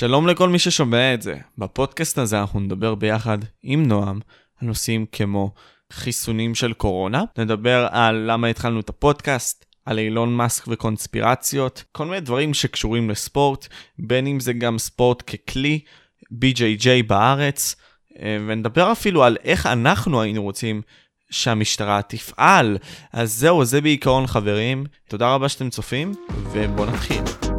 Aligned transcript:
שלום 0.00 0.26
לכל 0.26 0.48
מי 0.48 0.58
ששומע 0.58 1.14
את 1.14 1.22
זה. 1.22 1.34
בפודקאסט 1.58 2.18
הזה 2.18 2.40
אנחנו 2.40 2.60
נדבר 2.60 2.94
ביחד 2.94 3.38
עם 3.62 3.86
נועם 3.86 4.20
על 4.60 4.68
נושאים 4.68 5.06
כמו 5.12 5.52
חיסונים 5.92 6.54
של 6.54 6.72
קורונה, 6.72 7.22
נדבר 7.38 7.88
על 7.90 8.24
למה 8.26 8.46
התחלנו 8.46 8.80
את 8.80 8.88
הפודקאסט, 8.88 9.64
על 9.86 9.98
אילון 9.98 10.36
מאסק 10.36 10.64
וקונספירציות, 10.68 11.84
כל 11.92 12.04
מיני 12.04 12.20
דברים 12.20 12.54
שקשורים 12.54 13.10
לספורט, 13.10 13.68
בין 13.98 14.26
אם 14.26 14.40
זה 14.40 14.52
גם 14.52 14.78
ספורט 14.78 15.22
ככלי, 15.30 15.80
BJJ 16.32 16.88
בארץ, 17.06 17.76
אה, 18.20 18.38
ונדבר 18.46 18.92
אפילו 18.92 19.24
על 19.24 19.36
איך 19.44 19.66
אנחנו 19.66 20.22
היינו 20.22 20.42
רוצים 20.42 20.82
שהמשטרה 21.30 22.02
תפעל. 22.02 22.78
אז 23.12 23.32
זהו, 23.32 23.64
זה 23.64 23.80
בעיקרון 23.80 24.26
חברים. 24.26 24.84
תודה 25.08 25.34
רבה 25.34 25.48
שאתם 25.48 25.70
צופים, 25.70 26.12
ובואו 26.52 26.86
נתחיל. 26.86 27.49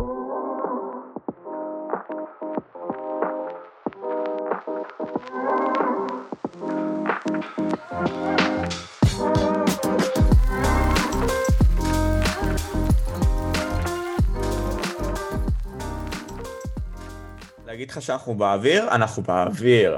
לך 17.91 18.01
שאנחנו 18.01 18.35
באוויר? 18.35 18.87
אנחנו 18.91 19.23
באוויר. 19.23 19.97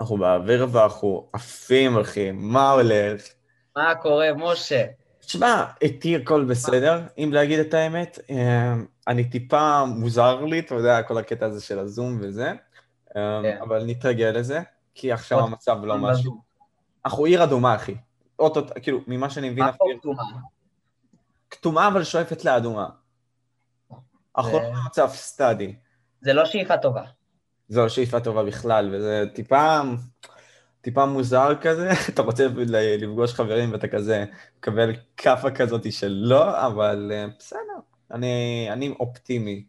אנחנו 0.00 0.16
באוויר 0.16 0.66
ואנחנו 0.72 1.28
עפים, 1.32 1.98
אחי. 1.98 2.30
מה 2.30 2.70
הולך? 2.70 3.22
מה 3.76 3.94
קורה, 3.94 4.28
משה? 4.36 4.84
תשמע, 5.20 5.64
איתי 5.82 6.16
הכל 6.16 6.44
בסדר, 6.44 7.00
אם 7.18 7.30
להגיד 7.32 7.58
את 7.58 7.74
האמת. 7.74 8.18
אה, 8.30 8.74
אני 9.08 9.30
טיפה 9.30 9.84
מוזר 9.84 10.44
לי, 10.44 10.58
אתה 10.58 10.74
יודע, 10.74 11.02
כל 11.02 11.18
הקטע 11.18 11.46
הזה 11.46 11.60
של 11.60 11.78
הזום 11.78 12.18
וזה, 12.20 12.52
אה, 13.16 13.40
כן. 13.42 13.58
אבל 13.62 13.84
נתרגל 13.86 14.32
לזה, 14.34 14.60
כי 14.94 15.12
עכשיו 15.12 15.40
המצב 15.40 15.84
לא 15.84 15.98
משהו. 15.98 16.42
אנחנו 17.04 17.24
עיר 17.24 17.44
אדומה, 17.44 17.74
אחי. 17.74 17.94
אוטו, 18.38 18.60
כאילו, 18.82 19.00
ממה 19.06 19.30
שאני 19.30 19.50
מבין... 19.50 19.64
מה 19.64 19.72
פה 19.72 19.84
כתומה? 19.98 20.22
כתומה, 21.50 21.88
אבל 21.88 22.04
שואפת 22.04 22.44
לאדומה. 22.44 22.88
אנחנו 24.38 24.52
לא 24.52 24.70
במצב 24.70 25.08
סטאדי. 25.12 25.74
זה 26.20 26.32
לא 26.32 26.44
שאיפה 26.44 26.76
טובה. 26.76 27.04
זו 27.72 27.90
שאיפה 27.90 28.20
טובה 28.20 28.44
בכלל, 28.44 28.94
וזה 28.94 29.24
טיפה, 29.34 29.80
טיפה 30.80 31.06
מוזר 31.06 31.54
כזה, 31.60 31.90
אתה 32.08 32.22
רוצה 32.22 32.46
לפגוש 32.98 33.34
חברים 33.34 33.72
ואתה 33.72 33.88
כזה 33.88 34.24
מקבל 34.58 34.92
כאפה 35.16 35.50
כזאת 35.50 35.92
של 35.92 36.12
לא, 36.22 36.66
אבל 36.66 37.12
אה, 37.14 37.26
בסדר, 37.38 37.78
אני, 38.10 38.68
אני 38.72 38.94
אופטימי. 39.00 39.64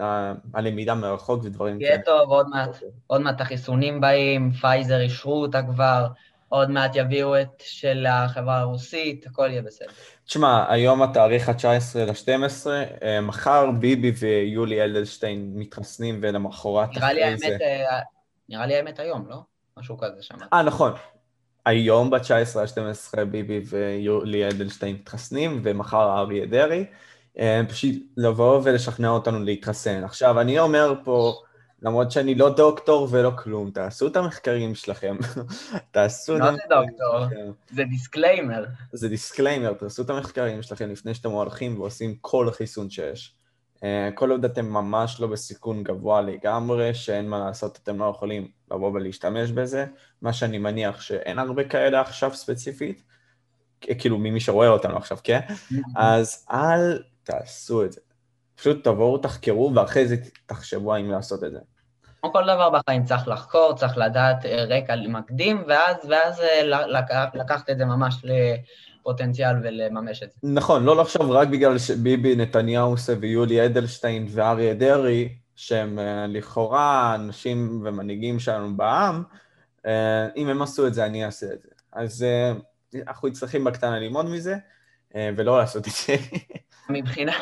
אה, 0.00 0.32
הלמידה 0.54 0.94
מרחוק 0.94 1.44
ודברים 1.44 1.78
כאלה. 1.78 1.90
יהיה 1.90 2.02
טוב, 2.02 2.30
עוד 2.30 2.48
מעט, 2.48 2.82
עוד 3.06 3.20
מעט 3.20 3.40
החיסונים 3.40 4.00
באים, 4.00 4.52
פייזר 4.52 5.00
אישרו 5.00 5.42
אותה 5.42 5.62
כבר, 5.62 6.06
עוד 6.48 6.70
מעט 6.70 6.90
יביאו 6.94 7.40
את 7.40 7.62
של 7.64 8.06
החברה 8.06 8.58
הרוסית, 8.58 9.26
הכל 9.26 9.48
יהיה 9.50 9.62
בסדר. 9.62 9.88
תשמע, 10.26 10.72
היום 10.72 11.02
התאריך 11.02 11.48
ה-19 11.48 11.98
ל-12, 11.98 12.66
אה, 13.02 13.20
מחר 13.20 13.70
ביבי 13.70 14.12
ויולי 14.18 14.82
אלדלשטיין 14.82 15.52
מתחסנים 15.54 16.18
ולמחרת 16.22 16.96
אחרי 16.98 17.36
זה... 17.36 17.46
אה, 17.46 18.00
נראה 18.48 18.66
לי 18.66 18.76
האמת 18.76 18.98
היום, 18.98 19.26
לא? 19.28 19.36
משהו 19.78 19.98
כזה 19.98 20.22
שם. 20.22 20.34
אה, 20.52 20.62
נכון. 20.62 20.92
היום 21.66 22.10
ב-19 22.10 22.58
ל-12 22.58 23.24
ביבי 23.24 23.60
ויולי 23.66 24.48
אדלשטיין 24.48 24.96
מתחסנים, 24.96 25.60
ומחר 25.64 26.18
אריה 26.18 26.46
דרעי. 26.46 26.84
אה, 27.38 27.60
פשוט 27.68 27.94
לבוא 28.16 28.60
ולשכנע 28.64 29.08
אותנו 29.08 29.44
להתחסן. 29.44 30.04
עכשיו, 30.04 30.40
אני 30.40 30.58
אומר 30.58 30.94
פה... 31.04 31.42
למרות 31.82 32.10
שאני 32.10 32.34
לא 32.34 32.54
דוקטור 32.54 33.08
ולא 33.10 33.32
כלום, 33.38 33.70
תעשו 33.70 34.06
את 34.06 34.16
המחקרים 34.16 34.74
שלכם. 34.74 35.16
תעשו 35.90 36.36
את 36.36 36.40
המחקרים 36.40 36.58
שלכם. 36.58 36.74
לא 36.74 36.82
זה 36.82 37.30
דוקטור, 37.30 37.54
זה 37.70 37.84
disclaimer. 37.84 38.64
זה 38.92 39.08
disclaimer, 39.08 39.72
תעשו 39.72 40.02
את 40.02 40.10
המחקרים 40.10 40.62
שלכם 40.62 40.90
לפני 40.90 41.14
שאתם 41.14 41.30
הולכים 41.30 41.80
ועושים 41.80 42.14
כל 42.20 42.50
חיסון 42.50 42.90
שיש. 42.90 43.34
אה, 43.84 44.10
כל 44.14 44.30
עוד 44.30 44.44
אתם 44.44 44.66
ממש 44.66 45.20
לא 45.20 45.26
בסיכון 45.26 45.82
גבוה 45.82 46.20
לגמרי, 46.20 46.94
שאין 46.94 47.28
מה 47.28 47.38
לעשות, 47.38 47.78
אתם 47.82 47.98
לא 47.98 48.12
יכולים 48.16 48.48
לבוא 48.70 48.92
ולהשתמש 48.92 49.50
בזה, 49.50 49.86
מה 50.22 50.32
שאני 50.32 50.58
מניח 50.58 51.00
שאין 51.00 51.38
הרבה 51.38 51.64
כאלה 51.64 52.00
עכשיו 52.00 52.34
ספציפית, 52.34 53.02
כאילו 53.80 54.18
ממי 54.18 54.40
שרואה 54.40 54.68
אותנו 54.68 54.96
עכשיו, 54.96 55.18
כן? 55.24 55.40
אז 55.96 56.46
אל 56.50 57.02
תעשו 57.22 57.84
את 57.84 57.92
זה. 57.92 58.00
פשוט 58.58 58.84
תבואו, 58.84 59.18
תחקרו, 59.18 59.72
ואחרי 59.74 60.08
זה 60.08 60.16
תחשבו 60.46 60.94
האם 60.94 61.10
לעשות 61.10 61.44
את 61.44 61.52
זה. 61.52 61.58
כמו 62.20 62.32
כל 62.32 62.42
דבר 62.42 62.70
בחיים, 62.70 63.04
צריך 63.04 63.28
לחקור, 63.28 63.74
צריך 63.76 63.98
לדעת 63.98 64.46
אה, 64.46 64.64
רקע 64.64 64.94
מקדים, 65.08 65.64
ואז, 65.68 65.96
ואז 66.08 66.40
אה, 66.40 66.62
לקחת 67.34 67.70
את 67.70 67.78
זה 67.78 67.84
ממש 67.84 68.24
לפוטנציאל 68.24 69.56
ולממש 69.62 70.22
את 70.22 70.30
זה. 70.30 70.38
נכון, 70.42 70.84
לא 70.84 70.96
לחשוב 70.96 71.30
רק 71.30 71.48
בגלל 71.48 71.78
שביבי 71.78 72.36
נתניהו 72.36 72.94
ויולי 73.20 73.66
אדלשטיין 73.66 74.26
ואריה 74.30 74.74
דרעי, 74.74 75.28
שהם 75.56 75.98
אה, 75.98 76.26
לכאורה 76.28 77.14
אנשים 77.14 77.82
ומנהיגים 77.84 78.40
שלנו 78.40 78.76
בעם, 78.76 79.22
אם 80.36 80.48
הם 80.48 80.62
עשו 80.62 80.86
את 80.86 80.94
זה, 80.94 81.06
אני 81.06 81.24
אעשה 81.24 81.46
את 81.46 81.62
זה. 81.62 81.68
אז 81.92 82.26
אנחנו 83.06 83.32
צריכים 83.32 83.64
בקטנה 83.64 83.98
ללמוד 83.98 84.26
מזה, 84.26 84.56
ולא 85.14 85.58
לעשות 85.58 85.88
את 85.88 85.92
זה. 85.92 86.14
מבחינה, 86.88 87.32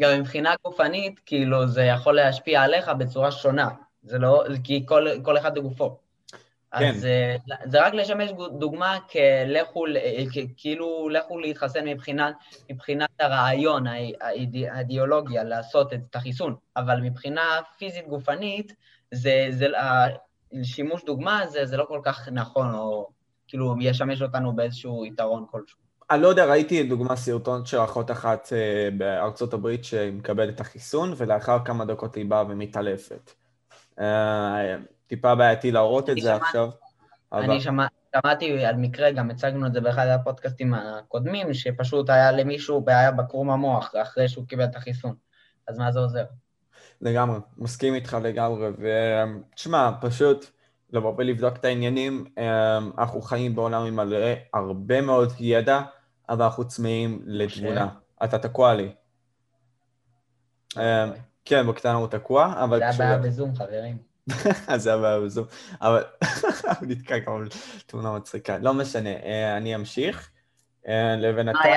גם 0.00 0.20
מבחינה 0.20 0.54
גופנית, 0.64 1.20
כאילו, 1.26 1.66
זה 1.66 1.82
יכול 1.82 2.16
להשפיע 2.16 2.62
עליך 2.62 2.88
בצורה 2.88 3.30
שונה. 3.32 3.68
זה 4.02 4.18
לא, 4.18 4.44
כי 4.64 4.86
כל, 4.86 5.06
כל 5.22 5.38
אחד 5.38 5.54
בגופו. 5.54 5.98
כן. 6.78 6.88
אז 6.88 7.00
זה, 7.00 7.36
זה 7.64 7.86
רק 7.86 7.94
לשמש 7.94 8.30
דוגמה 8.58 8.98
כלכו, 9.12 9.84
כאילו 10.56 11.08
לכו 11.08 11.38
להתחסן 11.38 11.84
מבחינת, 11.84 12.34
מבחינת 12.70 13.08
הרעיון, 13.20 13.84
האידיאולוגיה, 14.70 15.44
לעשות 15.44 15.92
את 15.92 16.16
החיסון, 16.16 16.54
אבל 16.76 17.00
מבחינה 17.00 17.60
פיזית 17.78 18.08
גופנית, 18.08 18.72
זה, 19.10 19.46
זה, 19.50 19.66
שימוש 20.62 21.04
דוגמה 21.04 21.46
זה, 21.46 21.66
זה 21.66 21.76
לא 21.76 21.84
כל 21.84 22.00
כך 22.04 22.28
נכון, 22.32 22.74
או 22.74 23.08
כאילו 23.48 23.74
ישמש 23.80 24.22
אותנו 24.22 24.52
באיזשהו 24.52 25.06
יתרון 25.06 25.46
כלשהו. 25.50 25.89
אני 26.10 26.22
לא 26.22 26.28
יודע, 26.28 26.44
ראיתי 26.44 26.82
דוגמה 26.82 27.16
סרטון 27.16 27.66
של 27.66 27.84
אחות 27.84 28.10
אחת 28.10 28.48
אה, 28.52 28.88
בארצות 28.98 29.54
הברית 29.54 29.84
שמקבלת 29.84 30.54
את 30.54 30.60
החיסון, 30.60 31.12
ולאחר 31.16 31.58
כמה 31.64 31.84
דקות 31.84 32.14
היא 32.14 32.26
באה 32.26 32.44
ומתעלפת. 32.48 33.30
אה, 34.00 34.76
טיפה 35.06 35.34
בעייתי 35.34 35.70
להראות 35.70 36.10
את 36.10 36.16
זה 36.16 36.20
שמע, 36.20 36.36
עכשיו. 36.36 36.70
אני 37.32 37.60
שמע, 37.60 37.86
שמעתי 38.16 38.64
על 38.64 38.76
מקרה, 38.76 39.10
גם 39.10 39.30
הצגנו 39.30 39.66
את 39.66 39.72
זה 39.72 39.80
באחד 39.80 40.06
הפודקאסטים 40.06 40.74
הקודמים, 40.74 41.54
שפשוט 41.54 42.10
היה 42.10 42.32
למישהו 42.32 42.80
בעיה 42.80 43.12
בקרום 43.12 43.50
המוח 43.50 43.92
אחרי 44.02 44.28
שהוא 44.28 44.46
קיבל 44.46 44.64
את 44.64 44.76
החיסון. 44.76 45.14
אז 45.68 45.78
מה 45.78 45.92
זה 45.92 46.00
עוזר? 46.00 46.24
לגמרי, 47.00 47.38
מסכים 47.58 47.94
איתך 47.94 48.16
לגמרי, 48.22 48.68
ותשמע, 48.78 49.90
פשוט... 50.00 50.46
לבוא 50.92 51.14
ולבדוק 51.18 51.56
את 51.56 51.64
העניינים. 51.64 52.24
אה, 52.38 52.78
אנחנו 52.98 53.22
חיים 53.22 53.54
בעולם 53.54 53.82
עם 53.82 53.98
הרבה 54.54 55.00
מאוד 55.00 55.32
ידע, 55.40 55.80
אבל 56.30 56.42
אנחנו 56.42 56.68
צמאים 56.68 57.22
לתבונה. 57.24 57.88
אתה 58.24 58.38
תקוע 58.38 58.74
לי. 58.74 58.92
אה, 60.78 61.06
כן, 61.44 61.66
בקטנה 61.66 61.92
הוא 61.92 62.08
תקוע, 62.08 62.54
אבל... 62.64 62.78
זה 62.78 62.88
הבעיה 62.88 63.18
בזום, 63.18 63.54
חברים. 63.54 63.98
זה 64.76 64.94
הבעיה 64.94 65.20
בזום, 65.20 65.46
אבל 65.80 66.04
הוא 66.80 66.88
נתקע 66.90 67.20
כמו 67.20 67.38
תמונה 67.86 68.12
מצחיקה. 68.12 68.58
לא 68.58 68.74
משנה, 68.74 69.10
אה, 69.10 69.56
אני 69.56 69.74
אמשיך. 69.74 70.30
לבינתיים... 71.18 71.74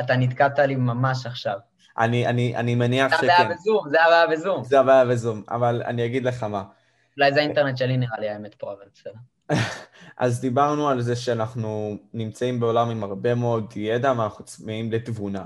אתה 0.00 0.16
נתקעת 0.16 0.58
לי 0.58 0.76
ממש 0.76 1.26
עכשיו. 1.26 1.58
אני 1.98 2.74
מניח 2.74 3.16
שכן. 3.16 3.26
זה 3.26 3.32
הבעיה 3.32 3.56
בזום, 3.56 3.88
זה 3.90 4.00
הבעיה 4.00 4.26
בזום. 4.26 4.64
זה 4.64 4.80
הבעיה 4.80 5.04
בזום, 5.04 5.42
אבל 5.50 5.82
אני 5.86 6.06
אגיד 6.06 6.24
לך 6.24 6.42
מה. 6.42 6.64
אולי 7.16 7.32
זה 7.32 7.40
האינטרנט 7.40 7.76
שלי 7.76 7.96
נראה 7.96 8.20
לי 8.20 8.28
האמת 8.28 8.54
פה, 8.54 8.72
אבל 8.72 8.84
בסדר. 8.94 9.12
אז 10.16 10.40
דיברנו 10.40 10.88
על 10.88 11.00
זה 11.00 11.16
שאנחנו 11.16 11.96
נמצאים 12.14 12.60
בעולם 12.60 12.90
עם 12.90 13.02
הרבה 13.02 13.34
מאוד 13.34 13.72
ידע 13.76 14.12
ואנחנו 14.18 14.44
צמאים 14.44 14.92
לתבונה. 14.92 15.44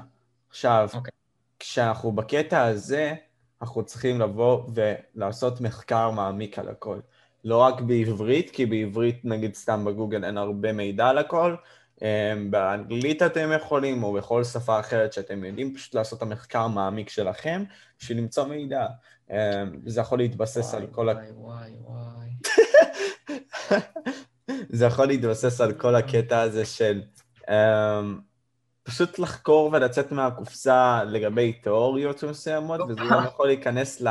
עכשיו, 0.50 0.88
okay. 0.92 0.96
אוקיי. 0.96 1.12
כשאנחנו 1.58 2.12
בקטע 2.12 2.64
הזה, 2.64 3.14
אנחנו 3.62 3.84
צריכים 3.84 4.20
לבוא 4.20 4.62
ולעשות 4.74 5.60
מחקר 5.60 6.10
מעמיק 6.10 6.58
על 6.58 6.68
הכל. 6.68 6.98
לא 7.44 7.56
רק 7.58 7.80
בעברית, 7.80 8.50
כי 8.50 8.66
בעברית, 8.66 9.24
נגיד 9.24 9.54
סתם 9.54 9.84
בגוגל, 9.84 10.24
אין 10.24 10.38
הרבה 10.38 10.72
מידע 10.72 11.08
על 11.08 11.18
הכל. 11.18 11.54
אמ, 12.02 12.50
באנגלית 12.50 13.22
אתם 13.22 13.50
יכולים, 13.56 14.02
או 14.02 14.12
בכל 14.12 14.44
שפה 14.44 14.80
אחרת 14.80 15.12
שאתם 15.12 15.44
יודעים, 15.44 15.74
פשוט 15.74 15.94
לעשות 15.94 16.18
את 16.18 16.22
המחקר 16.22 16.60
המעמיק 16.60 17.08
שלכם 17.08 17.64
בשביל 17.98 18.18
למצוא 18.18 18.44
מידע. 18.44 18.86
אמ, 19.30 19.36
זה 19.86 20.00
יכול 20.00 20.18
להתבסס 20.18 20.74
וואי, 20.74 20.82
על 20.82 20.88
כל... 20.90 21.08
וואי, 21.08 21.30
וואי, 21.34 21.70
וואי. 21.80 22.30
זה 24.76 24.86
יכול 24.86 25.06
להתבסס 25.06 25.60
על 25.60 25.72
כל 25.72 25.94
הקטע 25.94 26.40
הזה 26.40 26.64
של 26.64 27.02
um, 27.42 27.50
פשוט 28.82 29.18
לחקור 29.18 29.70
ולצאת 29.72 30.12
מהקופסה 30.12 31.04
לגבי 31.04 31.52
תיאוריות 31.52 32.24
מסוימות, 32.24 32.80
וזה 32.80 33.00
גם 33.10 33.24
יכול 33.24 33.46
להיכנס 33.46 34.02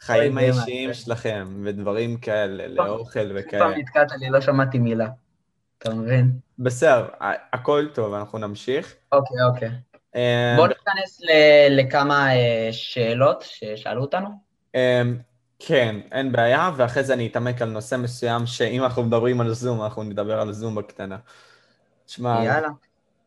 חיים 0.00 0.38
האישיים 0.38 0.94
שלכם, 0.94 1.62
ודברים 1.64 2.16
כאלה, 2.16 2.68
לאוכל 2.68 3.30
וכאלה. 3.34 3.64
פעם 3.64 3.80
נתקעת 3.80 4.12
לי, 4.18 4.30
לא 4.30 4.40
שמעתי 4.40 4.78
מילה. 4.78 5.08
אתה 5.84 5.94
מבין? 5.94 6.38
בסדר, 6.58 7.08
הכל 7.52 7.86
טוב, 7.94 8.14
אנחנו 8.14 8.38
נמשיך. 8.38 8.94
אוקיי, 9.12 9.36
אוקיי. 9.50 9.70
אמ, 10.14 10.56
בואו 10.56 10.66
ניכנס 10.66 11.20
לכמה 11.70 12.34
אה, 12.34 12.68
שאלות 12.72 13.42
ששאלו 13.42 14.00
אותנו. 14.02 14.28
אמ, 14.74 15.18
כן, 15.58 16.00
אין 16.12 16.32
בעיה, 16.32 16.70
ואחרי 16.76 17.04
זה 17.04 17.14
אני 17.14 17.26
אתעמק 17.26 17.62
על 17.62 17.68
נושא 17.68 17.96
מסוים, 17.96 18.46
שאם 18.46 18.84
אנחנו 18.84 19.02
מדברים 19.02 19.40
על 19.40 19.52
זום, 19.54 19.82
אנחנו 19.82 20.02
נדבר 20.02 20.40
על 20.40 20.52
זום 20.52 20.74
בקטנה. 20.74 21.18
תשמע, 22.06 22.44
יאללה. 22.44 22.68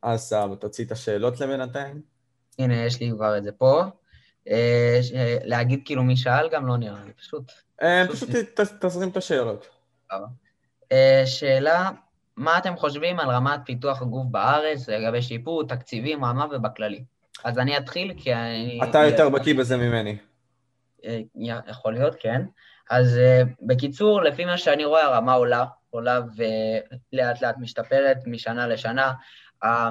אז 0.02 0.20
סבבה, 0.20 0.56
תוציא 0.56 0.86
את 0.86 0.92
השאלות 0.92 1.40
לבינתיים. 1.40 2.02
הנה, 2.60 2.76
יש 2.76 3.00
לי 3.00 3.12
כבר 3.12 3.38
את 3.38 3.44
זה 3.44 3.52
פה. 3.52 3.84
אה, 4.50 5.00
להגיד 5.44 5.82
כאילו 5.86 6.04
מי 6.04 6.18
שאל 6.18 6.50
גם 6.52 6.68
לא 6.68 6.78
נראה 6.78 7.06
לי, 7.06 7.14
פשוט... 7.14 7.52
אה, 7.82 8.06
פשוט 8.12 8.30
תזרים 8.80 9.10
את 9.10 9.18
השאלות. 9.18 9.68
שאלה, 11.26 11.90
מה 12.38 12.58
אתם 12.58 12.78
חושבים 12.78 13.20
על 13.20 13.30
רמת 13.30 13.60
פיתוח 13.66 14.02
הגוף 14.02 14.26
בארץ 14.32 14.90
לגבי 14.90 15.22
שיפור, 15.22 15.68
תקציבים, 15.68 16.26
רמה 16.26 16.46
ובכללי? 16.52 17.04
אז 17.44 17.60
אני 17.60 17.78
אתחיל 17.78 18.14
כי 18.18 18.34
אני... 18.34 18.80
אתה 18.90 19.06
יותר 19.06 19.30
בקיא 19.30 19.56
בזה 19.56 19.78
ממני. 19.78 20.18
אה, 21.06 21.20
יכול 21.68 21.94
להיות, 21.94 22.16
כן. 22.20 22.42
אז 22.90 23.18
אה, 23.18 23.42
בקיצור, 23.62 24.22
לפי 24.22 24.46
מה 24.46 24.58
שאני 24.58 24.86
רואה, 24.86 25.04
הרמה 25.04 25.34
עולה, 25.34 25.66
עולה 25.90 26.20
ולאט 27.14 27.42
לאט 27.42 27.56
משתפרת 27.58 28.18
משנה 28.26 28.68
לשנה. 28.68 29.14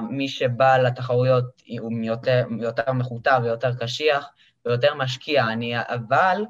מי 0.09 0.27
שבא 0.27 0.77
לתחרויות 0.77 1.45
הוא 1.79 1.91
יותר, 2.03 2.45
יותר 2.59 2.91
מחוטא 2.91 3.39
ויותר 3.43 3.75
קשיח 3.75 4.29
ויותר 4.65 4.95
משקיע. 4.95 5.43
אני, 5.47 5.73
אבל 5.79 6.45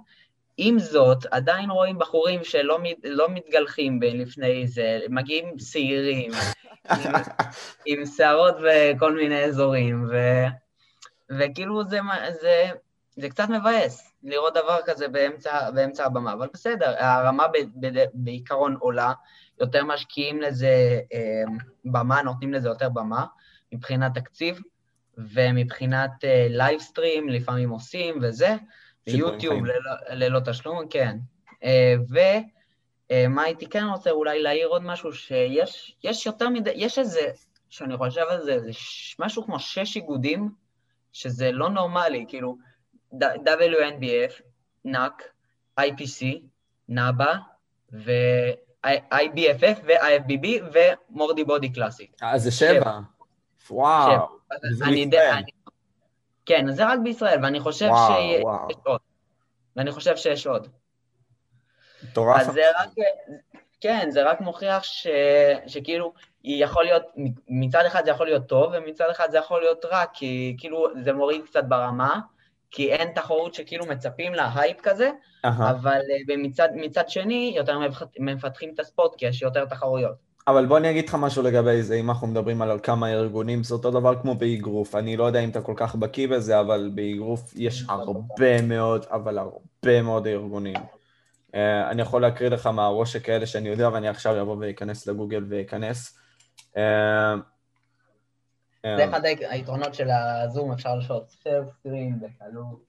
עם 0.58 0.80
זאת, 0.80 1.26
עדיין 1.26 1.70
רואים 1.70 2.00
בחורים 2.00 2.44
שלא 2.44 2.80
לא 3.04 3.30
מתגלחים 3.30 4.00
לפני 4.02 4.68
זה, 4.68 5.00
מגיעים 5.10 5.60
שעירים, 5.60 6.32
עם, 6.92 7.12
עם 7.86 8.06
שערות 8.06 8.56
בכל 8.66 9.14
מיני 9.14 9.44
אזורים, 9.44 10.08
ו, 10.12 10.16
וכאילו 11.30 11.84
זה, 11.84 12.00
זה, 12.42 12.70
זה 13.16 13.30
קצת 13.30 13.50
מבאס 13.50 14.14
לראות 14.24 14.54
דבר 14.54 14.78
כזה 14.86 15.08
באמצע, 15.08 15.72
באמצע 15.72 16.06
הבמה, 16.06 16.34
אבל 16.34 16.48
בסדר, 16.54 16.96
הרמה 16.98 17.48
ב, 17.48 17.58
ב, 17.80 18.04
בעיקרון 18.14 18.76
עולה, 18.80 19.14
יותר 19.62 19.86
משקיעים 19.86 20.42
לזה 20.42 21.00
אה, 21.14 21.44
במה, 21.86 22.22
נותנים 22.22 22.54
לזה 22.54 22.68
יותר 22.68 22.90
במה 22.90 23.26
מבחינת 23.72 24.14
תקציב, 24.16 24.62
ומבחינת 25.18 26.12
livestream, 26.50 27.30
אה, 27.30 27.34
לפעמים 27.34 27.70
עושים 27.70 28.20
וזה, 28.22 28.56
ביוטיוב 29.12 29.66
ללא, 29.66 29.92
ללא 30.10 30.40
תשלום, 30.40 30.88
כן. 30.90 31.18
אה, 31.64 31.96
ומה 32.10 33.42
אה, 33.42 33.46
הייתי 33.46 33.70
כן 33.70 33.84
רוצה 33.84 34.12
אולי 34.12 34.42
להעיר 34.42 34.68
עוד 34.68 34.84
משהו, 34.84 35.14
שיש 35.14 36.26
יותר 36.26 36.50
מדי, 36.50 36.72
יש 36.76 37.00
איזה, 37.00 37.22
שאני 37.70 37.98
חושב 37.98 38.26
על 38.30 38.44
זה, 38.44 38.60
זה 38.60 38.72
משהו 39.20 39.46
כמו 39.46 39.60
שש 39.60 39.96
איגודים, 39.96 40.50
שזה 41.14 41.52
לא 41.52 41.70
נורמלי, 41.70 42.26
כאילו, 42.28 42.58
WNBF, 43.14 44.42
NAC, 44.88 45.24
IPC, 45.80 46.26
NABA, 46.92 47.34
ו-IBFF 47.94 49.80
ו-IFBB 49.86 50.48
ומורדי 50.74 51.44
בודי 51.44 51.74
קלאסי. 51.74 52.08
אה, 52.24 52.38
זה 52.38 52.52
שבע. 52.52 53.00
וואו. 53.70 54.28
אני 54.82 55.00
יודע, 55.00 55.36
כן, 56.48 56.72
זה 56.72 56.86
רק 56.86 57.00
בישראל, 57.04 57.40
ואני 57.44 57.60
חושב 57.60 57.88
וואו, 57.90 58.14
שיש 58.14 58.44
וואו. 58.44 58.68
עוד. 58.84 59.00
ואני 59.76 59.92
חושב 59.92 60.16
שיש 60.16 60.48
עוד. 60.48 60.68
מטורף. 62.04 62.42
אז 62.42 62.54
זה 62.54 62.62
רק, 62.80 62.90
כן, 63.82 64.08
זה 64.12 64.24
רק 64.24 64.42
מוכיח 64.42 64.84
ש, 64.84 65.08
שכאילו, 65.68 66.14
יכול 66.44 66.84
להיות, 66.84 67.04
מצד 67.48 67.86
אחד 67.86 68.06
זה 68.06 68.12
יכול 68.12 68.26
להיות 68.26 68.48
טוב, 68.48 68.74
ומצד 68.74 69.10
אחד 69.12 69.28
זה 69.32 69.38
יכול 69.38 69.62
להיות 69.62 69.86
רע, 69.86 70.04
כי 70.14 70.56
כאילו 70.60 70.88
זה 71.04 71.14
מוריד 71.14 71.42
קצת 71.46 71.64
ברמה, 71.64 72.20
כי 72.72 72.94
אין 72.94 73.14
תחרות 73.14 73.54
שכאילו 73.54 73.86
מצפים 73.86 74.34
לה 74.34 74.52
הייפ 74.56 74.82
כזה, 74.82 75.10
uh-huh. 75.10 75.48
אבל 75.48 76.02
אה, 76.30 76.38
מצד, 76.38 76.70
מצד 76.76 77.10
שני, 77.10 77.54
יותר 77.56 77.80
מפתחים 78.20 78.74
את 78.74 78.80
הספורט, 78.80 79.16
כי 79.16 79.26
יש 79.26 79.42
יותר 79.42 79.66
תחרויות. 79.66 80.27
אבל 80.48 80.66
בוא 80.66 80.78
אני 80.78 80.90
אגיד 80.90 81.10
לך 81.10 81.16
משהו 81.16 81.44
לגבי 81.44 81.84
זה, 81.84 81.96
אם 81.96 82.10
אנחנו 82.10 82.28
מדברים 82.28 82.62
על 82.62 82.80
כמה 82.84 83.10
ארגונים, 83.10 83.64
זה 83.64 83.74
אותו 83.74 83.92
דבר 83.92 84.22
כמו 84.22 84.36
באגרוף. 84.36 84.96
אני 84.96 85.18
לא 85.18 85.24
יודע 85.24 85.40
אם 85.40 85.50
אתה 85.50 85.62
כל 85.62 85.74
כך 85.76 85.96
בקיא 85.96 86.28
בזה, 86.28 86.60
אבל 86.60 86.92
באגרוף 86.96 87.54
יש 87.56 87.86
הרבה 87.90 88.62
מאוד, 88.62 89.06
אבל 89.12 89.38
הרבה 89.38 90.02
מאוד 90.02 90.28
ארגונים. 90.28 90.76
Uh, 90.76 91.60
אני 91.90 92.02
יכול 92.02 92.22
להקריא 92.22 92.50
לך 92.50 92.68
מהראש 92.68 93.14
שכאלה 93.14 93.46
שאני 93.46 93.70
יודע, 93.70 93.90
ואני 93.94 94.08
עכשיו 94.08 94.42
אבוא 94.42 94.56
ואכנס 94.60 95.08
לגוגל 95.08 95.46
ואכנס. 95.50 96.20
Uh, 96.74 96.78
זה 98.84 99.10
אחד 99.10 99.26
היתרונות 99.26 99.94
של 99.94 100.10
הזום, 100.10 100.72
אפשר 100.72 100.96
לשאול 100.96 101.22
סקרין 101.28 102.20
בקלות. 102.20 102.84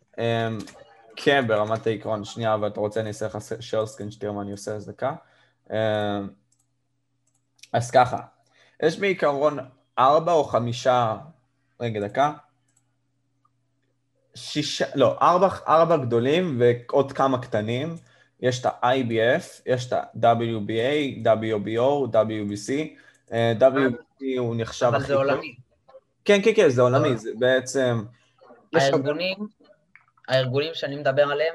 כן, 1.17 1.45
ברמת 1.47 1.87
העיקרון. 1.87 2.25
שנייה, 2.25 2.55
אבל 2.55 2.69
אתה 2.69 2.81
רוצה 2.81 3.01
אני 3.01 3.09
אעשה 3.09 3.27
לך 3.27 3.39
share 3.61 3.89
screen 3.97 4.11
שתראה 4.11 4.33
מה 4.33 4.43
אני 4.43 4.53
עושה, 4.53 4.75
אז 4.75 4.89
דקה. 4.89 5.15
אז 7.73 7.91
ככה, 7.91 8.19
יש 8.83 8.99
בעיקרון 8.99 9.59
ארבע 9.99 10.33
או 10.33 10.45
חמישה, 10.45 11.17
רגע 11.81 12.01
דקה, 12.01 12.33
שישה, 14.35 14.85
לא, 14.95 15.19
ארבע, 15.23 15.49
ארבע 15.69 15.97
גדולים 15.97 16.61
ועוד 16.61 17.13
כמה 17.13 17.43
קטנים, 17.43 17.97
יש 18.41 18.61
את 18.61 18.67
ה-IBF, 18.67 19.63
יש 19.67 19.87
את 19.87 19.93
ה-WBA, 19.93 21.25
WBO, 21.25 22.13
WBC, 22.13 22.71
WBC 23.61 24.25
הוא 24.39 24.57
נחשב 24.59 24.87
הכי. 24.87 24.97
אבל 24.97 25.07
זה 25.07 25.15
עולמי. 25.15 25.55
כן, 26.25 26.41
כן, 26.45 26.51
כן, 26.57 26.69
זה 26.69 26.83
עולמי, 26.83 27.17
זה 27.17 27.31
בעצם... 27.39 28.05
הארגונים, 28.75 29.37
הארגונים 30.29 30.75
שאני 30.75 30.97
מדבר 30.97 31.23
עליהם, 31.23 31.55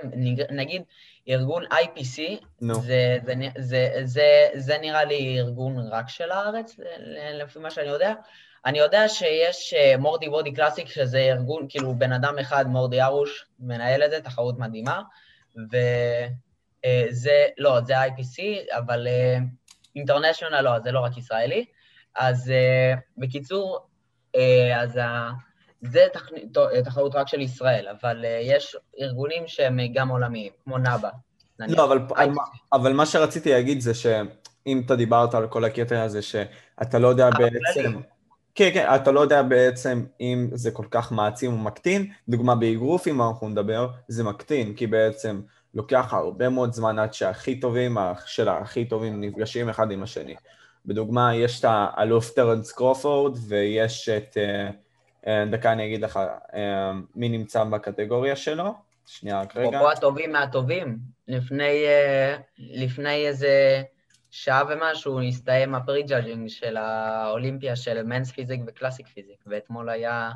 נגיד 0.52 0.82
ארגון 1.30 1.64
IPC, 1.66 2.44
no. 2.64 2.74
זה, 2.74 3.18
זה, 3.26 3.34
זה, 3.58 3.90
זה, 4.04 4.48
זה 4.54 4.78
נראה 4.78 5.04
לי 5.04 5.40
ארגון 5.40 5.88
רק 5.92 6.10
של 6.10 6.32
הארץ, 6.32 6.76
לפי 7.34 7.60
מה 7.60 7.72
שאני 7.72 7.88
יודע. 7.88 8.14
אני 8.66 8.80
יודע 8.80 9.10
שיש 9.10 9.74
אה, 9.74 9.98
מורדי 9.98 10.30
בודי 10.30 10.54
קלאסיק, 10.54 10.88
שזה 10.88 11.18
ארגון, 11.18 11.66
כאילו 11.70 11.96
בן 11.96 12.12
אדם 12.12 12.40
אחד, 12.40 12.68
מורדי 12.68 13.02
ארוש, 13.02 13.46
מנהל 13.60 14.04
את 14.04 14.12
זה, 14.12 14.22
תחרות 14.22 14.60
מדהימה, 14.60 15.02
וזה, 15.56 17.32
אה, 17.32 17.48
לא, 17.58 17.82
זה 17.82 18.04
IPC, 18.04 18.42
אבל 18.78 19.08
אינטרנשיונל 19.96 20.56
אה, 20.56 20.62
לא, 20.62 20.80
זה 20.80 20.92
לא 20.92 21.00
רק 21.00 21.18
ישראלי. 21.18 21.66
אז 22.16 22.54
בקיצור, 23.18 23.88
אז 24.76 25.00
זה 25.92 26.06
תח... 26.14 26.30
תחרות 26.86 27.16
רק 27.16 27.28
של 27.28 27.42
ישראל, 27.42 27.88
אבל 28.02 28.26
uh, 28.26 28.28
יש 28.42 28.76
ארגונים 29.02 29.44
שהם 29.48 29.80
גם 29.94 30.10
עולמיים, 30.10 30.52
כמו 30.64 30.78
נאבה. 30.78 31.10
לא, 31.60 31.84
אבל, 31.84 32.00
אבל 32.74 32.94
מה 32.94 33.06
שרציתי 33.06 33.52
להגיד 33.52 33.82
זה 33.82 33.94
שאם 33.94 34.82
אתה 34.86 34.96
דיברת 34.96 35.34
על 35.36 35.48
כל 35.48 35.66
הקטע 35.66 36.04
הזה, 36.04 36.22
שאתה 36.22 37.00
לא 37.00 37.08
יודע 37.08 37.30
בעצם... 37.30 38.00
כן, 38.56 38.70
כן, 38.74 38.96
אתה 38.96 39.12
לא 39.12 39.20
יודע 39.20 39.42
בעצם 39.42 40.06
אם 40.22 40.50
זה 40.54 40.72
כל 40.72 40.86
כך 40.92 41.12
מעצים 41.12 41.52
או 41.52 41.58
מקטין. 41.58 42.12
דוגמה 42.30 42.56
באגרוף, 42.56 43.08
אם 43.08 43.22
אנחנו 43.22 43.50
נדבר, 43.50 43.88
זה 44.08 44.24
מקטין, 44.24 44.74
כי 44.74 44.88
בעצם 44.88 45.42
לוקח 45.74 46.14
הרבה 46.14 46.50
מאוד 46.50 46.74
זמן 46.74 47.00
עד 47.00 47.14
שהכי 47.14 47.60
טובים 47.60 47.98
של 48.26 48.50
הכי 48.50 48.86
טובים 48.86 49.22
נפגשים 49.22 49.70
אחד 49.70 49.92
עם 49.92 50.04
השני. 50.04 50.36
בדוגמה, 50.86 51.36
יש 51.36 51.60
את 51.60 51.66
האלוף 51.68 52.30
טרנס 52.30 52.72
קרופורד 52.72 53.38
ויש 53.48 54.10
את... 54.10 54.34
Uh, 54.34 54.40
אה, 54.40 54.70
דקה 55.52 55.72
אני 55.72 55.86
אגיד 55.86 56.02
לך 56.02 56.20
אה, 56.54 56.92
מי 57.16 57.30
נמצא 57.30 57.64
בקטגוריה 57.64 58.36
שלו. 58.36 58.74
שנייה, 59.06 59.42
רק 59.42 59.58
רגע. 59.58 59.70
אפרופו 59.70 59.92
הטובים 59.92 60.32
מהטובים, 60.32 60.98
לפני, 61.28 61.86
אה, 61.86 62.38
לפני 62.58 63.28
איזה 63.28 63.84
שעה 64.32 64.64
ומשהו 64.70 65.22
הסתיים 65.22 65.76
ה 65.76 65.82
pre-judging 65.82 66.48
של 66.48 66.78
האולימפיה 66.78 67.76
של 67.76 68.04
men's 68.04 68.32
physique 68.32 68.62
ו 68.68 68.73
classic 68.73 69.08
physique, 69.08 69.44
ואתמול 69.48 69.90
היה 69.90 70.32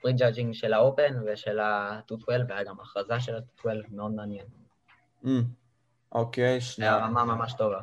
pre-judging 0.00 0.54
של 0.54 0.72
ה 0.72 0.80
open 0.80 1.14
ושל 1.26 1.60
ה-212, 1.60 2.28
והיה 2.28 2.64
גם 2.64 2.80
הכרזה 2.80 3.20
של 3.20 3.36
ה-212, 3.36 3.68
מאוד 3.90 4.10
מעניין. 4.10 4.46
Mm, 5.24 5.28
אוקיי, 6.12 6.60
שנייה. 6.60 6.96
היה 6.96 7.04
רמה 7.04 7.24
ממש 7.24 7.52
טובה. 7.52 7.80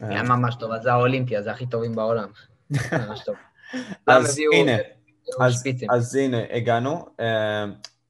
היה 0.00 0.22
ממש 0.22 0.54
טובה, 0.60 0.78
זה 0.78 0.92
האולימפיה, 0.92 1.42
זה 1.42 1.50
הכי 1.50 1.66
טובים 1.66 1.94
בעולם. 1.94 2.28
ממש 3.08 3.24
טוב. 3.24 3.36
אז 4.06 4.40
הנה, 4.52 4.76
אז, 5.40 5.64
אז 5.90 6.14
הנה, 6.14 6.38
הגענו. 6.50 7.06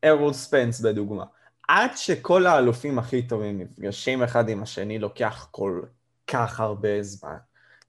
ארול 0.04 0.32
ספנס 0.32 0.80
בדוגמה. 0.80 1.24
עד 1.68 1.90
שכל 1.96 2.46
האלופים 2.46 2.98
הכי 2.98 3.22
טובים 3.22 3.60
נפגשים 3.60 4.22
אחד 4.22 4.48
עם 4.48 4.62
השני, 4.62 4.98
לוקח 4.98 5.48
כל 5.50 5.82
כך 6.26 6.60
הרבה 6.60 7.02
זמן. 7.02 7.36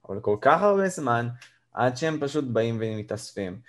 אבל 0.09 0.19
כל 0.19 0.37
כך 0.41 0.61
הרבה 0.61 0.87
זמן, 0.87 1.27
עד 1.73 1.97
שהם 1.97 2.17
פשוט 2.21 2.43
באים 2.43 2.77
ומתאספים. 2.81 3.59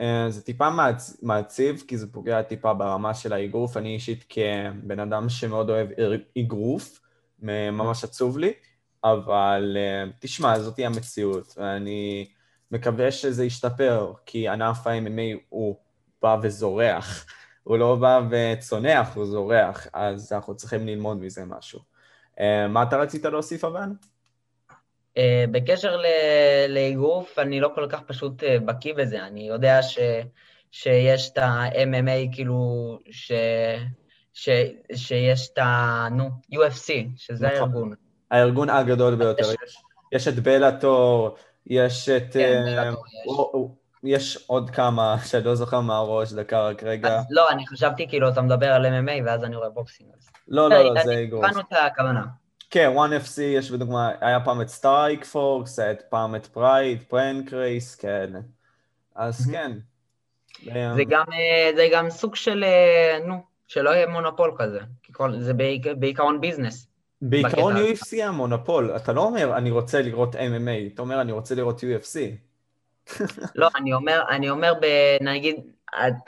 אה, 0.00 0.26
זה 0.28 0.42
טיפה 0.42 0.70
מעצ... 0.70 1.22
מעציב, 1.22 1.82
כי 1.88 1.98
זה 1.98 2.12
פוגע 2.12 2.42
טיפה 2.42 2.74
ברמה 2.74 3.14
של 3.14 3.32
האגרוף. 3.32 3.76
אני 3.76 3.94
אישית 3.94 4.24
כבן 4.28 5.00
אדם 5.00 5.28
שמאוד 5.28 5.70
אוהב 5.70 5.88
אגרוף, 6.38 7.00
ממש 7.42 8.04
עצוב 8.04 8.38
לי, 8.38 8.52
אבל 9.04 9.76
אה, 9.76 10.10
תשמע, 10.20 10.58
זאתי 10.58 10.86
המציאות, 10.86 11.54
ואני 11.56 12.26
מקווה 12.70 13.10
שזה 13.10 13.44
ישתפר, 13.44 14.12
כי 14.26 14.48
ענף 14.48 14.86
ה-MMA 14.86 15.38
הוא 15.48 15.76
בא 16.22 16.36
וזורח. 16.42 17.26
הוא 17.66 17.78
לא 17.78 17.96
בא 17.96 18.20
וצונח, 18.30 19.16
הוא 19.16 19.24
זורח, 19.26 19.86
אז 19.92 20.32
אנחנו 20.32 20.56
צריכים 20.56 20.86
ללמוד 20.86 21.20
מזה 21.20 21.44
משהו. 21.44 21.80
אה, 22.40 22.68
מה 22.68 22.82
אתה 22.82 22.96
רצית 22.96 23.24
להוסיף, 23.24 23.64
אבל? 23.64 23.88
אה, 25.16 25.44
בקשר 25.50 26.00
לאגרוף, 26.68 27.38
אני 27.38 27.60
לא 27.60 27.70
כל 27.74 27.86
כך 27.90 28.00
פשוט 28.02 28.44
אה, 28.44 28.58
בקיא 28.58 28.94
בזה, 28.94 29.26
אני 29.26 29.48
יודע 29.48 29.82
ש, 29.82 29.98
שיש 30.70 31.30
את 31.30 31.38
ה-MMA, 31.38 32.34
כאילו, 32.34 32.98
ש, 33.10 33.32
ש, 34.34 34.48
שיש 34.94 35.48
את 35.52 35.58
ה... 35.58 36.08
נו, 36.10 36.30
UFC, 36.52 36.92
שזה 37.16 37.46
נכון. 37.46 37.58
הארגון. 37.58 37.94
הארגון 38.30 38.70
הגדול 38.70 39.14
ביותר. 39.14 39.52
יש, 39.64 39.82
יש 40.12 40.28
את 40.28 40.34
Bellator, 40.34 41.36
יש 41.66 42.08
את... 42.08 42.32
כן, 42.32 42.62
Bellator 42.66 43.04
יש. 43.06 43.76
יש 44.06 44.44
עוד 44.46 44.70
כמה 44.70 45.16
שאני 45.28 45.44
לא 45.44 45.54
זוכר 45.54 45.80
מהראש, 45.80 46.32
דקה 46.32 46.68
רק 46.68 46.82
רגע. 46.82 47.18
אז 47.18 47.24
לא, 47.30 47.50
אני 47.50 47.66
חשבתי 47.66 48.08
כאילו 48.08 48.28
אתה 48.28 48.42
מדבר 48.42 48.72
על 48.72 48.86
MMA 48.86 49.22
ואז 49.24 49.44
אני 49.44 49.56
רואה 49.56 49.68
boxing. 49.68 50.10
לא, 50.48 50.70
לא, 50.70 50.94
לא, 50.94 51.02
זה 51.04 51.22
אגרוף. 51.22 51.44
הבנו 51.44 51.60
את 51.60 51.72
הכוונה. 51.72 52.24
כן, 52.70 52.92
1FC, 52.96 53.42
יש 53.42 53.70
בדוגמה, 53.70 54.10
היה 54.20 54.40
פעם 54.40 54.60
את 54.60 54.68
Strikeforce, 54.68 55.78
היה 55.78 55.94
פעם 56.08 56.36
את 56.36 56.46
Pride, 56.46 57.02
Pancrase, 57.08 57.94
כן. 57.94 58.32
אז 59.14 59.50
כן. 59.52 59.72
זה 60.96 61.04
גם, 61.08 61.24
אה, 61.32 61.70
זה 61.76 61.88
גם 61.92 62.10
סוג 62.10 62.36
של, 62.36 62.64
אה, 62.64 63.18
נו, 63.26 63.42
שלא 63.66 63.90
יהיה 63.90 64.06
מונופול 64.06 64.54
כזה, 64.58 64.80
זה 65.38 65.52
בעיקרון 65.98 66.40
ביזנס. 66.40 66.88
בעיקרון 67.22 67.76
UFC 67.76 68.24
המונופול, 68.24 68.96
אתה 68.96 69.12
לא 69.12 69.20
אומר 69.20 69.56
אני 69.56 69.70
רוצה 69.70 70.02
לראות 70.02 70.34
MMA, 70.34 70.94
אתה 70.94 71.02
אומר 71.02 71.20
אני 71.20 71.32
רוצה 71.32 71.54
לראות 71.54 71.80
UFC. 71.80 72.18
לא, 73.54 73.68
אני 73.76 73.92
אומר, 73.92 74.22
אני 74.30 74.50
אומר, 74.50 74.72
נגיד, 75.20 75.56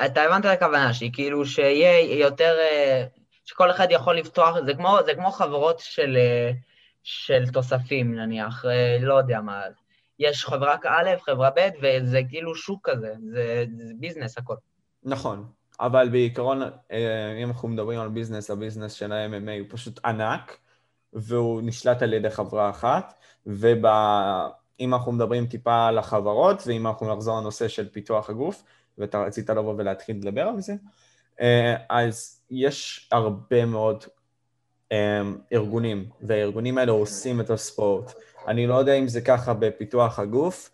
אתה 0.06 0.22
הבנת 0.22 0.46
את 0.46 0.50
הכוונה 0.50 0.94
שלי, 0.94 1.10
כאילו 1.12 1.46
שיהיה 1.46 2.20
יותר, 2.20 2.56
אה, 2.58 3.04
שכל 3.44 3.70
אחד 3.70 3.86
יכול 3.90 4.16
לפתוח, 4.18 4.56
זה 4.66 4.74
כמו, 4.74 4.98
זה 5.04 5.14
כמו 5.14 5.30
חברות 5.30 5.78
של, 5.78 6.16
אה, 6.16 6.50
של 7.02 7.50
תוספים 7.52 8.14
נניח, 8.14 8.64
אה, 8.64 8.98
לא 9.00 9.14
יודע 9.14 9.40
מה, 9.40 9.62
יש 10.18 10.44
חברה 10.44 10.76
א', 10.84 11.08
חברה 11.20 11.50
ב', 11.50 11.68
וזה 11.82 12.20
כאילו 12.28 12.54
שוק 12.54 12.90
כזה, 12.90 13.14
זה, 13.32 13.64
זה 13.76 13.92
ביזנס 13.98 14.38
הכל. 14.38 14.54
נכון, 15.02 15.46
אבל 15.80 16.08
בעיקרון, 16.08 16.62
אם 17.42 17.48
אנחנו 17.48 17.68
מדברים 17.68 18.00
על 18.00 18.08
ביזנס, 18.08 18.50
הביזנס 18.50 18.92
של 18.92 19.12
ה-MMA 19.12 19.60
הוא 19.60 19.66
פשוט 19.70 20.04
ענק, 20.04 20.58
והוא 21.12 21.62
נשלט 21.64 22.02
על 22.02 22.12
ידי 22.12 22.30
חברה 22.30 22.70
אחת, 22.70 23.14
וב... 23.46 23.86
אם 24.80 24.94
אנחנו 24.94 25.12
מדברים 25.12 25.46
טיפה 25.46 25.86
על 25.86 25.98
החברות, 25.98 26.62
ואם 26.66 26.86
אנחנו 26.86 27.14
נחזור 27.14 27.40
לנושא 27.40 27.68
של 27.68 27.88
פיתוח 27.88 28.30
הגוף, 28.30 28.62
ואתה 28.98 29.22
רצית 29.22 29.50
לבוא 29.50 29.74
ולהתחיל 29.78 30.16
לדבר 30.16 30.42
על 30.42 30.60
זה, 30.60 30.74
אה, 31.40 31.76
אז 31.90 32.42
יש 32.50 33.08
הרבה 33.12 33.64
מאוד 33.64 34.04
אה, 34.92 35.22
ארגונים, 35.52 36.08
והארגונים 36.20 36.78
האלה 36.78 36.92
עושים 36.92 37.40
את 37.40 37.50
הספורט. 37.50 38.12
אני 38.48 38.66
לא 38.66 38.74
יודע 38.74 38.94
אם 38.94 39.08
זה 39.08 39.20
ככה 39.20 39.54
בפיתוח 39.54 40.18
הגוף, 40.18 40.70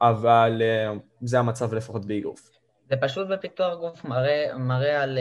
אבל 0.00 0.62
אה, 0.62 0.92
זה 1.22 1.38
המצב 1.38 1.74
לפחות 1.74 2.04
באגרוף. 2.04 2.50
זה 2.88 2.96
פשוט 2.96 3.28
בפיתוח 3.28 3.78
גוף 3.78 4.04
מראה, 4.04 4.58
מראה 4.58 5.02
על 5.02 5.18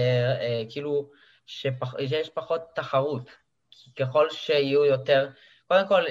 כאילו 0.70 1.10
שפח, 1.46 1.94
שיש 2.08 2.30
פחות 2.30 2.62
תחרות. 2.76 3.45
ככל 4.00 4.30
שיהיו 4.30 4.86
יותר, 4.86 5.30
קודם 5.68 5.88
כל, 5.88 6.02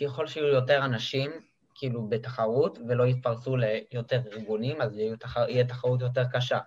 ככל 0.00 0.26
שיהיו 0.26 0.46
יותר 0.46 0.84
אנשים, 0.84 1.30
כאילו 1.74 2.08
בתחרות 2.08 2.78
ולא 2.88 3.06
יתפרסו 3.06 3.56
ליותר 3.56 4.20
ארגונים, 4.32 4.80
אז 4.80 4.98
יהיה, 4.98 5.16
תח... 5.16 5.36
יהיה 5.36 5.64
תחרות 5.64 6.00
יותר 6.00 6.24
קשה. 6.32 6.58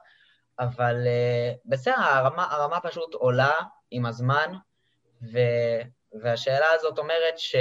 אבל 0.59 0.95
uh, 1.03 1.61
בסדר, 1.65 1.93
הרמה, 1.97 2.47
הרמה 2.51 2.79
פשוט 2.79 3.13
עולה 3.13 3.51
עם 3.91 4.05
הזמן, 4.05 4.53
ו... 5.33 5.39
והשאלה 6.21 6.65
הזאת 6.71 6.99
אומרת 6.99 7.37
ש... 7.37 7.55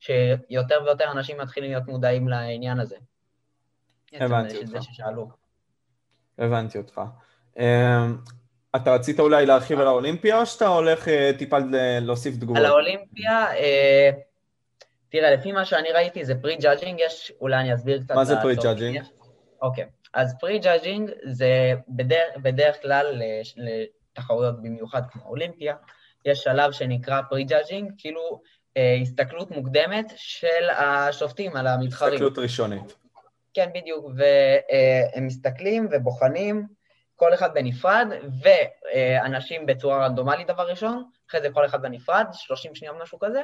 שיותר 0.00 0.82
ויותר 0.84 1.10
אנשים 1.12 1.40
מתחילים 1.40 1.70
להיות 1.70 1.86
מודעים 1.86 2.28
לעניין 2.28 2.80
הזה. 2.80 2.96
הבנתי 4.12 4.56
אותך. 4.58 4.82
ששאלו. 4.82 5.28
הבנתי 6.38 6.78
אותך. 6.78 7.00
אתה 8.82 8.94
רצית 8.94 9.20
אולי 9.20 9.46
להרחיב 9.46 9.80
על 9.80 9.86
האולימפיה, 9.86 10.40
או 10.40 10.46
שאתה 10.46 10.66
הולך 10.66 11.08
uh, 11.08 11.10
טיפה 11.38 11.56
להוסיף 12.00 12.36
תגובות? 12.36 12.56
על 12.56 12.64
האולימפיה, 12.66 13.46
uh, 13.52 14.16
תראה, 15.08 15.30
לפי 15.30 15.52
מה 15.52 15.64
שאני 15.64 15.92
ראיתי 15.92 16.24
זה 16.24 16.34
pre-judging, 16.34 17.00
יש, 17.06 17.32
אולי 17.40 17.56
אני 17.56 17.74
אסביר 17.74 18.02
קצת. 18.02 18.14
מה 18.14 18.24
זה 18.24 18.34
pre-judging? 18.42 19.02
אוקיי, 19.62 19.84
אז 20.14 20.36
pre-judging 20.40 21.10
זה 21.24 21.72
בדרך, 21.88 22.36
בדרך 22.42 22.82
כלל 22.82 23.22
לתחרויות 23.56 24.62
במיוחד 24.62 25.02
כמו 25.10 25.22
אולימפיה, 25.26 25.74
יש 26.24 26.38
שלב 26.38 26.72
שנקרא 26.72 27.20
pre-judging, 27.30 27.92
כאילו 27.98 28.40
אה, 28.76 28.98
הסתכלות 29.02 29.50
מוקדמת 29.50 30.12
של 30.16 30.70
השופטים 30.78 31.56
על 31.56 31.66
המתחרים. 31.66 32.12
הסתכלות 32.12 32.38
ראשונית. 32.38 32.96
כן, 33.54 33.70
בדיוק, 33.74 34.06
והם 34.16 35.26
מסתכלים 35.26 35.88
ובוחנים, 35.90 36.66
כל 37.18 37.34
אחד 37.34 37.54
בנפרד, 37.54 38.06
ואנשים 38.42 39.66
בצורה 39.66 40.06
רנדומלית 40.06 40.46
דבר 40.46 40.68
ראשון, 40.70 41.10
אחרי 41.28 41.40
זה 41.40 41.50
כל 41.50 41.66
אחד 41.66 41.82
בנפרד, 41.82 42.26
30 42.32 42.74
שניות 42.74 42.96
משהו 43.02 43.18
כזה, 43.18 43.42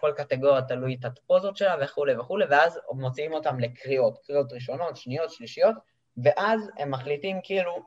כל 0.00 0.12
קטגוריה 0.16 0.62
תלוי 0.62 0.96
את 1.00 1.04
הפוזות 1.04 1.56
שלה 1.56 1.76
וכולי 1.80 2.16
וכולי, 2.16 2.44
ואז 2.50 2.80
מוציאים 2.92 3.32
אותם 3.32 3.60
לקריאות, 3.60 4.18
קריאות 4.26 4.52
ראשונות, 4.52 4.96
שניות, 4.96 5.30
שלישיות, 5.30 5.76
ואז 6.16 6.70
הם 6.78 6.90
מחליטים 6.90 7.40
כאילו 7.42 7.82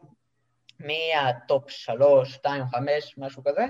מי 0.80 1.12
הטופ 1.16 1.70
שלוש, 1.70 2.34
שתיים, 2.34 2.64
חמש, 2.68 3.16
משהו 3.18 3.44
כזה, 3.44 3.66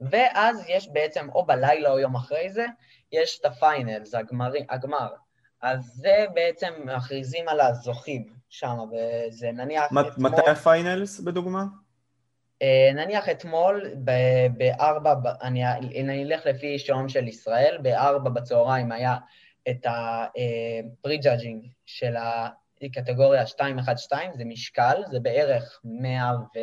ואז 0.00 0.64
יש 0.68 0.88
בעצם, 0.88 1.28
או 1.34 1.46
בלילה 1.46 1.90
או 1.90 1.98
יום 1.98 2.14
אחרי 2.14 2.50
זה, 2.50 2.66
יש 3.12 3.40
את 3.40 3.44
ה-finals, 3.44 4.14
הגמר. 4.68 5.08
אז 5.62 5.84
זה 5.84 6.24
בעצם 6.34 6.72
מכריזים 6.84 7.48
על 7.48 7.60
הזוכים 7.60 8.41
שם, 8.52 8.78
וזה 8.78 9.52
נניח... 9.52 9.84
מתי 10.18 10.50
ה-finals 10.50 11.20
בדוגמה? 11.20 11.64
אה, 12.62 12.90
נניח 12.94 13.28
אתמול 13.28 13.90
בארבע, 14.56 15.14
אני, 15.42 15.66
אני 15.76 16.24
אלך 16.24 16.46
לפי 16.46 16.78
שעון 16.78 17.08
של 17.08 17.28
ישראל, 17.28 17.78
בארבע 17.82 18.30
בצהריים 18.30 18.92
היה 18.92 19.16
את 19.70 19.86
ה-pre-judging 19.86 21.66
של 21.86 22.14
הקטגוריה 22.82 23.42
212, 23.42 24.36
זה 24.36 24.44
משקל, 24.44 25.02
זה 25.10 25.20
בערך 25.20 25.80
100 25.84 26.32
ו... 26.32 26.58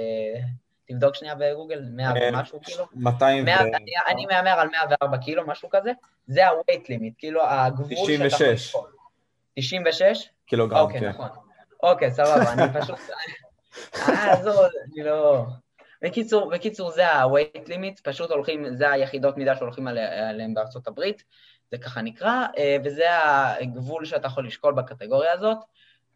תבדוק 0.88 1.16
שנייה 1.16 1.36
בגוגל, 1.36 1.82
100 1.92 2.08
אה, 2.08 2.14
ומשהו 2.34 2.60
קילו. 2.60 2.86
200 2.94 3.46
ו... 3.46 3.50
אני 4.08 4.26
מהמר 4.26 4.60
על 4.60 4.68
104 4.70 5.18
קילו, 5.18 5.48
משהו 5.48 5.70
כזה, 5.70 5.92
זה 6.28 6.48
ה-weight 6.48 6.86
limit, 6.86 7.14
כאילו 7.18 7.42
הגבול 7.46 7.88
96. 8.04 8.76
96? 9.60 10.30
קילוגרם, 10.46 10.80
אוקיי, 10.80 11.00
כן. 11.00 11.10
נכון. 11.10 11.49
אוקיי, 11.84 12.12
סבבה, 12.12 12.54
אני 12.54 12.82
פשוט... 12.82 13.00
אה, 13.96 14.34
עזוב, 14.34 14.56
אני 14.94 15.04
לא... 15.04 15.46
בקיצור, 16.02 16.50
בקיצור 16.50 16.92
זה 16.92 17.08
ה-weight 17.08 17.68
limit, 17.68 18.02
פשוט 18.04 18.32
הולכים, 18.32 18.76
זה 18.76 18.92
היחידות 18.92 19.38
מידה 19.38 19.56
שהולכים 19.56 19.88
עליהן 19.88 20.54
בארצות 20.54 20.88
הברית, 20.88 21.24
זה 21.72 21.78
ככה 21.78 22.02
נקרא, 22.02 22.46
אה, 22.58 22.78
וזה 22.84 23.06
הגבול 23.62 24.06
שאתה 24.06 24.28
יכול 24.28 24.48
לשקול 24.48 24.74
בקטגוריה 24.74 25.34
הזאת, 25.34 25.58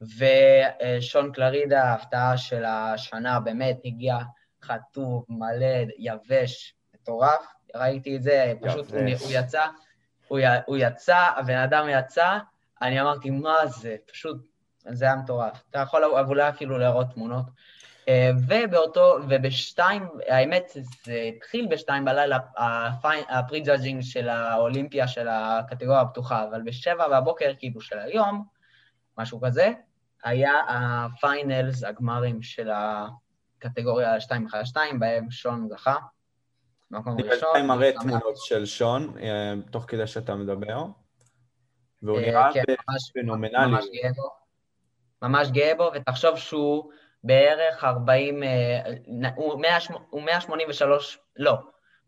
ושון 0.01 1.31
קלרידה, 1.31 1.83
ההפתעה 1.83 2.37
של 2.37 2.63
השנה, 2.65 3.39
באמת 3.39 3.77
הגיע 3.85 4.17
חטוב, 4.63 5.25
מלא, 5.29 5.91
יבש, 5.97 6.75
מטורף, 6.93 7.45
ראיתי 7.75 8.15
את 8.15 8.23
זה, 8.23 8.53
פשוט 8.61 8.91
הוא, 8.91 8.99
הוא 8.99 9.31
יצא, 9.31 9.65
הוא, 10.27 10.39
הוא 10.65 10.77
יצא, 10.79 11.29
הבן 11.35 11.57
אדם 11.57 11.87
יצא, 11.89 12.37
אני 12.81 13.01
אמרתי, 13.01 13.29
מה 13.29 13.67
זה? 13.67 13.95
פשוט, 14.11 14.37
זה 14.91 15.05
היה 15.05 15.15
מטורף. 15.15 15.63
אתה 15.69 15.79
יכול 15.79 16.03
אולי 16.05 16.49
אפילו 16.49 16.77
להראות 16.77 17.07
תמונות. 17.13 17.45
אה, 18.09 18.31
ובאותו, 18.47 19.17
ובשתיים, 19.29 20.07
האמת, 20.27 20.71
זה 21.05 21.31
התחיל 21.35 21.67
בשתיים 21.71 22.05
בלילה, 22.05 22.37
ה-pre-judging 23.29 24.01
של 24.01 24.29
האולימפיה 24.29 25.07
של 25.07 25.27
הקטגוריה 25.27 26.01
הפתוחה, 26.01 26.43
אבל 26.43 26.61
בשבע 26.61 27.19
בבוקר, 27.19 27.51
כאילו, 27.59 27.81
של 27.81 27.99
היום, 27.99 28.45
משהו 29.17 29.41
כזה, 29.41 29.71
היה 30.23 30.53
ה-finals, 30.67 31.83
הגמרים 31.83 32.41
של 32.41 32.69
הקטגוריה 32.73 34.13
212, 34.13 34.83
בהם 34.99 35.31
שון 35.31 35.67
זכה. 35.69 35.95
במקום 36.91 37.17
ראשון. 37.21 37.49
אני 37.55 37.67
מראה 37.67 37.91
תמונות 37.91 38.37
של 38.37 38.65
שון, 38.65 39.17
אה, 39.17 39.53
תוך 39.71 39.85
כדי 39.87 40.07
שאתה 40.07 40.35
מדבר, 40.35 40.85
והוא 42.03 42.19
אה, 42.19 42.21
נראה 42.21 42.53
כן, 42.53 42.63
פנומנלי. 43.13 43.71
ממש 43.71 43.85
גאה 43.93 44.11
בו, 44.15 44.42
ותחשוב 45.95 46.37
שהוא 46.37 46.91
בערך 47.23 47.83
40, 47.83 48.43
אה, 48.43 48.79
הוא, 49.35 49.61
100, 49.61 49.77
הוא 50.09 50.21
183, 50.21 51.19
לא, 51.37 51.57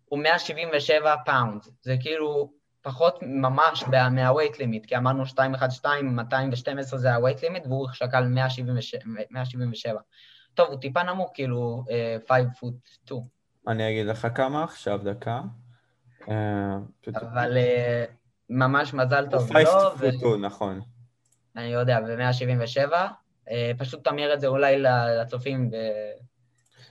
הוא 0.06 0.20
177 0.20 1.16
פאונד, 1.26 1.62
זה 1.82 1.96
כאילו 2.00 2.52
פחות 2.82 3.20
ממש 3.22 3.84
מה-weight 3.84 4.56
limit, 4.56 4.88
כי 4.88 4.98
אמרנו 4.98 5.24
212, 5.24 6.02
212 6.02 7.00
זה 7.00 7.14
ה-weight 7.14 7.40
limit, 7.40 7.68
והוא 7.68 7.88
שקל 7.94 8.24
177. 8.24 9.04
177. 9.32 10.00
טוב, 10.54 10.70
הוא 10.70 10.80
טיפה 10.80 11.04
נמוך, 11.04 11.32
כאילו 11.34 11.84
5 12.28 12.46
פוט 12.60 12.74
2. 12.86 13.22
אני 13.68 13.90
אגיד 13.90 14.06
לך 14.06 14.28
כמה 14.36 14.64
עכשיו, 14.64 15.00
דקה. 15.04 15.42
אה, 16.30 16.78
אבל 17.16 17.58
אה, 17.58 18.06
ממש 18.50 18.94
מזל 18.94 19.26
טוב 19.32 19.42
לו. 19.42 19.48
5 19.48 19.68
פוט 20.00 20.14
2, 20.20 20.42
נכון. 20.46 20.82
אני 21.58 21.68
יודע, 21.68 22.00
ב-177. 22.00 22.94
אה, 23.52 23.72
פשוט 23.78 24.04
תמיר 24.04 24.34
את 24.34 24.42
זה 24.42 24.48
אולי 24.48 24.80
לצופים. 25.22 25.70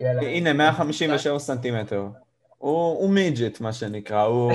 הנה, 0.00 0.52
157 0.52 1.38
סנטימטר. 1.38 2.06
הוא 2.58 3.10
מידג'ט, 3.10 3.60
מה 3.60 3.72
שנקרא, 3.72 4.22
הוא... 4.22 4.52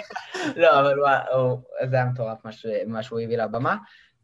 לא, 0.56 0.80
אבל 0.80 0.98
הוא... 1.32 1.58
זה 1.90 1.96
היה 1.96 2.04
מטורף 2.04 2.38
מה 2.86 3.02
שהוא 3.02 3.20
הביא 3.20 3.38
לבמה. 3.38 3.76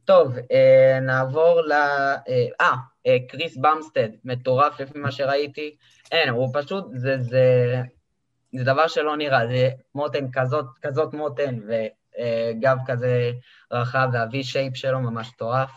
טוב, 0.09 0.37
אה, 0.53 1.01
נעבור 1.01 1.61
ל... 1.61 1.73
אה, 1.73 2.75
אה, 3.07 3.17
קריס 3.29 3.57
במסטד, 3.57 4.09
מטורף 4.25 4.81
לפי 4.81 4.99
מה 4.99 5.13
שראיתי. 5.13 5.77
אין, 6.13 6.29
הוא 6.29 6.49
פשוט, 6.53 6.85
זה, 6.95 7.17
זה, 7.19 7.75
זה 8.55 8.65
דבר 8.65 8.89
שלא 8.89 9.17
נראה, 9.17 9.47
זה 9.47 9.71
מותן 9.95 10.31
כזאת, 10.33 10.67
כזאת 10.83 11.15
מותן, 11.15 11.59
וגב 12.19 12.77
כזה 12.87 13.33
רחב, 13.73 14.09
וה-V 14.13 14.43
שייפ 14.43 14.77
שלו 14.77 15.01
ממש 15.01 15.31
מטורף. 15.35 15.71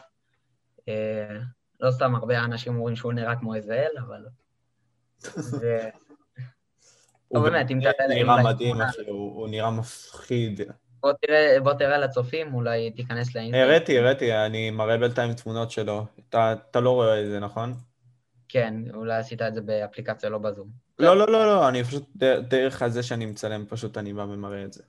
לא 1.79 1.91
סתם 1.91 2.15
הרבה 2.15 2.39
אנשים 2.43 2.75
אומרים 2.75 2.95
שהוא 2.95 3.13
נראה 3.13 3.36
כמו 3.36 3.55
איזה 3.55 3.74
אל, 3.74 3.98
אבל... 4.07 4.25
הוא 7.27 7.43
באמת, 7.43 7.71
אם 7.71 7.79
אתה... 7.79 8.03
נראה 8.10 8.43
מדהים, 8.43 8.75
הוא 9.07 9.50
נראה 9.50 9.71
מפחיד. 9.71 10.62
בוא 11.01 11.12
תראה, 11.21 11.57
בוא 11.63 11.74
תראה 11.74 11.98
לצופים, 11.98 12.53
אולי 12.53 12.91
תיכנס 12.91 13.36
לאינטרנט. 13.36 13.63
הראיתי, 13.63 14.00
הראיתי, 14.00 14.36
אני 14.36 14.71
מראה 14.71 14.98
בינתיים 14.98 15.33
תמונות 15.33 15.71
שלו. 15.71 16.05
אתה, 16.29 16.53
אתה 16.53 16.79
לא 16.79 16.89
רואה 16.89 17.21
את 17.21 17.29
זה, 17.29 17.39
נכון? 17.39 17.74
כן, 18.50 18.74
אולי 18.93 19.17
עשית 19.17 19.41
את 19.41 19.53
זה 19.53 19.62
באפליקציה, 19.62 20.29
לא 20.29 20.38
בזום. 20.38 20.69
לא, 21.00 21.17
לא, 21.17 21.31
לא, 21.31 21.45
לא, 21.45 21.69
אני 21.69 21.83
פשוט, 21.83 22.10
דרך 22.48 22.81
הזה 22.81 23.03
שאני 23.03 23.25
מצלם, 23.25 23.65
פשוט 23.65 23.98
אני 23.98 24.13
בא 24.13 24.21
ומראה 24.21 24.63
את 24.63 24.74
זה. 24.74 24.83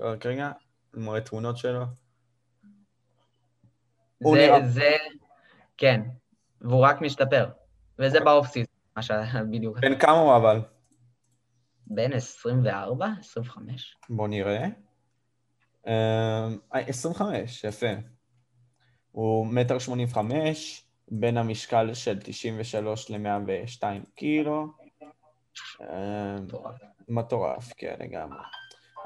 רק 0.00 0.26
רגע, 0.26 0.50
מראה 0.94 1.20
תמונות 1.20 1.56
שלו. 1.56 1.84
זה, 4.22 4.48
זה, 4.66 4.96
כן, 5.76 6.00
והוא 6.60 6.86
רק 6.86 7.00
משתפר. 7.00 7.48
וזה 7.98 8.20
באוף 8.20 8.46
סיזון, 8.46 8.74
מה 8.96 9.02
שבדיוק. 9.02 9.78
בן 9.82 9.98
כמה 9.98 10.12
הוא 10.12 10.36
אבל? 10.36 10.60
בן 11.86 12.12
24? 12.12 13.06
25? 13.20 13.96
בוא 14.10 14.28
נראה. 14.28 14.66
25, 16.72 17.64
אמ, 17.64 17.68
יפה. 17.68 17.86
הוא 19.10 19.46
מטר 19.46 19.78
שמונים 19.78 20.08
וחמש, 20.10 20.84
בין 21.08 21.36
המשקל 21.36 21.94
של 21.94 22.18
93 22.20 23.10
ל-102 23.10 23.82
קילו. 24.14 24.66
אמ, 25.80 26.46
מטורף, 27.08 27.72
כן, 27.76 27.94
לגמרי. 28.00 28.38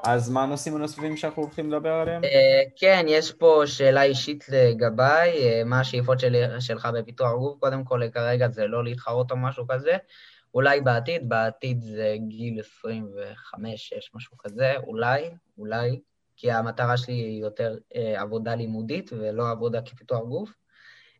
אז 0.07 0.29
מה 0.29 0.43
הנושאים 0.43 0.75
הנוספים 0.75 1.17
שאנחנו 1.17 1.43
הולכים 1.43 1.71
לדבר 1.71 1.93
עליהם? 1.93 2.23
אה, 2.23 2.63
כן, 2.75 3.05
יש 3.07 3.31
פה 3.31 3.63
שאלה 3.65 4.03
אישית 4.03 4.45
לגביי, 4.49 5.31
אה, 5.43 5.63
מה 5.65 5.79
השאיפות 5.79 6.17
שלך 6.59 6.87
בפיתוח 6.93 7.31
גוף? 7.31 7.59
קודם 7.59 7.83
כל, 7.83 8.01
כרגע 8.13 8.49
זה 8.49 8.67
לא 8.67 8.83
להתחרות 8.83 9.31
או 9.31 9.37
משהו 9.37 9.67
כזה. 9.67 9.97
אולי 10.53 10.81
בעתיד, 10.81 11.29
בעתיד 11.29 11.81
זה 11.81 12.15
גיל 12.27 12.59
25-6, 12.59 13.63
משהו 14.13 14.37
כזה, 14.37 14.73
אולי, 14.77 15.29
אולי, 15.57 15.99
כי 16.35 16.51
המטרה 16.51 16.97
שלי 16.97 17.13
היא 17.13 17.41
יותר 17.41 17.77
אה, 17.95 18.21
עבודה 18.21 18.55
לימודית 18.55 19.13
ולא 19.13 19.51
עבודה 19.51 19.81
כפיתוח 19.81 20.23
גוף. 20.23 20.49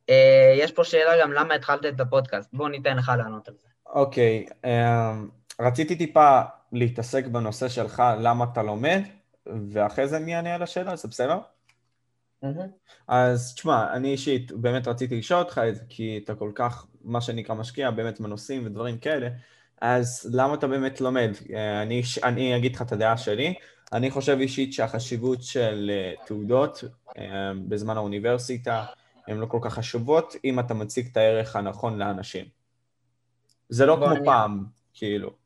אה, 0.10 0.56
יש 0.58 0.72
פה 0.72 0.84
שאלה 0.84 1.22
גם 1.22 1.32
למה 1.32 1.54
התחלת 1.54 1.86
את 1.86 2.00
הפודקאסט, 2.00 2.50
בוא 2.54 2.70
ניתן 2.70 2.98
לך 2.98 3.12
לענות 3.18 3.48
על 3.48 3.54
זה. 3.62 3.68
אוקיי, 3.86 4.46
אה, 4.66 5.14
רציתי 5.60 5.96
טיפה 5.96 6.42
להתעסק 6.76 7.28
בנושא 7.28 7.70
שלך, 7.70 8.04
למה 8.20 8.46
אתה 8.52 8.64
לומד, 8.64 9.02
ואחרי 9.72 10.08
זה 10.08 10.18
אני 10.18 10.36
אענה 10.36 10.56
על 10.56 10.64
השאלה, 10.64 10.96
זה 10.96 11.08
בסדר? 11.08 11.40
אז 13.08 13.54
תשמע, 13.56 13.94
אני 13.94 14.12
אישית 14.12 14.52
באמת 14.52 14.88
רציתי 14.88 15.18
לשאול 15.18 15.40
אותך 15.40 15.62
את 15.70 15.76
זה, 15.76 15.82
כי 15.90 16.22
אתה 16.24 16.36
כל 16.36 16.52
כך, 16.56 16.86
מה 17.04 17.22
שנקרא, 17.22 17.56
משקיע 17.56 17.92
באמת 17.92 18.22
בנושאים 18.22 18.66
ודברים 18.66 18.98
כאלה, 18.98 19.30
אז 19.82 20.30
למה 20.34 20.54
אתה 20.54 20.68
באמת 20.68 21.02
לומד? 21.02 21.32
אה, 21.54 21.82
אני, 21.82 22.02
אני 22.24 22.58
אגיד 22.58 22.76
לך 22.76 22.82
את 22.82 22.92
הדעה 22.92 23.18
שלי, 23.18 23.54
אני 23.94 24.12
חושב 24.12 24.38
אישית 24.40 24.74
שהחשיבות 24.74 25.44
של 25.44 25.92
אה, 25.94 26.14
תעודות 26.26 26.84
אה, 27.18 27.52
בזמן 27.68 27.98
האוניברסיטה 27.98 28.86
הן 29.28 29.38
לא 29.38 29.46
כל 29.46 29.60
כך 29.62 29.74
חשובות, 29.74 30.36
אם 30.46 30.60
אתה 30.60 30.74
מציג 30.74 31.08
את 31.12 31.18
הערך 31.18 31.56
הנכון 31.56 31.98
לאנשים. 31.98 32.46
זה 33.70 33.86
לא 33.86 33.96
כמו 33.96 34.12
אני... 34.12 34.26
פעם, 34.26 34.66
כאילו. 34.94 35.45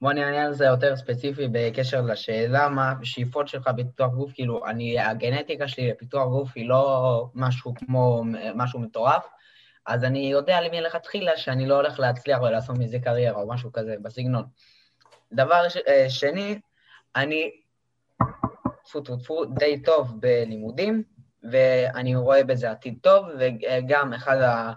בוא 0.00 0.10
אני 0.10 0.24
אענה 0.24 0.44
על 0.44 0.52
זה 0.52 0.64
יותר 0.64 0.96
ספציפי 0.96 1.48
בקשר 1.52 2.00
לשאלה 2.00 2.68
מה 2.68 2.94
השאיפות 3.02 3.48
שלך 3.48 3.68
בפיתוח 3.68 4.12
גוף, 4.12 4.32
כאילו, 4.34 4.66
אני, 4.66 5.00
הגנטיקה 5.00 5.68
שלי 5.68 5.90
לפיתוח 5.90 6.28
גוף 6.28 6.50
היא 6.54 6.68
לא 6.68 7.26
משהו 7.34 7.74
כמו, 7.74 8.22
משהו 8.54 8.80
מטורף, 8.80 9.26
אז 9.86 10.04
אני 10.04 10.18
יודע 10.18 10.60
למי 10.60 10.80
לכתחילה 10.80 11.36
שאני 11.36 11.66
לא 11.66 11.74
הולך 11.74 12.00
להצליח 12.00 12.40
ולעשות 12.40 12.78
מזה 12.78 12.98
קריירה 12.98 13.42
או 13.42 13.48
משהו 13.48 13.72
כזה 13.72 13.94
בסגנון. 14.02 14.44
דבר 15.32 15.68
ש, 15.68 15.76
אה, 15.76 16.10
שני, 16.10 16.60
אני 17.16 17.50
טפו 18.84 19.00
טפו 19.00 19.16
טפו 19.16 19.44
די 19.44 19.82
טוב 19.82 20.20
בלימודים, 20.20 21.02
ואני 21.50 22.16
רואה 22.16 22.44
בזה 22.44 22.70
עתיד 22.70 22.98
טוב, 23.02 23.26
וגם 23.38 24.12
אחד 24.12 24.36
ה... 24.36 24.72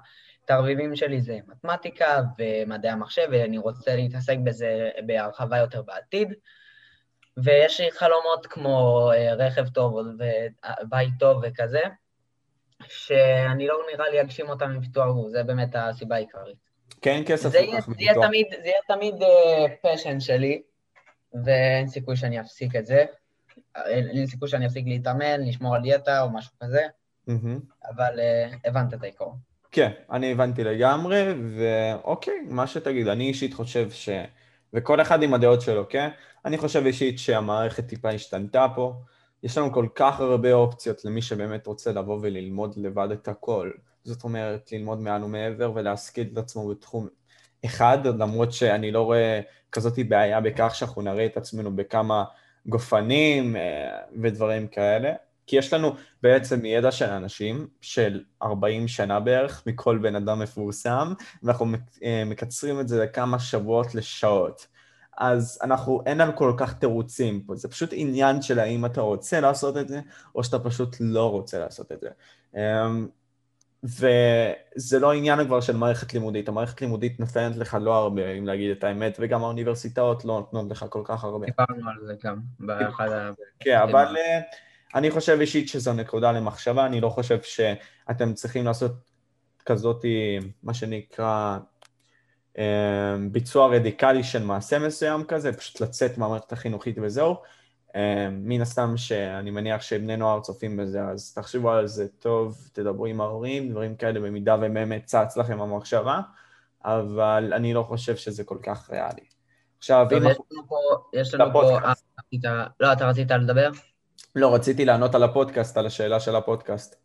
התרביבים 0.52 0.96
שלי 0.96 1.22
זה 1.22 1.40
מתמטיקה 1.48 2.22
ומדעי 2.40 2.92
המחשב, 2.92 3.28
ואני 3.32 3.58
רוצה 3.58 3.96
להתעסק 3.96 4.38
בזה 4.44 4.90
בהרחבה 5.06 5.58
יותר 5.58 5.82
בעתיד. 5.82 6.34
ויש 7.44 7.82
לי 7.82 7.92
חלומות 7.92 8.48
כמו 8.48 9.10
אה, 9.16 9.34
רכב 9.34 9.68
טוב 9.68 9.94
ובית 9.94 11.14
טוב 11.20 11.44
וכזה, 11.44 11.82
שאני 12.88 13.68
לא 13.68 13.76
נראה 13.94 14.10
לי 14.10 14.22
אגשים 14.22 14.50
אותם 14.50 14.70
עם 14.70 14.82
פיתוח 14.82 15.08
גוף, 15.14 15.30
זה 15.30 15.44
באמת 15.44 15.70
הסיבה 15.74 16.16
העיקרית. 16.16 16.58
כן, 17.02 17.22
כסף 17.26 17.52
כל 17.52 17.78
כך 17.78 17.90
בפיתוח. 17.90 18.32
זה 18.32 18.68
יהיה 18.68 18.80
תמיד 18.88 19.16
פשן 19.82 20.18
uh, 20.18 20.20
שלי, 20.20 20.62
ואין 21.46 21.88
סיכוי 21.88 22.16
שאני 22.16 22.42
אפסיק 22.42 22.76
את 22.76 22.86
זה. 22.86 23.06
אין 23.76 24.28
סיכוי 24.28 24.50
שאני 24.50 24.66
אפסיק 24.66 24.86
להתאמן, 24.88 25.42
לשמור 25.42 25.76
על 25.76 25.82
דיאטה 25.82 26.22
או 26.22 26.30
משהו 26.30 26.52
כזה, 26.64 26.86
mm-hmm. 27.30 27.90
אבל 27.90 28.20
uh, 28.20 28.70
הבנת 28.70 28.94
את 28.94 29.04
העיקרון. 29.04 29.49
כן, 29.72 29.92
אני 30.12 30.32
הבנתי 30.32 30.64
לגמרי, 30.64 31.34
ואוקיי, 31.58 32.40
מה 32.50 32.68
שתגיד, 32.68 33.08
אני 33.08 33.28
אישית 33.28 33.54
חושב 33.54 33.92
ש... 33.92 34.10
וכל 34.74 35.02
אחד 35.02 35.24
עם 35.24 35.34
הדעות 35.34 35.62
שלו, 35.62 35.90
כן? 35.90 36.10
אני 36.46 36.58
חושב 36.58 36.86
אישית 36.86 37.20
שהמערכת 37.20 37.88
טיפה 37.88 38.10
השתנתה 38.10 38.68
פה. 38.76 38.94
יש 39.44 39.58
לנו 39.58 39.74
כל 39.74 39.88
כך 39.96 40.20
הרבה 40.20 40.54
אופציות 40.54 41.06
למי 41.06 41.22
שבאמת 41.22 41.68
רוצה 41.68 41.92
לבוא 41.92 42.20
וללמוד 42.22 42.74
לבד 42.78 43.12
את 43.12 43.28
הכל. 43.28 43.72
זאת 44.04 44.24
אומרת, 44.24 44.72
ללמוד 44.72 45.02
מעל 45.02 45.24
ומעבר 45.24 45.72
ולהשכיל 45.76 46.30
את 46.34 46.38
עצמו 46.38 46.68
בתחום 46.68 47.08
אחד, 47.66 47.98
למרות 48.06 48.54
שאני 48.54 48.92
לא 48.92 49.02
רואה 49.02 49.42
כזאת 49.72 50.00
בעיה 50.08 50.42
בכך 50.42 50.76
שאנחנו 50.76 51.02
נראה 51.02 51.26
את 51.26 51.38
עצמנו 51.38 51.76
בכמה 51.76 52.24
גופנים 52.66 53.56
אה, 53.56 54.00
ודברים 54.22 54.68
כאלה. 54.68 55.14
כי 55.50 55.56
יש 55.58 55.74
לנו 55.74 55.96
בעצם 56.24 56.66
ידע 56.66 56.92
של 56.92 57.06
אנשים 57.06 57.68
של 57.82 58.24
40 58.44 58.88
שנה 58.88 59.20
בערך 59.20 59.64
מכל 59.66 59.98
בן 59.98 60.16
אדם 60.16 60.40
מפורסם, 60.40 61.14
ואנחנו 61.44 61.68
אה, 62.04 62.24
מקצרים 62.26 62.80
את 62.80 62.88
זה 62.88 63.04
לכמה 63.04 63.40
שבועות 63.40 63.96
לשעות. 63.96 64.68
אז 65.18 65.60
אנחנו, 65.64 66.02
אין 66.06 66.18
לנו 66.18 66.36
כל 66.36 66.54
כך 66.58 66.74
תירוצים 66.74 67.42
פה, 67.42 67.56
זה 67.56 67.68
פשוט 67.68 67.90
עניין 67.94 68.42
של 68.42 68.60
האם 68.60 68.86
אתה 68.86 69.02
רוצה 69.02 69.40
לעשות 69.40 69.78
את 69.78 69.88
זה, 69.88 70.00
או 70.36 70.44
שאתה 70.44 70.60
פשוט 70.60 70.96
לא 71.00 71.32
רוצה 71.32 71.60
לעשות 71.60 71.92
את 71.92 72.02
זה. 72.02 72.10
אמ, 72.56 73.08
וזה 73.84 75.00
לא 75.00 75.14
עניין 75.14 75.46
כבר 75.46 75.62
של 75.62 75.78
מערכת 75.78 76.14
לימודית, 76.14 76.50
המערכת 76.50 76.82
לימודית 76.82 77.20
נותנת 77.20 77.56
לך 77.56 77.78
לא 77.82 77.96
הרבה, 77.96 78.32
אם 78.32 78.46
להגיד 78.46 78.72
את 78.72 78.84
האמת, 78.84 79.18
וגם 79.20 79.44
האוניברסיטאות 79.44 80.26
לא 80.26 80.34
נותנות 80.34 80.72
לך 80.72 80.86
כל 80.90 81.02
כך 81.06 81.24
הרבה. 81.24 81.46
דיברנו 81.46 81.90
על 81.90 82.06
זה 82.06 82.14
גם 82.24 82.40
באחד 82.60 83.12
ה... 83.12 83.32
כן, 83.60 83.78
אבל... 83.78 84.16
אני 84.96 85.12
חושב 85.12 85.38
אישית 85.40 85.70
שזו 85.70 85.94
נקודה 85.94 86.32
למחשבה, 86.32 86.86
אני 86.86 87.02
לא 87.02 87.10
חושב 87.10 87.42
שאתם 87.42 88.34
צריכים 88.34 88.66
לעשות 88.66 88.92
כזאת, 89.66 90.06
מה 90.64 90.74
שנקרא, 90.74 91.58
אה, 92.58 93.16
ביצוע 93.32 93.76
רדיקלי 93.76 94.24
של 94.24 94.44
מעשה 94.44 94.80
מסוים 94.80 95.24
כזה, 95.24 95.54
פשוט 95.54 95.82
לצאת 95.82 96.18
מהמערכת 96.18 96.52
החינוכית 96.52 96.98
וזהו, 97.02 97.36
מן 98.32 98.62
הסתם 98.62 98.98
שאני 98.98 99.52
מניח 99.52 99.82
שבני 99.82 100.18
נוער 100.18 100.40
צופים 100.40 100.78
בזה, 100.78 101.04
אז 101.04 101.34
תחשבו 101.34 101.72
על 101.72 101.88
זה 101.88 102.08
טוב, 102.08 102.70
תדברו 102.74 103.06
עם 103.06 103.22
ההורים, 103.22 103.70
דברים 103.70 103.96
כאלה, 103.96 104.20
במידה 104.20 104.56
ובאמת 104.56 105.06
צץ 105.06 105.38
לכם 105.38 105.62
המחשבה, 105.62 106.22
אבל 106.86 107.54
אני 107.56 107.74
לא 107.74 107.84
חושב 107.84 108.16
שזה 108.16 108.44
כל 108.44 108.58
כך 108.64 108.90
ריאלי. 108.90 109.26
עכשיו, 109.78 110.08
אם... 110.12 110.18
יש 110.18 110.38
לנו 110.52 110.68
פה, 110.68 110.76
יש 111.14 111.34
לנו 111.34 111.54
פה... 111.54 111.80
אה, 111.80 111.94
לא, 112.80 112.94
אתה 112.94 113.08
רצית 113.08 113.32
לדבר? 113.32 113.70
לא, 114.36 114.56
רציתי 114.56 114.86
לענות 114.86 115.16
על 115.16 115.24
הפודקאסט, 115.24 115.78
על 115.78 115.86
השאלה 115.86 116.20
של 116.20 116.36
הפודקאסט. 116.36 116.96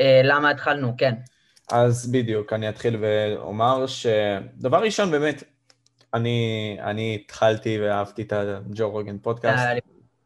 אה, 0.00 0.20
למה 0.24 0.50
התחלנו, 0.50 0.94
כן. 0.98 1.14
אז 1.72 2.12
בדיוק, 2.12 2.52
אני 2.52 2.68
אתחיל 2.68 2.96
ואומר 3.00 3.86
שדבר 3.86 4.82
ראשון, 4.82 5.10
באמת, 5.10 5.42
אני, 6.14 6.76
אני 6.80 7.14
התחלתי 7.14 7.78
ואהבתי 7.80 8.22
את 8.22 8.32
הג'ו 8.32 8.90
רוגן 8.90 9.18
פודקאסט. 9.18 9.64
אה, 9.64 9.78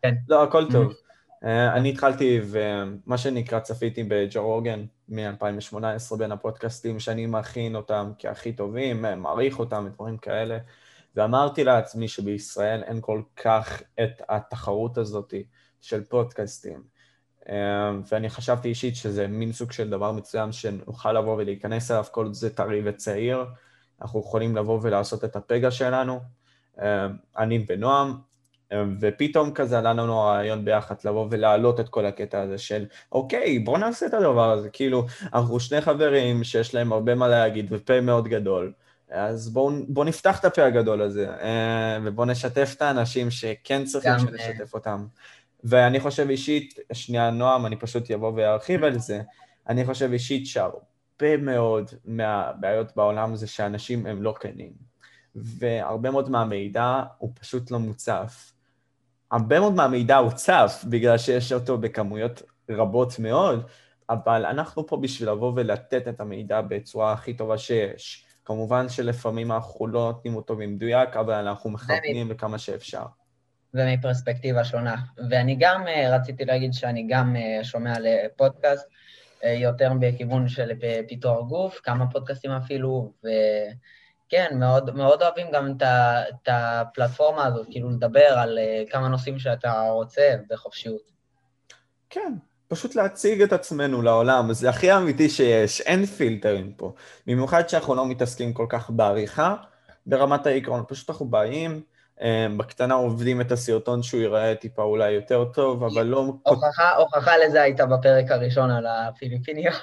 כן. 0.03 0.15
לא, 0.29 0.43
הכל 0.43 0.73
טוב. 0.73 0.93
Mm-hmm. 0.93 1.47
אני 1.75 1.91
התחלתי, 1.91 2.41
ומה 2.45 3.19
שנקרא, 3.19 3.61
צפיתי 3.61 4.05
בג'ו 4.05 4.43
רוגן 4.47 4.85
מ-2018 5.09 6.17
בין 6.19 6.33
הפודקאסטים 6.33 7.01
שאני 7.01 7.27
מכין 7.27 7.77
אותם 7.77 8.13
כהכי 8.19 8.53
טובים, 8.53 9.05
מעריך 9.17 9.59
אותם 9.59 9.85
ודברים 9.87 10.19
כאלה, 10.19 10.59
ואמרתי 11.17 11.65
לעצמי 11.65 12.09
שבישראל 12.09 12.83
אין 12.83 13.01
כל 13.01 13.23
כך 13.37 13.83
את 14.03 14.23
התחרות 14.29 14.99
הזאת 14.99 15.35
של 15.83 16.05
פודקאסטים. 16.05 16.83
ואני 18.13 18.31
חשבתי 18.31 18.69
אישית 18.69 18.97
שזה 18.97 19.27
מין 19.27 19.53
סוג 19.53 19.73
של 19.73 19.91
דבר 19.91 20.13
מצוין 20.13 20.53
שנוכל 20.53 21.13
לבוא 21.13 21.37
ולהיכנס 21.37 21.91
אליו, 21.91 22.05
כל 22.11 22.35
זה 22.35 22.55
טרי 22.55 22.83
וצעיר, 22.85 23.45
אנחנו 24.03 24.21
יכולים 24.21 24.57
לבוא 24.57 24.79
ולעשות 24.83 25.25
את 25.25 25.37
הפגע 25.37 25.71
שלנו, 25.71 26.21
אני 27.39 27.65
ונועם, 27.69 28.15
ופתאום 29.01 29.53
כזה 29.53 29.79
עלה 29.79 29.93
לנו 29.93 30.21
הרעיון 30.21 30.65
ביחד 30.65 30.95
לבוא 31.05 31.27
ולהעלות 31.31 31.81
את 31.81 31.89
כל 31.89 32.07
הקטע 32.07 32.41
הזה 32.41 32.59
של 32.59 32.87
אוקיי, 33.13 33.59
בואו 33.59 33.79
נעשה 33.79 34.07
את 34.07 34.15
הדבר 34.15 34.51
הזה, 34.51 34.69
כאילו, 34.69 35.07
אנחנו 35.35 35.61
שני 35.61 35.81
חברים 35.81 36.45
שיש 36.45 36.75
להם 36.75 36.93
הרבה 36.93 37.15
מה 37.15 37.29
להגיד 37.29 37.67
ופה 37.71 38.01
מאוד 38.01 38.29
גדול, 38.29 38.73
אז 39.11 39.49
בואו 39.49 39.73
בוא 39.89 40.05
נפתח 40.05 40.41
את 40.41 40.45
הפה 40.45 40.65
הגדול 40.65 41.03
הזה, 41.03 41.29
ובואו 42.05 42.27
נשתף 42.27 42.75
את 42.77 42.83
האנשים 42.83 43.31
שכן 43.31 43.85
צריכים 43.85 44.19
שנשתף 44.19 44.75
אותם. 44.75 45.07
ואני 45.65 46.01
חושב 46.01 46.31
אישית, 46.31 46.79
שנייה 46.93 47.31
נועם, 47.31 47.67
אני 47.67 47.77
פשוט 47.77 48.11
אבוא 48.11 48.33
וארחיב 48.37 48.85
על 48.85 48.99
זה, 48.99 49.23
אני 49.69 49.85
חושב 49.85 50.13
אישית 50.13 50.47
שהרבה 50.47 51.37
מאוד 51.39 51.91
מהבעיות 52.05 52.97
בעולם 52.97 53.37
זה 53.37 53.47
שאנשים 53.47 54.07
הם 54.07 54.23
לא 54.23 54.35
כנים, 54.41 54.73
והרבה 55.35 56.11
מאוד 56.11 56.31
מהמידע 56.31 57.03
הוא 57.19 57.33
פשוט 57.41 57.71
לא 57.71 57.79
מוצף. 57.79 58.53
הרבה 59.31 59.61
מאוד 59.61 59.75
מהמידע 59.75 60.17
הוא 60.17 60.31
צף 60.31 60.85
בגלל 60.91 61.19
שיש 61.19 61.53
אותו 61.53 61.79
בכמויות 61.79 62.43
רבות 62.71 63.19
מאוד, 63.19 63.67
אבל 64.11 64.47
אנחנו 64.47 64.87
פה 64.87 64.97
בשביל 64.97 65.31
לבוא 65.31 65.53
ולתת 65.57 66.09
את 66.09 66.21
המידע 66.21 66.61
בצורה 66.61 67.13
הכי 67.13 67.35
טובה 67.35 67.59
שיש. 67.59 68.27
כמובן 68.45 68.89
שלפעמים 68.89 69.53
אנחנו 69.53 69.87
לא 69.87 70.13
נותנים 70.13 70.37
אותו 70.37 70.57
במדויק, 70.57 71.17
אבל 71.17 71.35
אנחנו 71.35 71.71
מכוונים 71.71 72.31
לכמה 72.31 72.59
שאפשר. 72.59 73.05
ומפרספקטיבה 73.75 74.65
שונה. 74.65 74.97
ואני 75.31 75.57
גם 75.61 75.89
אה, 75.89 76.17
רציתי 76.17 76.45
להגיד 76.45 76.73
שאני 76.73 77.07
גם 77.09 77.37
אה, 77.37 77.65
שומע 77.65 77.95
לפודקאסט, 78.01 78.89
אה, 79.45 79.53
יותר 79.53 79.93
בכיוון 80.01 80.49
של 80.49 80.71
פיתוח 81.09 81.49
גוף, 81.49 81.81
כמה 81.83 82.11
פודקאסטים 82.11 82.51
אפילו, 82.51 83.13
וכן, 83.19 84.59
מאוד, 84.59 84.95
מאוד 84.95 85.23
אוהבים 85.23 85.47
גם 85.53 85.73
את, 85.77 86.49
הפלטפורמה 86.49 87.45
הזאת, 87.47 87.67
כאילו 87.71 87.91
לדבר 87.91 88.39
על 88.39 88.59
כמה 88.91 89.09
נושאים 89.09 89.39
שאתה 89.39 89.89
רוצה 89.91 90.35
בחופשיות. 90.51 91.13
כן, 92.11 92.35
פשוט 92.69 92.95
להציג 92.95 93.43
את 93.43 93.53
עצמנו 93.53 94.03
לעולם, 94.03 94.53
זה 94.53 94.71
הכי 94.71 94.93
אמיתי 94.93 95.29
שיש, 95.31 95.81
אין 95.81 96.07
פילטרים 96.07 96.73
פה. 96.73 96.93
במיוחד 97.27 97.69
שאנחנו 97.69 97.95
לא 97.95 98.07
מתעסקים 98.07 98.53
כל 98.53 98.67
כך 98.69 98.91
בעריכה, 98.91 99.55
ברמת 100.07 100.47
העיקרון, 100.47 100.85
פשוט 100.89 101.11
אנחנו 101.11 101.27
באים, 101.27 101.83
בקטנה 102.57 102.95
עובדים 102.95 103.41
את 103.41 103.53
הסרטון 103.53 104.03
שהוא 104.03 104.21
ייראה 104.21 104.55
טיפה 104.55 104.83
אולי 104.83 105.11
יותר 105.11 105.45
טוב, 105.45 105.85
אבל 105.85 106.07
לא... 106.07 106.33
הוכחה, 106.43 106.97
הוכחה 106.97 107.33
לזה 107.39 107.63
הייתה 107.63 107.87
בפרק 107.87 108.31
הראשון 108.31 108.71
על 108.71 108.87
הפיליפיניות. 108.87 109.75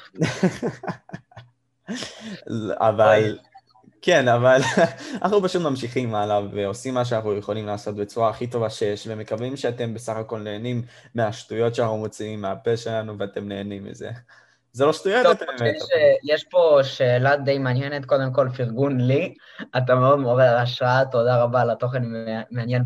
אבל... 2.79 3.37
כן, 4.01 4.27
אבל 4.27 4.61
אנחנו 5.21 5.43
פשוט 5.43 5.61
ממשיכים 5.61 6.15
הלאה 6.15 6.41
ועושים 6.53 6.93
מה 6.93 7.05
שאנחנו 7.05 7.37
יכולים 7.37 7.65
לעשות 7.65 7.95
בצורה 7.95 8.29
הכי 8.29 8.47
טובה 8.47 8.69
שיש, 8.69 9.07
ומקווים 9.07 9.57
שאתם 9.57 9.93
בסך 9.93 10.15
הכל 10.15 10.39
נהנים 10.39 10.81
מהשטויות 11.15 11.75
שאנחנו 11.75 11.97
מוציאים 11.97 12.41
מהפה 12.41 12.77
שלנו 12.77 13.17
ואתם 13.19 13.47
נהנים 13.47 13.83
מזה. 13.83 14.09
זה 14.79 14.85
לא 14.85 14.93
שטויות, 14.93 15.25
אתה 15.31 15.45
באמת. 15.45 15.75
יש 16.23 16.43
פה 16.43 16.79
שאלה 16.83 17.35
די 17.35 17.57
מעניינת, 17.57 18.05
קודם 18.05 18.33
כל 18.33 18.49
פרגון 18.57 19.01
לי, 19.01 19.33
אתה 19.77 19.95
מאוד 19.95 20.19
מעורר 20.19 20.57
השראה, 20.57 21.05
תודה 21.11 21.43
רבה 21.43 21.61
על 21.61 21.69
התוכן 21.69 22.03
מעניין 22.51 22.83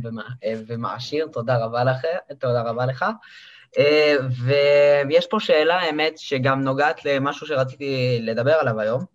ומעשיר, 0.68 1.28
תודה 1.28 1.58
רבה 1.58 1.84
לך, 1.84 2.02
תודה 2.40 2.62
רבה 2.62 2.86
לך. 2.86 3.06
אה, 3.78 4.16
ויש 5.08 5.28
פה 5.28 5.40
שאלה, 5.40 5.80
האמת, 5.80 6.18
שגם 6.18 6.62
נוגעת 6.62 7.06
למשהו 7.06 7.48
שרציתי 7.48 8.20
לדבר 8.22 8.54
עליו 8.54 8.80
היום. 8.80 9.06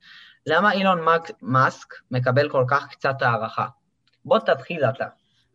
למה 0.47 0.73
אילון 0.73 1.01
מאסק 1.43 1.95
מקבל 2.11 2.49
כל 2.49 2.65
כך 2.69 2.87
קצת 2.91 3.23
הערכה? 3.23 3.67
בוא 4.25 4.39
תתחיל 4.39 4.85
אתה. 4.85 5.07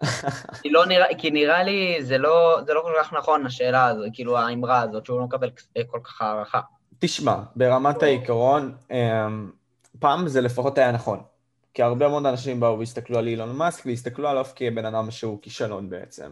כי, 0.61 0.69
לא 0.69 0.85
נראה, 0.85 1.07
כי 1.17 1.31
נראה 1.31 1.63
לי 1.63 1.97
זה 2.01 2.17
לא, 2.17 2.59
זה 2.65 2.73
לא 2.73 2.81
כל 2.81 2.93
כך 3.03 3.13
נכון, 3.13 3.45
השאלה 3.45 3.85
הזו, 3.85 4.03
כאילו 4.13 4.37
האמרה 4.37 4.81
הזאת, 4.81 5.05
שהוא 5.05 5.19
לא 5.19 5.25
מקבל 5.25 5.49
כל 5.87 5.99
כך 6.03 6.21
הערכה. 6.21 6.59
תשמע, 7.05 7.35
ברמת 7.55 8.03
העיקרון, 8.03 8.75
אמ, 8.91 9.51
פעם 9.99 10.27
זה 10.27 10.41
לפחות 10.41 10.77
היה 10.77 10.91
נכון. 10.91 11.19
כי 11.73 11.83
הרבה 11.83 12.09
מאוד 12.09 12.25
אנשים 12.25 12.59
באו 12.59 12.79
והסתכלו 12.79 13.17
על 13.17 13.27
אילון 13.27 13.55
מאסק 13.55 13.85
והסתכלו 13.85 14.27
עליו 14.27 14.45
כבן 14.55 14.85
אדם 14.85 15.11
שהוא 15.11 15.41
כישלון 15.41 15.89
בעצם. 15.89 16.31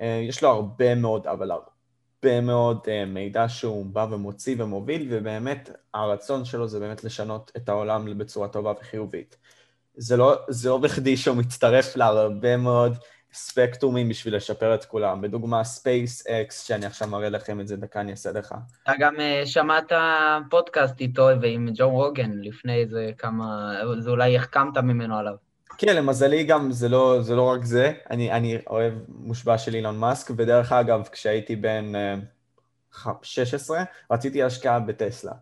אה, 0.00 0.20
יש 0.28 0.42
לו 0.42 0.48
הרבה 0.48 0.94
מאוד, 0.94 1.26
אבל 1.26 1.50
הרבה 1.50 2.40
מאוד 2.40 2.80
אה, 2.88 3.04
מידע 3.04 3.48
שהוא 3.48 3.86
בא 3.86 4.06
ומוציא 4.10 4.56
ומוביל, 4.58 5.08
ובאמת 5.10 5.70
הרצון 5.94 6.44
שלו 6.44 6.68
זה 6.68 6.80
באמת 6.80 7.04
לשנות 7.04 7.52
את 7.56 7.68
העולם 7.68 8.18
בצורה 8.18 8.48
טובה 8.48 8.72
וחיובית. 8.80 9.36
זה 9.96 10.16
לא, 10.16 10.34
זה 10.48 10.68
לא 10.68 10.78
בכדי 10.78 11.16
שהוא 11.16 11.36
מצטרף 11.36 11.96
להרבה 11.96 12.56
מאוד 12.56 12.96
ספקטרומים 13.34 14.08
בשביל 14.08 14.36
לשפר 14.36 14.74
את 14.74 14.84
כולם. 14.84 15.20
בדוגמה 15.20 15.64
SpaceX, 15.64 16.62
שאני 16.66 16.86
עכשיו 16.86 17.08
מראה 17.08 17.28
לכם 17.28 17.60
את 17.60 17.68
זה, 17.68 17.76
דקה 17.76 18.00
אני 18.00 18.10
אעשה 18.10 18.32
לך. 18.32 18.54
אתה 18.82 18.92
גם 18.98 19.14
uh, 19.16 19.46
שמעת 19.46 19.92
פודקאסט 20.50 21.00
איתו 21.00 21.28
ועם 21.42 21.68
ג'ו 21.74 21.90
רוגן 21.90 22.30
לפני 22.42 22.76
איזה 22.76 23.10
כמה, 23.18 23.72
זה 23.98 24.10
אולי 24.10 24.36
החכמת 24.36 24.76
ממנו 24.76 25.18
עליו. 25.18 25.34
כן, 25.78 25.96
למזלי 25.96 26.44
גם 26.44 26.72
זה 26.72 26.88
לא, 26.88 27.18
זה 27.20 27.34
לא 27.34 27.42
רק 27.42 27.64
זה, 27.64 27.92
אני, 28.10 28.32
אני 28.32 28.58
אוהב 28.66 28.94
מושבע 29.08 29.58
של 29.58 29.74
אילון 29.74 29.98
מאסק, 29.98 30.30
ודרך 30.36 30.72
אגב, 30.72 31.08
כשהייתי 31.12 31.56
בן 31.56 31.92
uh, 31.94 33.10
16, 33.22 33.84
רציתי 34.10 34.42
השקעה 34.42 34.80
בטסלה, 34.80 35.32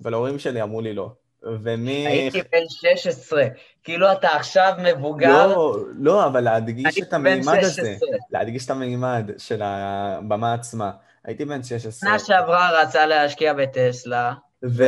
אבל 0.00 0.14
ההורים 0.14 0.38
שלי 0.38 0.62
אמרו 0.62 0.80
לי 0.80 0.94
לא. 0.94 1.12
ומי... 1.42 2.06
הייתי 2.06 2.42
בן 2.52 2.68
16, 2.68 3.44
כאילו 3.84 4.12
אתה 4.12 4.28
עכשיו 4.28 4.72
מבוגר. 4.78 5.46
לא, 5.46 5.76
לא, 5.92 6.26
אבל 6.26 6.40
להדגיש 6.40 6.98
את 6.98 7.12
המימד 7.12 7.58
הזה, 7.62 7.96
להדגיש 8.30 8.64
את 8.64 8.70
המימד 8.70 9.30
של 9.38 9.62
הבמה 9.64 10.54
עצמה. 10.54 10.90
הייתי 11.24 11.44
בן 11.44 11.62
16. 11.62 12.10
שנה 12.10 12.18
שעברה 12.18 12.82
רצה 12.82 13.06
להשקיע 13.06 13.52
בטסלה. 13.52 14.34
ו... 14.64 14.84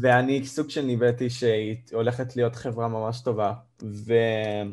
ואני 0.00 0.46
סוג 0.46 0.70
של 0.70 0.82
ניבאתי 0.82 1.30
שהיא 1.30 1.76
הולכת 1.92 2.36
להיות 2.36 2.56
חברה 2.56 2.88
ממש 2.88 3.20
טובה, 3.20 3.52
והיא 3.82 4.72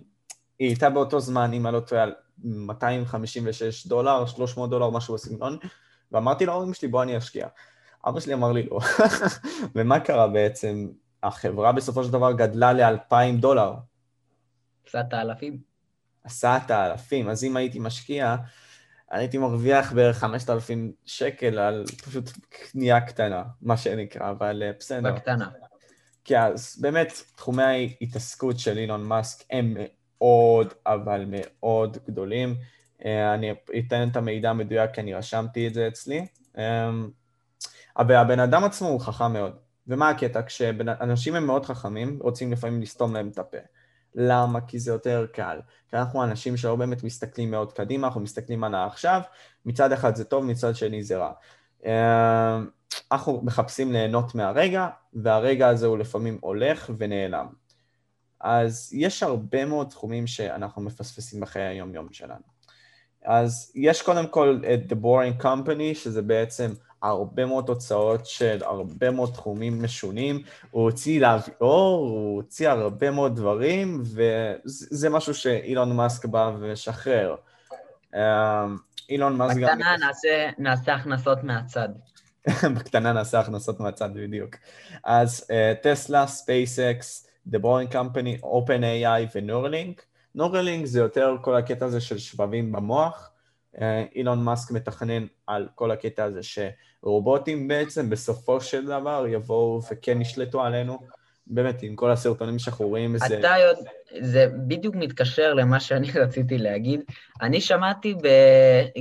הייתה 0.59 0.89
באותו 0.89 1.19
זמן, 1.19 1.53
אם 1.53 1.67
אני 1.67 1.75
לא 1.75 1.79
טועה, 1.79 2.03
על 2.03 2.13
256 2.43 3.87
דולר, 3.87 4.25
300 4.25 4.69
דולר, 4.69 4.89
משהו 4.89 5.13
בסגנון, 5.13 5.57
ואמרתי 6.11 6.45
להורים 6.45 6.73
שלי, 6.73 6.87
בוא 6.87 7.03
אני 7.03 7.17
אשקיע. 7.17 7.47
אבא 8.07 8.19
שלי 8.19 8.33
אמר 8.33 8.51
לי 8.51 8.63
לא. 8.63 8.79
ומה 9.75 9.99
קרה 9.99 10.27
בעצם? 10.27 10.87
החברה 11.23 11.71
בסופו 11.71 12.03
של 12.03 12.11
דבר 12.11 12.31
גדלה 12.31 12.73
ל-2,000 12.73 13.39
דולר. 13.39 13.73
עשת 14.87 15.13
האלפים. 15.13 15.57
עשת 16.23 16.61
האלפים, 16.69 17.29
אז 17.29 17.43
אם 17.43 17.57
הייתי 17.57 17.79
משקיע, 17.79 18.35
הייתי 19.11 19.37
מרוויח 19.37 19.93
בערך 19.93 20.17
5,000 20.17 20.91
שקל 21.05 21.59
על 21.59 21.83
פשוט 22.05 22.29
קנייה 22.49 23.01
קטנה, 23.01 23.43
מה 23.61 23.77
שנקרא, 23.77 24.29
אבל 24.29 24.63
אה, 24.63 24.71
בסדר. 24.79 25.11
בקטנה. 25.11 25.49
כי 26.23 26.37
אז 26.37 26.77
באמת, 26.81 27.13
תחומי 27.35 27.63
ההתעסקות 27.63 28.59
של 28.59 28.77
אילון 28.77 29.03
מאסק 29.03 29.45
הם 29.51 29.77
מאוד, 29.77 30.73
אבל 30.85 31.25
מאוד 31.27 31.97
גדולים. 32.07 32.55
אה, 33.05 33.33
אני 33.33 33.51
אתן 33.79 34.07
את 34.11 34.15
המידע 34.15 34.49
המדויק 34.49 34.91
כי 34.91 35.01
אני 35.01 35.13
רשמתי 35.13 35.67
את 35.67 35.73
זה 35.73 35.87
אצלי. 35.87 36.25
אמ, 36.57 37.09
אבל 37.97 38.15
הבן 38.15 38.39
אדם 38.39 38.63
עצמו 38.63 38.87
הוא 38.87 38.99
חכם 38.99 39.33
מאוד. 39.33 39.55
ומה 39.87 40.09
הקטע? 40.09 40.41
כשאנשים 40.45 41.35
הם 41.35 41.45
מאוד 41.45 41.65
חכמים, 41.65 42.19
רוצים 42.21 42.51
לפעמים 42.51 42.81
לסתום 42.81 43.13
להם 43.13 43.29
את 43.29 43.39
הפה. 43.39 43.57
למה? 44.15 44.61
כי 44.61 44.79
זה 44.79 44.91
יותר 44.91 45.25
קל. 45.33 45.59
כי 45.89 45.97
אנחנו 45.97 46.23
אנשים 46.23 46.57
שלא 46.57 46.75
באמת 46.75 47.03
מסתכלים 47.03 47.51
מאוד 47.51 47.73
קדימה, 47.73 48.07
אנחנו 48.07 48.21
מסתכלים 48.21 48.63
על 48.63 48.75
העכשיו, 48.75 49.21
מצד 49.65 49.91
אחד 49.91 50.15
זה 50.15 50.23
טוב, 50.23 50.45
מצד 50.45 50.75
שני 50.75 51.03
זה 51.03 51.17
רע. 51.17 51.31
אה, 51.85 52.59
אנחנו 53.11 53.41
מחפשים 53.43 53.91
ליהנות 53.91 54.35
מהרגע, 54.35 54.87
והרגע 55.13 55.67
הזה 55.67 55.87
הוא 55.87 55.97
לפעמים 55.97 56.37
הולך 56.41 56.89
ונעלם. 56.97 57.47
אז 58.41 58.91
יש 58.93 59.23
הרבה 59.23 59.65
מאוד 59.65 59.87
תחומים 59.89 60.27
שאנחנו 60.27 60.81
מפספסים 60.81 61.39
בחיי 61.39 61.63
היום-יום 61.63 62.07
שלנו. 62.11 62.53
אז 63.25 63.71
יש 63.75 64.01
קודם 64.01 64.27
כל 64.27 64.61
את 64.73 64.91
The 64.91 64.95
Boring 64.95 65.43
Company, 65.43 65.95
שזה 65.95 66.21
בעצם 66.21 66.73
הרבה 67.03 67.45
מאוד 67.45 67.65
תוצאות 67.65 68.25
של 68.25 68.57
הרבה 68.61 69.11
מאוד 69.11 69.33
תחומים 69.33 69.83
משונים. 69.83 70.41
הוא 70.71 70.83
הוציא 70.83 71.21
להביור, 71.21 72.07
הוא 72.07 72.35
הוציא 72.35 72.69
הרבה 72.69 73.11
מאוד 73.11 73.35
דברים, 73.35 74.03
וזה 74.03 75.09
משהו 75.09 75.33
שאילון 75.33 75.95
מאסק 75.95 76.25
בא 76.25 76.51
ושחרר. 76.59 77.35
אמ, 78.15 78.19
אילון 79.09 79.37
מאסק 79.37 79.57
גם... 79.57 79.77
בקטנה 79.77 79.97
נעשה, 79.97 80.49
נעשה 80.57 80.95
הכנסות 80.95 81.43
מהצד. 81.43 81.89
בקטנה 82.75 83.13
נעשה 83.13 83.39
הכנסות 83.39 83.79
מהצד, 83.79 84.09
בדיוק. 84.13 84.55
אז 85.03 85.47
טסלה, 85.81 86.27
SpaceX, 86.27 87.27
The 87.49 87.57
Boring 87.57 87.93
Company, 87.93 88.43
OpenAI 88.43 89.29
ו-Neuralink. 89.35 90.05
Neuralink 90.35 90.85
זה 90.85 90.99
יותר 90.99 91.35
כל 91.41 91.55
הקטע 91.55 91.85
הזה 91.85 92.01
של 92.01 92.17
שבבים 92.17 92.71
במוח. 92.71 93.29
אה, 93.81 94.05
אילון 94.15 94.43
מאסק 94.43 94.71
מתכנן 94.71 95.25
על 95.47 95.67
כל 95.75 95.91
הקטע 95.91 96.23
הזה 96.23 96.39
שרובוטים 96.43 97.67
בעצם 97.67 98.09
בסופו 98.09 98.61
של 98.61 98.85
דבר 98.85 99.25
יבואו 99.29 99.81
וכן 99.91 100.21
ישלטו 100.21 100.63
עלינו. 100.63 100.99
באמת, 101.47 101.83
עם 101.83 101.95
כל 101.95 102.11
הסרטונים 102.11 102.59
שאנחנו 102.59 102.87
רואים 102.87 103.17
זה... 103.17 103.25
אתה 103.25 103.33
יודע, 103.35 103.55
זה 104.21 104.47
בדיוק 104.67 104.95
מתקשר 104.95 105.53
למה 105.53 105.79
שאני 105.79 106.07
רציתי 106.23 106.57
להגיד. 106.57 107.01
אני 107.41 107.61
שמעתי, 107.61 108.13
ב... 108.13 108.27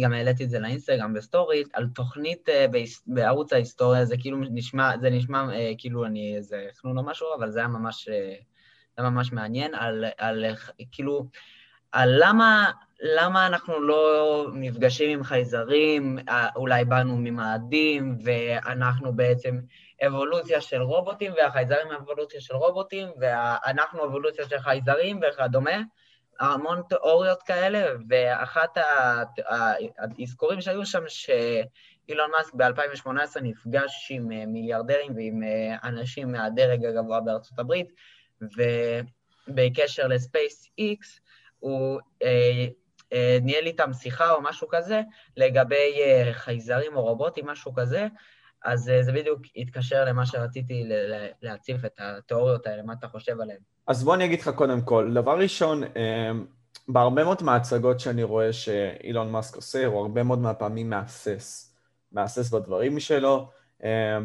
גם 0.02 0.12
העליתי 0.12 0.44
את 0.44 0.50
זה 0.50 0.58
לאינסטגרם 0.58 1.14
בסטורית, 1.14 1.68
על 1.72 1.86
תוכנית 1.94 2.48
אה, 2.48 2.66
בערוץ 3.06 3.52
ההיסטוריה, 3.52 4.04
זה 4.04 4.16
כאילו 4.16 4.38
נשמע, 4.40 4.98
זה 5.00 5.10
נשמע 5.10 5.54
אה, 5.54 5.72
כאילו 5.78 6.04
אני 6.04 6.36
איזה 6.36 6.66
חנון 6.80 6.98
או 6.98 7.02
משהו, 7.02 7.26
אבל 7.38 7.50
זה 7.50 7.58
היה 7.58 7.68
ממש, 7.68 8.08
זה 8.08 9.02
היה 9.02 9.10
ממש 9.10 9.32
מעניין, 9.32 9.74
על, 9.74 10.04
על 10.18 10.44
כאילו, 10.92 11.26
על 11.92 12.14
למה 12.18 12.70
למה 13.04 13.46
אנחנו 13.46 13.80
לא 13.80 14.46
נפגשים 14.54 15.10
עם 15.10 15.24
חייזרים, 15.24 16.18
אה, 16.28 16.48
אולי 16.56 16.84
באנו 16.84 17.16
ממאדים, 17.16 18.18
ואנחנו 18.24 19.12
בעצם 19.12 19.60
אבולוציה 20.06 20.60
של 20.60 20.82
רובוטים, 20.82 21.32
והחייזרים 21.32 21.92
אבולוציה 21.92 22.40
של 22.40 22.54
רובוטים, 22.54 23.08
ואנחנו 23.20 24.04
אבולוציה 24.04 24.48
של 24.48 24.58
חייזרים 24.58 25.20
וכדומה, 25.22 25.80
המון 26.40 26.82
תיאוריות 26.88 27.42
כאלה, 27.42 27.92
ואחת 28.08 28.78
האזכורים 30.18 30.60
שהיו 30.60 30.86
שם, 30.86 31.02
שאילון 31.08 32.30
מאסק 32.30 32.54
ב-2018 32.54 33.40
נפגש 33.42 34.08
עם 34.10 34.28
מיליארדרים 34.52 35.16
ועם 35.16 35.42
אנשים 35.84 36.32
מהדרג 36.32 36.84
הגבוה 36.84 37.20
בארצות 37.20 37.58
הברית, 37.58 37.92
ובקשר 38.40 40.06
לספייס 40.06 40.70
איקס, 40.78 41.20
הוא 41.62 42.00
אה, 42.22 42.28
אה, 42.28 42.66
ניהל 43.42 43.66
איתם 43.66 43.92
שיחה 43.92 44.32
או 44.32 44.42
משהו 44.42 44.68
כזה 44.68 45.02
לגבי 45.36 46.00
אה, 46.00 46.28
חייזרים 46.32 46.96
או 46.96 47.02
רובוטים, 47.02 47.46
משהו 47.46 47.74
כזה, 47.74 48.06
אז 48.64 48.88
אה, 48.88 49.02
זה 49.02 49.12
בדיוק 49.12 49.40
התקשר 49.56 50.04
למה 50.04 50.26
שרציתי 50.26 50.84
להציף 51.42 51.84
את 51.84 51.92
התיאוריות 51.98 52.66
האלה, 52.66 52.82
מה 52.82 52.92
אתה 52.92 53.08
חושב 53.08 53.40
עליהן. 53.40 53.58
אז 53.86 54.04
בוא 54.04 54.14
אני 54.14 54.24
אגיד 54.24 54.40
לך 54.40 54.48
קודם 54.48 54.80
כל, 54.80 55.10
דבר 55.14 55.38
ראשון, 55.38 55.82
בהרבה 56.88 57.24
מאוד 57.24 57.42
מההצגות 57.42 58.00
שאני 58.00 58.22
רואה 58.22 58.52
שאילון 58.52 59.30
מאסק 59.30 59.56
עושה, 59.56 59.86
הוא 59.86 60.00
הרבה 60.00 60.22
מאוד 60.22 60.38
מהפעמים 60.38 60.90
מהסס. 60.90 61.74
מהסס 62.12 62.50
בדברים 62.50 63.00
שלו, 63.00 63.48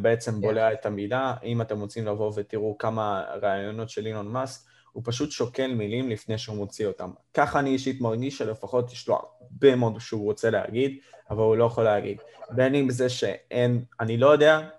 בעצם 0.02 0.32
כן. 0.32 0.42
בולע 0.42 0.74
את 0.74 0.86
המילה. 0.86 1.34
אם 1.44 1.62
אתם 1.62 1.80
רוצים 1.80 2.06
לבוא 2.06 2.32
ותראו 2.36 2.78
כמה 2.78 3.24
רעיונות 3.42 3.90
של 3.90 4.06
אילון 4.06 4.28
מאסק, 4.28 4.67
הוא 4.98 5.04
פשוט 5.06 5.32
שוקל 5.32 5.74
מילים 5.74 6.10
לפני 6.10 6.38
שהוא 6.38 6.58
מוציא 6.58 6.88
אותם. 6.88 7.12
ככה 7.34 7.60
אני 7.60 7.70
אישית 7.70 8.02
מרגיש 8.02 8.38
שלפחות 8.38 8.92
יש 8.92 9.08
לו 9.08 9.16
הרבה 9.16 9.76
מאוד 9.76 10.00
שהוא 10.00 10.24
רוצה 10.24 10.50
להגיד, 10.50 10.98
אבל 11.30 11.40
הוא 11.40 11.58
לא 11.58 11.66
יכול 11.66 11.84
להגיד. 11.84 12.18
בין 12.50 12.76
אם 12.76 12.90
זה 12.90 13.10
שאין, 13.10 13.84
אני 14.00 14.18
לא 14.18 14.28
יודע, 14.28 14.70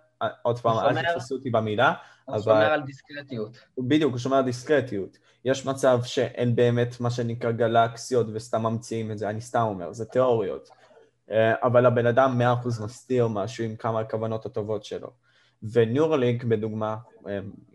עוד 0.43 0.59
פעם, 0.59 0.79
אל 0.79 1.03
תתפסו 1.03 1.35
אותי 1.35 1.51
במילה, 1.51 1.95
אבל... 2.29 2.35
הוא 2.37 2.43
שומר 2.43 2.73
על 2.73 2.83
דיסקרטיות. 2.83 3.59
בדיוק, 3.79 4.13
הוא 4.13 4.19
שומר 4.19 4.37
על 4.37 4.45
דיסקרטיות. 4.45 5.19
יש 5.45 5.67
מצב 5.67 6.01
שאין 6.05 6.57
באמת 6.57 7.01
מה 7.01 7.11
שנקרא 7.11 7.51
גלקסיות 7.51 8.27
וסתם 8.33 8.63
ממציאים 8.63 9.11
את 9.11 9.19
זה, 9.19 9.31
אני 9.31 9.41
סתם 9.41 9.63
אומר, 9.63 9.93
זה 9.93 10.05
תיאוריות. 10.05 10.69
אה, 11.31 11.53
אבל 11.63 11.87
הבן 11.87 12.07
אדם 12.07 12.39
מאה 12.39 12.53
אחוז 12.53 12.81
מסתיר 12.81 13.29
משהו 13.29 13.65
עם 13.65 13.77
כמה 13.77 14.01
הכוונות 14.01 14.47
הטובות 14.47 14.85
שלו. 14.85 15.28
וניורלינק 15.63 16.45
בדוגמה, 16.45 16.97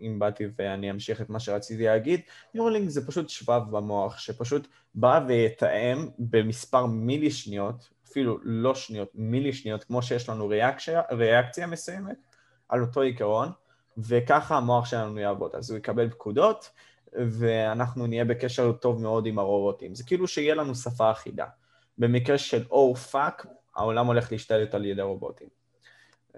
אם 0.00 0.18
באתי 0.18 0.44
ואני 0.58 0.90
אמשיך 0.90 1.20
את 1.20 1.30
מה 1.30 1.40
שרציתי 1.40 1.84
להגיד, 1.84 2.20
ניורלינק 2.54 2.88
זה 2.88 3.06
פשוט 3.06 3.28
שבב 3.28 3.62
במוח 3.70 4.18
שפשוט 4.18 4.68
בא 4.94 5.20
ויתאם 5.28 6.08
במספר 6.18 6.86
מילי 6.86 7.30
שניות, 7.30 7.88
אפילו 8.08 8.38
לא 8.42 8.74
שניות, 8.74 9.10
מילי 9.14 9.52
שניות, 9.52 9.84
כמו 9.84 10.02
שיש 10.02 10.28
לנו 10.28 10.48
ריאקציה, 10.48 11.02
ריאקציה 11.10 11.66
מסוימת 11.66 12.16
על 12.68 12.82
אותו 12.82 13.00
עיקרון, 13.00 13.48
וככה 13.98 14.56
המוח 14.56 14.86
שלנו 14.86 15.18
יעבוד. 15.18 15.54
אז 15.54 15.70
הוא 15.70 15.78
יקבל 15.78 16.10
פקודות, 16.10 16.70
ואנחנו 17.12 18.06
נהיה 18.06 18.24
בקשר 18.24 18.72
טוב 18.72 19.02
מאוד 19.02 19.26
עם 19.26 19.38
הרובוטים. 19.38 19.94
זה 19.94 20.04
כאילו 20.04 20.28
שיהיה 20.28 20.54
לנו 20.54 20.74
שפה 20.74 21.10
אחידה. 21.10 21.46
במקרה 21.98 22.38
של 22.38 22.64
oh 22.70 22.94
fuck, 22.96 23.46
העולם 23.76 24.06
הולך 24.06 24.32
להשתלט 24.32 24.74
על 24.74 24.84
ידי 24.84 25.02
רובוטים. 25.02 25.48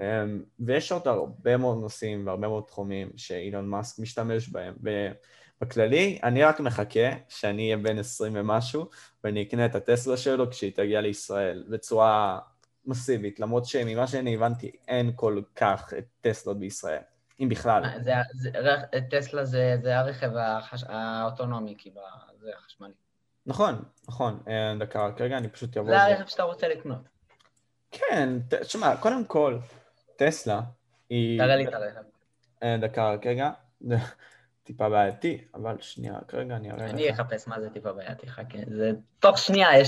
אמ, 0.00 0.42
ויש 0.60 0.92
עוד 0.92 1.08
הרבה 1.08 1.56
מאוד 1.56 1.78
נושאים 1.78 2.26
והרבה 2.26 2.48
מאוד 2.48 2.64
תחומים 2.64 3.10
שאילון 3.16 3.68
מאסק 3.68 3.98
משתמש 3.98 4.48
בהם. 4.48 4.74
בכללי, 5.60 6.18
אני 6.22 6.44
רק 6.44 6.60
מחכה 6.60 7.08
שאני 7.28 7.62
אהיה 7.62 7.76
בן 7.76 7.98
20 7.98 8.32
ומשהו, 8.36 8.88
ואני 9.24 9.42
אקנה 9.42 9.66
את 9.66 9.74
הטסלה 9.74 10.16
שלו 10.16 10.50
כשהיא 10.50 10.72
תגיע 10.74 11.00
לישראל, 11.00 11.64
בצורה 11.68 12.38
מסיבית, 12.86 13.40
למרות 13.40 13.64
שממה 13.64 14.06
שאני 14.06 14.34
הבנתי, 14.34 14.70
אין 14.88 15.12
כל 15.16 15.40
כך 15.56 15.92
את 15.98 16.04
טסלות 16.20 16.58
בישראל, 16.58 17.02
אם 17.40 17.48
בכלל. 17.48 17.82
זה, 18.00 18.12
זה, 18.32 18.50
טסלה 19.10 19.44
זה, 19.44 19.76
זה 19.82 19.98
הרכב 19.98 20.30
החש... 20.36 20.84
האוטונומי, 20.88 21.74
כאילו, 21.78 22.00
זה 22.40 22.50
החשמלי. 22.58 22.92
נכון, 23.46 23.82
נכון, 24.08 24.40
אה, 24.48 24.74
דקה, 24.80 25.10
כרגע 25.16 25.38
אני 25.38 25.48
פשוט 25.48 25.76
אבוא... 25.76 25.90
זה 25.90 26.02
הרכב 26.02 26.26
שאתה 26.26 26.42
רוצה 26.42 26.68
לקנות. 26.68 27.08
כן, 27.90 28.28
תשמע, 28.48 28.96
קודם 28.96 29.24
כל, 29.24 29.58
טסלה 30.16 30.60
היא... 31.10 31.38
תראה 31.38 31.56
לי 31.56 31.68
את 31.68 31.74
הרכב. 31.74 32.00
אה, 32.62 32.76
דקה, 32.80 33.10
רק 33.10 33.26
רגע. 33.26 33.50
טיפה 34.66 34.88
בעייתי, 34.88 35.44
אבל 35.54 35.76
שנייה, 35.80 36.14
רק 36.16 36.34
רגע, 36.34 36.56
אני 36.56 36.70
אראה 36.70 36.86
לך. 36.86 36.90
אני 36.90 37.10
אחפש 37.10 37.48
מה 37.48 37.60
זה 37.60 37.70
טיפה 37.70 37.92
בעייתי, 37.92 38.26
חכה. 38.26 38.58
זה 38.66 38.92
תוך 39.18 39.38
שנייה, 39.38 39.78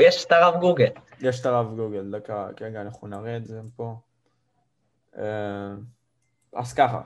יש 0.00 0.24
את 0.26 0.32
הרב 0.32 0.60
גוגל. 0.60 0.90
יש 1.20 1.40
את 1.40 1.46
הרב 1.46 1.76
גוגל, 1.76 2.10
דקה, 2.10 2.46
רק 2.46 2.62
רגע, 2.62 2.80
אנחנו 2.80 3.08
נראה 3.08 3.36
את 3.36 3.46
זה 3.46 3.60
פה. 3.76 3.96
אה, 5.18 5.70
אז 6.56 6.72
ככה. 6.72 7.00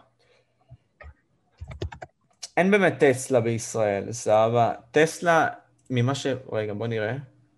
אין 2.56 2.70
באמת 2.70 2.94
טסלה 2.98 3.40
בישראל, 3.40 4.12
סבבה. 4.12 4.72
טסלה, 4.90 5.48
ממה 5.90 6.14
ש... 6.14 6.26
רגע, 6.52 6.74
בוא 6.74 6.86
נראה. 6.86 7.16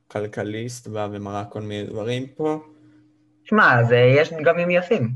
כלכליסט 0.09 0.88
בא 0.88 1.09
ומראה 1.12 1.44
כל 1.44 1.61
מיני 1.61 1.87
דברים 1.87 2.26
פה. 2.26 2.61
שמע, 3.48 3.80
אז 3.80 3.92
יש 3.92 4.32
דגמים 4.32 4.70
יפים. 4.70 5.11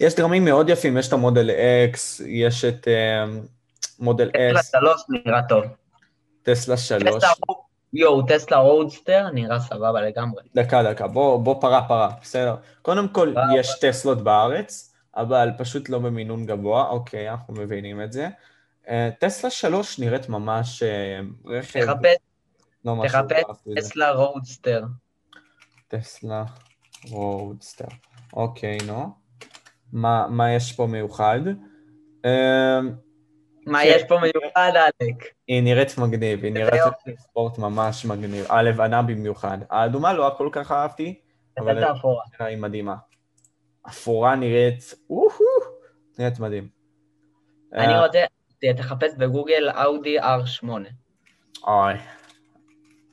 יש 0.00 0.14
דגמים 0.14 0.44
מאוד 0.44 0.68
יפים, 0.68 0.96
יש 0.96 1.08
את 1.08 1.12
המודל 1.12 1.50
X, 1.94 2.22
יש 2.26 2.64
את 2.64 2.88
uh, 2.88 3.48
מודל 3.98 4.28
S. 4.28 4.58
טסלה 4.58 4.80
3 4.80 5.02
נראה 5.08 5.42
טוב. 5.48 5.64
טסלה 6.42 6.76
3. 6.76 7.24
יואו, 7.92 8.22
טסלה 8.22 8.56
Roadster 8.56 9.28
נראה 9.34 9.60
סבבה 9.60 10.00
לגמרי. 10.00 10.42
דקה, 10.54 10.82
דקה, 10.82 11.06
בוא, 11.06 11.38
בוא 11.38 11.60
פרה 11.60 11.88
פרה, 11.88 12.10
בסדר. 12.22 12.56
קודם 12.82 13.08
כל, 13.08 13.32
פרה, 13.34 13.58
יש 13.58 13.66
פרה. 13.80 13.90
טסלות 13.90 14.24
בארץ, 14.24 14.94
אבל 15.16 15.50
פשוט 15.58 15.88
לא 15.88 15.98
במינון 15.98 16.46
גבוה, 16.46 16.88
אוקיי, 16.88 17.30
אנחנו 17.30 17.54
מבינים 17.54 18.02
את 18.02 18.12
זה. 18.12 18.28
Uh, 18.84 18.88
טסלה 19.18 19.50
3 19.50 19.98
נראית 19.98 20.28
ממש 20.28 20.82
רכב... 21.46 21.80
תחפש, 21.84 22.16
לא 22.84 23.02
תחפש 23.08 23.42
טסלה 23.76 24.10
רודסטר. 24.10 24.84
טסלה 25.88 26.44
רודסטר. 27.08 27.88
אוקיי, 28.32 28.78
נו. 28.86 29.06
מה, 29.92 30.26
מה 30.30 30.52
יש 30.52 30.72
פה 30.72 30.86
מיוחד? 30.86 31.40
אמ, 32.24 32.92
מה 33.66 33.84
יש 33.84 34.02
פה 34.08 34.18
מיוחד, 34.18 34.72
אלק? 34.76 35.24
היא 35.46 35.62
נראית 35.62 35.98
מגניב, 35.98 36.44
היא 36.44 36.52
נראית 36.52 36.82
ספורט 37.18 37.58
ממש 37.58 38.04
מגניב. 38.04 38.46
הלבנה 38.48 39.02
במיוחד. 39.02 39.58
האדומה 39.70 40.12
לא 40.12 40.34
כל 40.38 40.48
כך 40.52 40.72
אהבתי, 40.72 41.20
אבל 41.58 41.84
היא 42.38 42.58
מדהימה. 42.58 42.96
אפורה 43.88 44.36
נראית, 44.36 44.94
נראית 46.18 46.40
מדהים. 46.40 46.68
אני 47.72 47.94
אה, 47.94 48.06
רוצה, 48.06 48.24
תחפש 48.76 49.14
בגוגל 49.18 49.70
אאודי 49.70 50.20
R8. 50.20 50.68
אוי, 51.66 51.94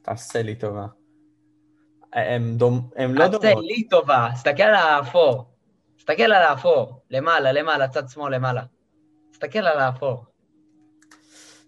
תעשה 0.01 0.41
לי 0.41 0.55
טובה. 0.55 0.85
הם, 2.13 2.57
דומ... 2.57 2.89
הם 2.95 3.15
לא 3.15 3.27
דומות. 3.27 3.41
תעשה 3.41 3.59
לי 3.59 3.87
טובה, 3.89 4.29
תסתכל 4.33 4.63
על 4.63 4.75
האפור. 4.75 5.45
תסתכל 5.97 6.23
על 6.23 6.43
האפור, 6.43 7.01
למעלה, 7.11 7.51
למעלה, 7.51 7.87
צד 7.87 8.09
שמאל 8.09 8.35
למעלה. 8.35 8.61
תסתכל 9.31 9.59
על 9.59 9.79
האפור. 9.79 10.25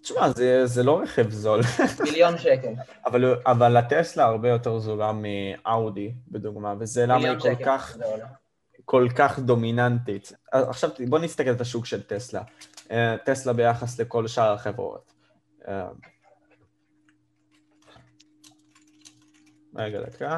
תשמע, 0.01 0.29
זה, 0.29 0.65
זה 0.65 0.83
לא 0.83 0.99
רכב 1.01 1.29
זול. 1.29 1.61
מיליון 2.03 2.37
שקל. 2.37 2.73
אבל, 3.05 3.35
אבל 3.45 3.77
הטסלה 3.77 4.25
הרבה 4.25 4.49
יותר 4.49 4.79
זולה 4.79 5.11
מאאודי, 5.13 6.13
בדוגמה, 6.27 6.73
וזה 6.79 7.05
למה 7.05 7.29
היא 7.29 7.39
כל 7.39 7.55
כך, 7.65 7.97
כל 8.85 9.07
כך 9.15 9.39
דומיננטית. 9.39 10.31
עכשיו 10.51 10.89
בוא 11.09 11.19
נסתכל 11.19 11.49
על 11.49 11.55
השוק 11.59 11.85
של 11.85 12.03
טסלה. 12.03 12.41
אה, 12.91 13.15
טסלה 13.25 13.53
ביחס 13.53 13.99
לכל 13.99 14.27
שאר 14.27 14.53
החברות. 14.53 15.13
רגע, 19.79 20.01
דקה. 20.01 20.37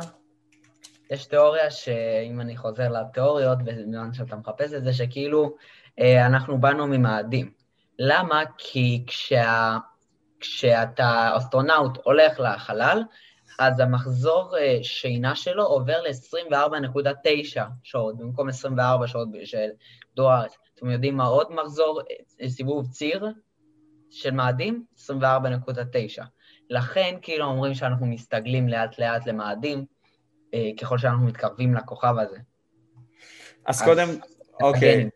יש 1.10 1.26
תיאוריה 1.26 1.72
שאם 1.72 2.42
אני 2.42 2.58
חוזר 2.58 2.90
לתיאוריות, 2.90 3.58
בזמן 3.64 4.14
שאתה 4.14 4.36
מחפש 4.36 4.74
את 4.74 4.84
זה, 4.84 4.94
שכאילו 4.94 5.56
אה, 6.00 6.26
אנחנו 6.26 6.62
באנו 6.62 6.88
ממאדים. 6.88 7.52
למה? 8.00 8.44
כי 8.58 9.04
כשה, 9.08 9.78
כשאתה 10.40 11.32
אסטרונאוט 11.38 11.98
הולך 12.04 12.40
לחלל, 12.40 13.04
אז 13.60 13.80
המחזור 13.80 14.58
אה, 14.58 14.80
שינה 14.84 15.36
שלו 15.36 15.64
עובר 15.64 16.02
ל-24.9 16.02 17.62
שעות, 17.84 18.18
במקום 18.18 18.50
24 18.50 19.08
שעות 19.08 19.28
של 19.44 19.70
דור 20.16 20.32
הארץ. 20.32 20.58
אתם 20.76 20.90
יודעים 20.90 21.18
מה 21.18 21.26
עוד 21.26 21.52
מחזור 21.52 22.02
אה, 22.42 22.50
סיבוב 22.50 22.88
ציר 22.92 23.28
של 24.10 24.32
מאדים? 24.32 24.86
24.9. 24.98 26.24
לכן 26.72 27.16
כאילו 27.22 27.46
אומרים 27.46 27.74
שאנחנו 27.74 28.06
מסתגלים 28.06 28.70
לאט 28.70 29.00
לאט 29.00 29.28
למאדים, 29.28 29.86
אה, 30.54 30.70
ככל 30.82 30.98
שאנחנו 30.98 31.26
מתקרבים 31.26 31.74
לכוכב 31.74 32.16
הזה. 32.18 32.38
אז, 33.66 33.76
אז 33.76 33.82
קודם, 33.82 34.08
אוקיי, 34.62 35.10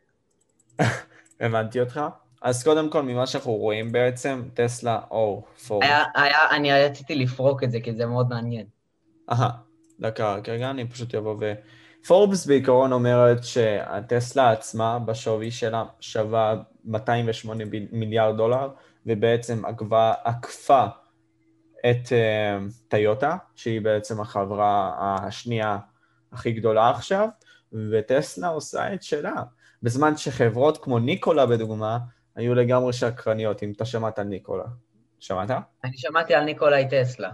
הבנתי 1.41 1.79
אותך. 1.79 2.01
אז 2.41 2.63
קודם 2.63 2.89
כל, 2.89 3.03
ממה 3.03 3.27
שאנחנו 3.27 3.51
רואים 3.51 3.91
בעצם, 3.91 4.43
טסלה 4.53 4.99
או 5.11 5.45
פורבס. 5.67 5.87
היה, 5.87 6.03
היה, 6.15 6.37
אני 6.51 6.73
רציתי 6.73 7.15
לפרוק 7.15 7.63
את 7.63 7.71
זה, 7.71 7.79
כי 7.79 7.95
זה 7.95 8.05
מאוד 8.05 8.29
מעניין. 8.29 8.65
אהה, 9.31 9.49
דקה, 9.99 10.37
כרגע 10.43 10.69
אני 10.69 10.89
פשוט 10.89 11.15
אבוא 11.15 11.35
ו... 11.39 11.53
פורבס 12.07 12.45
בעיקרון 12.45 12.91
אומרת 12.91 13.43
שהטסלה 13.43 14.51
עצמה, 14.51 14.99
בשווי 14.99 15.51
שלה, 15.51 15.83
שווה 15.99 16.55
208 16.85 17.63
מיליארד 17.91 18.37
דולר, 18.37 18.69
ובעצם 19.05 19.65
עקבה, 19.65 20.13
עקפה 20.23 20.85
את 21.89 22.05
uh, 22.05 22.73
טיוטה, 22.87 23.37
שהיא 23.55 23.81
בעצם 23.81 24.21
החברה 24.21 24.95
השנייה 24.99 25.77
הכי 26.31 26.51
גדולה 26.51 26.89
עכשיו, 26.89 27.27
וטסלה 27.91 28.47
עושה 28.47 28.93
את 28.93 29.03
שלה. 29.03 29.43
בזמן 29.83 30.17
שחברות 30.17 30.83
כמו 30.83 30.99
ניקולה, 30.99 31.45
בדוגמה, 31.45 31.97
היו 32.35 32.55
לגמרי 32.55 32.93
שקרניות, 32.93 33.63
אם 33.63 33.71
אתה 33.75 33.85
שמעת 33.85 34.19
על 34.19 34.27
ניקולה. 34.27 34.65
שמעת? 35.19 35.49
אני 35.83 35.97
שמעתי 35.97 36.33
על 36.33 36.43
ניקולאי 36.43 36.87
טסלה. 36.89 37.31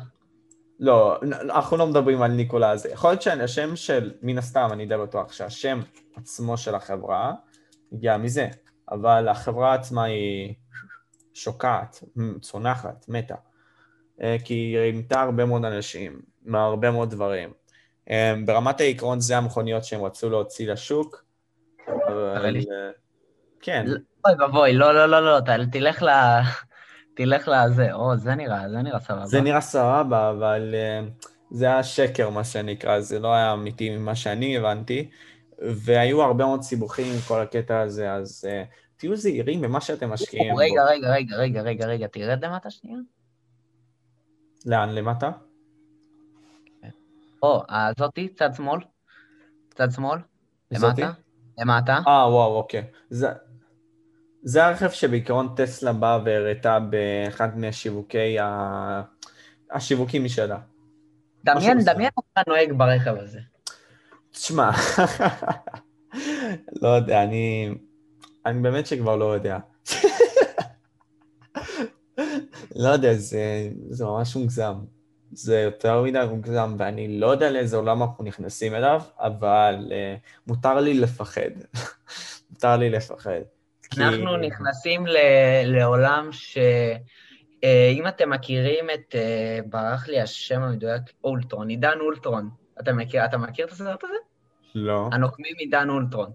לא, 0.79 1.19
אנחנו 1.41 1.77
לא 1.77 1.87
מדברים 1.87 2.21
על 2.21 2.31
ניקולה 2.31 2.69
הזה. 2.69 2.89
יכול 2.89 3.09
להיות 3.09 3.21
שהשם 3.21 3.75
של, 3.75 4.11
מן 4.21 4.37
הסתם, 4.37 4.69
אני 4.71 4.85
די 4.85 4.97
בטוח 4.97 5.33
שהשם 5.33 5.81
עצמו 6.15 6.57
של 6.57 6.75
החברה 6.75 7.33
הגיע 7.91 8.17
מזה, 8.17 8.47
אבל 8.91 9.27
החברה 9.27 9.73
עצמה 9.73 10.03
היא 10.03 10.53
שוקעת, 11.33 12.03
צונחת, 12.41 13.05
מתה. 13.07 13.35
אה, 14.21 14.35
כי 14.45 14.53
היא 14.53 14.79
רימתה 14.79 15.21
הרבה 15.21 15.45
מאוד 15.45 15.65
אנשים, 15.65 16.21
מהרבה 16.45 16.91
מאוד 16.91 17.09
דברים. 17.09 17.49
אה, 18.09 18.33
ברמת 18.45 18.81
העיקרון 18.81 19.19
זה 19.19 19.37
המכוניות 19.37 19.83
שהם 19.83 20.03
רצו 20.03 20.29
להוציא 20.29 20.71
לשוק, 20.71 21.23
אבל... 22.07 22.57
כן. 23.61 23.85
אוי 24.25 24.33
ואבוי, 24.39 24.73
לא, 24.73 24.93
לא, 24.93 25.05
לא, 25.05 25.25
לא, 25.25 25.39
תלך 25.71 26.03
ל... 26.03 26.09
תלך 27.15 27.47
לזה, 27.47 27.93
או, 27.93 28.17
זה 28.17 28.35
נראה, 28.35 28.69
זה 28.69 28.81
נראה 28.81 28.99
סבבה. 28.99 29.25
זה 29.25 29.41
נראה 29.41 29.61
סבבה, 29.61 30.29
אבל 30.29 30.75
זה 31.51 31.65
היה 31.65 31.83
שקר, 31.83 32.29
מה 32.29 32.43
שנקרא, 32.43 32.99
זה 32.99 33.19
לא 33.19 33.33
היה 33.33 33.53
אמיתי 33.53 33.89
ממה 33.89 34.15
שאני 34.15 34.57
הבנתי, 34.57 35.09
והיו 35.59 36.21
הרבה 36.21 36.45
מאוד 36.45 36.61
סיבוכים 36.61 37.13
עם 37.13 37.19
כל 37.27 37.41
הקטע 37.41 37.79
הזה, 37.79 38.11
אז 38.11 38.47
תהיו 38.97 39.15
זהירים 39.15 39.61
במה 39.61 39.81
שאתם 39.81 40.09
משקיעים. 40.09 40.57
רגע, 40.57 40.83
רגע, 40.83 41.07
רגע, 41.07 41.37
רגע, 41.37 41.61
רגע, 41.61 41.87
רגע, 41.87 42.07
תרד 42.07 42.45
למטה 42.45 42.69
שנייה. 42.69 42.97
לאן 44.65 44.89
למטה? 44.89 45.31
או, 47.43 47.63
הזאתי, 47.69 48.27
צד 48.27 48.53
שמאל. 48.53 48.79
צד 49.75 49.91
שמאל. 49.91 50.19
למטה. 50.71 51.11
למטה. 51.57 51.99
אה, 52.07 52.29
וואו, 52.29 52.55
אוקיי. 52.55 52.83
זה... 53.09 53.29
זה 54.43 54.65
הרכב 54.65 54.89
שבעיקרון 54.89 55.55
טסלה 55.55 55.93
באה 55.93 56.19
והראתה 56.25 56.79
באחד 56.79 57.57
מהשיווקי 57.57 58.39
ה... 58.39 59.01
השיווקים 59.71 60.23
משלה. 60.23 60.59
דמיין, 61.45 61.79
דמיין 61.85 62.09
אותך 62.17 62.47
נוהג 62.47 62.73
ברכב 62.77 63.15
הזה. 63.17 63.39
תשמע, 64.31 64.71
לא 66.81 66.87
יודע, 66.87 67.23
אני... 67.23 67.75
אני 68.45 68.61
באמת 68.61 68.87
שכבר 68.87 69.15
לא 69.15 69.33
יודע. 69.33 69.57
לא 72.75 72.89
יודע, 72.89 73.13
זה, 73.13 73.69
זה 73.89 74.05
ממש 74.05 74.35
מוגזם. 74.35 74.73
זה 75.31 75.59
יותר 75.59 76.01
מדי 76.01 76.25
מוגזם, 76.29 76.75
ואני 76.77 77.19
לא 77.19 77.27
יודע 77.27 77.51
לאיזה 77.51 77.77
עולם 77.77 78.03
אנחנו 78.03 78.23
נכנסים 78.23 78.75
אליו, 78.75 79.01
אבל 79.19 79.75
uh, 79.87 80.19
מותר 80.47 80.79
לי 80.79 80.93
לפחד. 80.93 81.51
מותר 82.51 82.77
לי 82.77 82.89
לפחד. 82.89 83.41
אנחנו 83.97 84.29
כי... 84.41 84.47
נכנסים 84.47 85.07
ל- 85.07 85.17
לעולם 85.65 86.29
ש... 86.31 86.57
אה, 87.63 87.91
אם 87.93 88.07
אתם 88.07 88.29
מכירים 88.29 88.85
את, 88.93 89.15
אה, 89.15 89.59
ברח 89.65 90.07
לי 90.07 90.21
השם 90.21 90.61
המדויק, 90.61 91.01
אולטרון, 91.23 91.69
עידן 91.69 91.97
אולטרון. 91.99 92.49
אתה 92.79 92.93
מכיר, 92.93 93.25
אתה 93.25 93.37
מכיר 93.37 93.65
את 93.65 93.71
הסרט 93.71 94.03
הזה? 94.03 94.13
לא. 94.75 95.09
הנוקמים 95.11 95.55
עידן 95.57 95.89
אולטרון. 95.89 96.31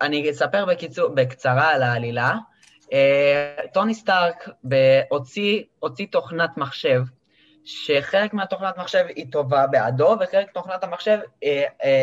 אני 0.00 0.30
אספר 0.30 0.66
בקיצור, 0.66 1.08
בקצרה 1.08 1.74
על 1.74 1.82
העלילה. 1.82 2.36
אה, 2.92 3.54
טוני 3.72 3.94
סטארק 3.94 4.48
הוציא, 5.08 5.62
הוציא 5.78 6.06
תוכנת 6.10 6.56
מחשב, 6.56 7.02
שחלק 7.64 8.34
מהתוכנת 8.34 8.78
מחשב 8.78 9.04
היא 9.16 9.26
טובה 9.32 9.66
בעדו, 9.66 10.16
וחלק 10.20 10.48
מתוכנת 10.48 10.84
המחשב 10.84 11.18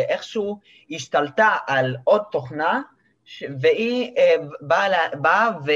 איכשהו 0.09 0.59
השתלטה 0.91 1.57
על 1.67 1.95
עוד 2.03 2.21
תוכנה. 2.31 2.81
והיא 3.59 4.13
אה, 4.17 4.35
באה, 5.21 5.49
ו... 5.65 5.71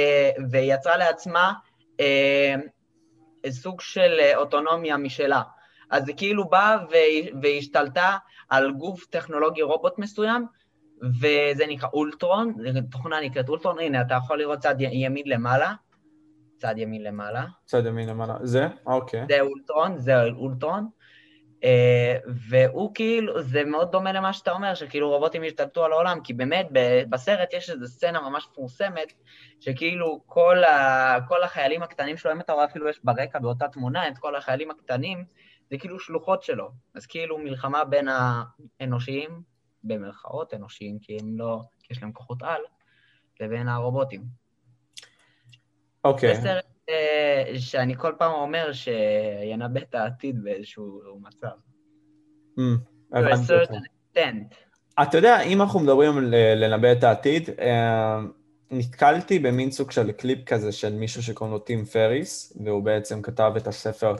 ויצרה 0.52 0.98
לעצמה 0.98 1.54
אה, 2.00 2.56
סוג 3.50 3.82
של 3.82 4.20
אוטונומיה 4.36 4.98
משלה. 4.98 5.42
אז 5.90 6.08
היא 6.08 6.18
כאילו 6.18 6.50
באה. 6.50 6.78
והשתלטה 7.42 8.18
על 8.50 8.72
גוף 8.72 9.06
טכנולוגי 9.06 9.62
רובוט 9.62 9.98
מסוים, 9.98 10.46
וזה 11.02 11.66
נקרא 11.68 11.90
אולטרון, 11.94 12.56
תוכנה 12.92 13.22
נקראת 13.22 13.50
אולטרון, 13.50 13.80
הנה, 13.80 14.02
אתה 14.02 14.14
יכול 14.14 14.40
לראות 14.40 14.60
צד 14.60 14.76
ימין 14.80 15.24
למעלה, 15.26 15.74
צד 16.58 16.74
ימין 16.78 17.04
למעלה. 17.04 17.46
צד 17.66 17.86
ימין 17.86 18.10
למעלה, 18.10 18.34
זה? 18.42 18.68
אוקיי. 18.86 19.26
זה 19.30 19.42
אולטרון, 19.42 19.98
זה 19.98 20.24
אולטרון. 20.24 20.88
אה, 21.64 22.18
והוא 22.50 22.92
כאילו, 22.96 23.42
זה 23.42 23.64
מאוד 23.64 23.92
דומה 23.92 24.12
למה 24.12 24.34
שאתה 24.34 24.52
אומר, 24.52 24.74
שכאילו 24.74 25.10
רובוטים 25.10 25.44
השתלטו 25.48 25.86
על 25.86 25.92
העולם, 25.92 26.20
כי 26.24 26.34
באמת 26.34 26.68
בסרט 27.10 27.54
יש 27.54 27.70
איזו 27.70 27.88
סצנה 27.88 28.30
ממש 28.30 28.48
מפורסמת, 28.52 29.14
שכאילו 29.60 30.22
כל, 30.26 30.64
ה, 30.64 31.18
כל 31.28 31.44
החיילים 31.44 31.84
הקטנים 31.84 32.18
שלו, 32.18 32.32
אם 32.32 32.42
אתה 32.42 32.54
רואה 32.54 32.66
אפילו 32.66 32.90
יש 32.90 33.00
ברקע 33.04 33.40
באותה 33.40 33.68
תמונה 33.68 34.08
את 34.08 34.18
כל 34.18 34.36
החיילים 34.36 34.72
הקטנים, 34.72 35.26
זה 35.70 35.78
כאילו 35.78 36.00
שלוחות 36.00 36.44
שלו. 36.44 36.70
אז 36.96 37.06
כאילו 37.06 37.38
מלחמה 37.38 37.86
בין 37.86 38.08
האנושיים, 38.80 39.51
במרכאות 39.84 40.54
אנושיים, 40.54 41.00
כי 41.00 41.18
הם 41.22 41.38
לא, 41.38 41.62
כי 41.84 41.94
יש 41.94 42.02
להם 42.02 42.12
כוחות 42.12 42.44
על, 42.44 42.62
לבין 43.40 43.68
הרובוטים. 43.68 44.24
אוקיי. 46.04 46.34
Okay. 46.34 46.48
אה, 46.90 47.60
שאני 47.60 47.96
כל 47.98 48.14
פעם 48.18 48.32
אומר 48.32 48.72
שינבא 48.74 49.80
את 49.82 49.96
העתיד 49.96 50.44
באיזשהו 50.44 51.02
מצב. 51.22 51.48
Mm, 52.58 52.62
אתה 55.02 55.18
יודע, 55.18 55.42
אם 55.42 55.62
אנחנו 55.62 55.80
מדברים 55.80 56.18
על 56.18 56.36
לנבא 56.56 56.92
את 56.92 57.04
העתיד, 57.04 57.50
אה, 57.60 58.20
נתקלתי 58.72 59.40
במין 59.40 59.72
סוג 59.72 59.92
של 59.92 60.12
קליפ 60.12 60.46
כזה 60.46 60.72
של 60.72 60.94
מישהו 60.94 61.24
שקוראים 61.24 61.54
לו 61.54 61.60
טים 61.60 61.86
פריס, 61.86 62.58
והוא 62.66 62.84
בעצם 62.84 63.22
כתב 63.22 63.54
את 63.58 63.68
הספר 63.68 64.16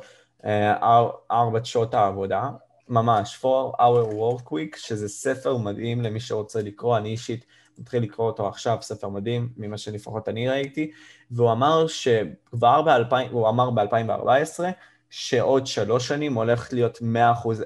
אה, 0.46 1.08
ארבע 1.32 1.60
שעות 1.64 1.94
העבודה, 1.94 2.50
ממש, 2.92 3.46
4 3.46 3.72
hour 3.80 4.14
work 4.14 4.48
week, 4.48 4.78
שזה 4.78 5.10
ספר 5.10 5.58
מדהים 5.58 6.02
למי 6.02 6.20
שרוצה 6.20 6.62
לקרוא, 6.62 6.98
אני 6.98 7.10
אישית 7.10 7.46
מתחיל 7.78 8.04
לקרוא 8.04 8.28
אותו 8.28 8.48
עכשיו, 8.48 8.78
ספר 8.82 9.10
מדהים, 9.10 9.50
ממה 9.58 9.78
שלפחות 9.78 10.30
אני 10.30 10.50
ראיתי, 10.50 10.92
והוא 11.32 11.52
אמר 11.52 11.88
שכבר 11.88 12.82
ב-2000, 12.82 13.32
הוא 13.32 13.50
אמר 13.50 13.70
ב-2014, 13.70 14.64
שעוד 15.10 15.68
שלוש 15.68 16.08
שנים 16.08 16.34
הולך 16.34 16.74
להיות 16.74 16.98
100% 16.98 17.04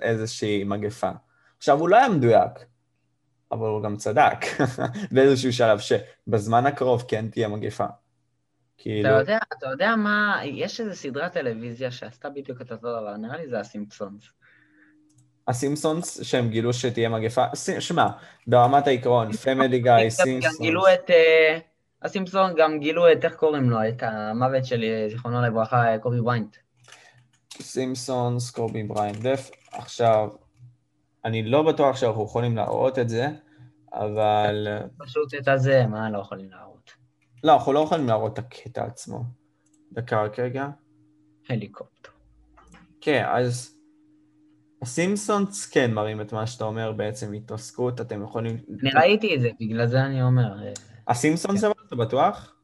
איזושהי 0.02 0.64
מגפה. 0.64 1.12
עכשיו, 1.58 1.80
הוא 1.80 1.90
לא 1.90 1.96
היה 1.96 2.10
מדויק, 2.10 2.52
אבל 3.52 3.68
הוא 3.68 3.84
גם 3.84 3.96
צדק 3.98 4.38
באיזשהו 5.12 5.54
שלב, 5.54 5.80
שבזמן 5.80 6.66
הקרוב 6.66 7.04
כן 7.08 7.28
תהיה 7.28 7.48
מגפה. 7.48 7.86
כאילו... 8.78 9.10
אתה 9.10 9.20
יודע, 9.20 9.38
אתה 9.58 9.68
יודע 9.68 9.96
מה, 9.96 10.40
יש 10.44 10.82
איזו 10.82 10.96
סדרת 10.96 11.34
טלוויזיה 11.34 11.92
שעשתה 11.92 12.30
בדיוק 12.30 12.62
את 12.62 12.72
אותו 12.72 12.82
דבר, 12.82 13.18
נראה 13.18 13.38
לי 13.38 13.50
זה 13.50 13.60
הסימפסונס. 13.60 14.24
ה 15.48 15.55
Simpsons, 15.55 16.24
שהם 16.24 16.50
גילו 16.50 16.74
שתהיה 16.74 17.10
מגפה, 17.10 17.46
שמע, 17.80 18.08
ברמת 18.48 18.88
העיקרון, 18.88 19.32
Family 19.32 19.80
Guy, 19.80 20.10
Simpsons. 20.10 20.62
גילו 20.62 20.84
את, 20.94 21.10
אה, 21.10 21.60
הסימפסון 22.02 22.54
גם 22.58 22.80
גילו 22.80 23.12
את, 23.12 23.26
איך 23.26 23.36
קוראים 23.36 23.70
לו, 23.70 23.78
את 23.90 24.04
המוות 24.04 24.66
של, 24.66 24.84
זיכרונו 25.10 25.42
לברכה, 25.42 25.98
קובי 26.02 26.22
בריינט. 26.22 26.56
Simpsons, 27.62 28.52
קובי 28.52 28.84
בריינט 28.84 29.18
death. 29.18 29.52
עכשיו, 29.72 30.30
אני 31.26 31.44
לא 31.44 31.64
בטוח 31.64 31.96
שאנחנו 31.96 32.24
יכולים 32.24 32.56
להראות 32.56 33.00
את 33.00 33.10
זה, 33.10 33.28
אבל... 33.94 34.68
פשוט 34.98 35.34
את 35.34 35.48
הזה, 35.48 35.86
מה 35.88 36.10
לא 36.10 36.20
יכולים 36.20 36.50
להראות? 36.52 36.92
לא, 37.44 37.54
אנחנו 37.54 37.74
לא 37.74 37.80
יכולים 37.80 38.08
להראות 38.08 38.34
את 38.34 38.40
הקטע 38.40 38.86
עצמו. 38.86 39.24
דקה 39.92 40.24
רק 40.24 40.40
רגע. 40.40 40.68
הליקופטר. 41.50 42.10
כן, 43.02 43.26
אז 43.28 43.75
הסימפסונס 44.82 45.66
כן 45.66 45.94
מראים 45.94 46.22
את 46.22 46.34
מה 46.34 46.48
שאתה 46.48 46.64
אומר 46.64 46.92
בעצם, 46.92 47.34
התרסקות, 47.34 48.02
אתם 48.02 48.24
יכולים... 48.24 48.58
אני 48.82 48.92
ראיתי 48.96 49.36
את 49.36 49.42
זה, 49.42 49.50
בגלל 49.60 49.88
זה 49.88 50.02
אני 50.02 50.24
אומר. 50.24 50.54
הסימפסונס 51.08 51.64
כן. 51.64 51.72
אתה 51.88 51.96
בטוח? 51.96 52.56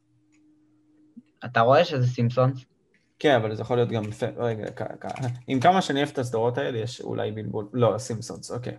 אתה 1.44 1.60
רואה 1.60 1.84
שזה 1.84 2.06
סימפסונס? 2.06 2.64
כן, 3.18 3.34
אבל 3.34 3.54
זה 3.54 3.62
יכול 3.62 3.76
להיות 3.76 3.88
גם... 3.88 4.02
רגע, 4.36 4.66
עם 5.46 5.60
כמה 5.60 5.82
שאני 5.82 5.98
אוהב 5.98 6.10
את 6.12 6.18
הסדרות 6.18 6.58
האלה, 6.58 6.78
יש 6.78 7.00
אולי 7.00 7.32
בלבול... 7.32 7.68
לא, 7.72 7.94
הסימפסונס, 7.94 8.50
אוקיי. 8.50 8.76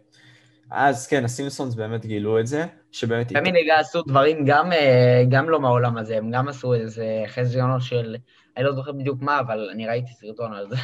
אז 0.72 1.08
כן, 1.08 1.26
הסימפסונס 1.26 1.76
באמת 1.76 2.06
גילו 2.06 2.40
את 2.40 2.48
זה, 2.48 2.66
שבאמת... 2.92 3.34
פמיניגה 3.34 3.80
עשו 3.80 4.02
דברים 4.02 4.46
גם, 4.46 4.72
אה, 4.72 5.24
גם 5.30 5.50
לא 5.50 5.60
מהעולם 5.60 5.98
הזה, 5.98 6.18
הם 6.18 6.32
גם 6.32 6.48
עשו 6.48 6.74
איזה 6.74 7.24
חזיונות 7.28 7.82
של... 7.82 8.16
אני 8.58 8.66
לא 8.66 8.72
זוכר 8.72 8.92
בדיוק 8.92 9.22
מה, 9.22 9.40
אבל 9.40 9.70
אני 9.74 9.88
ראיתי 9.88 10.12
סרטון 10.12 10.54
על 10.54 10.70
זה. 10.70 10.76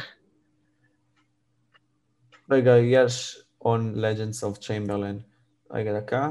רגע, 2.50 2.76
יש 2.76 3.42
on 3.64 3.96
Legends 3.96 4.42
of 4.42 4.58
Chamberlain. 4.58 5.22
רגע, 5.70 6.00
דקה. 6.00 6.30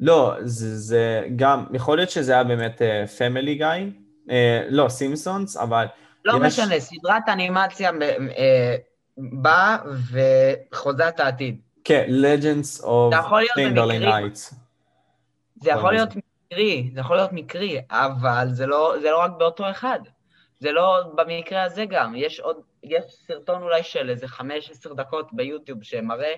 לא, 0.00 0.34
זה, 0.40 0.76
זה 0.76 1.26
גם, 1.36 1.64
יכול 1.72 1.96
להיות 1.96 2.10
שזה 2.10 2.32
היה 2.32 2.44
באמת 2.44 2.82
פמילי 3.18 3.54
uh, 3.54 3.58
גיא, 3.58 3.90
uh, 4.26 4.30
לא, 4.68 4.88
סימפסונס, 4.88 5.56
אבל... 5.56 5.86
לא 6.24 6.32
יש... 6.36 6.42
משנה, 6.42 6.80
סדרת 6.80 7.28
אנימציה 7.28 7.90
uh, 7.90 7.94
באה 9.18 9.76
וחוזה 10.12 11.08
את 11.08 11.20
העתיד. 11.20 11.60
כן, 11.84 12.06
Legends 12.08 12.82
of 12.82 13.14
Chamberlain 13.56 14.02
Nights. 14.02 14.54
זה 15.62 15.70
יכול 15.70 15.92
להיות 15.92 16.10
מקרי, 16.16 16.90
זה 16.94 17.00
יכול 17.00 17.16
להיות 17.16 17.32
מקרי, 17.32 17.78
אבל 17.90 18.48
זה 18.50 18.66
לא, 18.66 18.94
זה 19.02 19.10
לא 19.10 19.18
רק 19.18 19.30
באותו 19.38 19.70
אחד. 19.70 19.98
זה 20.60 20.72
לא 20.72 21.02
במקרה 21.14 21.62
הזה 21.62 21.84
גם, 21.84 22.14
יש 22.14 22.40
עוד, 22.40 22.56
יש 22.82 23.04
סרטון 23.08 23.62
אולי 23.62 23.82
של 23.82 24.10
איזה 24.10 24.28
חמש, 24.28 24.70
עשר 24.70 24.94
דקות 24.94 25.28
ביוטיוב 25.32 25.82
שמראה 25.82 26.34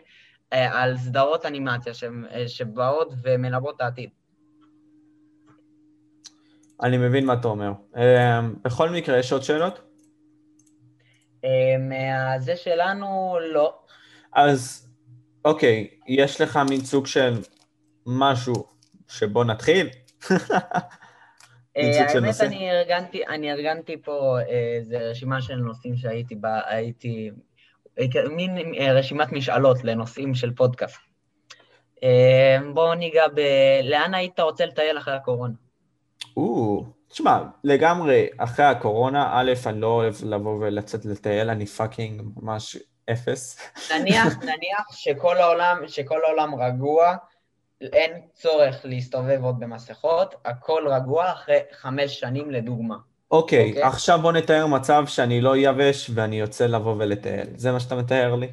אה, 0.53 0.83
על 0.83 0.97
סדרות 0.97 1.47
אנימציה 1.47 1.95
ש, 1.95 2.05
אה, 2.05 2.49
שבאות 2.49 3.13
ומלוות 3.23 3.77
את 3.77 3.81
העתיד. 3.81 4.11
אני 6.83 6.99
מבין 6.99 7.27
מה 7.27 7.33
אתה 7.33 7.49
אומר. 7.49 7.73
אה, 7.97 8.41
בכל 8.65 8.91
מקרה, 8.91 9.19
יש 9.19 9.33
עוד 9.33 9.43
שאלות? 9.43 9.81
אה, 11.45 11.77
מהזה 11.79 12.57
שלנו, 12.57 13.39
לא. 13.53 13.79
אז 14.33 14.89
אוקיי, 15.45 15.89
יש 16.07 16.41
לך 16.41 16.59
מין 16.71 16.81
סוג 16.81 17.07
של 17.07 17.41
משהו 18.07 18.55
שבוא 19.09 19.45
נתחיל? 19.45 19.89
אה, 21.79 22.15
האמת, 22.15 22.41
אני 22.41 22.71
ארגנתי, 22.71 23.27
אני 23.27 23.53
ארגנתי 23.53 23.97
פה 24.05 24.39
איזו 24.49 24.97
רשימה 25.01 25.43
של 25.43 25.57
נושאים 25.57 25.97
שהייתי 25.97 26.35
בה, 26.35 26.61
הייתי... 26.67 27.31
מין 28.31 28.75
אה, 28.81 28.93
רשימת 28.93 29.33
משאלות 29.33 29.85
לנושאים 29.85 30.35
של 30.35 30.55
פודקאסט. 30.55 31.01
אה, 32.03 32.59
בואו 32.75 32.95
ניגע 32.95 33.25
ב... 33.35 33.41
לאן 33.85 34.15
היית 34.15 34.41
רוצה 34.41 34.67
לטייל 34.67 34.99
אחרי 34.99 35.15
הקורונה? 35.15 35.55
או, 36.37 36.85
תשמע, 37.09 37.43
לגמרי, 37.65 38.27
אחרי 38.39 38.65
הקורונה, 38.65 39.31
א', 39.33 39.53
אני 39.67 39.81
לא 39.81 39.87
אוהב 39.87 40.15
לבוא 40.23 40.57
ולצאת 40.61 41.05
לטייל, 41.05 41.51
אני 41.51 41.67
fucking 41.67 42.23
ממש 42.37 42.77
אפס. 43.13 43.59
נניח, 43.93 44.39
נניח 44.39 44.93
שכל 44.93 45.37
העולם, 45.37 45.83
שכל 45.87 46.21
העולם 46.25 46.55
רגוע, 46.55 47.17
אין 47.81 48.13
צורך 48.35 48.81
להסתובב 48.85 49.45
עוד 49.45 49.61
במסכות, 49.61 50.35
הכל 50.45 50.85
רגוע 50.89 51.33
אחרי 51.33 51.59
חמש 51.73 52.21
שנים 52.21 52.51
לדוגמה. 52.51 52.97
אוקיי, 53.31 53.59
okay, 53.59 53.69
אוקיי? 53.69 53.83
okay? 53.83 53.87
עכשיו 53.87 54.19
בוא 54.23 54.33
נתאר 54.33 54.67
מצב 54.67 55.05
שאני 55.07 55.41
לא 55.41 55.57
יבש 55.57 56.11
ואני 56.15 56.41
יוצא 56.41 56.67
לבוא 56.67 56.95
ולטייל. 56.99 57.47
זה 57.57 57.73
מה 57.73 57.81
שאתה 57.81 57.95
מתאר 57.97 58.35
לי? 58.35 58.49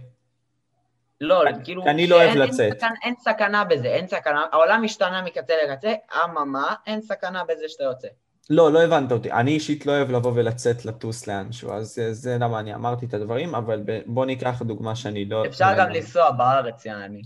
לא, 1.21 1.47
אני, 1.47 1.63
כאילו... 1.63 1.85
אני 1.85 2.07
לא 2.07 2.15
אוהב 2.15 2.35
לצאת. 2.35 2.59
אין, 2.59 2.73
סכנה, 2.73 2.89
אין 3.03 3.15
סכנה 3.19 3.63
בזה, 3.63 3.87
אין 3.87 4.07
סכנה. 4.07 4.45
העולם 4.51 4.83
משתנה 4.83 5.21
מקצה 5.21 5.53
לקצה, 5.65 5.93
אממה, 6.25 6.75
אין 6.87 7.01
סכנה 7.01 7.43
בזה 7.43 7.63
שאתה 7.67 7.83
יוצא. 7.83 8.07
לא, 8.49 8.71
לא 8.71 8.83
הבנת 8.83 9.11
אותי. 9.11 9.31
אני 9.31 9.51
אישית 9.51 9.85
לא 9.85 9.91
אוהב 9.91 10.11
לבוא 10.11 10.31
ולצאת 10.35 10.85
לטוס 10.85 11.27
לאנשהו, 11.27 11.73
אז 11.73 11.87
זה, 11.87 12.13
זה 12.13 12.37
למה 12.39 12.59
אני 12.59 12.75
אמרתי 12.75 13.05
את 13.05 13.13
הדברים, 13.13 13.55
אבל 13.55 13.83
בוא 14.05 14.25
ניקח 14.25 14.61
דוגמה 14.61 14.95
שאני 14.95 15.25
לא... 15.25 15.45
אפשר 15.45 15.73
גם 15.77 15.89
לנסוע 15.89 16.31
בארץ, 16.31 16.85
יעני. 16.85 17.21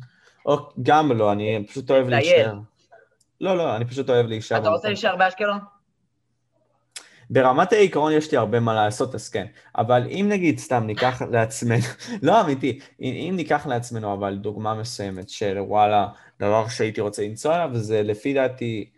או 0.50 0.70
גם 0.84 1.12
לא, 1.12 1.32
אני 1.32 1.66
פשוט 1.68 1.92
אוהב 1.92 2.08
להישאר. 2.08 2.54
לא, 3.42 3.58
לא, 3.58 3.76
אני 3.76 3.86
פשוט 3.86 4.10
אוהב 4.10 4.26
להישאר. 4.26 4.58
אתה 4.58 4.70
רוצה 4.70 4.88
להישאר 4.88 5.16
באשקלון? 5.16 5.60
ברמת 7.30 7.74
העיקרון 7.74 8.12
יש 8.12 8.32
לי 8.32 8.38
הרבה 8.38 8.60
מה 8.60 8.74
לעשות, 8.74 9.16
אז 9.16 9.30
כן. 9.30 9.46
אבל 9.78 10.08
אם 10.08 10.26
נגיד 10.30 10.60
סתם 10.60 10.84
ניקח 10.84 11.22
לעצמנו, 11.32 11.84
לא 12.28 12.42
אמיתי, 12.42 12.80
אם 13.00 13.34
ניקח 13.36 13.68
לעצמנו 13.68 14.14
אבל 14.14 14.38
דוגמה 14.38 14.74
מסוימת 14.74 15.30
של 15.30 15.58
וואלה, 15.60 16.08
דבר 16.40 16.68
שהייתי 16.68 17.02
רוצה 17.02 17.24
לנסוע 17.24 17.56
עליו, 17.56 17.78
זה 17.78 18.04
לפי 18.04 18.34
דעתי 18.34 18.90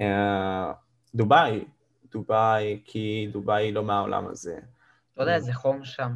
אה, 0.00 0.72
דובאי. 1.14 1.64
דובאי, 2.12 2.80
כי 2.84 3.28
דובאי 3.32 3.72
לא 3.72 3.82
מהעולם 3.82 4.26
הזה. 4.26 4.58
אתה 5.14 5.22
יודע 5.22 5.34
איזה 5.34 5.54
חום 5.54 5.84
שם. 5.84 6.12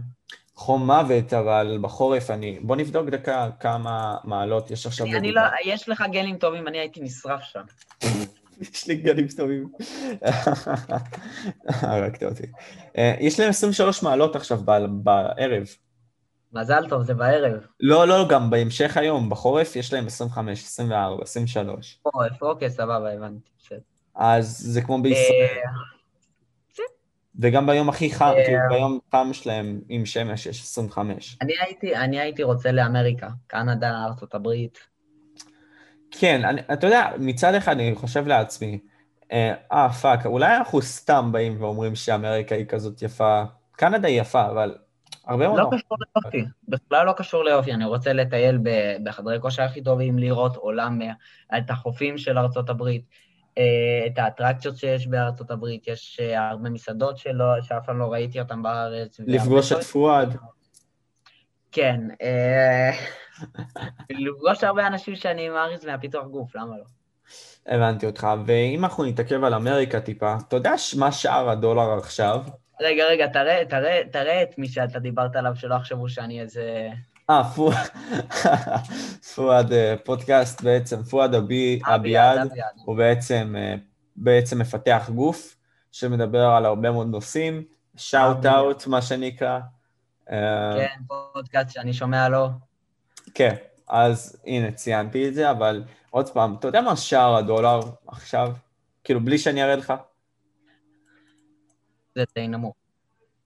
חום 0.61 0.87
מוות, 0.87 1.33
אבל 1.33 1.79
בחורף 1.81 2.31
אני... 2.31 2.59
בוא 2.63 2.77
נבדוק 2.77 3.09
דקה 3.09 3.49
כמה 3.61 4.17
מעלות 4.25 4.71
יש 4.71 4.87
עכשיו. 4.87 5.07
אני, 5.07 5.17
אני 5.17 5.33
לא, 5.33 5.43
יש 5.65 5.89
לך 5.89 6.05
גנים 6.13 6.37
טובים, 6.37 6.69
אני 6.69 6.79
הייתי 6.79 7.01
נשרף 7.01 7.41
שם. 7.43 7.61
יש 8.61 8.87
לי 8.87 8.97
גנים 8.97 9.27
טובים. 9.37 9.69
הרגת 11.65 12.23
אותי. 12.23 12.47
אה, 12.99 13.15
יש 13.21 13.41
להם 13.41 13.49
23 13.49 14.03
מעלות 14.03 14.37
עכשיו 14.37 14.59
בערב. 14.91 15.67
מזל 16.53 16.89
טוב, 16.89 17.03
זה 17.03 17.15
בערב. 17.15 17.67
לא, 17.81 18.09
לא, 18.09 18.29
גם 18.29 18.51
בהמשך 18.51 18.97
היום, 18.97 19.31
בחורף 19.31 19.77
יש 19.77 19.93
להם 19.93 20.07
25, 20.07 20.65
24, 20.65 21.23
23. 21.23 21.99
חורף, 22.03 22.43
אוקיי, 22.43 22.71
סבבה, 22.71 23.13
הבנתי, 23.13 23.51
בסדר. 23.59 23.79
אז 24.15 24.59
זה 24.59 24.83
כמו 24.83 25.03
בישראל. 25.03 25.47
אה, 27.45 27.49
וגם 27.49 27.67
ביום 27.67 27.89
הכי 27.89 28.11
חם, 28.11 28.25
אה, 28.37 28.45
כאילו 28.47 28.61
ביום 28.71 28.99
חם 29.13 29.31
שלהם 29.33 29.81
עם 29.89 30.07
שמש 30.07 30.47
יש 30.47 30.61
25. 30.61 31.39
אני 31.41 31.53
הייתי, 31.61 31.97
אני 31.97 32.21
הייתי 32.21 32.43
רוצה 32.43 32.73
לאמריקה, 32.73 33.29
קנדה, 33.47 34.05
ארצות 34.05 34.35
הברית. 34.35 34.79
כן, 36.11 36.45
אני, 36.45 36.61
אתה 36.73 36.87
יודע, 36.87 37.11
מצד 37.19 37.55
אחד 37.55 37.73
אני 37.73 37.95
חושב 37.95 38.27
לעצמי, 38.27 38.79
אה, 39.33 39.55
אה 39.73 39.93
fuck, 39.93 40.27
אולי 40.27 40.57
אנחנו 40.57 40.83
סתם 40.83 41.29
באים 41.33 41.63
ואומרים 41.63 41.95
שאמריקה 41.95 42.55
היא 42.55 42.67
כזאת 42.67 43.03
יפה, 43.03 43.43
קנדה 43.73 44.09
היא 44.09 44.21
יפה, 44.21 44.47
אבל 44.47 44.75
הרבה 45.27 45.49
מאוד... 45.49 45.59
לא 45.59 45.71
קשור 45.79 45.99
ליופי, 46.15 46.45
בכלל 46.69 47.07
לא 47.07 47.13
קשור 47.13 47.45
ליופי, 47.45 47.73
אני 47.73 47.85
רוצה 47.85 48.13
לטייל 48.13 48.59
בחדרי 49.05 49.41
כושר 49.41 49.63
הכי 49.63 49.83
טובים, 49.83 50.19
לראות 50.19 50.57
עולם, 50.57 50.99
את 51.59 51.71
החופים 51.71 52.19
של 52.19 52.39
ארצות 52.39 52.71
הברית. 52.71 53.30
אה, 53.59 54.07
את 54.07 54.19
האטרקציות 54.19 54.77
שיש 54.77 55.07
בארצות 55.07 55.51
הברית, 55.51 55.89
יש 55.89 56.21
אה, 56.23 56.49
הרבה 56.49 56.71
מסעדות 56.71 57.19
שלא, 57.19 57.45
שאף 57.63 57.87
פעם 57.87 57.99
לא 57.99 58.13
ראיתי 58.13 58.41
אותן 58.41 58.63
בארץ. 58.63 59.21
לפגוש 59.27 59.73
את 59.73 59.83
פואד. 59.83 60.37
כן, 61.73 62.01
אה, 62.23 62.91
לפגוש 64.11 64.65
הרבה 64.65 64.87
אנשים 64.87 65.17
שאני 65.17 65.49
מעריץ 65.49 65.85
מהפיתוח 65.85 66.27
גוף, 66.27 66.57
למה 66.57 66.77
לא? 66.79 66.85
הבנתי 67.67 68.07
אותך, 68.07 68.27
ואם 68.47 68.85
אנחנו 68.85 69.05
נתעכב 69.05 69.45
על 69.45 69.55
אמריקה 69.55 70.01
טיפה, 70.01 70.37
אתה 70.49 70.57
יודע 70.57 70.73
מה 70.99 71.13
שער 71.13 71.51
הדולר 71.51 71.99
עכשיו? 71.99 72.43
רגע, 72.81 73.05
רגע, 73.05 73.27
תראה, 73.27 73.63
תראה, 73.69 74.01
תראה 74.13 74.43
את 74.43 74.59
מי 74.59 74.69
שאתה 74.69 74.99
דיברת 74.99 75.37
עליו, 75.37 75.53
שלא 75.57 75.75
יחשבו 75.75 76.09
שאני 76.09 76.41
איזה... 76.41 76.89
אה, 77.31 77.45
פואד, 77.45 77.77
פואד 79.35 79.73
אה, 79.73 79.95
פודקאסט 80.05 80.63
בעצם, 80.63 81.03
פואד 81.03 81.35
אביעד, 81.35 82.51
הוא 82.85 82.97
בעצם, 82.97 83.55
אה, 83.59 83.75
בעצם 84.17 84.59
מפתח 84.59 85.11
גוף 85.15 85.57
שמדבר 85.93 86.45
על 86.45 86.65
הרבה 86.65 86.91
מאוד 86.91 87.07
נושאים, 87.07 87.65
שאוט 87.97 88.47
אאוט 88.47 88.87
מה 88.87 89.03
שנקרא. 89.03 89.61
כן, 90.27 90.97
פודקאסט 91.33 91.71
שאני 91.71 91.93
שומע 91.93 92.29
לו. 92.29 92.49
כן, 93.35 93.55
אז 93.89 94.43
הנה 94.47 94.73
ציינתי 94.73 95.29
את 95.29 95.35
זה, 95.35 95.51
אבל 95.51 95.85
עוד 96.11 96.29
פעם, 96.29 96.57
אתה 96.59 96.69
יודע 96.69 96.81
מה 96.81 96.97
שער 96.97 97.37
הדולר 97.37 97.81
עכשיו? 98.07 98.53
כאילו, 99.05 99.21
בלי 99.21 99.39
שאני 99.39 99.63
אראה 99.63 99.77
לך? 99.77 99.93
זה 102.15 102.25
די 102.35 102.49
נמוך. 102.49 102.75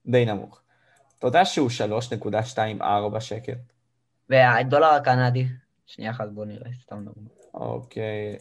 די 0.05 0.25
נמוך. 0.25 0.61
אתה 1.19 1.27
יודע 1.27 1.45
שהוא 1.45 1.69
3.24 1.69 3.19
שקל? 3.19 3.53
והדולר 4.29 4.87
הקנדי? 4.87 5.45
שנייה 5.85 6.11
אחת, 6.11 6.27
בוא 6.29 6.45
נראה, 6.45 6.71
סתם 6.83 6.95
נמוך. 6.95 7.33
אוקיי, 7.53 8.37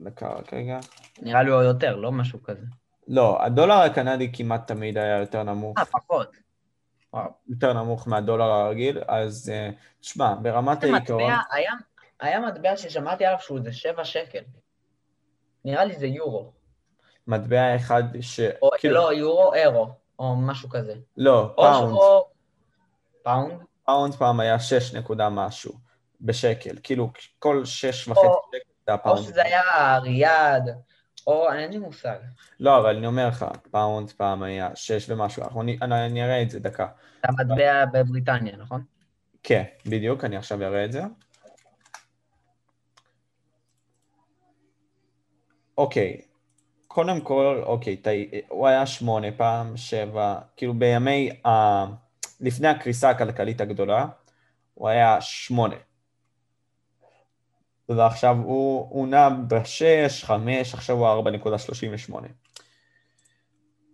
דקה 0.00 0.28
רק 0.28 0.54
רגע. 0.54 0.78
נראה 1.22 1.42
לי 1.42 1.50
הוא 1.50 1.62
יותר, 1.62 1.96
לא 1.96 2.12
משהו 2.12 2.42
כזה. 2.42 2.66
לא, 3.08 3.44
הדולר 3.44 3.74
הקנדי 3.74 4.30
כמעט 4.32 4.66
תמיד 4.66 4.98
היה 4.98 5.18
יותר 5.18 5.42
נמוך. 5.42 5.78
אה, 5.78 5.84
פחות. 5.84 6.36
יותר 7.48 7.72
נמוך 7.72 8.08
מהדולר 8.08 8.44
הרגיל, 8.44 8.98
אז 9.08 9.52
תשמע, 10.00 10.34
ברמת 10.42 10.84
העיקרון... 10.84 11.32
היה, 11.52 11.72
היה 12.20 12.40
מטבע 12.40 12.76
ששמעתי 12.76 13.24
עליו 13.24 13.38
שהוא 13.40 13.58
איזה 13.58 13.72
7 13.72 14.04
שקל. 14.04 14.42
נראה 15.64 15.84
לי 15.84 15.96
זה 15.96 16.06
יורו. 16.06 16.52
מטבע 17.26 17.76
אחד 17.76 18.02
ש... 18.20 18.40
או, 18.62 18.70
כאילו... 18.78 18.94
לא, 18.94 19.12
יורו, 19.12 19.54
אירו, 19.54 19.88
או 20.18 20.36
משהו 20.36 20.68
כזה. 20.68 20.94
לא, 21.16 21.52
פאונד. 21.56 21.92
או... 21.92 22.28
פאונד? 23.22 23.67
פאונד 23.88 24.14
פעם 24.14 24.40
היה 24.40 24.60
6 24.60 24.94
נקודה 24.94 25.28
משהו 25.28 25.74
בשקל, 26.20 26.76
כאילו 26.82 27.10
כל 27.38 27.64
6 27.64 28.08
וחצי 28.08 28.26
או... 28.26 28.42
שקל 28.48 28.70
זה 28.86 28.94
הפאונד. 28.94 29.18
או 29.18 29.24
שזה 29.24 29.42
היה 29.42 29.98
ריאד, 29.98 30.62
או 31.26 31.52
אין 31.52 31.70
לי 31.70 31.78
מושג. 31.78 32.16
לא, 32.60 32.78
אבל 32.78 32.96
אני 32.96 33.06
אומר 33.06 33.28
לך, 33.28 33.46
פאונד 33.70 34.10
פעם 34.10 34.42
היה 34.42 34.70
6 34.74 35.10
ומשהו, 35.10 35.60
אני, 35.60 35.78
אני, 35.82 36.06
אני 36.06 36.24
אראה 36.24 36.42
את 36.42 36.50
זה 36.50 36.60
דקה. 36.60 36.86
זה 36.86 37.28
המטבע 37.28 37.84
בבריטניה, 37.84 38.56
נכון? 38.56 38.84
כן, 39.42 39.64
בדיוק, 39.86 40.24
אני 40.24 40.36
עכשיו 40.36 40.62
אראה 40.62 40.84
את 40.84 40.92
זה. 40.92 41.02
אוקיי, 45.78 46.20
קודם 46.88 47.20
כל, 47.20 47.62
אוקיי. 47.66 48.02
הוא 48.48 48.68
היה 48.68 48.86
שמונה 48.86 49.28
פעם, 49.36 49.76
שבע, 49.76 50.38
כאילו 50.56 50.74
בימי, 50.74 51.30
ה... 51.46 52.07
לפני 52.40 52.68
הקריסה 52.68 53.10
הכלכלית 53.10 53.60
הגדולה, 53.60 54.06
הוא 54.74 54.88
היה 54.88 55.20
שמונה. 55.20 55.76
ועכשיו 57.88 58.36
הוא, 58.36 58.86
הוא 58.90 59.08
נע 59.08 59.28
בשש, 59.48 60.24
חמש, 60.24 60.74
עכשיו 60.74 60.96
הוא 60.96 61.06
ארבע 61.06 61.30
נקודה 61.30 61.58
שלושים 61.58 61.90
ושמונה. 61.94 62.28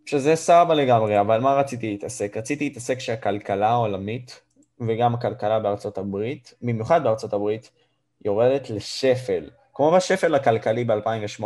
שזה 0.07 0.37
סבבה 0.37 0.75
לגמרי, 0.75 1.21
אבל 1.21 1.41
מה 1.41 1.55
רציתי 1.55 1.91
להתעסק? 1.91 2.37
רציתי 2.37 2.65
להתעסק 2.65 2.99
שהכלכלה 2.99 3.69
העולמית, 3.69 4.41
וגם 4.81 5.15
הכלכלה 5.15 5.61
בארצות 5.61 5.99
הברית, 5.99 6.55
במיוחד 6.63 7.05
בארצות 7.05 7.33
הברית, 7.33 7.71
יורדת 8.25 8.71
לשפל. 8.71 9.51
כמו 9.75 9.93
בשפל 9.93 10.35
הכלכלי 10.35 10.85
ב-2008, 10.85 11.45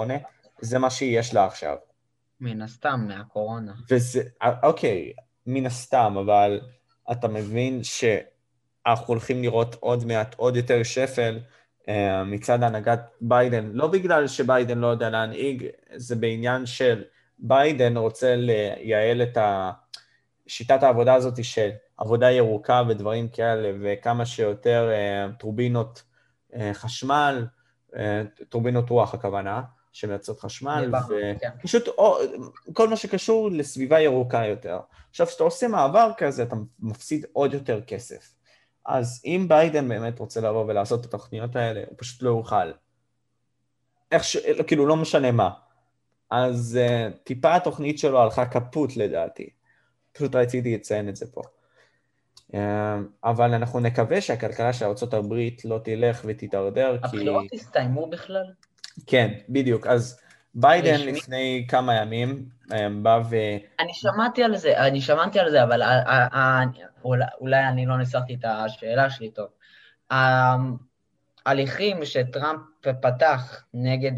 זה 0.61 0.79
מה 0.79 0.91
שיש 0.91 1.35
לה 1.35 1.45
עכשיו. 1.45 1.77
מן 2.41 2.63
הסתם, 2.63 3.05
מהקורונה. 3.09 3.73
וזה, 3.91 4.23
אוקיי, 4.63 5.13
מן 5.47 5.67
הסתם, 5.67 6.17
אבל 6.21 6.61
אתה 7.13 7.29
מבין 7.29 7.81
שאנחנו 7.83 9.07
הולכים 9.07 9.43
לראות 9.43 9.75
עוד 9.81 10.05
מעט 10.05 10.35
עוד 10.35 10.57
יותר 10.57 10.83
שפל 10.83 11.39
uh, 11.83 11.91
מצד 12.27 12.63
הנהגת 12.63 13.01
ביידן, 13.21 13.71
לא 13.73 13.87
בגלל 13.87 14.27
שביידן 14.27 14.79
לא 14.79 14.87
יודע 14.87 15.11
להנהיג, 15.11 15.67
זה 15.97 16.17
בעניין 16.17 16.67
של 16.67 17.05
ביידן 17.39 17.97
רוצה 17.97 18.37
לייעל 18.37 19.23
את 19.23 19.39
שיטת 20.47 20.83
העבודה 20.83 21.15
הזאת 21.15 21.45
של 21.45 21.71
עבודה 21.97 22.31
ירוקה 22.31 22.83
ודברים 22.89 23.29
כאלה, 23.29 23.73
וכמה 23.83 24.27
שיותר 24.27 24.91
uh, 24.91 25.33
טורבינות 25.41 26.03
uh, 26.53 26.57
חשמל, 26.73 27.47
טורבינות 28.49 28.91
רוח 28.91 29.15
הכוונה, 29.15 29.63
שמייצרות 29.93 30.41
חשמל, 30.41 30.93
ופשוט 31.61 31.89
כן. 31.89 32.73
כל 32.73 32.89
מה 32.89 32.97
שקשור 32.97 33.51
לסביבה 33.51 34.01
ירוקה 34.01 34.47
יותר. 34.47 34.81
עכשיו, 35.11 35.27
כשאתה 35.27 35.45
עושה 35.45 35.69
מעבר 35.69 36.11
כזה, 36.17 36.43
אתה 36.43 36.57
מפסיד 36.81 37.27
עוד 37.33 37.55
יותר 37.55 37.81
כסף. 37.87 38.35
אז 38.87 39.23
אם 39.25 39.47
ביידן 39.49 39.89
באמת 39.89 40.19
רוצה 40.19 40.41
לבוא 40.41 40.65
ולעשות 40.69 41.01
את 41.01 41.05
התוכניות 41.07 41.57
האלה, 41.57 41.81
הוא 41.89 41.95
פשוט 41.99 42.23
לא 42.23 42.29
יוכל. 42.29 42.71
איך 44.13 44.25
ש... 44.25 44.37
כאילו, 44.67 44.87
לא 44.87 44.97
משנה 44.97 45.33
מה. 45.33 45.51
אז 46.31 46.79
uh, 46.81 47.17
טיפה 47.25 47.55
התוכנית 47.55 47.99
שלו 47.99 48.21
הלכה 48.23 48.47
כפות 48.47 48.97
לדעתי. 48.97 49.51
פשוט 50.13 50.35
רציתי 50.35 50.75
לציין 50.75 51.09
את 51.09 51.17
זה 51.17 51.27
פה. 51.33 51.43
Uh, 52.53 52.55
אבל 53.25 53.55
אנחנו 53.55 53.81
נקווה 53.81 54.21
שהכלכלה 54.21 54.73
של 54.73 54.85
ארה"ב 54.85 55.35
לא 55.65 55.81
תלך 55.85 56.23
ותתדרדר, 56.25 56.99
כי... 56.99 57.07
הבחירות 57.07 57.47
הסתיימו 57.53 58.11
בכלל? 58.11 58.45
כן, 59.07 59.35
בדיוק. 59.49 59.87
אז 59.87 60.21
ביידן 60.55 61.01
לפני 61.01 61.67
כמה 61.69 61.95
ימים 61.95 62.45
אה, 62.73 62.87
בא 63.03 63.21
ו... 63.31 63.37
אני 63.81 63.95
שמעתי 63.95 64.43
על 64.43 64.57
זה, 64.57 64.87
אני 64.87 65.01
שמעתי 65.01 65.39
על 65.41 65.51
זה, 65.51 65.63
אבל 65.63 65.83
אולי 67.41 67.69
אני 67.69 67.87
לא 67.87 67.99
ניסחתי 67.99 68.35
את 68.35 68.45
השאלה 68.45 69.11
שלי 69.11 69.31
טוב. 69.31 69.49
ההליכים 71.47 72.05
שטראמפ 72.05 72.61
פתח 73.01 73.65
נגד 73.75 74.13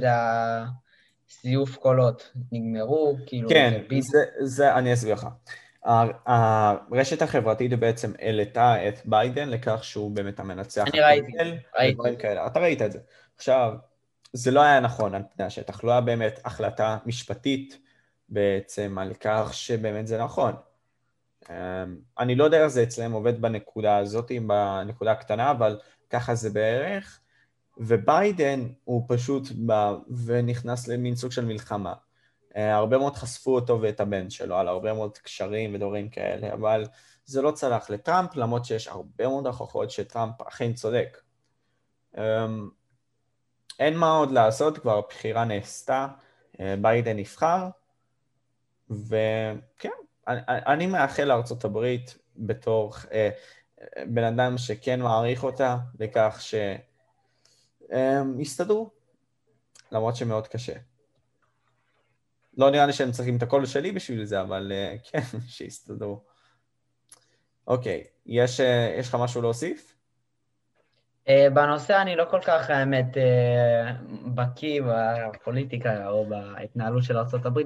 הזיוף 1.29 1.77
קולות 1.77 2.33
נגמרו, 2.53 3.17
כאילו... 3.27 3.49
כן, 3.49 3.81
זה, 4.01 4.19
זה, 4.41 4.75
אני 4.75 4.93
אסביר 4.93 5.15
לך. 5.15 5.27
הרשת 6.27 7.23
החברתית 7.23 7.79
בעצם 7.79 8.13
העלתה 8.21 8.89
את 8.89 9.01
ביידן 9.05 9.49
לכך 9.49 9.85
שהוא 9.85 10.11
באמת 10.11 10.41
המנצח. 10.41 10.85
אני 10.89 11.01
ראיתי, 11.01 11.33
ראיתי. 11.79 12.29
אתה 12.47 12.61
ראית 12.61 12.83
את 12.83 12.93
זה. 12.93 12.99
עכשיו, 13.37 13.73
זה 14.33 14.51
לא 14.51 14.61
היה 14.61 14.81
נכון 14.81 15.15
על 15.15 15.23
פני 15.35 15.45
השטח, 15.45 15.85
לא 15.85 15.93
היה 15.93 16.01
באמת 16.01 16.41
החלטה 16.45 16.99
משפטית 17.07 17.79
בעצם 18.29 18.99
על 18.99 19.15
כך 19.21 19.55
שבאמת 19.55 20.07
זה 20.07 20.23
נכון. 20.23 20.53
אמ, 21.51 21.55
אני 22.19 22.35
לא 22.35 22.45
יודע 22.45 22.59
איך 22.63 22.67
זה 22.67 22.83
אצלם 22.83 23.13
עובד 23.13 23.41
בנקודה 23.41 23.97
הזאת, 23.97 24.33
בנקודה 24.47 25.13
הקטנה, 25.13 25.51
אבל 25.51 25.79
ככה 26.11 26.35
זה 26.35 26.51
בערך, 26.51 27.21
וביידן 27.79 28.69
הוא 28.85 29.05
פשוט 29.09 29.49
בא 29.55 29.95
ונכנס 30.25 30.89
למין 30.89 31.17
סוג 31.17 31.33
של 31.33 31.45
מלחמה. 31.45 31.95
אה, 32.57 32.75
הרבה 32.75 32.99
מאוד 32.99 33.17
חשפו 33.17 33.55
אותו 33.55 33.81
ואת 33.83 34.01
הבן 34.01 34.31
שלו 34.31 34.57
על 34.57 34.69
הרבה 34.69 34.93
מאוד 34.93 35.19
קשרים 35.19 35.75
ודברים 35.75 36.09
כאלה, 36.09 36.53
אבל 36.53 36.85
זה 37.25 37.43
לא 37.43 37.51
צלח 37.51 37.91
לטראמפ, 37.91 38.37
למרות 38.37 38.65
שיש 38.65 38.89
הרבה 38.89 39.29
מאוד 39.29 39.47
הוכחות 39.47 39.91
שטראמפ 39.91 40.43
אכן 40.43 40.73
צודק. 40.73 41.19
אין 43.81 43.97
מה 43.97 44.11
עוד 44.11 44.31
לעשות, 44.31 44.79
כבר 44.79 44.99
הבחירה 44.99 45.45
נעשתה, 45.45 46.09
אה, 46.61 46.75
ביידן 46.83 47.17
נבחר, 47.17 47.69
וכן, 48.91 49.91
אני, 50.29 50.41
אני 50.49 50.87
מאחל 50.87 51.25
לארה"ב 51.25 51.97
בתור 52.37 52.95
אה, 53.13 53.31
בן 54.07 54.25
אדם 54.25 54.59
שכן 54.59 55.01
מעריך 55.01 55.45
אותה, 55.45 55.77
לכך 56.01 56.39
שהם 56.41 58.41
יסתדרו, 58.41 58.91
למרות 59.93 60.17
שמאוד 60.17 60.49
קשה. 60.49 60.75
לא 62.57 62.71
נראה 62.71 62.87
לי 62.87 62.93
שהם 62.93 63.13
צריכים 63.13 63.37
את 63.37 63.43
הקול 63.43 63.67
שלי 63.67 63.93
בשביל 63.93 64.25
זה, 64.25 64.41
אבל 64.41 64.73
אה, 64.75 64.97
כן, 65.05 65.39
שיסתדרו. 65.49 66.23
אוקיי, 67.67 68.05
יש, 68.27 68.61
יש 68.99 69.09
לך 69.09 69.15
משהו 69.15 69.43
להוסיף? 69.43 70.00
אה, 71.31 71.51
בנושא 71.51 72.03
אני 72.03 72.17
לא 72.17 72.25
כל 72.31 72.41
כך, 72.41 72.71
האמת, 72.71 73.17
אה, 73.17 73.93
בקיא 74.35 74.83
בפוליטיקה 74.83 76.09
או 76.09 76.27
בהתנהלות 76.27 77.05
של 77.05 77.17
ארה"ב 77.17 77.61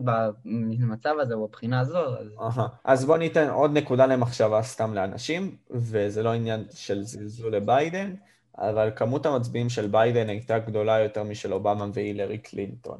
במצב 0.44 1.14
הזה 1.20 1.34
או 1.34 1.48
בבחינה 1.48 1.80
הזו. 1.80 1.98
אז... 2.18 2.60
אז 2.84 3.04
בוא 3.04 3.16
ניתן 3.16 3.48
עוד 3.48 3.70
נקודה 3.72 4.06
למחשבה 4.06 4.62
סתם 4.62 4.94
לאנשים, 4.94 5.56
וזה 5.70 6.22
לא 6.22 6.32
עניין 6.32 6.64
של 6.70 7.02
זלזול 7.02 7.56
לביידן, 7.56 8.14
אבל 8.58 8.90
כמות 8.96 9.26
המצביעים 9.26 9.68
של 9.68 9.86
ביידן 9.86 10.28
הייתה 10.28 10.58
גדולה 10.58 10.98
יותר 10.98 11.22
משל 11.22 11.52
אובמה 11.52 11.86
והילרי 11.92 12.38
קלינטון. 12.38 12.98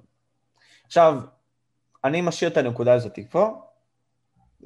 עכשיו, 0.87 1.21
אני 2.05 2.21
משאיר 2.21 2.51
את 2.51 2.57
הנקודה 2.57 2.93
הזאת 2.93 3.19
פה, 3.31 3.63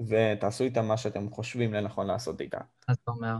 ותעשו 0.09 0.64
איתה 0.64 0.82
מה 0.82 0.96
שאתם 0.96 1.30
חושבים 1.30 1.74
לנכון 1.74 2.07
לעשות 2.07 2.40
איתה. 2.40 2.59
אז 2.88 2.96
אתה 3.03 3.11
אומר? 3.11 3.34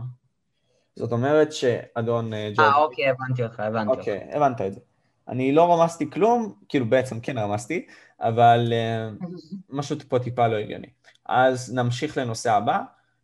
זאת 0.95 1.11
אומרת 1.11 1.53
שאדון 1.53 2.33
אה, 2.33 2.49
ג'ורג'... 2.55 2.69
אה, 2.69 2.75
אוקיי, 2.75 3.09
הבנתי 3.09 3.43
אותך, 3.43 3.59
הבנתי 3.59 3.89
אותך. 3.89 3.99
אוקיי, 3.99 4.27
הבנת 4.33 4.61
את 4.61 4.73
זה. 4.73 4.79
אני 5.27 5.51
לא 5.51 5.73
רמזתי 5.73 6.09
כלום, 6.09 6.53
כאילו 6.69 6.85
בעצם 6.89 7.19
כן 7.19 7.37
רמזתי, 7.37 7.85
אבל 8.21 8.73
uh, 9.19 9.25
משהו 9.77 9.95
פה 10.07 10.19
טיפה 10.19 10.47
לא 10.47 10.55
הגיוני. 10.55 10.87
אז 11.25 11.73
נמשיך 11.75 12.17
לנושא 12.17 12.51
הבא. 12.51 12.79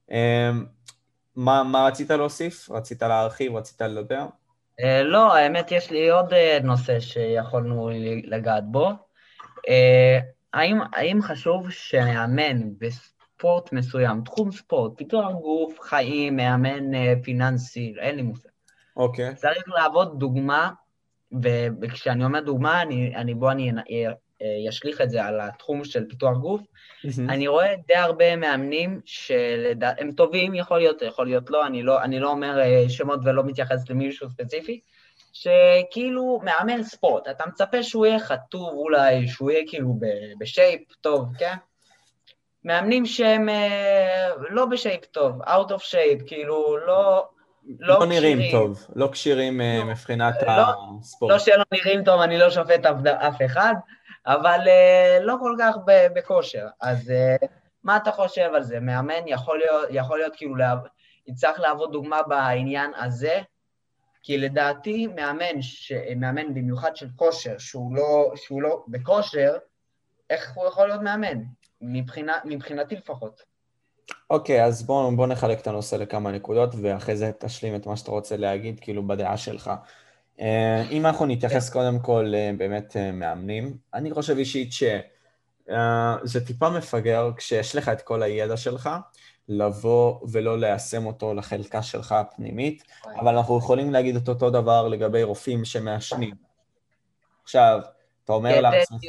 Uh, 0.10 0.14
מה, 1.36 1.64
מה 1.64 1.86
רצית 1.86 2.10
להוסיף? 2.10 2.72
רצית 2.72 3.02
להרחיב? 3.02 3.56
רצית 3.56 3.82
לדבר? 3.82 4.26
לא, 5.04 5.36
האמת, 5.36 5.72
יש 5.72 5.92
לי 5.92 6.10
עוד 6.10 6.34
נושא 6.64 7.00
שיכולנו 7.00 7.90
לגעת 8.24 8.64
בו. 8.72 8.92
האם, 10.54 10.80
האם 10.94 11.22
חשוב 11.22 11.70
שמאמן 11.70 12.70
בספורט 13.36 13.74
מסוים, 13.74 14.22
תחום 14.26 14.52
ספורט, 14.52 14.92
פיתוח 14.98 15.32
גוף, 15.32 15.80
חיים, 15.80 16.36
מאמן 16.36 16.94
uh, 16.94 17.24
פיננסי, 17.24 17.94
אין 18.00 18.16
לי 18.16 18.22
מושג. 18.22 18.50
אוקיי. 18.98 19.30
Okay. 19.30 19.36
צריך 19.36 19.64
לעבוד 19.68 20.20
דוגמה, 20.20 20.72
וכשאני 21.82 22.26
אומר 22.26 22.40
דוגמה, 22.40 22.82
אני, 22.82 23.16
אני 23.16 23.34
בוא 23.34 23.52
אני 23.52 23.72
אשליך 24.70 25.02
את 25.02 25.10
זה 25.10 25.26
על 25.26 25.42
התחום 25.42 25.84
של 25.84 26.06
פיתוח 26.10 26.38
גוף. 26.38 26.62
Mm-hmm. 26.62 27.22
אני 27.30 27.48
רואה 27.48 27.76
די 27.88 27.96
הרבה 27.96 28.36
מאמנים 28.36 29.02
שהם 29.06 30.12
טובים, 30.12 30.56
יכול 30.56 30.78
להיות, 30.78 31.02
יכול 31.02 31.26
להיות 31.26 31.50
לא, 31.50 31.68
אני 31.68 31.84
לא, 31.84 32.04
אני 32.04 32.20
לא 32.20 32.32
אומר 32.32 32.58
שמות 32.88 33.20
ולא 33.24 33.44
מתייחס 33.44 33.90
למישהו 33.90 34.30
ספציפי, 34.30 34.80
שכאילו 35.34 36.42
מאמן 36.44 36.84
ספורט, 36.84 37.28
אתה 37.28 37.46
מצפה 37.46 37.84
שהוא 37.84 38.06
יהיה 38.06 38.20
חטוב 38.20 38.70
אולי, 38.74 39.28
שהוא 39.28 39.52
יהיה 39.52 39.64
כאילו 39.68 40.00
בשייפ 40.40 40.82
טוב, 41.02 41.26
כן? 41.38 41.56
מאמנים 42.66 43.06
שהם 43.06 43.50
אה, 43.50 44.30
לא 44.50 44.66
בשייפ 44.66 45.06
טוב, 45.06 45.42
out 45.42 45.70
of 45.70 45.80
shape, 45.80 46.28
כאילו 46.28 46.78
לא... 46.78 47.28
לא, 47.80 48.00
לא 48.00 48.06
נראים. 48.06 48.52
טוב, 48.52 48.88
לא 48.96 49.10
כשירים 49.12 49.62
אה, 49.62 49.78
לא, 49.80 49.86
מבחינת 49.86 50.36
לא, 50.48 50.64
הספורט. 51.00 51.32
לא 51.32 51.40
שלא 51.40 51.64
נראים 51.74 52.04
טוב, 52.04 52.22
אני 52.22 52.38
לא 52.38 52.50
שופט 52.50 52.86
אף, 52.86 52.96
אף 53.06 53.42
אחד, 53.46 53.74
אבל 54.26 54.60
uh, 54.66 55.24
לא 55.24 55.36
כל 55.40 55.56
כך 55.60 55.76
בכושר. 55.86 56.68
אז 56.82 57.14
מה 57.84 57.98
אתה 57.98 58.12
חושב 58.12 58.50
על 58.56 58.64
זה? 58.64 58.80
מאמן 58.80 59.28
יכול 59.28 59.58
להיות, 59.58 59.88
יכול 59.90 60.18
להיות 60.18 60.36
כאילו, 60.36 60.56
יצטרך 61.28 61.60
להוות 61.60 61.92
דוגמה 61.92 62.24
בעניין 62.24 62.92
הזה, 62.96 63.42
כי 64.24 64.38
לדעתי 64.38 65.08
מאמן, 65.08 65.62
ש... 65.62 65.92
מאמן 66.16 66.54
במיוחד 66.54 66.96
של 66.96 67.08
כושר, 67.16 67.58
שהוא 67.58 67.96
לא, 67.96 68.32
שהוא 68.36 68.62
לא 68.62 68.84
בכושר, 68.88 69.58
איך 70.30 70.52
הוא 70.56 70.68
יכול 70.68 70.88
להיות 70.88 71.02
מאמן? 71.02 71.42
מבחינה, 71.82 72.34
מבחינתי 72.46 72.96
לפחות. 72.96 73.44
אוקיי, 74.30 74.62
okay, 74.62 74.66
אז 74.66 74.84
בואו 74.84 75.16
בוא 75.16 75.28
נחלק 75.28 75.62
את 75.62 75.68
הנושא 75.68 75.96
לכמה 75.96 76.32
נקודות, 76.32 76.70
ואחרי 76.82 77.18
זה 77.18 77.32
תשלים 77.40 77.76
את 77.76 77.88
מה 77.88 77.98
שאתה 77.98 78.12
רוצה 78.12 78.38
להגיד, 78.38 78.80
כאילו 78.80 79.08
בדעה 79.08 79.38
שלך. 79.38 79.72
אה, 80.40 80.84
אם 80.92 81.06
אנחנו 81.06 81.26
נתייחס 81.26 81.70
קודם 81.70 82.00
כל 82.00 82.32
אה, 82.36 82.52
באמת 82.58 82.98
אה, 82.98 83.12
מאמנים, 83.12 83.78
אני 83.94 84.12
חושב 84.12 84.38
אישית 84.38 84.72
שזה 84.72 86.46
טיפה 86.48 86.70
מפגר 86.70 87.32
כשיש 87.38 87.76
לך 87.76 87.90
את 87.90 88.02
כל 88.02 88.24
הידע 88.24 88.58
שלך, 88.58 88.90
לבוא 89.50 90.20
ולא 90.32 90.60
ליישם 90.60 91.06
אותו 91.06 91.34
לחלקה 91.34 91.84
שלך 91.84 92.12
הפנימית, 92.12 92.84
אבל 93.20 93.36
אנחנו 93.38 93.58
יכולים 93.58 93.92
להגיד 93.92 94.16
את 94.16 94.30
אותו 94.30 94.50
דבר 94.50 94.88
לגבי 94.88 95.24
רופאים 95.24 95.66
שמעשנים. 95.66 96.36
עכשיו, 97.44 97.80
אתה 98.26 98.34
אומר 98.34 98.62
לעצמך... 98.62 99.02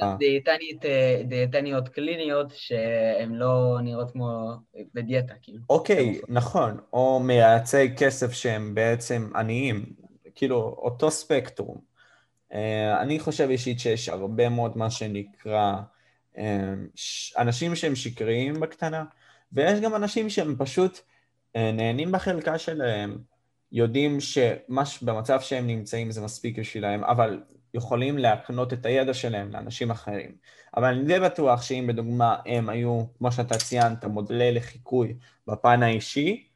דיאטניות 1.29 1.89
קליניות 1.89 2.47
שהן 2.55 3.35
לא 3.35 3.79
נראות 3.83 4.11
כמו 4.11 4.51
בדיאטה, 4.95 5.35
כאילו. 5.43 5.59
אוקיי, 5.71 6.21
נכון, 6.29 6.77
או 6.93 7.21
מייעצי 7.21 7.97
כסף 7.97 8.33
שהם 8.33 8.75
בעצם 8.75 9.31
עניים, 9.37 9.85
כאילו, 10.35 10.57
אותו 10.79 11.11
ספקטרום. 11.11 11.81
אה, 12.53 13.01
אני 13.01 13.21
חושב 13.21 13.49
אישית 13.51 13.81
שיש 13.81 14.09
הרבה 14.09 14.49
מאוד 14.49 14.79
מה 14.79 14.91
שנקרא 14.91 15.75
אה, 16.39 16.75
אנשים 17.39 17.75
שהם 17.75 17.95
שקריים 17.95 18.61
בקטנה, 18.61 19.05
ויש 19.53 19.81
גם 19.81 19.95
אנשים 19.95 20.31
שהם 20.31 20.55
פשוט 20.59 21.01
אה, 21.57 21.73
נהנים 21.73 22.13
בחלקה 22.13 22.59
שלהם, 22.59 23.19
יודעים 23.73 24.21
שבמצב 24.21 25.41
שהם 25.41 25.67
נמצאים 25.67 26.11
זה 26.11 26.21
מספיק 26.21 26.59
בשבילם, 26.59 27.05
אבל 27.05 27.41
יכולים 27.77 28.19
להקנות 28.19 28.73
את 28.73 28.87
הידע 28.87 29.15
שלהם 29.15 29.51
לאנשים 29.53 29.91
אחרים. 29.91 30.31
אבל 30.77 30.85
אני 30.85 31.05
די 31.05 31.21
בטוח 31.21 31.63
שאם 31.63 31.87
בדוגמה 31.89 32.37
הם 32.47 32.69
היו, 32.69 33.05
כמו 33.19 33.33
שאתה 33.33 33.59
ציינת, 33.59 34.05
מודלי 34.05 34.53
לחיקוי 34.53 35.17
בפן 35.47 35.83
האישי, 35.83 36.47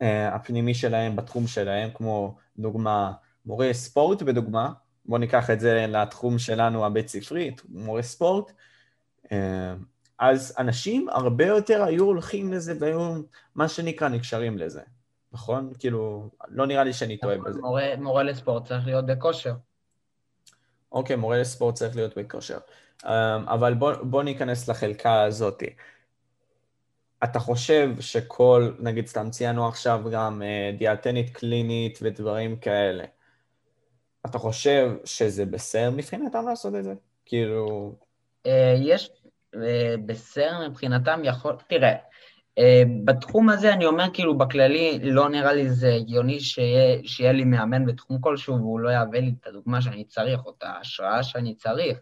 הפנימי 0.00 0.74
שלהם, 0.74 1.16
בתחום 1.16 1.46
שלהם, 1.46 1.90
כמו 1.94 2.36
דוגמה 2.58 3.12
מורה 3.46 3.72
ספורט 3.72 4.22
בדוגמה, 4.22 4.72
בואו 5.04 5.18
ניקח 5.18 5.50
את 5.50 5.60
זה 5.60 5.86
לתחום 5.88 6.38
שלנו 6.38 6.86
הבית 6.86 7.08
ספרית, 7.08 7.62
מורה 7.68 8.02
ספורט, 8.02 8.52
אז 10.18 10.54
אנשים 10.58 11.08
הרבה 11.08 11.46
יותר 11.46 11.82
היו 11.84 12.04
הולכים 12.04 12.52
לזה 12.52 12.74
והיו, 12.80 13.22
מה 13.54 13.68
שנקרא, 13.68 14.08
נקשרים 14.08 14.58
לזה, 14.58 14.80
נכון? 15.32 15.72
כאילו, 15.78 16.30
לא 16.48 16.66
נראה 16.66 16.84
לי 16.84 16.92
שאני 16.92 17.16
טועה 17.16 17.38
בזה. 17.38 17.60
מורה, 17.60 17.84
מורה 17.98 18.22
לספורט 18.22 18.64
צריך 18.68 18.86
להיות 18.86 19.06
בכושר. 19.06 19.54
אוקיי, 20.92 21.16
מורה 21.16 21.38
לספורט 21.38 21.74
צריך 21.74 21.96
להיות 21.96 22.18
בכושר. 22.18 22.58
אמ, 23.04 23.10
אבל 23.48 23.74
בוא, 23.74 23.92
בוא 24.02 24.22
ניכנס 24.22 24.68
לחלקה 24.68 25.22
הזאת. 25.22 25.62
אתה 27.24 27.38
חושב 27.38 27.90
שכל, 28.00 28.72
נגיד 28.78 29.06
סתם 29.06 29.30
ציינו 29.30 29.68
עכשיו 29.68 30.00
גם 30.12 30.42
אה, 30.42 30.70
דיאטנית 30.78 31.30
קלינית 31.30 31.98
ודברים 32.02 32.56
כאלה, 32.56 33.04
אתה 34.26 34.38
חושב 34.38 34.90
שזה 35.04 35.46
בסדר 35.46 35.90
מבחינתם 35.90 36.48
לעשות 36.48 36.74
את 36.74 36.84
זה? 36.84 36.94
כאילו... 37.24 37.94
אה, 38.46 38.74
יש 38.78 39.10
אה, 39.54 39.94
בסדר 40.06 40.68
מבחינתם 40.68 41.20
יכול... 41.24 41.56
תראה, 41.68 41.88
אה, 41.88 41.96
בתחום 43.04 43.48
הזה 43.48 43.72
אני 43.72 43.86
אומר 43.86 44.04
כאילו 44.12 44.38
בכללי 44.38 44.98
לא 45.02 45.28
נראה 45.28 45.52
לי 45.52 45.70
זה 45.70 45.94
הגיוני 45.94 46.40
שיהיה, 46.40 47.00
שיהיה 47.04 47.32
לי 47.32 47.44
מאמן 47.44 47.86
בתחום 47.86 48.20
כלשהו 48.20 48.56
והוא 48.56 48.80
לא 48.80 48.88
יהווה 48.88 49.20
לי 49.20 49.34
את 49.40 49.46
הדוגמה 49.46 49.82
שאני 49.82 50.04
צריך 50.04 50.44
או 50.44 50.50
את 50.58 50.62
ההשראה 50.62 51.22
שאני 51.22 51.54
צריך, 51.54 51.98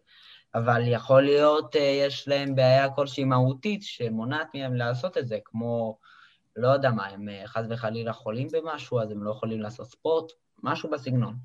אבל 0.54 0.82
יכול 0.86 1.22
להיות 1.22 1.74
יש 1.74 2.28
להם 2.28 2.54
בעיה 2.54 2.90
כלשהי 2.90 3.24
מהותית 3.24 3.82
שמונעת 3.82 4.54
מהם 4.54 4.74
לעשות 4.74 5.18
את 5.18 5.28
זה, 5.28 5.38
כמו, 5.44 5.98
לא 6.56 6.68
יודע 6.68 6.90
מה, 6.90 7.06
הם 7.06 7.28
חס 7.46 7.64
וחלילה 7.70 8.12
חולים 8.12 8.48
במשהו 8.52 9.00
אז 9.00 9.10
הם 9.10 9.22
לא 9.22 9.30
יכולים 9.30 9.60
לעשות 9.60 9.86
ספורט, 9.86 10.32
משהו 10.62 10.90
בסגנון. 10.90 11.36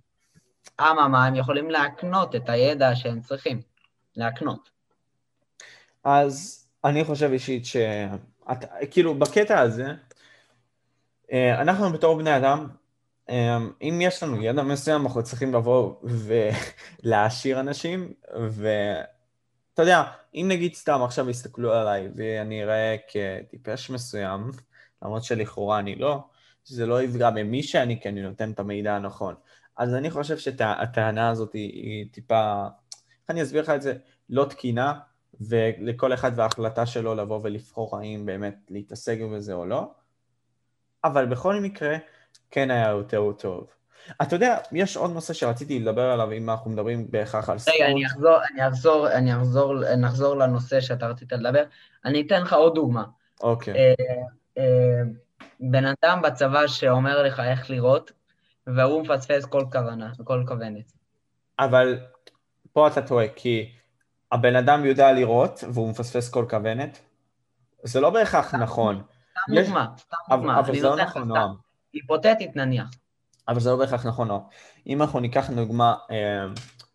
אממה, 0.82 1.26
הם 1.26 1.36
יכולים 1.36 1.70
להקנות 1.70 2.36
את 2.36 2.49
הידע 2.49 2.95
שהם 2.95 3.22
צריכים, 3.22 3.62
להקנות. 4.16 4.70
אז 6.03 6.66
אני 6.84 7.03
חושב 7.03 7.30
אישית 7.32 7.66
ש... 7.66 7.76
כאילו, 8.91 9.16
בקטע 9.16 9.60
הזה, 9.60 9.93
אה, 11.32 11.62
אנחנו 11.62 11.89
בתור 11.93 12.18
בני 12.18 12.38
אדם, 12.38 12.68
אה, 13.30 13.58
אם 13.82 14.00
יש 14.02 14.24
לנו 14.24 14.43
ידע 14.43 14.64
מסוים, 14.64 15.06
אנחנו 15.06 15.24
צריכים 15.24 15.54
לבוא 15.54 15.96
ולהעשיר 17.04 17.60
אנשים, 17.60 18.14
ואתה 18.50 19.82
יודע, 19.82 20.04
אם 20.36 20.46
נגיד 20.50 20.74
סתם 20.74 21.02
עכשיו 21.04 21.30
יסתכלו 21.30 21.74
עליי 21.74 22.10
ואני 22.16 22.64
אראה 22.64 22.96
כטיפש 23.08 23.89
מסוים, 23.89 24.52
למרות 25.02 25.24
שלכאורה 25.24 25.80
אני 25.80 25.96
לא, 25.96 26.24
שזה 26.66 26.86
לא 26.86 27.02
יפגע 27.02 27.30
במי 27.30 27.64
שאני, 27.64 28.02
כי 28.02 28.10
אני 28.10 28.22
נותן 28.22 28.52
את 28.52 28.60
המידע 28.60 28.96
הנכון. 28.96 29.36
אז 29.78 29.93
אני 29.93 30.12
חושב 30.12 30.38
שהטענה 30.38 31.30
הזאת 31.30 31.54
היא, 31.54 31.72
היא 31.74 32.06
טיפה, 32.12 32.68
איך 33.22 33.30
אני 33.30 33.43
אסביר 33.43 33.62
לך 33.62 33.70
את 33.70 33.82
זה? 33.82 33.93
לא 34.30 34.46
תקינה, 34.46 34.93
ולכל 35.41 36.13
אחד 36.13 36.31
וההחלטה 36.36 36.86
שלו 36.86 37.15
לבוא 37.15 37.39
ולבחור 37.43 37.97
האם 37.97 38.25
באמת 38.25 38.55
להתעסק 38.69 39.17
בזה 39.33 39.53
או 39.53 39.65
לא, 39.65 39.91
אבל 41.03 41.25
בכל 41.25 41.55
מקרה, 41.61 41.97
כן 42.51 42.71
היה 42.71 42.89
יותר 42.89 43.31
טוב. 43.31 43.67
אתה 44.21 44.36
יודע, 44.36 44.57
יש 44.71 44.97
עוד 44.97 45.11
נושא 45.11 45.33
שרציתי 45.33 45.79
לדבר 45.79 46.11
עליו, 46.11 46.31
אם 46.31 46.49
אנחנו 46.49 46.71
מדברים 46.71 47.11
בהכרח 47.11 47.49
על 47.49 47.57
ספורט. 47.57 47.75
רגע, 47.75 47.91
אני 47.91 48.05
אחזור, 48.05 48.38
אני 48.53 48.67
אחזור, 48.67 49.11
אני 49.11 49.36
אחזור, 49.36 49.95
נחזור 49.97 50.36
לנושא 50.36 50.81
שאתה 50.81 51.07
רצית 51.07 51.31
לדבר. 51.31 51.63
אני 52.05 52.21
אתן 52.21 52.41
לך 52.41 52.53
עוד 52.53 52.75
דוגמה. 52.75 53.03
אוקיי. 53.41 53.73
אה, 53.73 53.93
אה, 54.57 55.01
בן 55.59 55.86
אדם 55.86 56.21
בצבא 56.21 56.67
שאומר 56.67 57.23
לך 57.23 57.39
איך 57.39 57.69
לראות, 57.69 58.11
והוא 58.67 59.01
מפספס 59.01 59.45
כל 59.45 59.63
כוונה, 59.71 60.11
כל 60.23 60.43
כוונת. 60.47 60.91
אבל 61.59 61.99
פה 62.73 62.88
אתה 62.88 63.01
טועה, 63.01 63.25
כי 63.36 63.71
הבן 64.32 64.55
אדם 64.55 64.86
יודע 64.86 65.11
לראות 65.11 65.63
והוא 65.73 65.89
מפספס 65.89 66.30
כל 66.30 66.45
כוונת, 66.49 66.99
זה 67.84 68.01
לא 68.01 68.09
בהכרח 68.09 68.55
נכון. 68.55 69.01
סתם 69.32 69.61
דוגמה, 69.61 69.88
סתם 69.97 70.17
דוגמה. 70.30 70.59
אבל 70.59 70.76
זה 70.76 70.82
לא 70.82 70.95
נכון, 70.95 71.28
נועם. 71.28 71.55
היפותטית 71.93 72.55
נניח. 72.55 72.89
אבל 73.47 73.59
זה 73.59 73.69
לא 73.69 73.78
בהכרח 73.78 74.05
נכון, 74.05 74.28
נועם. 74.28 74.41
אם 74.88 75.01
אנחנו 75.01 75.19
ניקח 75.19 75.49
דוגמה, 75.49 75.95
אה, 76.11 76.45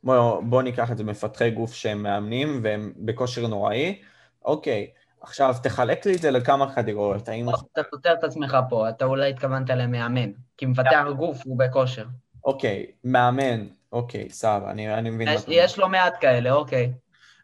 בואו 0.04 0.42
בוא 0.44 0.62
ניקח 0.62 0.90
את 0.90 0.98
זה, 0.98 1.04
מפתחי 1.04 1.50
גוף 1.50 1.74
שהם 1.74 2.02
מאמנים 2.02 2.60
והם 2.62 2.92
בכושר 2.96 3.46
נוראי, 3.46 4.02
אוקיי, 4.44 4.90
עכשיו 5.20 5.54
תחלק 5.62 6.06
לי 6.06 6.14
את 6.14 6.18
זה 6.18 6.30
לכמה 6.30 6.74
קטגוריות, 6.74 7.28
האם... 7.28 7.48
אתה 7.48 7.82
סותר 7.90 8.12
את 8.12 8.24
עצמך 8.24 8.56
פה, 8.68 8.88
אתה 8.88 9.04
אולי 9.04 9.30
התכוונת 9.30 9.70
למאמן, 9.70 10.30
כי 10.56 10.66
מפתח 10.66 11.04
גוף 11.16 11.42
הוא 11.44 11.58
בכושר. 11.58 12.04
אוקיי, 12.44 12.86
מאמן, 13.04 13.66
אוקיי, 13.92 14.30
סבבה, 14.30 14.70
אני, 14.70 14.94
אני 14.94 15.10
מבין. 15.10 15.28
יש, 15.28 15.44
יש 15.48 15.78
לא 15.78 15.88
מעט 15.88 16.14
כאלה, 16.20 16.52
אוקיי. 16.52 16.92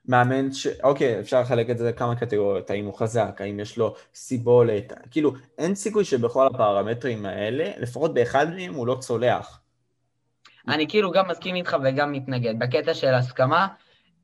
מאמן 0.09 0.53
ש... 0.53 0.67
אוקיי, 0.83 1.21
אפשר 1.21 1.41
לחלק 1.41 1.71
את 1.71 1.79
זה 1.79 1.89
לכמה 1.89 2.17
קטגוריות, 2.17 2.71
האם 2.71 2.85
הוא 2.85 2.95
חזק, 2.95 3.41
האם 3.41 3.61
יש 3.61 3.79
לו 3.79 3.95
סיבולת, 4.15 4.93
כאילו, 5.11 5.33
אין 5.59 5.75
סיכוי 5.75 6.05
שבכל 6.05 6.47
הפרמטרים 6.47 7.27
האלה, 7.27 7.71
לפחות 7.79 8.15
באחד 8.15 8.55
מהם 8.55 8.75
הוא 8.75 8.87
לא 8.87 8.97
צולח. 9.01 9.61
אני 10.69 10.89
כאילו 10.89 11.11
גם 11.11 11.29
מסכים 11.29 11.55
איתך 11.55 11.77
וגם 11.85 12.13
מתנגד. 12.13 12.59
בקטע 12.59 12.95
של 12.95 13.15
הסכמה, 13.15 13.69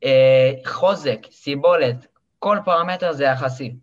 אה, 0.04 0.52
חוזק, 0.66 1.18
סיבולת, 1.30 2.06
כל 2.38 2.58
פרמטר 2.64 3.12
זה 3.12 3.24
יחסי. 3.24 3.76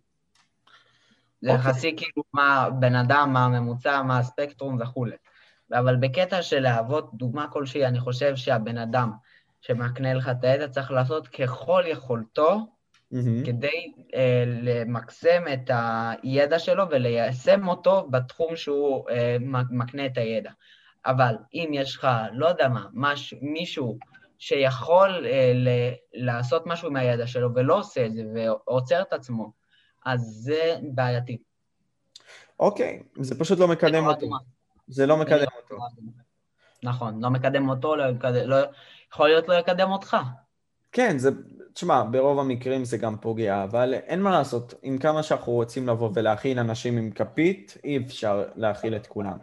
זה 1.40 1.50
okay. 1.50 1.52
אוקיי. 1.52 1.70
יחסי 1.70 1.96
כאילו 1.96 2.22
מה 2.32 2.68
בן 2.80 2.94
אדם, 2.94 3.32
מה 3.32 3.44
הממוצע, 3.44 4.02
מה 4.02 4.18
הספקטרום 4.18 4.78
וכולי. 4.80 5.16
אבל 5.72 5.96
בקטע 5.96 6.42
של 6.42 6.60
להוות 6.60 7.14
דוגמה 7.14 7.46
כלשהי, 7.48 7.86
אני 7.86 8.00
חושב 8.00 8.36
שהבן 8.36 8.78
אדם 8.78 9.10
שמקנה 9.60 10.14
לך 10.14 10.28
את 10.28 10.44
הידע 10.44 10.68
צריך 10.68 10.90
לעשות 10.90 11.28
ככל 11.28 11.82
יכולתו 11.86 12.58
mm-hmm. 13.14 13.46
כדי 13.46 13.92
אה, 14.14 14.44
למקסם 14.46 15.42
את 15.52 15.70
הידע 15.70 16.58
שלו 16.58 16.84
וליישם 16.90 17.68
אותו 17.68 18.08
בתחום 18.10 18.56
שהוא 18.56 19.10
אה, 19.10 19.36
מקנה 19.70 20.06
את 20.06 20.18
הידע. 20.18 20.50
אבל 21.06 21.34
אם 21.54 21.70
יש 21.72 21.96
לך, 21.96 22.08
לא 22.32 22.46
יודע 22.46 22.68
מה, 22.68 22.86
מש, 22.92 23.34
מישהו 23.42 23.98
שיכול 24.38 25.26
אה, 25.26 25.52
ל, 25.54 25.68
לעשות 26.14 26.66
משהו 26.66 26.90
מהידע 26.90 27.26
שלו 27.26 27.54
ולא 27.54 27.78
עושה 27.78 28.06
את 28.06 28.14
זה 28.14 28.22
ועוצר 28.34 29.02
את 29.02 29.12
עצמו, 29.12 29.52
אז 30.06 30.20
זה 30.20 30.76
בעייתי. 30.82 31.38
אוקיי, 32.60 33.02
זה 33.20 33.38
פשוט 33.38 33.58
לא 33.58 33.68
מקדם 33.68 34.06
אותו. 34.06 34.26
זה 34.88 35.06
לא 35.06 35.16
מקדם 35.16 35.46
אותו. 35.62 35.76
נכון, 36.82 37.20
לא 37.24 37.30
מקדם 37.30 37.68
אותו, 37.68 37.96
לא, 37.96 38.04
לא, 38.44 38.56
יכול 39.12 39.28
להיות 39.28 39.48
לא 39.48 39.54
יקדם 39.54 39.90
אותך. 39.90 40.16
כן, 40.92 41.18
זה, 41.18 41.30
תשמע, 41.74 42.02
ברוב 42.10 42.38
המקרים 42.38 42.84
זה 42.84 42.96
גם 42.96 43.16
פוגע, 43.16 43.64
אבל 43.64 43.94
אין 43.94 44.22
מה 44.22 44.30
לעשות, 44.30 44.74
עם 44.82 44.98
כמה 44.98 45.22
שאנחנו 45.22 45.52
רוצים 45.52 45.88
לבוא 45.88 46.10
ולהכיל 46.14 46.58
אנשים 46.58 46.98
עם 46.98 47.10
כפית, 47.10 47.76
אי 47.84 47.96
אפשר 47.96 48.44
להכיל 48.56 48.96
את 48.96 49.06
כולם. 49.06 49.38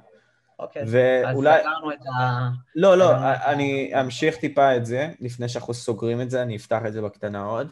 אוקיי, 0.60 0.84
ואולי... 0.88 1.56
אז 1.56 1.62
סגרנו 1.62 1.92
את 1.92 2.06
ה... 2.20 2.50
לא, 2.76 2.98
לא, 2.98 3.12
אני 3.46 3.92
אמשיך 4.02 4.36
טיפה 4.36 4.76
את 4.76 4.86
זה, 4.86 5.10
לפני 5.20 5.50
שאנחנו 5.50 5.74
סוגרים 5.74 6.22
את 6.22 6.30
זה, 6.30 6.42
אני 6.42 6.56
אפתח 6.56 6.82
את 6.88 6.94
זה 6.94 7.02
בקטנה 7.02 7.44
עוד. 7.44 7.72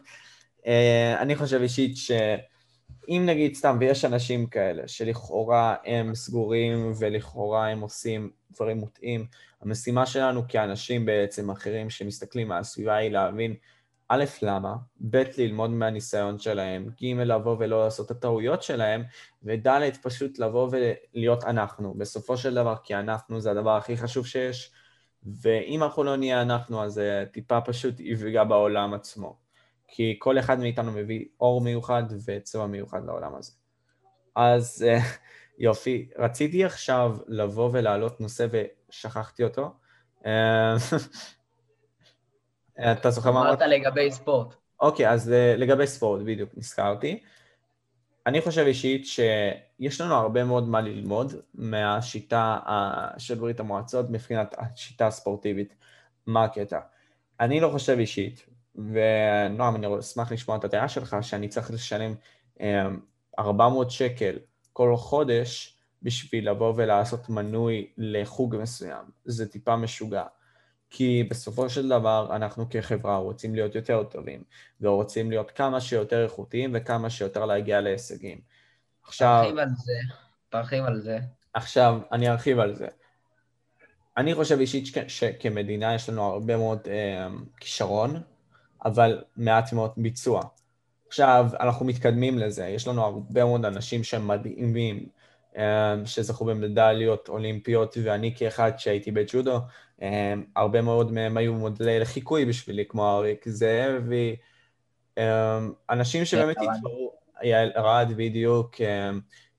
אה, 0.66 1.16
אני 1.20 1.36
חושב 1.36 1.60
אישית 1.60 1.96
שאם 1.96 3.22
נגיד 3.26 3.54
סתם, 3.54 3.76
ויש 3.80 4.04
אנשים 4.04 4.46
כאלה, 4.46 4.88
שלכאורה 4.88 5.74
הם 5.84 6.14
סגורים 6.14 6.92
ולכאורה 6.98 7.68
הם 7.68 7.80
עושים 7.80 8.30
דברים 8.56 8.78
מוטעים, 8.78 9.26
המשימה 9.60 10.06
שלנו 10.06 10.42
כאנשים 10.48 11.06
בעצם 11.06 11.50
אחרים 11.50 11.90
שמסתכלים 11.90 12.52
על 12.52 12.60
הסביבה 12.60 12.96
היא 12.96 13.10
להבין 13.10 13.54
א', 14.08 14.24
למה, 14.42 14.74
ב', 15.10 15.22
ללמוד 15.38 15.70
מהניסיון 15.70 16.38
שלהם, 16.38 16.88
ג', 17.02 17.04
לבוא 17.04 17.56
ולא 17.58 17.84
לעשות 17.84 18.06
את 18.06 18.16
הטעויות 18.16 18.62
שלהם, 18.62 19.02
וד', 19.42 19.96
פשוט 20.02 20.38
לבוא 20.38 20.70
ולהיות 20.70 21.44
אנחנו. 21.44 21.94
בסופו 21.94 22.36
של 22.36 22.54
דבר, 22.54 22.74
כי 22.84 22.94
אנחנו 22.94 23.40
זה 23.40 23.50
הדבר 23.50 23.76
הכי 23.76 23.96
חשוב 23.96 24.26
שיש, 24.26 24.72
ואם 25.42 25.82
אנחנו 25.82 26.04
לא 26.04 26.16
נהיה 26.16 26.42
אנחנו, 26.42 26.84
אז 26.84 26.92
זה 26.92 27.24
טיפה 27.32 27.60
פשוט 27.60 28.00
יפגע 28.00 28.44
בעולם 28.44 28.94
עצמו. 28.94 29.36
כי 29.88 30.16
כל 30.18 30.38
אחד 30.38 30.58
מאיתנו 30.58 30.92
מביא 30.92 31.24
אור 31.40 31.60
מיוחד 31.60 32.02
וצבע 32.26 32.66
מיוחד 32.66 33.04
לעולם 33.06 33.34
הזה. 33.34 33.52
אז 34.36 34.86
אה, 34.88 34.98
יופי, 35.58 36.08
רציתי 36.18 36.64
עכשיו 36.64 37.16
לבוא 37.28 37.70
ולהעלות 37.72 38.20
נושא 38.20 38.46
ושכחתי 38.50 39.44
אותו. 39.44 39.74
אה, 40.26 40.76
אתה 42.92 43.10
זוכר 43.10 43.30
מה 43.32 43.40
אמרת? 43.40 43.62
אמרת 43.62 43.70
לגבי 43.70 44.10
ספורט. 44.10 44.54
אוקיי, 44.80 45.10
אז 45.10 45.32
אה, 45.32 45.54
לגבי 45.56 45.86
ספורט, 45.86 46.22
בדיוק, 46.22 46.50
נזכרתי. 46.56 47.20
אני 48.26 48.40
חושב 48.40 48.64
אישית 48.66 49.06
שיש 49.06 50.00
לנו 50.00 50.14
הרבה 50.14 50.44
מאוד 50.44 50.68
מה 50.68 50.80
ללמוד 50.80 51.34
מהשיטה 51.54 52.58
של 53.18 53.34
ברית 53.34 53.60
המועצות 53.60 54.10
מבחינת 54.10 54.54
השיטה 54.58 55.06
הספורטיבית. 55.06 55.74
מה 56.26 56.44
הקטע? 56.44 56.78
אני 57.40 57.60
לא 57.60 57.68
חושב 57.68 57.98
אישית, 57.98 58.46
ונועם, 58.74 59.76
אני 59.76 59.98
אשמח 59.98 60.32
לשמוע 60.32 60.56
את 60.56 60.64
הדעה 60.64 60.88
שלך, 60.88 61.16
שאני 61.20 61.48
צריך 61.48 61.70
לשלם 61.70 62.14
400 63.38 63.86
אמ, 63.86 63.90
שקל 63.90 64.38
כל 64.76 64.96
חודש 64.96 65.78
בשביל 66.02 66.50
לבוא 66.50 66.72
ולעשות 66.76 67.28
מנוי 67.28 67.86
לחוג 67.98 68.56
מסוים. 68.56 69.04
זה 69.24 69.48
טיפה 69.48 69.76
משוגע. 69.76 70.24
כי 70.90 71.26
בסופו 71.30 71.70
של 71.70 71.88
דבר 71.88 72.36
אנחנו 72.36 72.66
כחברה 72.70 73.16
רוצים 73.16 73.54
להיות 73.54 73.74
יותר 73.74 74.04
טובים, 74.04 74.42
ורוצים 74.80 75.30
להיות 75.30 75.50
כמה 75.50 75.80
שיותר 75.80 76.24
איכותיים 76.24 76.70
וכמה 76.74 77.10
שיותר 77.10 77.46
להגיע 77.46 77.80
להישגים. 77.80 78.40
עכשיו... 79.02 79.42
תרחיב 79.42 79.58
על 79.58 79.68
זה, 79.76 79.92
תרחיב 80.48 80.84
על 80.84 81.00
זה. 81.00 81.18
עכשיו, 81.54 81.98
אני 82.12 82.28
ארחיב 82.28 82.58
על 82.58 82.74
זה. 82.74 82.88
אני 84.16 84.34
חושב 84.34 84.58
אישית 84.58 84.96
שכמדינה 85.08 85.94
יש 85.94 86.08
לנו 86.08 86.22
הרבה 86.22 86.56
מאוד 86.56 86.80
אה, 86.86 87.28
כישרון, 87.60 88.22
אבל 88.84 89.24
מעט 89.36 89.72
מאוד 89.72 89.90
ביצוע. 89.96 90.42
עכשיו, 91.16 91.46
אנחנו 91.60 91.86
מתקדמים 91.86 92.38
לזה, 92.38 92.66
יש 92.66 92.88
לנו 92.88 93.02
הרבה 93.02 93.44
מאוד 93.44 93.64
אנשים 93.64 94.04
שהם 94.04 94.28
מדהימים, 94.28 95.06
אה, 95.56 95.94
שזכו 96.04 96.44
במדליות 96.44 97.28
אולימפיות, 97.28 97.96
ואני 98.02 98.34
כאחד 98.36 98.72
שהייתי 98.78 99.10
בג'ודו, 99.10 99.60
אמ, 100.02 100.44
הרבה 100.56 100.82
מאוד 100.82 101.12
מהם 101.12 101.36
היו 101.36 101.54
מודלי 101.54 102.00
לחיקוי 102.00 102.44
בשבילי, 102.44 102.84
כמו 102.88 103.16
אריק 103.16 103.48
זאבי, 103.48 104.36
אמ, 105.18 105.22
אנשים 105.90 106.24
שבאמת 106.24 106.56
התחרו, 106.56 107.12
יעל 107.42 107.72
ארד 107.76 108.12
בדיוק, 108.16 108.76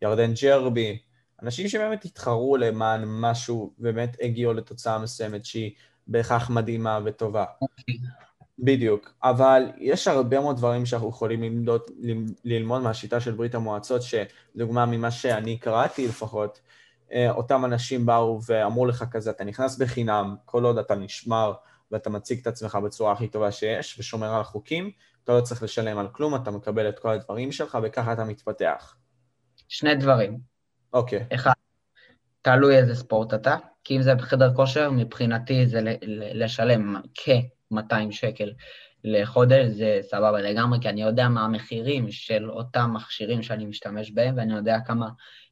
ירדן 0.02 0.34
ג'רבי, 0.42 1.00
אנשים 1.44 1.68
שבאמת 1.68 2.06
התחרו 2.06 2.58
למען 2.58 3.04
משהו, 3.08 3.74
באמת 3.78 4.18
הגיעו 4.22 4.54
לתוצאה 4.54 5.00
מסוימת 5.00 5.46
שהיא 5.46 5.72
בהכרח 6.08 6.50
מדהימה 6.50 7.00
וטובה. 7.06 7.46
אוקיי. 7.62 7.96
בדיוק, 8.60 9.14
אבל 9.24 9.72
יש 9.78 10.08
הרבה 10.08 10.40
מאוד 10.40 10.58
דברים 10.58 10.86
שאנחנו 10.86 11.10
יכולים 11.10 11.44
ללמוד, 11.44 11.82
ללמוד 12.46 12.82
מהשיטה 12.82 13.20
של 13.20 13.32
ברית 13.32 13.56
המועצות, 13.56 14.02
שדוגמה 14.02 14.86
ממה 14.86 15.12
שאני 15.12 15.58
קראתי 15.58 16.08
לפחות, 16.08 16.60
אה, 17.14 17.32
אותם 17.32 17.66
אנשים 17.66 18.06
באו 18.06 18.40
ואמרו 18.46 18.86
לך 18.86 19.04
כזה, 19.12 19.30
אתה 19.30 19.44
נכנס 19.44 19.78
בחינם, 19.78 20.36
כל 20.46 20.64
עוד 20.64 20.78
אתה 20.78 20.96
נשמר 20.96 21.54
ואתה 21.92 22.10
מציג 22.10 22.40
את 22.40 22.48
עצמך 22.48 22.76
בצורה 22.76 23.12
הכי 23.12 23.28
טובה 23.28 23.52
שיש 23.52 24.00
ושומר 24.00 24.34
על 24.34 24.42
החוקים, 24.42 24.92
אתה 25.24 25.34
לא 25.34 25.42
צריך 25.42 25.64
לשלם 25.64 25.98
על 25.98 26.08
כלום, 26.08 26.36
אתה 26.36 26.52
מקבל 26.52 26.90
את 26.90 27.00
כל 27.00 27.10
הדברים 27.10 27.52
שלך 27.52 27.78
וככה 27.84 28.14
אתה 28.14 28.24
מתפתח. 28.24 28.96
שני 29.68 29.96
דברים. 29.96 30.40
אוקיי. 30.94 31.20
Okay. 31.20 31.36
אחד, 31.36 31.52
תלוי 32.42 32.78
איזה 32.78 32.96
ספורט 32.96 33.34
אתה, 33.34 33.56
כי 33.84 33.98
אם 33.98 34.02
זה 34.02 34.16
בחדר 34.16 34.54
כושר, 34.54 34.92
מבחינתי 34.92 35.66
זה 35.68 35.80
לשלם 36.34 36.96
כ-200 37.70 38.12
שקל 38.12 38.52
לחודש, 39.04 39.66
זה 39.68 40.00
סבבה 40.02 40.42
לגמרי, 40.42 40.80
כי 40.82 40.90
אני 40.90 41.02
יודע 41.02 41.30
מה 41.30 41.46
המחירים 41.46 42.12
של 42.12 42.52
אותם 42.52 42.92
מכשירים 42.94 43.44
שאני 43.44 43.66
משתמש 43.66 44.12
בהם, 44.12 44.38
ואני 44.38 44.54
יודע 44.54 44.80
כמה 44.86 45.10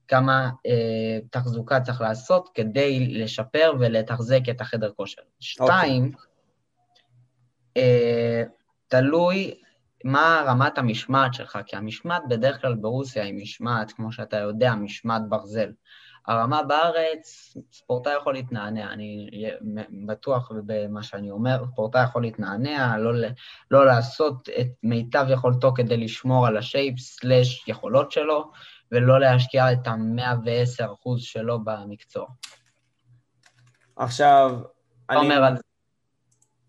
כמה 0.07 0.49
אה, 0.65 1.19
תחזוקה 1.29 1.81
צריך 1.81 2.01
לעשות 2.01 2.49
כדי 2.53 3.07
לשפר 3.07 3.73
ולתחזק 3.79 4.41
את 4.49 4.61
החדר 4.61 4.91
כושר. 4.95 5.21
שתיים, 5.39 6.03
okay. 6.03 6.15
אוקיי. 6.15 6.29
אה, 7.77 8.43
תלוי 8.87 9.53
מה 10.03 10.43
רמת 10.47 10.77
המשמעת 10.77 11.33
שלך, 11.33 11.59
כי 11.65 11.75
המשמעת 11.75 12.23
בדרך 12.29 12.61
כלל 12.61 12.75
ברוסיה 12.75 13.23
היא 13.23 13.33
משמעת, 13.33 13.91
כמו 13.91 14.11
שאתה 14.11 14.37
יודע, 14.37 14.75
משמעת 14.75 15.21
ברזל. 15.29 15.71
הרמה 16.27 16.63
בארץ, 16.63 17.53
ספורטאי 17.71 18.13
יכול 18.17 18.33
להתנענע, 18.33 18.93
אני 18.93 19.29
בטוח 20.05 20.51
במה 20.65 21.03
שאני 21.03 21.31
אומר, 21.31 21.63
ספורטאי 21.71 22.03
יכול 22.03 22.21
להתנענע, 22.21 22.97
לא, 22.97 23.11
לא 23.71 23.85
לעשות 23.85 24.49
את 24.59 24.67
מיטב 24.83 25.25
יכולתו 25.29 25.73
כדי 25.75 25.97
לשמור 25.97 26.47
על 26.47 26.57
השייפ 26.57 26.99
סלאש 26.99 27.67
יכולות 27.67 28.11
שלו, 28.11 28.51
ולא 28.91 29.19
להשקיע 29.19 29.73
את 29.73 29.87
ה-110% 29.87 31.09
שלו 31.17 31.59
במקצוע. 31.63 32.25
עכשיו, 33.95 34.59
אני... 35.09 35.19
אומר 35.19 35.43
על 35.43 35.55
זה. 35.55 35.61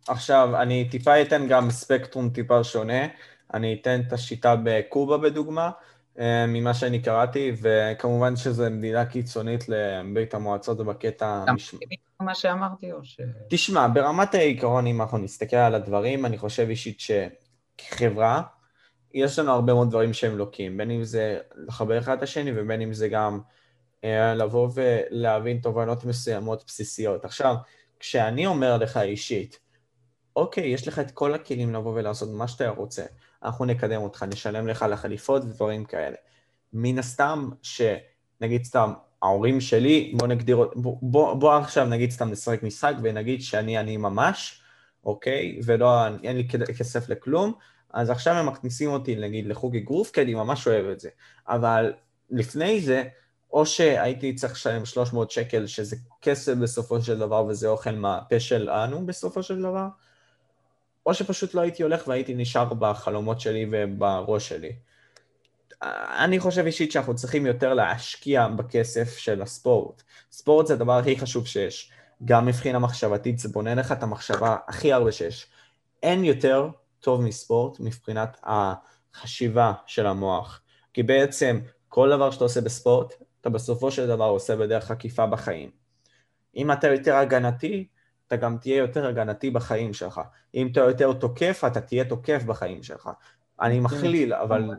עכשיו, 0.08 0.62
אני 0.62 0.88
טיפה 0.90 1.22
אתן 1.22 1.48
גם 1.48 1.70
ספקטרום 1.70 2.30
טיפה 2.30 2.64
שונה. 2.64 3.06
אני 3.54 3.78
אתן 3.80 4.00
את 4.06 4.12
השיטה 4.12 4.54
בקובה 4.64 5.18
בדוגמה, 5.18 5.70
ממה 6.48 6.74
שאני 6.74 7.02
קראתי, 7.02 7.52
וכמובן 7.62 8.36
שזו 8.36 8.64
מדינה 8.70 9.06
קיצונית 9.06 9.64
לברית 9.68 10.34
המועצות 10.34 10.78
בקטע... 10.78 11.40
אתה 11.44 11.52
מסכים 11.52 11.78
מה 12.20 12.34
שאמרתי 12.34 12.92
או 12.92 13.04
ש... 13.04 13.20
תשמע, 13.48 13.88
ברמת 13.94 14.34
העיקרון, 14.34 14.86
אם 14.86 15.02
אנחנו 15.02 15.18
נסתכל 15.18 15.56
על 15.56 15.74
הדברים, 15.74 16.26
אני 16.26 16.38
חושב 16.38 16.66
אישית 16.68 17.00
שכחברה, 17.00 18.42
יש 19.14 19.38
לנו 19.38 19.52
הרבה 19.52 19.74
מאוד 19.74 19.90
דברים 19.90 20.12
שהם 20.12 20.38
לוקים, 20.38 20.76
בין 20.76 20.90
אם 20.90 21.04
זה 21.04 21.38
לחבר 21.54 21.98
אחד 21.98 22.16
את 22.16 22.22
השני 22.22 22.50
ובין 22.56 22.80
אם 22.80 22.92
זה 22.92 23.08
גם 23.08 23.40
אה, 24.04 24.34
לבוא 24.34 24.70
ולהבין 24.74 25.58
תובנות 25.58 26.04
מסוימות 26.04 26.64
בסיסיות. 26.66 27.24
עכשיו, 27.24 27.54
כשאני 28.00 28.46
אומר 28.46 28.76
לך 28.76 28.96
אישית, 28.96 29.58
אוקיי, 30.36 30.66
יש 30.66 30.88
לך 30.88 30.98
את 30.98 31.10
כל 31.10 31.34
הכלים 31.34 31.74
לבוא 31.74 31.92
ולעשות 31.94 32.28
מה 32.32 32.48
שאתה 32.48 32.68
רוצה, 32.68 33.04
אנחנו 33.46 33.64
נקדם 33.64 34.02
אותך, 34.02 34.22
נשלם 34.22 34.66
לך 34.66 34.84
לחליפות 34.90 35.44
ודברים 35.44 35.84
כאלה. 35.84 36.16
מן 36.72 36.98
הסתם, 36.98 37.48
שנגיד 37.62 38.64
סתם, 38.64 38.92
ההורים 39.22 39.60
שלי, 39.60 40.14
בוא 40.16 40.26
נגדיר, 40.26 40.70
בוא, 40.74 40.96
בוא, 41.02 41.34
בוא 41.34 41.54
עכשיו 41.54 41.86
נגיד 41.86 42.10
סתם 42.10 42.30
נשחק 42.30 42.62
משחק 42.62 42.94
ונגיד 43.02 43.42
שאני 43.42 43.80
אני 43.80 43.96
ממש, 43.96 44.60
אוקיי? 45.04 45.60
ולא, 45.64 46.06
אין 46.06 46.36
לי 46.36 46.48
כסף 46.48 47.08
לכלום, 47.08 47.52
אז 47.92 48.10
עכשיו 48.10 48.34
הם 48.34 48.46
מכניסים 48.46 48.90
אותי 48.90 49.16
נגיד 49.16 49.46
לחוג 49.46 49.76
אגרוף, 49.76 50.10
כי 50.10 50.22
אני 50.22 50.34
ממש 50.34 50.66
אוהב 50.66 50.86
את 50.86 51.00
זה. 51.00 51.08
אבל 51.48 51.92
לפני 52.30 52.80
זה, 52.80 53.04
או 53.52 53.66
שהייתי 53.66 54.34
צריך 54.34 54.52
לשלם 54.52 54.84
300 54.84 55.30
שקל, 55.30 55.66
שזה 55.66 55.96
כסף 56.22 56.54
בסופו 56.54 57.02
של 57.02 57.18
דבר 57.18 57.44
וזה 57.44 57.68
אוכל 57.68 57.90
מהפה 57.90 58.40
שלנו 58.40 59.06
בסופו 59.06 59.42
של 59.42 59.62
דבר, 59.62 59.86
או 61.06 61.14
שפשוט 61.14 61.54
לא 61.54 61.60
הייתי 61.60 61.82
הולך 61.82 62.08
והייתי 62.08 62.34
נשאר 62.34 62.74
בחלומות 62.74 63.40
שלי 63.40 63.66
ובראש 63.70 64.48
שלי. 64.48 64.72
אני 66.18 66.38
חושב 66.38 66.66
אישית 66.66 66.92
שאנחנו 66.92 67.14
צריכים 67.14 67.46
יותר 67.46 67.74
להשקיע 67.74 68.48
בכסף 68.48 69.16
של 69.18 69.42
הספורט. 69.42 70.02
ספורט 70.32 70.66
זה 70.66 70.74
הדבר 70.74 70.98
הכי 70.98 71.18
חשוב 71.18 71.46
שיש. 71.46 71.90
גם 72.24 72.46
מבחינה 72.46 72.78
מחשבתית 72.78 73.38
זה 73.38 73.48
בונה 73.48 73.74
לך 73.74 73.92
את 73.92 74.02
המחשבה 74.02 74.56
הכי 74.68 74.92
הרבה 74.92 75.12
שיש. 75.12 75.46
אין 76.02 76.24
יותר 76.24 76.68
טוב 77.00 77.22
מספורט 77.22 77.80
מבחינת 77.80 78.40
החשיבה 78.42 79.72
של 79.86 80.06
המוח. 80.06 80.60
כי 80.94 81.02
בעצם 81.02 81.60
כל 81.88 82.10
דבר 82.10 82.30
שאתה 82.30 82.44
עושה 82.44 82.60
בספורט, 82.60 83.14
אתה 83.40 83.50
בסופו 83.50 83.90
של 83.90 84.06
דבר 84.06 84.24
עושה 84.24 84.56
בדרך 84.56 84.90
עקיפה 84.90 85.26
בחיים. 85.26 85.70
אם 86.56 86.72
אתה 86.72 86.88
יותר 86.88 87.14
הגנתי, 87.14 87.86
אתה 88.26 88.36
גם 88.36 88.56
תהיה 88.60 88.76
יותר 88.76 89.06
הגנתי 89.06 89.50
בחיים 89.50 89.92
שלך. 89.92 90.20
אם 90.54 90.68
אתה 90.72 90.80
יותר 90.80 91.12
תוקף, 91.12 91.62
אתה 91.66 91.80
תהיה 91.80 92.04
תוקף 92.04 92.42
בחיים 92.42 92.82
שלך. 92.82 93.10
אני 93.60 93.80
מכליל, 93.80 94.34
אבל 94.34 94.70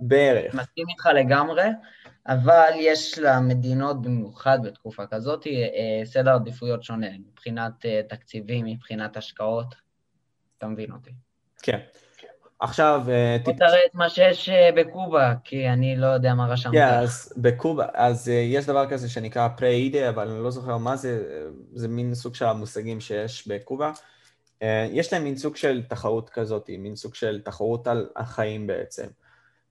בערך. 0.00 0.54
מסכים 0.54 0.86
איתך 0.88 1.06
לגמרי, 1.14 1.68
אבל 2.26 2.70
יש 2.74 3.18
למדינות, 3.18 4.02
במיוחד 4.02 4.58
בתקופה 4.62 5.06
כזאת, 5.06 5.46
אה, 5.46 6.04
סדר 6.04 6.34
עדיפויות 6.34 6.82
שונה, 6.82 7.06
מבחינת 7.18 7.86
אה, 7.86 8.00
תקציבים, 8.08 8.66
מבחינת 8.66 9.16
השקעות. 9.16 9.74
אתה 10.58 10.66
מבין 10.66 10.92
אותי. 10.92 11.10
כן. 11.62 11.78
עכשיו... 12.60 13.02
אה, 13.08 13.36
בוא 13.44 13.52
תראה 13.52 13.78
את 13.86 13.94
מה 13.94 14.08
שיש 14.08 14.48
בקובה, 14.76 15.34
כי 15.44 15.68
אני 15.68 15.96
לא 15.96 16.06
יודע 16.06 16.34
מה 16.34 16.46
רשמת. 16.46 16.72
כן, 16.72 16.88
אז 16.88 17.32
בקובה, 17.36 17.86
אז 17.94 18.28
יש 18.28 18.66
דבר 18.66 18.90
כזה 18.90 19.08
שנקרא 19.08 19.48
פרה-אידה, 19.48 20.08
אבל 20.08 20.28
אני 20.28 20.42
לא 20.42 20.50
זוכר 20.50 20.76
מה 20.76 20.96
זה, 20.96 21.24
זה 21.72 21.88
מין 21.88 22.14
סוג 22.14 22.34
של 22.34 22.44
המושגים 22.44 23.00
שיש 23.00 23.48
בקובה. 23.48 23.92
יש 24.90 25.12
להם 25.12 25.24
מין 25.24 25.36
סוג 25.36 25.56
של 25.56 25.82
תחרות 25.88 26.30
כזאת, 26.30 26.70
מין 26.78 26.96
סוג 26.96 27.14
של 27.14 27.40
תחרות 27.44 27.86
על 27.86 28.08
החיים 28.16 28.66
בעצם. 28.66 29.06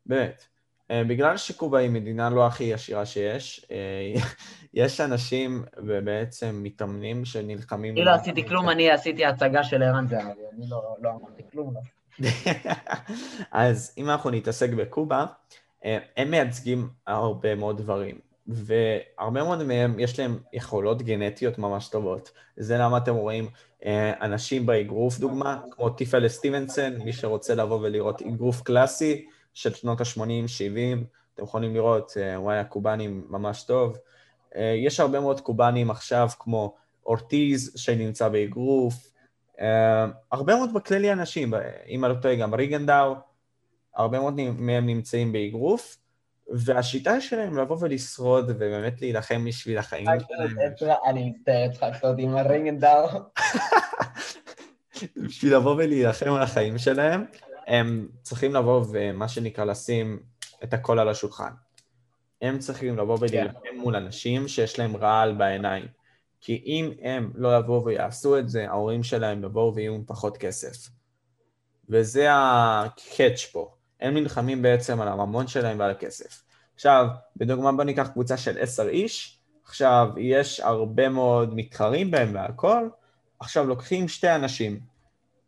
באמת. 0.05 0.43
אה, 0.91 1.03
בגלל 1.03 1.37
שקובה 1.37 1.79
היא 1.79 1.89
מדינה 1.89 2.29
לא 2.29 2.47
הכי 2.47 2.73
עשירה 2.73 3.05
שיש, 3.05 3.65
אה, 3.71 4.13
יש 4.73 5.01
אנשים 5.01 5.63
ובעצם 5.77 6.59
מתאמנים 6.63 7.25
שנלחמים... 7.25 7.93
אני 7.93 8.05
לא 8.05 8.11
עשיתי 8.11 8.47
כלום, 8.47 8.69
אני 8.69 8.91
עשיתי 8.91 9.25
הצגה 9.25 9.63
של 9.63 9.83
ערן 9.83 10.07
זהבי, 10.07 10.41
אני 10.57 10.69
לא, 10.69 10.95
לא 11.01 11.09
אמרתי 11.09 11.43
כלום. 11.51 11.73
אז 13.51 13.93
אם 13.97 14.09
אנחנו 14.09 14.29
נתעסק 14.29 14.69
בקובה, 14.69 15.25
אה, 15.85 15.97
הם 16.17 16.31
מייצגים 16.31 16.89
הרבה 17.07 17.55
מאוד 17.55 17.77
דברים, 17.77 18.19
והרבה 18.47 19.43
מאוד 19.43 19.63
מהם 19.63 19.99
יש 19.99 20.19
להם 20.19 20.39
יכולות 20.53 21.01
גנטיות 21.01 21.57
ממש 21.57 21.87
טובות. 21.87 22.31
זה 22.57 22.77
למה 22.77 22.97
אתם 22.97 23.15
רואים 23.15 23.49
אנשים 24.21 24.65
באגרוף, 24.65 25.19
דוגמה, 25.19 25.61
כמו 25.71 25.89
טיפל 25.89 26.27
סטיבנסון, 26.27 26.97
מי 26.97 27.13
שרוצה 27.13 27.55
לבוא 27.55 27.79
ולראות 27.81 28.21
אגרוף 28.21 28.61
קלאסי, 28.61 29.25
של 29.53 29.73
שנות 29.73 30.01
ה-80-70, 30.01 31.03
אתם 31.33 31.43
יכולים 31.43 31.73
לראות, 31.73 32.13
אה, 32.17 32.41
וואי, 32.41 32.57
הקובאנים 32.57 33.25
ממש 33.29 33.63
טוב. 33.63 33.97
אה, 34.55 34.75
יש 34.77 34.99
הרבה 34.99 35.19
מאוד 35.19 35.41
קובאנים 35.41 35.91
עכשיו, 35.91 36.29
כמו 36.39 36.75
אורטיז, 37.05 37.73
שנמצא 37.75 38.29
באגרוף, 38.29 38.93
אה, 38.93 39.08
הרבה 40.31 40.55
מאוד 40.55 40.73
בכללי 40.73 41.11
אנשים, 41.11 41.53
אם 41.87 42.05
אני 42.05 42.13
לא 42.13 42.21
טועה, 42.21 42.35
גם 42.35 42.53
ריגנדאו, 42.53 43.15
הרבה 43.95 44.19
מאוד 44.19 44.33
מהם 44.57 44.85
נמצאים 44.85 45.31
באגרוף, 45.31 45.97
והשיטה 46.51 47.21
שלהם 47.21 47.57
לבוא 47.57 47.77
ולשרוד 47.79 48.45
ובאמת 48.47 49.01
להילחם 49.01 49.45
בשביל 49.45 49.77
החיים 49.77 50.05
שלהם. 50.05 50.91
אני 51.05 51.29
מצטער, 51.29 51.65
הצחקת 51.65 52.05
אותי 52.05 52.21
עם 52.21 52.35
הריגנדאו. 52.35 53.07
בשביל 55.25 55.55
לבוא 55.55 55.75
ולהילחם 55.75 56.33
על 56.33 56.41
החיים 56.41 56.77
שלהם, 56.77 57.25
הם 57.67 58.07
צריכים 58.21 58.55
לבוא 58.55 58.85
ומה 58.91 59.27
שנקרא 59.27 59.65
לשים 59.65 60.19
את 60.63 60.73
הכל 60.73 60.99
על 60.99 61.09
השולחן. 61.09 61.51
הם 62.41 62.59
צריכים 62.59 62.97
לבוא 62.97 63.17
כן. 63.17 63.23
ולהילחם. 63.23 63.59
מול 63.75 63.95
אנשים 63.95 64.47
שיש 64.47 64.79
להם 64.79 64.95
רעל 64.95 65.33
בעיניים. 65.33 65.85
כי 66.41 66.63
אם 66.65 66.91
הם 67.01 67.31
לא 67.35 67.57
יבואו 67.57 67.85
ויעשו 67.85 68.37
את 68.37 68.49
זה, 68.49 68.69
ההורים 68.69 69.03
שלהם 69.03 69.43
יבואו 69.43 69.75
ויהיו 69.75 69.93
עם 69.93 70.03
פחות 70.05 70.37
כסף. 70.37 70.89
וזה 71.89 72.27
הקאץ' 72.31 73.45
פה. 73.51 73.73
הם 74.01 74.13
נלחמים 74.13 74.61
בעצם 74.61 75.01
על 75.01 75.07
הממון 75.07 75.47
שלהם 75.47 75.79
ועל 75.79 75.91
הכסף. 75.91 76.43
עכשיו, 76.75 77.07
בדוגמה 77.37 77.71
בוא 77.71 77.83
ניקח 77.83 78.07
קבוצה 78.07 78.37
של 78.37 78.57
עשר 78.59 78.87
איש, 78.87 79.39
עכשיו 79.65 80.09
יש 80.17 80.59
הרבה 80.59 81.09
מאוד 81.09 81.55
מתחרים 81.55 82.11
בהם 82.11 82.35
והכל, 82.35 82.89
עכשיו 83.39 83.65
לוקחים 83.67 84.07
שתי 84.07 84.35
אנשים, 84.35 84.79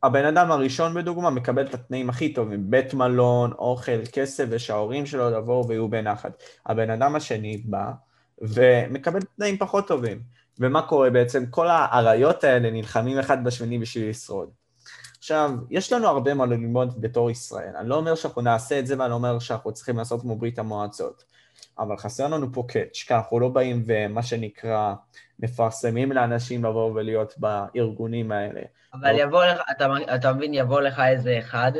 הבן 0.03 0.25
אדם 0.25 0.51
הראשון 0.51 0.93
בדוגמה 0.93 1.29
מקבל 1.29 1.65
את 1.65 1.73
התנאים 1.73 2.09
הכי 2.09 2.33
טובים, 2.33 2.71
בית 2.71 2.93
מלון, 2.93 3.51
אוכל, 3.51 4.05
כסף, 4.11 4.45
ושההורים 4.49 5.05
שלו 5.05 5.29
יבואו 5.29 5.67
ויהיו 5.67 5.89
בנחת. 5.89 6.43
הבן 6.65 6.89
אדם 6.89 7.15
השני 7.15 7.57
בא 7.57 7.91
ומקבל 8.41 9.19
תנאים 9.37 9.57
פחות 9.57 9.87
טובים. 9.87 10.21
ומה 10.59 10.81
קורה 10.81 11.09
בעצם? 11.09 11.45
כל 11.49 11.67
האריות 11.67 12.43
האלה 12.43 12.71
נלחמים 12.71 13.19
אחד 13.19 13.43
בשני 13.43 13.79
בשביל 13.79 14.09
לשרוד. 14.09 14.49
עכשיו, 15.17 15.51
יש 15.69 15.93
לנו 15.93 16.07
הרבה 16.07 16.33
מה 16.33 16.45
ללמוד 16.45 17.01
בתור 17.01 17.31
ישראל. 17.31 17.75
אני 17.75 17.89
לא 17.89 17.95
אומר 17.95 18.15
שאנחנו 18.15 18.41
נעשה 18.41 18.79
את 18.79 18.87
זה 18.87 18.99
ואני 18.99 19.09
לא 19.09 19.15
אומר 19.15 19.39
שאנחנו 19.39 19.73
צריכים 19.73 19.97
לעשות 19.97 20.21
כמו 20.21 20.35
ברית 20.35 20.59
המועצות. 20.59 21.23
אבל 21.79 21.97
חסר 21.97 22.27
לנו 22.27 22.53
פה 22.53 22.63
קאץ', 22.67 23.03
כי 23.07 23.13
אנחנו 23.13 23.39
לא 23.39 23.49
באים 23.49 23.83
ומה 23.85 24.23
שנקרא 24.23 24.93
מפרסמים 25.39 26.11
לאנשים 26.11 26.65
לבוא 26.65 26.91
ולהיות 26.91 27.33
בארגונים 27.37 28.31
האלה. 28.31 28.61
אבל 28.93 29.19
יבוא 29.19 29.45
לך, 29.45 29.61
אתה, 29.71 29.87
אתה 30.15 30.33
מבין, 30.33 30.53
יבוא 30.53 30.81
לך 30.81 30.99
איזה 30.99 31.39
אחד, 31.39 31.71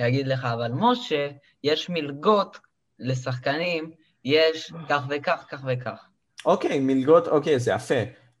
יגיד 0.00 0.26
לך, 0.26 0.44
אבל 0.44 0.70
משה, 0.74 1.28
יש 1.64 1.90
מלגות 1.90 2.58
לשחקנים, 2.98 3.90
יש 4.24 4.72
כך 4.88 5.02
וכך, 5.08 5.44
כך 5.48 5.64
וכך. 5.66 6.06
אוקיי, 6.46 6.78
מלגות, 6.80 7.28
אוקיי, 7.28 7.58
זה 7.58 7.72
יפה. 7.72 7.94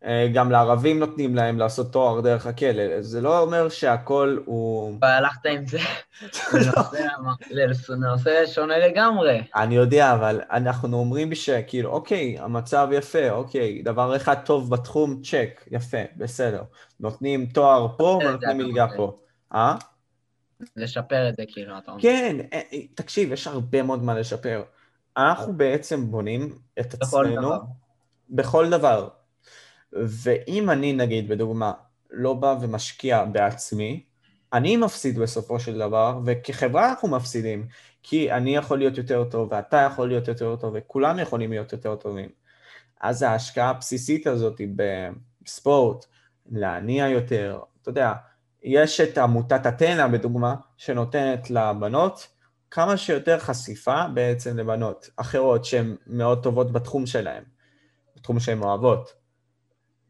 אה, 0.04 0.28
גם 0.34 0.50
לערבים 0.50 0.98
נותנים 0.98 1.34
להם 1.34 1.58
לעשות 1.58 1.92
תואר 1.92 2.20
דרך 2.20 2.46
הכלא, 2.46 3.00
זה 3.00 3.20
לא 3.20 3.38
אומר 3.38 3.68
שהכל 3.68 4.38
הוא... 4.44 4.98
והלכת 5.00 5.46
עם 5.46 5.66
זה 5.66 5.78
לנושא 7.90 8.46
שונה 8.46 8.78
לגמרי. 8.78 9.42
אני 9.56 9.74
יודע, 9.74 10.12
אבל 10.14 10.40
אנחנו 10.50 10.96
אומרים 10.96 11.34
שכאילו, 11.34 11.90
אוקיי, 11.90 12.36
המצב 12.38 12.88
יפה, 12.92 13.30
אוקיי, 13.30 13.82
דבר 13.82 14.16
אחד 14.16 14.36
טוב 14.44 14.70
בתחום, 14.70 15.22
צ'ק, 15.22 15.64
יפה, 15.70 15.98
בסדר. 16.16 16.62
נותנים 17.00 17.46
תואר 17.46 17.88
פה 17.98 18.18
ונותנים 18.24 18.58
מלגה 18.58 18.86
פה. 18.96 19.18
אה? 19.54 19.74
לשפר 20.76 21.28
את 21.28 21.36
זה, 21.36 21.42
כאילו, 21.48 21.78
אתה 21.78 21.90
אומר. 21.90 22.02
כן, 22.02 22.36
אה, 22.52 22.60
אה, 22.72 22.78
תקשיב, 22.94 23.32
יש 23.32 23.46
הרבה 23.46 23.82
מאוד 23.82 24.02
מה 24.02 24.14
לשפר. 24.14 24.62
אנחנו 25.16 25.52
בעצם 25.52 26.10
בונים 26.10 26.58
את 26.80 26.94
עצמנו... 26.94 27.52
בכל 28.30 28.70
דבר. 28.70 29.08
ואם 29.92 30.70
אני, 30.70 30.92
נגיד, 30.92 31.28
בדוגמה, 31.28 31.72
לא 32.10 32.34
בא 32.34 32.56
ומשקיע 32.60 33.24
בעצמי, 33.24 34.04
אני 34.52 34.76
מפסיד 34.76 35.18
בסופו 35.18 35.60
של 35.60 35.78
דבר, 35.78 36.20
וכחברה 36.24 36.90
אנחנו 36.90 37.08
מפסידים, 37.08 37.66
כי 38.02 38.32
אני 38.32 38.56
יכול 38.56 38.78
להיות 38.78 38.98
יותר 38.98 39.24
טוב, 39.24 39.48
ואתה 39.52 39.76
יכול 39.76 40.08
להיות 40.08 40.28
יותר 40.28 40.56
טוב, 40.56 40.72
וכולם 40.76 41.18
יכולים 41.18 41.50
להיות 41.50 41.72
יותר 41.72 41.96
טובים. 41.96 42.28
אז 43.00 43.22
ההשקעה 43.22 43.70
הבסיסית 43.70 44.26
הזאת 44.26 44.60
בספורט, 44.76 46.04
להניע 46.50 47.08
יותר, 47.08 47.60
אתה 47.82 47.90
יודע, 47.90 48.12
יש 48.62 49.00
את 49.00 49.18
עמותת 49.18 49.66
אתנה, 49.66 50.08
בדוגמה, 50.08 50.54
שנותנת 50.76 51.50
לבנות 51.50 52.28
כמה 52.70 52.96
שיותר 52.96 53.38
חשיפה 53.38 54.02
בעצם 54.14 54.56
לבנות 54.56 55.10
אחרות 55.16 55.64
שהן 55.64 55.96
מאוד 56.06 56.42
טובות 56.42 56.72
בתחום 56.72 57.06
שלהן, 57.06 57.42
בתחום 58.20 58.40
שהן 58.40 58.62
אוהבות. 58.62 59.12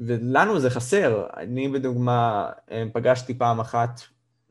ולנו 0.00 0.60
זה 0.60 0.70
חסר. 0.70 1.26
אני 1.36 1.68
בדוגמה 1.68 2.50
אה, 2.70 2.84
פגשתי 2.92 3.34
פעם 3.34 3.60
אחת, 3.60 4.00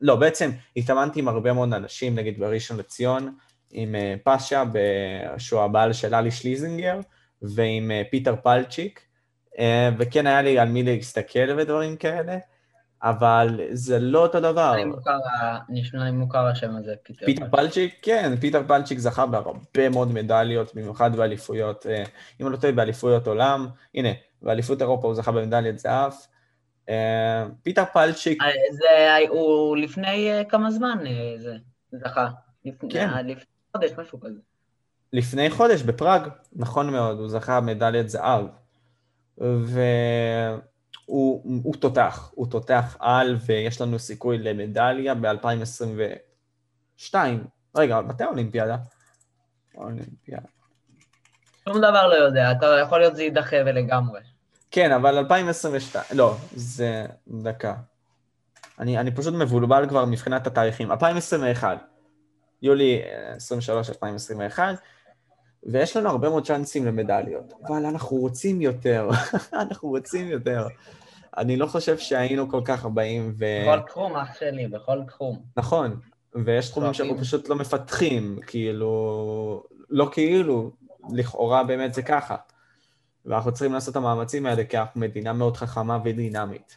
לא, 0.00 0.16
בעצם 0.16 0.50
התאמנתי 0.76 1.20
עם 1.20 1.28
הרבה 1.28 1.52
מאוד 1.52 1.72
אנשים, 1.72 2.14
נגיד 2.14 2.40
בראשון 2.40 2.76
לציון, 2.76 3.34
עם 3.70 3.94
אה, 3.94 4.14
פאשה, 4.24 4.62
שהוא 5.38 5.60
הבעל 5.60 5.92
של 5.92 6.14
אלי 6.14 6.30
שליזינגר, 6.30 7.00
ועם 7.42 7.90
אה, 7.90 8.02
פיטר 8.10 8.34
פלצ'יק, 8.42 9.00
וכן 9.98 10.26
היה 10.26 10.42
לי 10.42 10.58
על 10.58 10.68
מי 10.68 10.82
להסתכל 10.82 11.58
ודברים 11.58 11.96
כאלה, 11.96 12.38
אבל 13.02 13.60
זה 13.72 13.98
לא 13.98 14.22
אותו 14.22 14.40
דבר. 14.40 14.74
נשמע 15.68 16.04
לי 16.04 16.10
מוכר 16.10 16.46
השם 16.46 16.76
הזה, 16.76 16.94
פיטר, 17.02 17.26
פיטר 17.26 17.46
פלצ'יק. 17.50 17.98
כן, 18.02 18.36
פיטר 18.40 18.62
פלצ'יק 18.66 18.98
זכה 18.98 19.26
בהרבה 19.26 19.88
מאוד 19.88 20.12
מדליות, 20.12 20.74
במיוחד 20.74 21.16
באליפויות, 21.16 21.86
אה, 21.86 22.04
אם 22.40 22.46
אני 22.46 22.52
לא 22.52 22.56
טועה, 22.56 22.72
באליפויות 22.72 23.26
עולם. 23.26 23.68
הנה, 23.94 24.08
באליפות 24.42 24.82
אירופה 24.82 25.06
הוא 25.06 25.14
זכה 25.14 25.32
במדליית 25.32 25.78
זהב. 25.78 26.12
אה, 26.88 27.46
פיטר 27.62 27.84
פלצ'יק... 27.92 28.42
אה, 28.42 28.48
זה, 28.72 29.16
הוא 29.28 29.76
לפני 29.76 30.30
כמה 30.48 30.70
זמן 30.70 30.98
זה 31.38 31.56
זכה? 31.92 32.28
כן. 32.90 33.08
לפני 33.26 33.44
חודש, 33.76 33.90
משהו 33.98 34.20
כזה. 34.20 34.38
לפני 35.12 35.50
חודש, 35.50 35.82
בפראג, 35.82 36.28
נכון 36.52 36.90
מאוד, 36.90 37.18
הוא 37.18 37.28
זכה 37.28 37.60
במדליית 37.60 38.08
זהב. 38.08 38.46
ו... 39.40 39.80
הוא, 41.10 41.60
הוא 41.64 41.74
תותח, 41.74 42.30
הוא 42.34 42.46
תותח 42.50 42.96
על, 42.98 43.36
ויש 43.46 43.80
לנו 43.80 43.98
סיכוי 43.98 44.38
למדליה 44.38 45.14
ב-2022. 45.14 47.14
רגע, 47.76 48.00
מתי 48.00 48.24
האולימפיאדה? 48.24 48.76
האולימפיאדה. 49.74 50.48
שום 51.68 51.78
דבר 51.78 52.08
לא 52.08 52.14
יודע, 52.14 52.52
אתה 52.52 52.66
יכול 52.82 52.98
להיות 52.98 53.16
זה 53.16 53.22
יידחה 53.22 53.56
ולגמרי. 53.66 54.20
כן, 54.70 54.92
אבל 54.92 55.18
2022, 55.18 56.04
לא, 56.14 56.36
זה 56.54 57.06
דקה. 57.28 57.74
אני, 58.78 58.98
אני 58.98 59.10
פשוט 59.10 59.34
מבולבל 59.34 59.88
כבר 59.88 60.04
מבחינת 60.04 60.46
התאריכים. 60.46 60.92
2021, 60.92 61.78
יולי 62.62 63.02
23, 63.36 63.90
2021, 63.90 64.74
ויש 65.62 65.96
לנו 65.96 66.08
הרבה 66.08 66.28
מאוד 66.28 66.46
צ'אנסים 66.46 66.86
למדליות, 66.86 67.52
אבל 67.66 67.86
אנחנו 67.86 68.16
רוצים 68.16 68.60
יותר, 68.60 69.08
אנחנו 69.62 69.88
רוצים 69.88 70.28
יותר. 70.28 70.66
אני 71.38 71.56
לא 71.56 71.66
חושב 71.66 71.98
שהיינו 71.98 72.50
כל 72.50 72.60
כך 72.64 72.86
באים 72.86 73.32
ו... 73.38 73.44
בכל 73.62 73.80
תחום, 73.86 74.16
אח 74.16 74.38
שלי, 74.38 74.68
בכל 74.68 74.98
תחום. 75.06 75.42
נכון, 75.56 76.00
ויש 76.44 76.68
תחומים 76.68 76.94
שאנחנו 76.94 77.18
פשוט 77.18 77.48
לא 77.48 77.56
מפתחים, 77.56 78.38
כאילו, 78.46 79.62
לא 79.90 80.08
כאילו, 80.12 80.70
לכאורה 81.12 81.64
באמת 81.64 81.94
זה 81.94 82.02
ככה. 82.02 82.36
ואנחנו 83.24 83.52
צריכים 83.52 83.72
לעשות 83.72 83.92
את 83.92 83.96
המאמצים 83.96 84.46
האלה, 84.46 84.64
כי 84.64 84.78
אנחנו 84.78 85.00
מדינה 85.00 85.32
מאוד 85.32 85.56
חכמה 85.56 85.98
ודינמית. 86.04 86.76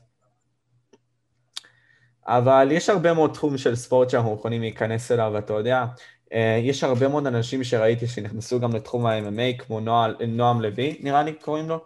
אבל 2.28 2.68
יש 2.72 2.90
הרבה 2.90 3.14
מאוד 3.14 3.34
תחום 3.34 3.58
של 3.58 3.76
ספורט 3.76 4.10
שאנחנו 4.10 4.34
יכולים 4.34 4.62
להיכנס 4.62 5.12
אליו, 5.12 5.38
אתה 5.38 5.54
יודע, 5.54 5.86
אה, 6.34 6.60
יש 6.64 6.84
הרבה 6.84 7.08
מאוד 7.08 7.28
אנשים 7.28 7.64
שראיתי 7.64 8.08
שנכנסו 8.08 8.60
גם 8.60 8.76
לתחום 8.76 9.06
ה-MMA, 9.06 9.64
כמו 9.64 9.80
נועם 10.28 10.62
לוי, 10.62 10.98
נראה 11.02 11.24
לי 11.24 11.34
קוראים 11.34 11.70
לו, 11.70 11.84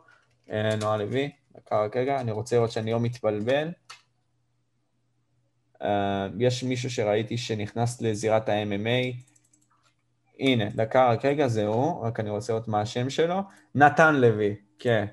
אה, 0.51 0.75
נועם 0.75 0.99
לוי, 0.99 1.31
רק 1.71 1.97
רגע, 1.97 2.19
אני 2.19 2.31
רוצה 2.31 2.55
לראות 2.55 2.71
שאני 2.71 2.91
לא 2.91 2.99
מתבלבל. 2.99 3.71
Uh, 5.81 5.85
יש 6.39 6.63
מישהו 6.63 6.89
שראיתי 6.89 7.37
שנכנס 7.37 8.01
לזירת 8.01 8.49
ה-MMA. 8.49 9.15
הנה, 10.39 10.69
דקה, 10.69 11.09
רק 11.09 11.25
רגע, 11.25 11.47
זהו, 11.47 12.01
רק 12.01 12.19
אני 12.19 12.29
רוצה 12.29 12.53
לראות 12.53 12.67
מה 12.67 12.81
השם 12.81 13.09
שלו. 13.09 13.39
נתן 13.75 14.15
לוי, 14.15 14.55
כן. 14.79 15.05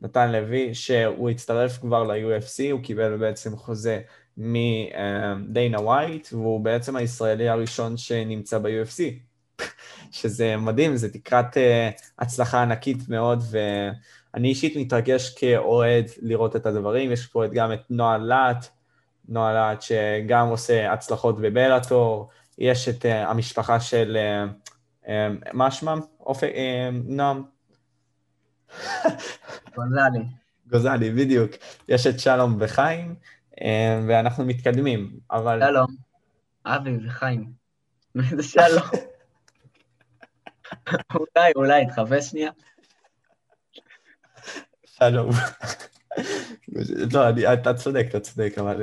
נתן 0.00 0.32
לוי, 0.32 0.74
שהוא 0.74 1.30
הצטרף 1.30 1.78
כבר 1.78 2.04
ל-UFC, 2.04 2.72
הוא 2.72 2.80
קיבל 2.82 3.16
בעצם 3.16 3.56
חוזה 3.56 4.00
מדיינה 4.36 5.80
ווייט, 5.80 6.28
והוא 6.32 6.60
בעצם 6.60 6.96
הישראלי 6.96 7.48
הראשון 7.48 7.96
שנמצא 7.96 8.58
ב-UFC. 8.58 9.02
שזה 10.10 10.56
מדהים, 10.56 10.96
זה 10.96 11.12
תקרת 11.12 11.56
uh, 11.56 11.60
הצלחה 12.18 12.62
ענקית 12.62 13.08
מאוד, 13.08 13.42
ו... 13.50 13.58
אני 14.34 14.48
אישית 14.48 14.76
מתרגש 14.76 15.34
כאוהד 15.34 16.04
לראות 16.22 16.56
את 16.56 16.66
הדברים, 16.66 17.12
יש 17.12 17.26
פה 17.26 17.46
גם 17.46 17.72
את 17.72 17.80
נועה 17.90 18.18
לאט, 18.18 18.68
נועה 19.28 19.54
לאט 19.54 19.82
שגם 19.82 20.48
עושה 20.48 20.92
הצלחות 20.92 21.40
בבלאטור, 21.40 22.30
יש 22.58 22.88
את 22.88 23.04
uh, 23.04 23.08
המשפחה 23.08 23.80
של, 23.80 24.16
uh, 24.16 25.06
um, 25.06 25.08
מה 25.52 25.70
שמם? 25.70 26.00
אופק, 26.20 26.48
נועם? 27.04 27.42
גוזלי. 29.74 30.24
גוזלי, 30.66 31.10
בדיוק. 31.10 31.50
יש 31.88 32.06
את 32.06 32.20
שלום 32.20 32.56
וחיים, 32.58 33.14
uh, 33.50 33.58
ואנחנו 34.08 34.44
מתקדמים, 34.44 35.10
אבל... 35.30 35.60
שלום. 35.60 35.86
אבי 36.66 37.06
וחיים. 37.06 37.52
זה 38.36 38.42
שלום. 38.42 38.88
אולי, 41.14 41.52
אולי, 41.56 41.86
תחפש 41.86 42.30
שנייה. 42.30 42.50
שלום. 45.10 45.30
לא, 47.12 47.28
אני, 47.28 47.52
אתה 47.52 47.74
צודק, 47.74 48.06
אתה 48.08 48.20
צודק, 48.20 48.54
אבל 48.58 48.76
uh, 48.76 48.82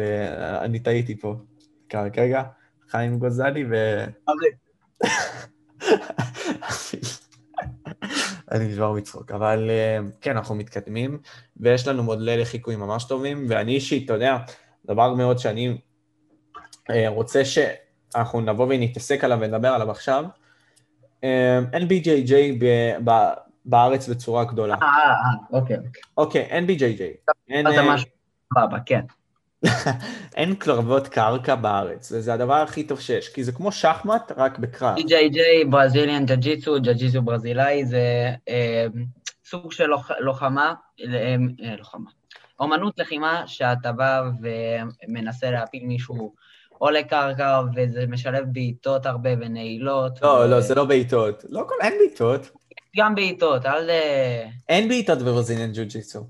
אני 0.61 0.79
טעיתי 0.79 1.19
פה. 1.19 1.35
כרגע, 1.89 2.43
חיים 2.89 3.19
גוזלי 3.19 3.65
ו... 3.69 4.03
אני 8.51 8.67
נשבר 8.67 8.91
מצחוק, 8.91 9.31
אבל 9.31 9.69
uh, 9.69 9.71
כן, 10.21 10.37
אנחנו 10.37 10.55
מתקדמים, 10.55 11.19
ויש 11.57 11.87
לנו 11.87 12.03
מודלי 12.03 12.37
לחיקוי 12.37 12.75
ממש 12.75 13.03
טובים, 13.03 13.45
ואני 13.49 13.75
אישית, 13.75 14.05
אתה 14.05 14.13
יודע, 14.13 14.37
דבר 14.85 15.13
מאוד 15.13 15.39
שאני 15.39 15.77
uh, 16.91 16.93
רוצה 17.07 17.41
שאנחנו 17.45 18.41
נבוא 18.41 18.65
ונתעסק 18.69 19.23
עליו 19.23 19.37
ונדבר 19.41 19.69
עליו 19.69 19.91
עכשיו, 19.91 20.25
NBJJ 21.73 22.33
בארץ 23.65 24.07
בצורה 24.07 24.43
גדולה. 24.43 24.75
אה, 24.81 24.87
אה, 24.87 25.09
אה, 25.09 25.59
אוקיי. 25.59 25.77
אוקיי, 26.17 26.41
אין 26.41 26.65
BJJ. 26.65 27.31
אין... 27.49 27.71
זה 27.71 27.79
אה, 27.79 27.95
סבבה, 28.53 28.77
כן. 28.85 29.01
אין 30.35 30.55
קרבות 30.55 31.07
קרקע 31.07 31.55
בארץ, 31.55 32.11
וזה 32.11 32.33
הדבר 32.33 32.53
הכי 32.53 32.83
טוב 32.83 32.99
שיש, 32.99 33.29
כי 33.29 33.43
זה 33.43 33.51
כמו 33.51 33.71
שחמט, 33.71 34.31
רק 34.37 34.59
בקרב. 34.59 34.97
BJJ, 34.97 35.67
ברזיליאן 35.69 36.25
ג'ה-ג'יצו, 36.25 36.81
ג'ה-ג'יצו 36.81 37.21
ברזילאי, 37.21 37.85
זה 37.85 38.33
אה, 38.49 38.85
סוג 39.45 39.71
של 39.71 39.85
לוח, 39.85 40.11
לוחמה, 40.19 40.73
אה, 40.99 41.35
לוחמה. 41.77 42.09
אומנות 42.59 42.99
לחימה 42.99 43.43
שאתה 43.47 43.91
בא 43.91 44.21
ומנסה 44.41 45.51
להפיל 45.51 45.83
מישהו 45.85 46.33
או 46.81 46.89
לקרקע, 46.89 47.61
וזה 47.75 48.05
משלב 48.07 48.45
בעיטות 48.51 49.05
הרבה 49.05 49.29
ונעילות. 49.39 50.21
לא, 50.21 50.27
ו... 50.27 50.47
לא, 50.47 50.61
זה 50.61 50.75
לא 50.75 50.85
בעיטות. 50.85 51.45
לא, 51.49 51.67
אין 51.81 51.93
בעיטות. 51.99 52.51
גם 52.97 53.15
בעיטות, 53.15 53.65
אל... 53.65 53.89
אין 54.69 54.87
בעיטות 54.87 55.19
בברזיליאן 55.19 55.71
ג'ו-ג'יצו. 55.73 56.25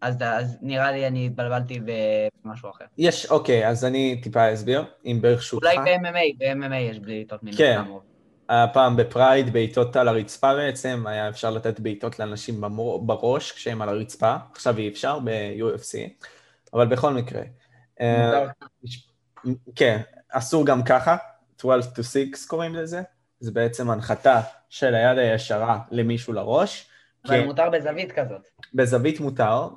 אז, 0.00 0.16
אז 0.20 0.58
נראה 0.62 0.92
לי 0.92 1.06
אני 1.06 1.26
התבלבלתי 1.26 1.80
במשהו 2.44 2.70
אחר. 2.70 2.84
יש, 2.98 3.26
אוקיי, 3.26 3.68
אז 3.68 3.84
אני 3.84 4.20
טיפה 4.22 4.54
אסביר, 4.54 4.84
אם 5.04 5.18
ברשותך. 5.20 5.66
אולי 5.66 5.76
ב-MMA, 5.76 6.36
ב-MMA 6.38 6.74
יש 6.74 6.98
בעיטות 6.98 7.42
מן 7.42 7.52
כן, 7.56 7.80
הפעם 8.48 8.96
בפרייד 8.96 9.52
בעיטות 9.52 9.96
על 9.96 10.08
הרצפה 10.08 10.54
בעצם, 10.54 11.04
היה 11.06 11.28
אפשר 11.28 11.50
לתת 11.50 11.80
בעיטות 11.80 12.18
לאנשים 12.18 12.60
בראש 13.00 13.52
כשהם 13.52 13.82
על 13.82 13.88
הרצפה, 13.88 14.36
עכשיו 14.52 14.78
אי 14.78 14.88
אפשר 14.88 15.18
ב-UFC, 15.24 16.26
אבל 16.74 16.86
בכל 16.86 17.12
מקרה. 17.12 17.42
אה, 18.00 18.46
כן, 19.76 20.00
אסור 20.28 20.66
גם 20.66 20.84
ככה, 20.84 21.16
12 21.60 21.92
to 21.92 22.02
6 22.02 22.46
קוראים 22.46 22.74
לזה, 22.74 23.02
זה 23.40 23.52
בעצם 23.52 23.90
הנחתה 23.90 24.40
של 24.68 24.94
היד 24.94 25.18
הישרה 25.18 25.78
למישהו 25.90 26.32
לראש. 26.32 26.90
אבל 27.26 27.44
מותר 27.44 27.70
בזווית 27.70 28.12
כזאת. 28.12 28.48
בזווית 28.74 29.20
מותר, 29.20 29.68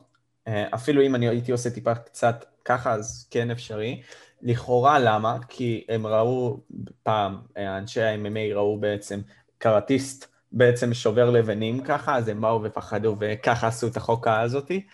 אה, 0.48 0.68
אפילו 0.74 1.02
אם 1.02 1.16
אני 1.16 1.30
הייתי 1.30 1.52
עושה 1.52 1.70
טיפה 1.70 1.96
קצת 1.96 2.46
ככה, 2.66 2.94
אז 2.94 3.28
כן 3.32 3.52
אפשרי. 3.52 4.02
לכאורה 4.42 5.00
למה? 5.00 5.38
כי 5.50 5.86
הם 5.90 6.08
ראו 6.08 6.60
פעם, 7.04 7.42
אה, 7.58 7.78
אנשי 7.78 8.02
ה-MMA 8.02 8.56
ראו 8.56 8.80
בעצם 8.80 9.22
קראטיסט 9.58 10.28
בעצם 10.52 10.94
שובר 10.94 11.30
לבנים 11.30 11.84
ככה, 11.84 12.18
אז 12.18 12.28
הם 12.28 12.42
באו 12.42 12.64
ופחדו 12.64 13.16
וככה 13.20 13.68
עשו 13.68 13.88
את 13.88 13.98
החוקה 13.98 14.42
הזאתי. 14.42 14.86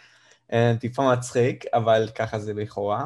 אה, 0.54 0.74
טיפה 0.80 1.12
מצחיק, 1.14 1.66
אבל 1.74 2.08
ככה 2.16 2.40
זה 2.40 2.54
לכאורה. 2.54 3.06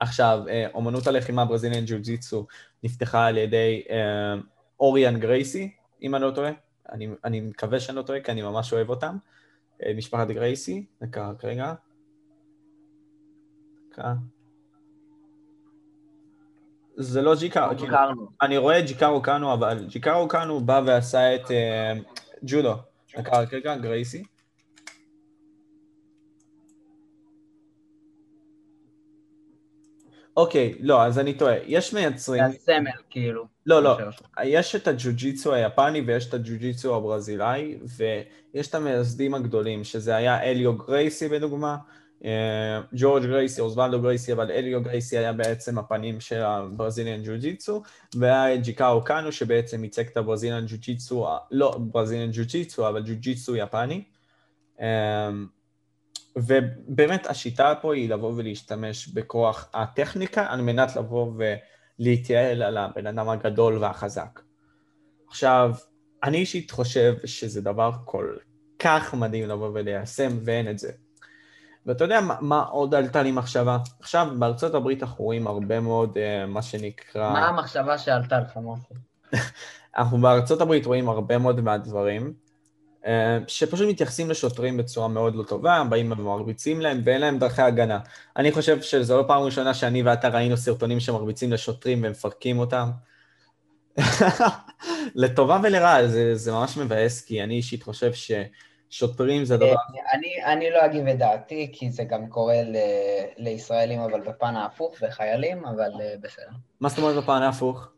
עכשיו, 0.00 0.42
אומנות 0.74 1.06
הלחימה 1.06 1.44
ברזיליאן 1.44 1.84
ג'ו-ג'יצו 1.86 2.46
נפתחה 2.82 3.26
על 3.26 3.36
ידי 3.36 3.82
אוריאן 4.80 5.20
גרייסי, 5.20 5.72
אם 6.02 6.14
אני 6.14 6.24
לא 6.24 6.30
טועה, 6.30 6.52
אני, 6.92 7.08
אני 7.24 7.40
מקווה 7.40 7.80
שאני 7.80 7.96
לא 7.96 8.02
טועה, 8.02 8.20
כי 8.20 8.32
אני 8.32 8.42
ממש 8.42 8.72
אוהב 8.72 8.90
אותם, 8.90 9.16
אה, 9.82 9.94
משפחת 9.94 10.28
גרייסי, 10.28 10.86
דקה 11.02 11.30
רק 11.30 11.44
רגע. 11.44 11.74
דקה. 13.90 14.14
זה 16.96 17.22
לא 17.22 17.34
ג'יקארו, 17.34 17.78
כאילו, 17.78 17.96
אני 18.42 18.56
רואה 18.56 18.80
ג'יקארו 18.80 19.22
קאנו, 19.22 19.54
אבל 19.54 19.86
ג'יקארו 19.88 20.28
קאנו 20.28 20.60
בא 20.60 20.82
ועשה 20.86 21.34
את 21.34 21.44
uh, 21.46 22.14
ג'ודו. 22.42 22.74
דקה 23.18 23.40
רק 23.40 23.54
רגע, 23.54 23.76
גרייסי. 23.76 24.24
אוקיק, 30.36 30.76
לא, 30.80 31.02
אז 31.02 31.18
אני 31.18 31.34
טועה. 31.34 31.54
יש 31.66 31.94
מייצרים... 31.94 32.42
זה 32.50 32.56
הסמל, 32.56 32.90
כאילו. 33.10 33.44
לא, 33.66 33.82
לא. 33.82 33.98
יש 34.44 34.76
את 34.76 34.88
הג'ו-ג'יצו 34.88 35.52
היפני 35.54 36.00
ויש 36.00 36.28
את 36.28 36.34
הג'ו-ג'יצו 36.34 36.96
הברזילאי, 36.96 37.78
ויש 37.96 38.68
את 38.68 38.74
המייסדים 38.74 39.34
הגדולים, 39.34 39.84
שזה 39.84 40.16
היה 40.16 40.42
אליו 40.42 40.76
גרייסי 40.76 41.28
בדוגמה, 41.28 41.76
ג'ורג' 42.92 43.22
גרייסי, 43.22 43.60
אוזוולדו 43.60 44.00
גרייסי, 44.00 44.32
אבל 44.32 44.50
אליו 44.50 44.82
גרייסי 44.82 45.18
היה 45.18 45.32
בעצם 45.32 45.78
הפנים 45.78 46.20
של 46.20 46.42
הברזיליאן 46.42 47.22
ג'ו-ג'יצו, 47.24 47.82
והיה 48.14 48.56
ג'יקאו 48.56 49.04
קאנו 49.04 49.32
שבעצם 49.32 49.84
ייצג 49.84 50.06
את 50.06 50.16
הברזיליאן 50.16 50.64
ג'ו-ג'יצו, 50.66 51.26
לא 51.50 51.78
ברזיליאן 51.78 52.30
ג'ו-ג'יצו, 52.32 52.88
אבל 52.88 53.02
ג'ו-ג'יצו 53.02 53.56
יפני. 53.56 54.04
ובאמת 56.36 57.26
השיטה 57.26 57.74
פה 57.82 57.94
היא 57.94 58.10
לבוא 58.10 58.32
ולהשתמש 58.36 59.08
בכוח 59.08 59.68
הטכניקה 59.74 60.46
על 60.48 60.60
מנת 60.60 60.96
לבוא 60.96 61.32
ולהתייעל 61.98 62.62
על 62.62 62.76
הבן 62.76 63.06
אדם 63.06 63.28
הגדול 63.28 63.78
והחזק. 63.78 64.40
עכשיו, 65.28 65.74
אני 66.22 66.36
אישית 66.36 66.70
חושב 66.70 67.14
שזה 67.24 67.60
דבר 67.60 67.90
כל 68.04 68.36
כך 68.78 69.14
מדהים 69.14 69.48
לבוא 69.48 69.70
וליישם 69.74 70.38
ואין 70.44 70.70
את 70.70 70.78
זה. 70.78 70.92
ואתה 71.86 72.04
יודע 72.04 72.20
מה, 72.20 72.36
מה 72.40 72.60
עוד 72.62 72.94
עלתה 72.94 73.22
לי 73.22 73.32
מחשבה? 73.32 73.78
עכשיו, 74.00 74.28
בארצות 74.38 74.74
הברית 74.74 75.02
אנחנו 75.02 75.24
רואים 75.24 75.46
הרבה 75.46 75.80
מאוד, 75.80 76.16
uh, 76.16 76.46
מה 76.46 76.62
שנקרא... 76.62 77.32
מה 77.32 77.48
המחשבה 77.48 77.98
שעלתה 77.98 78.40
לך, 78.40 78.56
מוסי? 78.56 78.94
אנחנו 79.98 80.18
בארצות 80.18 80.60
הברית 80.60 80.86
רואים 80.86 81.08
הרבה 81.08 81.38
מאוד 81.38 81.60
מהדברים, 81.60 82.32
שפשוט 83.46 83.88
מתייחסים 83.88 84.30
לשוטרים 84.30 84.76
בצורה 84.76 85.08
מאוד 85.08 85.34
לא 85.34 85.42
טובה, 85.42 85.82
באים 85.88 86.12
ומרביצים 86.12 86.80
להם 86.80 87.00
ואין 87.04 87.20
להם 87.20 87.38
דרכי 87.38 87.62
הגנה. 87.62 87.98
אני 88.36 88.52
חושב 88.52 88.82
שזו 88.82 89.16
לא 89.16 89.24
פעם 89.28 89.42
ראשונה 89.42 89.74
שאני 89.74 90.02
ואתה 90.02 90.28
ראינו 90.28 90.56
סרטונים 90.56 91.00
שמרביצים 91.00 91.52
לשוטרים 91.52 92.04
ומפרקים 92.04 92.58
אותם. 92.58 92.90
לטובה 95.14 95.60
ולרעה, 95.62 96.08
זה, 96.08 96.36
זה 96.36 96.52
ממש 96.52 96.76
מבאס, 96.76 97.24
כי 97.24 97.42
אני 97.42 97.54
אישית 97.54 97.82
חושב 97.82 98.12
ש... 98.12 98.32
שוטרים 98.92 99.44
זה 99.44 99.56
דבר... 99.56 99.74
אני, 100.14 100.44
אני 100.44 100.70
לא 100.70 100.84
אגיב 100.84 101.06
את 101.06 101.18
דעתי, 101.18 101.70
כי 101.72 101.90
זה 101.90 102.04
גם 102.04 102.26
קורה 102.26 102.62
ל, 102.62 102.76
לישראלים, 103.36 104.00
אבל 104.00 104.20
בפן 104.20 104.56
ההפוך, 104.56 104.94
וחיילים, 105.02 105.64
אבל 105.64 105.90
אה, 106.00 106.14
בסדר. 106.20 106.50
מה 106.80 106.88
זאת 106.88 106.98
אומרת 106.98 107.24
בפן 107.24 107.42
ההפוך? 107.42 107.91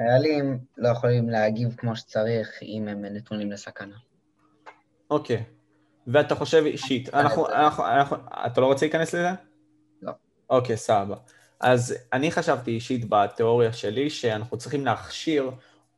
חיילים 0.00 0.58
לא 0.76 0.88
יכולים 0.88 1.28
להגיב 1.28 1.74
כמו 1.76 1.96
שצריך 1.96 2.48
אם 2.62 2.88
הם 2.88 3.04
נתונים 3.04 3.52
לסכנה. 3.52 3.96
אוקיי. 5.10 5.44
ואתה 6.06 6.34
חושב 6.34 6.62
אישית, 6.66 7.14
אנחנו, 7.14 7.48
אנחנו, 7.48 7.86
אנחנו, 7.86 8.16
אתה 8.46 8.60
לא 8.60 8.66
רוצה 8.66 8.86
להיכנס 8.86 9.14
לזה? 9.14 9.30
לא. 10.02 10.12
אוקיי, 10.50 10.76
סבבה. 10.76 11.16
אז 11.60 11.94
אני 12.12 12.30
חשבתי 12.30 12.70
אישית 12.70 13.04
בתיאוריה 13.08 13.72
שלי 13.72 14.10
שאנחנו 14.10 14.58
צריכים 14.58 14.84
להכשיר 14.84 15.50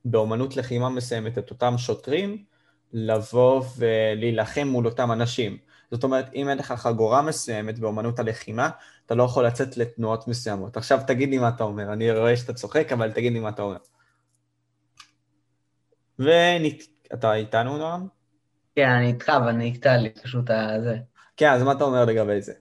באומנות 0.05 0.57
לחימה 0.57 0.89
מסוימת 0.89 1.39
את 1.39 1.51
אותם 1.51 1.79
שוטרים, 1.79 2.45
לבוא 2.93 3.65
ולהילחם 3.79 4.69
מול 4.69 4.87
אותם 4.87 5.13
אנשים. 5.13 5.59
זאת 5.91 6.05
אומרת, 6.05 6.35
אם 6.35 6.49
אין 6.49 6.59
לך 6.59 6.73
חגורה 6.73 7.23
מסוימת 7.23 7.79
באמנות 7.79 8.19
הלחימה, 8.19 8.71
אתה 9.07 9.15
לא 9.15 9.23
יכול 9.23 9.47
לצאת 9.47 9.77
לתנועות 9.77 10.29
מסוימות. 10.29 10.77
עכשיו 10.77 11.01
תגיד 11.07 11.29
לי 11.29 11.39
מה 11.39 11.49
אתה 11.49 11.65
אומר, 11.65 11.93
אני 11.93 12.13
רואה 12.13 12.37
שאתה 12.37 12.53
צוחק, 12.53 12.93
אבל 12.93 13.13
תגיד 13.13 13.33
לי 13.33 13.41
מה 13.41 13.49
אתה 13.49 13.63
אומר. 13.63 13.77
ואתה 16.19 17.35
איתנו, 17.35 17.79
נועם? 17.79 18.07
כן, 18.77 18.89
אני 18.89 19.07
איתך, 19.07 19.29
אבל 19.29 19.49
אני 19.49 19.73
אקטע 19.73 19.97
לי 19.97 20.11
פשוט 20.11 20.51
הזה. 20.51 20.97
כן, 21.37 21.51
אז 21.51 21.63
מה 21.63 21.73
אתה 21.73 21.85
אומר 21.85 22.05
לגבי 22.05 22.43
זה? 22.43 22.53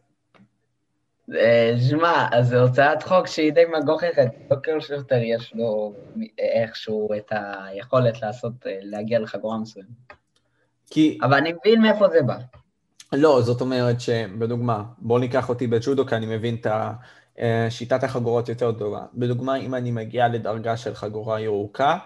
אה, 1.35 1.73
שמע, 1.89 2.27
אז 2.31 2.47
זו 2.47 2.61
הוצאת 2.61 3.03
חוק 3.03 3.27
שהיא 3.27 3.53
די 3.53 3.63
מגוחכת, 3.79 4.27
לא 4.51 4.55
כל 4.65 4.81
שוטר 4.81 5.21
יש 5.21 5.53
לו 5.55 5.93
איכשהו 6.39 7.09
את 7.17 7.31
היכולת 7.31 8.21
לעשות, 8.21 8.67
אה, 8.67 8.77
להגיע 8.81 9.19
לחגורה 9.19 9.57
מסוימת. 9.57 9.87
כי... 10.89 11.17
אבל 11.21 11.33
אני 11.33 11.53
מבין 11.53 11.81
מאיפה 11.81 12.09
זה 12.09 12.21
בא. 12.21 12.37
לא, 13.13 13.41
זאת 13.41 13.61
אומרת 13.61 14.01
שבדוגמה, 14.01 14.83
בוא 14.97 15.19
ניקח 15.19 15.49
אותי 15.49 15.67
בג'ודו, 15.67 16.05
כי 16.05 16.15
אני 16.15 16.25
מבין 16.25 16.55
את 16.55 16.67
שיטת 17.69 18.03
החגורות 18.03 18.49
יותר 18.49 18.71
טובה. 18.71 19.05
בדוגמה, 19.13 19.55
אם 19.55 19.75
אני 19.75 19.91
מגיע 19.91 20.27
לדרגה 20.27 20.77
של 20.77 20.95
חגורה 20.95 21.39
ירוקה, 21.39 21.97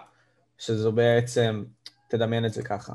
שזו 0.58 0.92
בעצם, 0.92 1.64
תדמיין 2.08 2.46
את 2.46 2.52
זה 2.52 2.62
ככה, 2.62 2.92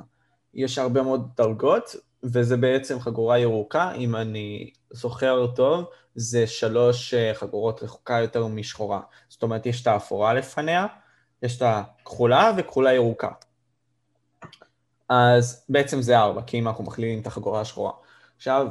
יש 0.54 0.78
הרבה 0.78 1.04
מאוד 1.04 1.30
דרגות, 1.38 1.96
וזה 2.24 2.58
בעצם 2.58 3.00
חגורה 3.00 3.40
ירוקה, 3.40 3.92
אם 3.92 4.16
אני 4.16 4.72
זוכר 4.90 5.48
טוב, 5.56 5.86
זה 6.16 6.48
שלוש 6.48 7.14
אה, 7.14 7.34
חגורות 7.34 7.84
רחוקה 7.84 8.20
יותר 8.22 8.48
משחורה. 8.48 9.00
זאת 9.30 9.44
אומרת, 9.44 9.66
יש 9.66 9.82
את 9.82 9.88
האפורה 9.88 10.34
לפניה, 10.34 10.88
יש 11.44 11.58
את 11.58 11.62
הכחולה 11.66 12.52
וכחולה 12.58 12.94
ירוקה. 12.94 13.30
אז 15.10 15.66
בעצם 15.70 16.02
זה 16.02 16.20
ארבע, 16.20 16.42
כי 16.42 16.60
אם 16.60 16.68
אנחנו 16.68 16.84
מכלילים 16.84 17.22
את 17.22 17.28
החגורה 17.28 17.62
השחורה. 17.62 17.92
עכשיו, 18.42 18.68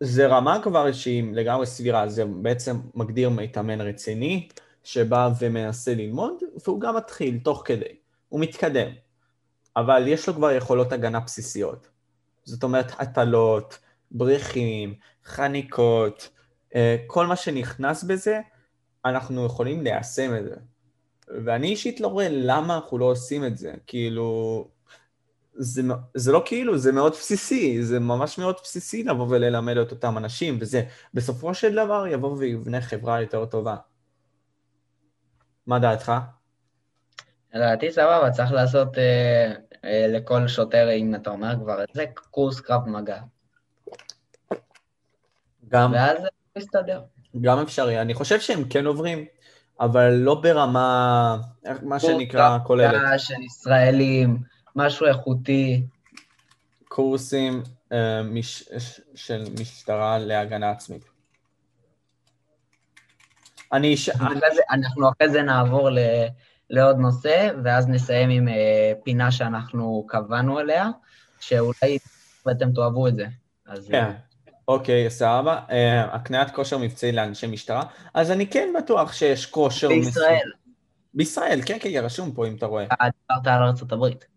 זה 0.00 0.26
רמה 0.26 0.62
כבר 0.62 0.92
שהיא 0.92 1.24
לגמרי 1.32 1.66
סבירה, 1.66 2.08
זה 2.08 2.24
בעצם 2.24 2.76
מגדיר 2.94 3.30
מתאמן 3.30 3.80
רציני, 3.80 4.48
שבא 4.84 5.30
ומנסה 5.40 5.94
ללמוד, 5.94 6.34
והוא 6.64 6.80
גם 6.80 6.96
מתחיל 6.96 7.38
תוך 7.38 7.62
כדי, 7.64 7.96
הוא 8.28 8.40
מתקדם. 8.40 8.88
אבל 9.76 10.08
יש 10.08 10.28
לו 10.28 10.34
כבר 10.34 10.52
יכולות 10.52 10.92
הגנה 10.92 11.20
בסיסיות. 11.20 11.88
זאת 12.44 12.62
אומרת, 12.62 12.92
הטלות, 12.98 13.78
בריחים, 14.10 14.94
חניקות, 15.24 16.28
אה, 16.74 16.96
כל 17.06 17.26
מה 17.26 17.36
שנכנס 17.36 18.04
בזה, 18.04 18.40
אנחנו 19.04 19.46
יכולים 19.46 19.82
ליישם 19.82 20.36
את 20.36 20.44
זה. 20.44 20.56
ואני 21.44 21.68
אישית 21.68 22.00
לא 22.00 22.06
רואה 22.08 22.28
למה 22.30 22.74
אנחנו 22.74 22.98
לא 22.98 23.04
עושים 23.04 23.44
את 23.44 23.58
זה. 23.58 23.72
כאילו, 23.86 24.68
זה, 25.54 25.82
זה 26.14 26.32
לא 26.32 26.42
כאילו, 26.44 26.78
זה 26.78 26.92
מאוד 26.92 27.12
בסיסי, 27.12 27.82
זה 27.82 28.00
ממש 28.00 28.38
מאוד 28.38 28.56
בסיסי 28.62 29.04
לבוא 29.04 29.26
וללמד 29.30 29.76
את 29.76 29.90
אותם 29.90 30.18
אנשים, 30.18 30.58
וזה 30.60 30.82
בסופו 31.14 31.54
של 31.54 31.72
דבר 31.72 32.06
יבוא 32.06 32.36
ויבנה 32.38 32.80
חברה 32.80 33.20
יותר 33.20 33.44
טובה. 33.44 33.76
מה 35.66 35.78
דעתך? 35.78 36.12
לדעתי 37.54 37.92
סבבה, 37.92 38.30
צריך 38.30 38.52
לעשות 38.52 38.98
אה, 38.98 39.52
אה, 39.84 40.06
לכל 40.08 40.48
שוטר, 40.48 40.90
אם 40.90 41.14
אתה 41.14 41.30
אומר 41.30 41.54
כבר 41.62 41.84
את 41.84 41.88
זה, 41.94 42.04
קורס 42.30 42.60
קרב 42.60 42.88
מגע. 42.88 43.20
גם... 45.68 45.92
ואז 45.92 46.18
זה 46.22 46.28
מסתדר. 46.58 47.02
גם 47.40 47.58
אפשרי. 47.58 48.00
אני 48.00 48.14
חושב 48.14 48.40
שהם 48.40 48.64
כן 48.68 48.86
עוברים, 48.86 49.24
אבל 49.80 50.10
לא 50.10 50.34
ברמה, 50.34 51.36
מה 51.82 52.00
שנקרא, 52.00 52.58
כוללת. 52.64 52.90
קורס 52.90 53.02
קרב 53.02 53.18
של 53.18 53.42
ישראלים. 53.42 54.51
משהו 54.76 55.06
איכותי. 55.06 55.82
קורסים 56.88 57.62
uh, 57.90 57.94
מש, 58.24 58.68
של 59.14 59.44
משטרה 59.60 60.18
להגנה 60.18 60.70
עצמית. 60.70 61.02
אני... 63.72 63.96
ש... 63.96 64.10
אנחנו 64.70 65.08
אחרי 65.08 65.30
זה 65.30 65.42
נעבור 65.42 65.90
ל... 65.90 65.98
לעוד 66.70 66.96
נושא, 66.96 67.50
ואז 67.64 67.88
נסיים 67.88 68.30
עם 68.30 68.48
uh, 68.48 68.52
פינה 69.04 69.32
שאנחנו 69.32 70.04
קבענו 70.08 70.60
אליה, 70.60 70.88
שאולי 71.40 71.98
אתם 72.50 72.72
תאהבו 72.72 73.08
את 73.08 73.14
זה. 73.14 73.26
אז... 73.66 73.88
כן. 73.90 74.10
אוקיי, 74.68 75.10
סבבה. 75.10 75.60
Uh, 75.68 75.72
הקניית 76.12 76.50
כושר 76.50 76.78
מבצעי 76.78 77.12
לאנשי 77.12 77.46
משטרה. 77.46 77.82
אז 78.14 78.30
אני 78.30 78.46
כן 78.46 78.68
בטוח 78.78 79.12
שיש 79.12 79.46
כושר... 79.46 79.88
בישראל. 79.88 80.50
בישראל, 81.14 81.60
כן, 81.66 81.76
כן, 81.80 81.88
רשום 82.02 82.32
פה 82.32 82.46
אם 82.46 82.56
אתה 82.56 82.66
רואה. 82.66 82.84
דיברת 82.84 83.46
על 83.46 83.62
ארה"ב. 83.62 84.31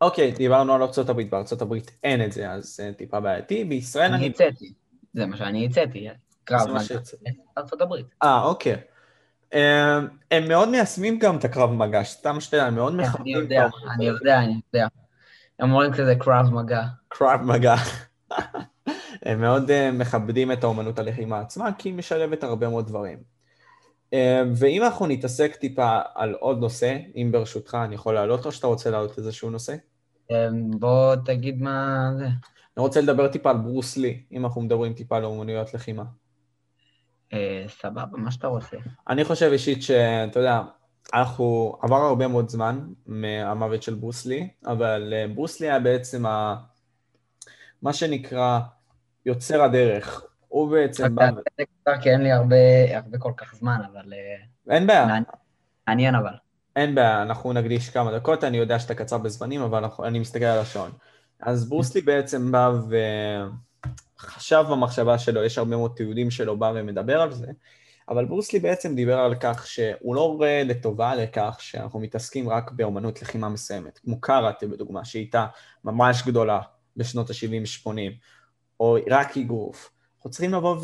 אוקיי, 0.00 0.32
דיברנו 0.32 0.74
על 0.74 0.82
ארה"ב, 0.82 1.22
בארה"ב 1.30 1.74
אין 2.04 2.24
את 2.24 2.32
זה, 2.32 2.50
אז 2.50 2.76
זה 2.76 2.90
טיפה 2.96 3.20
בעייתי. 3.20 3.64
בישראל 3.64 4.12
אני... 4.12 4.26
הצאתי, 4.26 4.72
זה 5.14 5.26
מה 5.26 5.36
שאני 5.36 5.66
הצאתי, 5.66 6.08
קרב 6.44 6.68
מגע. 6.68 7.00
ארה"ב. 7.58 7.94
אה, 8.22 8.42
אוקיי. 8.42 8.76
הם, 9.52 10.08
הם 10.30 10.48
מאוד 10.48 10.68
מיישמים 10.68 11.18
גם 11.18 11.36
את 11.36 11.44
הקרב 11.44 11.72
מגע, 11.72 12.04
סתם 12.04 12.40
שתדע, 12.40 12.66
הם 12.66 12.74
מאוד 12.74 12.94
מכבדים. 12.94 13.36
אני 13.36 13.44
יודע, 13.44 13.66
אני 13.94 14.04
יודע, 14.04 14.38
אני 14.38 14.60
יודע. 14.74 14.86
הם 15.58 15.70
אומרים 15.70 15.92
כזה 15.92 16.14
קרב 16.18 16.46
מגע. 16.52 16.82
קרב 17.08 17.40
מגע. 17.42 17.74
הם 19.26 19.40
מאוד 19.40 19.70
uh, 19.70 19.92
מכבדים 19.92 20.52
את 20.52 20.64
האומנות 20.64 20.98
הלחימה 20.98 21.40
עצמה, 21.40 21.72
כי 21.78 21.88
היא 21.88 21.94
משלבת 21.94 22.42
הרבה 22.44 22.68
מאוד 22.68 22.86
דברים. 22.86 23.18
אה, 24.12 24.42
ואם 24.56 24.82
אנחנו 24.82 25.06
נתעסק 25.06 25.56
טיפה 25.56 25.98
על 26.14 26.34
עוד 26.34 26.58
נושא, 26.58 26.96
אם 27.16 27.28
ברשותך 27.32 27.78
אני 27.84 27.94
יכול 27.94 28.14
להעלות 28.14 28.46
או 28.46 28.52
שאתה 28.52 28.66
רוצה 28.66 28.90
להעלות 28.90 29.18
איזשהו 29.18 29.50
נושא? 29.50 29.74
אה, 30.30 30.48
בוא 30.70 31.14
תגיד 31.24 31.62
מה 31.62 32.10
זה. 32.18 32.24
אני 32.26 32.82
רוצה 32.82 33.00
לדבר 33.00 33.28
טיפה 33.28 33.50
על 33.50 33.56
ברוס 33.56 33.96
לי, 33.96 34.22
אם 34.32 34.44
אנחנו 34.44 34.60
מדברים 34.60 34.92
טיפה 34.92 35.16
על 35.16 35.24
אומנויות 35.24 35.74
לחימה. 35.74 36.04
אה, 37.32 37.64
סבבה, 37.68 38.18
מה 38.18 38.30
שאתה 38.30 38.46
רוצה. 38.46 38.76
אני 39.08 39.24
חושב 39.24 39.50
אישית 39.52 39.82
שאתה 39.82 40.40
יודע, 40.40 40.62
אנחנו, 41.14 41.76
עבר 41.82 41.96
הרבה 41.96 42.28
מאוד 42.28 42.48
זמן 42.48 42.88
מהמוות 43.06 43.82
של 43.82 43.94
ברוס 43.94 44.26
לי, 44.26 44.48
אבל 44.66 45.12
ברוס 45.34 45.60
לי 45.60 45.70
היה 45.70 45.80
בעצם 45.80 46.26
ה... 46.26 46.56
מה 47.82 47.92
שנקרא 47.92 48.60
יוצר 49.26 49.62
הדרך. 49.62 50.24
הוא 50.48 50.70
בעצם 50.70 51.14
בא... 51.14 51.30
כי 52.02 52.10
אין 52.10 52.22
לי 52.22 52.32
הרבה, 52.32 52.56
הרבה 52.96 53.18
כל 53.18 53.32
כך 53.36 53.54
זמן, 53.54 53.80
אבל... 53.92 54.12
אה, 54.12 54.74
אין 54.74 54.86
בעיה. 54.86 55.06
מעניין 55.88 56.14
אבל. 56.14 56.32
אין 56.78 56.94
בעיה, 56.94 57.22
אנחנו 57.22 57.52
נקדיש 57.52 57.90
כמה 57.90 58.12
דקות, 58.12 58.44
אני 58.44 58.56
יודע 58.56 58.78
שאתה 58.78 58.94
קצר 58.94 59.18
בזמנים, 59.18 59.60
אבל 59.60 59.84
אני 60.04 60.18
מסתכל 60.18 60.44
על 60.44 60.58
השעון. 60.58 60.90
אז 61.40 61.68
ברוסלי 61.68 62.00
בעצם 62.00 62.52
בא 62.52 62.70
עכשיו 64.18 64.64
במחשבה 64.70 65.18
שלו, 65.18 65.44
יש 65.44 65.58
הרבה 65.58 65.76
מאוד 65.76 65.92
תיעודים 65.96 66.30
שלו 66.30 66.58
בא 66.58 66.72
ומדבר 66.74 67.20
על 67.20 67.32
זה, 67.32 67.46
אבל 68.08 68.24
ברוסלי 68.24 68.60
בעצם 68.60 68.94
דיבר 68.94 69.18
על 69.18 69.34
כך 69.34 69.66
שהוא 69.66 70.14
לא 70.14 70.34
רואה 70.34 70.62
לטובה 70.64 71.14
לכך 71.14 71.56
שאנחנו 71.60 72.00
מתעסקים 72.00 72.48
רק 72.48 72.70
באמנות 72.70 73.22
לחימה 73.22 73.48
מסוימת, 73.48 73.98
כמו 73.98 74.20
קאראטה 74.20 74.66
בדוגמה, 74.66 75.04
שהייתה 75.04 75.46
ממש 75.84 76.22
גדולה 76.26 76.60
בשנות 76.96 77.30
ה-70-80, 77.30 77.88
או 78.80 78.96
רק 79.10 79.36
אגרוף. 79.36 79.90
אנחנו 80.16 80.30
צריכים 80.30 80.54
לבוא 80.54 80.76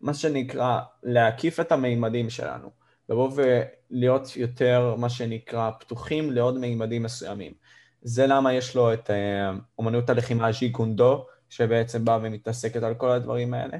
ומה 0.00 0.14
שנקרא, 0.14 0.80
להקיף 1.02 1.60
את 1.60 1.72
המימדים 1.72 2.30
שלנו, 2.30 2.85
לבוא 3.08 3.30
ולהיות 3.34 4.36
יותר, 4.36 4.94
מה 4.98 5.08
שנקרא, 5.08 5.70
פתוחים 5.80 6.32
לעוד 6.32 6.58
מימדים 6.58 7.02
מסוימים. 7.02 7.52
זה 8.02 8.26
למה 8.26 8.54
יש 8.54 8.76
לו 8.76 8.92
את 8.92 9.10
אה, 9.10 9.50
אמנות 9.80 10.10
הלחימה 10.10 10.52
ז'י 10.52 10.72
קונדו, 10.72 11.26
שבעצם 11.48 12.04
באה 12.04 12.18
ומתעסקת 12.22 12.82
על 12.82 12.94
כל 12.94 13.10
הדברים 13.10 13.54
האלה. 13.54 13.78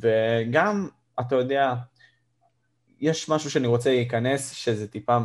וגם, 0.00 0.88
אתה 1.20 1.34
יודע, 1.34 1.74
יש 3.00 3.28
משהו 3.28 3.50
שאני 3.50 3.66
רוצה 3.66 3.90
להיכנס, 3.90 4.50
שזה 4.50 4.88
טיפה 4.88 5.18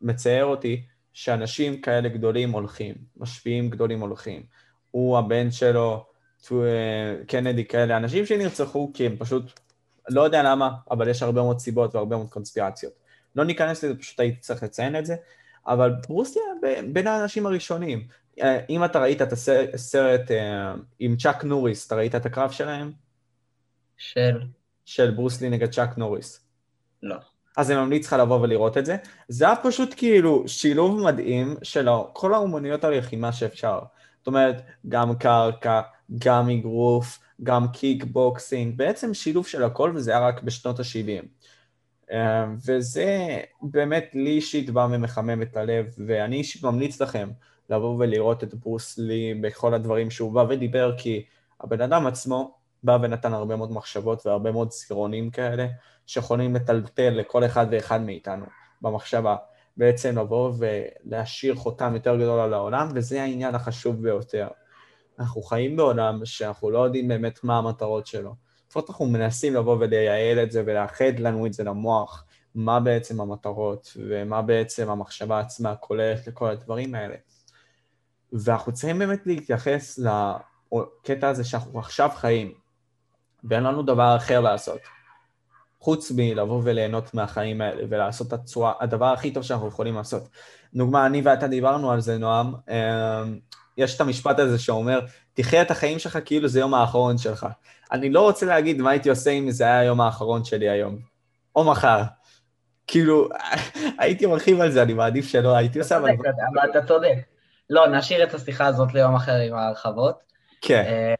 מצער 0.00 0.44
אותי, 0.44 0.82
שאנשים 1.12 1.80
כאלה 1.80 2.08
גדולים 2.08 2.50
הולכים, 2.50 2.94
משפיעים 3.16 3.70
גדולים 3.70 4.00
הולכים. 4.00 4.42
הוא, 4.90 5.18
הבן 5.18 5.50
שלו, 5.50 6.06
קנדי 7.26 7.64
כאלה, 7.64 7.96
אנשים 7.96 8.26
שנרצחו 8.26 8.90
כי 8.94 9.06
הם 9.06 9.16
פשוט, 9.16 9.60
לא 10.10 10.22
יודע 10.22 10.42
למה, 10.42 10.70
אבל 10.90 11.08
יש 11.08 11.22
הרבה 11.22 11.42
מאוד 11.42 11.58
סיבות 11.58 11.94
והרבה 11.94 12.16
מאוד 12.16 12.28
קונספירציות. 12.28 12.92
לא 13.36 13.44
ניכנס 13.44 13.84
לזה, 13.84 13.98
פשוט 13.98 14.20
הייתי 14.20 14.40
צריך 14.40 14.62
לציין 14.62 14.96
את 14.96 15.06
זה, 15.06 15.16
אבל 15.66 15.94
ברוסיה 16.08 16.42
בין 16.92 17.06
האנשים 17.06 17.46
הראשונים. 17.46 18.06
אה, 18.42 18.60
אם 18.70 18.84
אתה 18.84 18.98
ראית 19.00 19.22
את 19.22 19.32
הסרט 19.74 20.30
אה, 20.30 20.74
עם 20.98 21.16
צ'אק 21.16 21.44
נוריס, 21.44 21.86
אתה 21.86 21.94
ראית 21.94 22.14
את 22.14 22.26
הקרב 22.26 22.50
שלהם? 22.50 22.92
של? 23.96 24.42
של 24.84 25.10
ברוסלי 25.10 25.50
נגד 25.50 25.70
צ'אק 25.70 25.98
נוריס. 25.98 26.44
לא. 27.02 27.16
אז 27.56 27.70
אני 27.70 27.80
ממליץ 27.80 28.06
לך 28.06 28.12
לבוא 28.12 28.40
ולראות 28.40 28.78
את 28.78 28.86
זה. 28.86 28.96
זה 29.28 29.44
היה 29.44 29.56
פשוט 29.56 29.94
כאילו 29.96 30.48
שילוב 30.48 31.00
מדהים 31.00 31.56
של 31.62 31.88
כל 32.12 32.34
האומנויות 32.34 32.84
הלחימה 32.84 33.32
שאפשר. 33.32 33.78
זאת 34.18 34.26
אומרת, 34.26 34.62
גם 34.88 35.18
קרקע, 35.18 35.80
גם 36.18 36.50
אגרוף, 36.50 37.18
גם 37.42 37.68
קיק 37.72 38.04
בוקסינג, 38.04 38.76
בעצם 38.76 39.14
שילוב 39.14 39.46
של 39.46 39.64
הכל, 39.64 39.92
וזה 39.94 40.10
היה 40.10 40.28
רק 40.28 40.42
בשנות 40.42 40.80
ה-70. 40.80 41.26
אה, 42.12 42.46
וזה 42.66 43.40
באמת 43.62 44.10
לי 44.14 44.30
אישית 44.30 44.70
בא 44.70 44.88
ומחמם 44.90 45.42
את 45.42 45.56
הלב, 45.56 45.86
ואני 46.06 46.36
אישית 46.36 46.62
ממליץ 46.62 47.00
לכם 47.00 47.30
לבוא 47.70 47.96
ולראות 47.98 48.44
את 48.44 48.54
ברוס 48.54 48.98
לי 48.98 49.34
בכל 49.34 49.74
הדברים 49.74 50.10
שהוא 50.10 50.32
בא 50.32 50.44
ודיבר, 50.48 50.94
כי 50.98 51.24
הבן 51.60 51.80
אדם 51.80 52.06
עצמו 52.06 52.54
בא 52.82 52.98
ונתן 53.02 53.32
הרבה 53.32 53.56
מאוד 53.56 53.72
מחשבות 53.72 54.26
והרבה 54.26 54.52
מאוד 54.52 54.72
סירונים 54.72 55.30
כאלה, 55.30 55.66
שיכולים 56.06 56.54
לטלטל 56.54 57.10
לכל 57.10 57.44
אחד 57.44 57.66
ואחד 57.70 58.00
מאיתנו 58.02 58.44
במחשבה. 58.82 59.36
בעצם 59.76 60.18
לבוא 60.18 60.52
ולהשאיר 60.58 61.54
חותם 61.54 61.94
יותר 61.94 62.16
גדול 62.16 62.40
על 62.40 62.54
העולם, 62.54 62.88
וזה 62.94 63.22
העניין 63.22 63.54
החשוב 63.54 64.02
ביותר. 64.02 64.48
אנחנו 65.18 65.42
חיים 65.42 65.76
בעולם 65.76 66.24
שאנחנו 66.24 66.70
לא 66.70 66.78
יודעים 66.78 67.08
באמת 67.08 67.44
מה 67.44 67.58
המטרות 67.58 68.06
שלו. 68.06 68.34
לפחות 68.68 68.90
אנחנו 68.90 69.06
מנסים 69.06 69.54
לבוא 69.54 69.76
ולייעל 69.80 70.42
את 70.42 70.50
זה 70.50 70.62
ולאחד 70.66 71.18
לנו 71.18 71.46
את 71.46 71.52
זה 71.52 71.64
למוח, 71.64 72.24
מה 72.54 72.80
בעצם 72.80 73.20
המטרות 73.20 73.96
ומה 73.96 74.42
בעצם 74.42 74.90
המחשבה 74.90 75.40
עצמה 75.40 75.76
כוללת 75.76 76.26
לכל 76.26 76.50
הדברים 76.50 76.94
האלה. 76.94 77.14
ואנחנו 78.32 78.72
צריכים 78.72 78.98
באמת 78.98 79.26
להתייחס 79.26 79.98
לקטע 79.98 81.28
הזה 81.28 81.44
שאנחנו 81.44 81.78
עכשיו 81.78 82.10
חיים, 82.14 82.52
ואין 83.44 83.62
לנו 83.62 83.82
דבר 83.82 84.16
אחר 84.16 84.40
לעשות. 84.40 84.80
חוץ 85.80 86.12
מלבוא 86.16 86.60
וליהנות 86.64 87.14
מהחיים 87.14 87.60
האלה 87.60 87.82
ולעשות 87.88 88.28
את 88.28 88.32
הצורה, 88.32 88.72
הדבר 88.80 89.06
הכי 89.06 89.30
טוב 89.30 89.42
שאנחנו 89.42 89.68
יכולים 89.68 89.94
לעשות. 89.94 90.28
דוגמה, 90.74 91.06
אני 91.06 91.20
ואתה 91.24 91.48
דיברנו 91.48 91.90
על 91.90 92.00
זה, 92.00 92.18
נועם, 92.18 92.54
אמ, 92.68 93.38
יש 93.78 93.96
את 93.96 94.00
המשפט 94.00 94.38
הזה 94.38 94.58
שאומר, 94.58 95.00
תחיה 95.34 95.62
את 95.62 95.70
החיים 95.70 95.98
שלך 95.98 96.18
כאילו 96.24 96.48
זה 96.48 96.60
יום 96.60 96.74
האחרון 96.74 97.18
שלך. 97.18 97.46
אני 97.92 98.10
לא 98.10 98.20
רוצה 98.20 98.46
להגיד 98.46 98.82
מה 98.82 98.90
הייתי 98.90 99.10
עושה 99.10 99.30
אם 99.30 99.50
זה 99.50 99.64
היה 99.64 99.78
היום 99.78 100.00
האחרון 100.00 100.44
שלי 100.44 100.68
היום, 100.68 100.98
או 101.56 101.64
מחר. 101.64 102.02
כאילו, 102.86 103.28
הייתי 103.98 104.26
מרחיב 104.26 104.60
על 104.60 104.70
זה, 104.70 104.82
אני 104.82 104.94
מעדיף 104.94 105.28
שלא 105.28 105.56
הייתי 105.56 105.78
עושה, 105.78 105.96
אבל... 105.96 106.10
אבל 106.10 106.70
אתה 106.70 106.86
צודק. 106.86 107.16
לא, 107.70 107.86
נשאיר 107.86 108.24
את 108.24 108.34
השיחה 108.34 108.66
הזאת 108.66 108.94
ליום 108.94 109.14
אחר 109.14 109.36
עם 109.36 109.54
ההרחבות. 109.54 110.18
כן. 110.60 110.84
אה, 110.86 111.14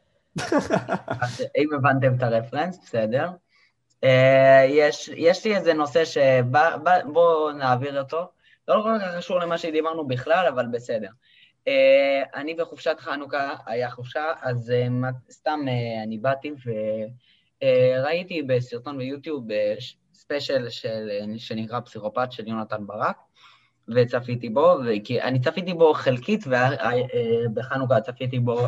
אם 1.58 1.68
הבנתם 1.76 2.14
את 2.14 2.22
הרפרנס, 2.22 2.78
בסדר. 2.84 3.30
אה, 4.04 4.64
יש, 4.68 5.10
יש 5.16 5.44
לי 5.44 5.56
איזה 5.56 5.74
נושא 5.74 6.04
שבואו 6.04 7.52
נעביר 7.52 8.00
אותו. 8.00 8.28
לא 8.68 8.80
כל 8.82 8.98
כך 9.00 9.16
קשור 9.16 9.40
למה 9.40 9.58
שדיברנו 9.58 10.06
בכלל, 10.06 10.46
אבל 10.46 10.66
בסדר. 10.66 11.08
אה, 11.68 12.40
אני 12.40 12.54
בחופשת 12.54 12.96
חנוכה, 12.98 13.54
היה 13.66 13.90
חופשה, 13.90 14.24
אז 14.42 14.70
אה, 14.70 15.10
סתם 15.30 15.60
אני 16.02 16.18
באתי 16.18 16.52
וראיתי 17.62 18.42
בסרטון 18.42 18.98
ביוטיוב 18.98 19.46
ספיישל 20.14 20.68
של, 20.68 21.10
שנקרא 21.36 21.80
פסיכופת 21.80 22.32
של 22.32 22.48
יונתן 22.48 22.86
ברק, 22.86 23.16
וצפיתי 23.88 24.48
בו, 24.48 24.76
כי 25.04 25.22
אני 25.22 25.40
צפיתי 25.40 25.74
בו 25.74 25.94
חלקית, 25.94 26.44
ובחנוכה 26.46 28.00
צפיתי 28.00 28.38
בו 28.38 28.66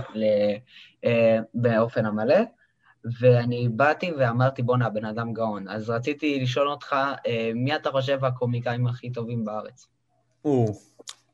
באופן 1.54 2.06
המלא. 2.06 2.36
ואני 3.20 3.68
באתי 3.68 4.12
ואמרתי, 4.12 4.62
בואנה, 4.62 4.86
הבן 4.86 5.04
אדם 5.04 5.32
גאון. 5.32 5.68
אז 5.68 5.90
רציתי 5.90 6.40
לשאול 6.40 6.68
אותך, 6.68 6.96
אה, 7.26 7.50
מי 7.54 7.76
אתה 7.76 7.90
חושב 7.90 8.24
הקומיקאים 8.24 8.86
הכי 8.86 9.10
טובים 9.10 9.44
בארץ? 9.44 9.88
או, 10.44 10.66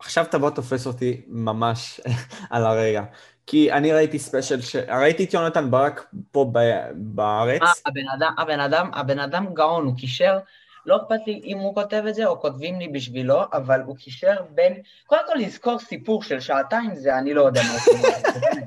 עכשיו 0.06 0.24
תבוא 0.30 0.50
תופס 0.50 0.86
אותי 0.86 1.20
ממש 1.28 2.00
על 2.50 2.66
הרגע. 2.66 3.02
כי 3.46 3.72
אני 3.72 3.92
ראיתי 3.92 4.18
ספיישל, 4.18 4.60
ש... 4.60 4.76
ראיתי 4.76 5.24
את 5.24 5.34
יונתן 5.34 5.70
ברק 5.70 6.14
פה 6.30 6.50
ב... 6.52 6.58
בארץ. 6.94 7.62
אה, 7.62 7.68
הבן 7.86 8.08
אדם, 8.16 8.32
הבן 8.38 8.60
אדם, 8.60 8.90
הבן 8.94 9.18
אדם 9.18 9.54
גאון, 9.54 9.86
הוא 9.86 9.96
קישר 9.96 10.38
לא 10.86 10.96
אכפת 10.96 11.26
לי 11.26 11.40
אם 11.44 11.58
הוא 11.58 11.74
כותב 11.74 12.02
את 12.08 12.14
זה 12.14 12.26
או 12.26 12.40
כותבים 12.40 12.78
לי 12.78 12.88
בשבילו, 12.88 13.42
אבל 13.52 13.80
הוא 13.80 13.96
קישר 13.96 14.36
בין... 14.50 14.82
קודם 15.06 15.20
כל 15.26 15.34
לזכור 15.38 15.78
סיפור 15.78 16.22
של 16.22 16.40
שעתיים 16.40 16.94
זה 16.94 17.18
אני 17.18 17.34
לא 17.34 17.42
יודע 17.42 17.60
מה 17.62 17.78
הוא 17.86 18.62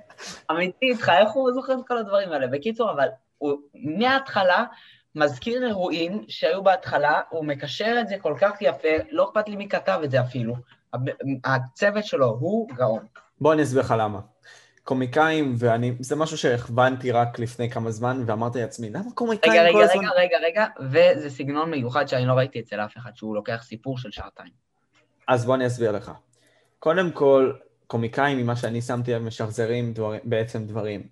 אמיתי 0.51 0.85
איתך, 0.85 1.11
איך 1.19 1.31
הוא 1.31 1.51
זוכר 1.53 1.73
את 1.73 1.87
כל 1.87 1.97
הדברים 1.97 2.31
האלה? 2.31 2.47
בקיצור, 2.47 2.91
אבל 2.91 3.07
הוא 3.37 3.57
מההתחלה 3.73 4.65
מזכיר 5.15 5.65
אירועים 5.65 6.25
שהיו 6.27 6.63
בהתחלה, 6.63 7.21
הוא 7.29 7.45
מקשר 7.45 7.97
את 8.01 8.07
זה 8.07 8.15
כל 8.21 8.33
כך 8.41 8.61
יפה, 8.61 8.89
לא 9.11 9.29
אכפת 9.29 9.49
לי 9.49 9.55
מי 9.55 9.69
כתב 9.69 10.01
את 10.03 10.11
זה 10.11 10.21
אפילו. 10.21 10.55
הצוות 11.43 12.05
שלו 12.05 12.37
הוא 12.39 12.69
גאון. 12.75 13.05
בוא 13.41 13.53
אני 13.53 13.63
אסביר 13.63 13.81
לך 13.81 13.93
למה. 13.97 14.19
קומיקאים, 14.83 15.55
ואני, 15.57 15.93
זה 15.99 16.15
משהו 16.15 16.37
שהכוונתי 16.37 17.11
רק 17.11 17.39
לפני 17.39 17.69
כמה 17.69 17.91
זמן, 17.91 18.23
ואמרתי 18.25 18.59
לעצמי, 18.61 18.89
למה 18.89 19.11
קומיקאים 19.15 19.61
רגע, 19.61 19.71
כל 19.71 19.83
הזמן... 19.83 20.03
רגע, 20.03 20.11
רגע, 20.17 20.37
רגע, 20.37 20.65
רגע, 20.81 21.15
וזה 21.17 21.29
סגנון 21.29 21.71
מיוחד 21.71 22.07
שאני 22.07 22.25
לא 22.25 22.33
ראיתי 22.33 22.59
אצל 22.59 22.79
אף 22.79 22.97
אחד, 22.97 23.11
שהוא 23.15 23.35
לוקח 23.35 23.63
סיפור 23.63 23.97
של 23.97 24.11
שעתיים. 24.11 24.51
אז 25.27 25.45
בוא 25.45 25.55
אני 25.55 25.67
אסביר 25.67 25.91
לך. 25.91 26.11
קודם 26.79 27.11
כל, 27.11 27.53
קומיקאים, 27.87 28.37
ממה 28.37 28.55
שאני 28.55 28.81
שמתי 28.81 29.13
לב, 29.13 29.21
משחזרים 29.21 29.93
דבר, 29.93 30.13
בעצם 30.23 30.65
דברים. 30.65 31.07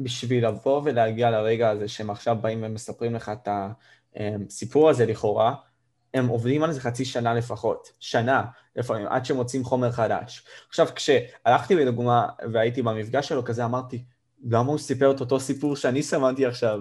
בשביל 0.00 0.46
לבוא 0.46 0.80
ולהגיע 0.84 1.30
לרגע 1.30 1.70
הזה 1.70 1.88
שהם 1.88 2.10
עכשיו 2.10 2.36
באים 2.40 2.62
ומספרים 2.62 3.14
לך 3.14 3.32
את 3.34 3.48
הסיפור 4.16 4.90
הזה 4.90 5.06
לכאורה, 5.06 5.54
הם 6.14 6.28
עובדים 6.28 6.62
על 6.62 6.72
זה 6.72 6.80
חצי 6.80 7.04
שנה 7.04 7.34
לפחות, 7.34 7.92
שנה 8.00 8.42
לפעמים, 8.76 9.06
עד 9.06 9.24
שמוצאים 9.24 9.64
חומר 9.64 9.90
חדש. 9.90 10.44
עכשיו, 10.68 10.88
כשהלכתי 10.94 11.74
לדוגמה 11.74 12.26
והייתי 12.52 12.82
במפגש 12.82 13.28
שלו 13.28 13.44
כזה, 13.44 13.64
אמרתי, 13.64 14.04
למה 14.50 14.70
הוא 14.70 14.78
סיפר 14.78 15.10
את 15.10 15.20
אותו 15.20 15.40
סיפור 15.40 15.76
שאני 15.76 16.02
שמעתי 16.02 16.46
עכשיו? 16.46 16.80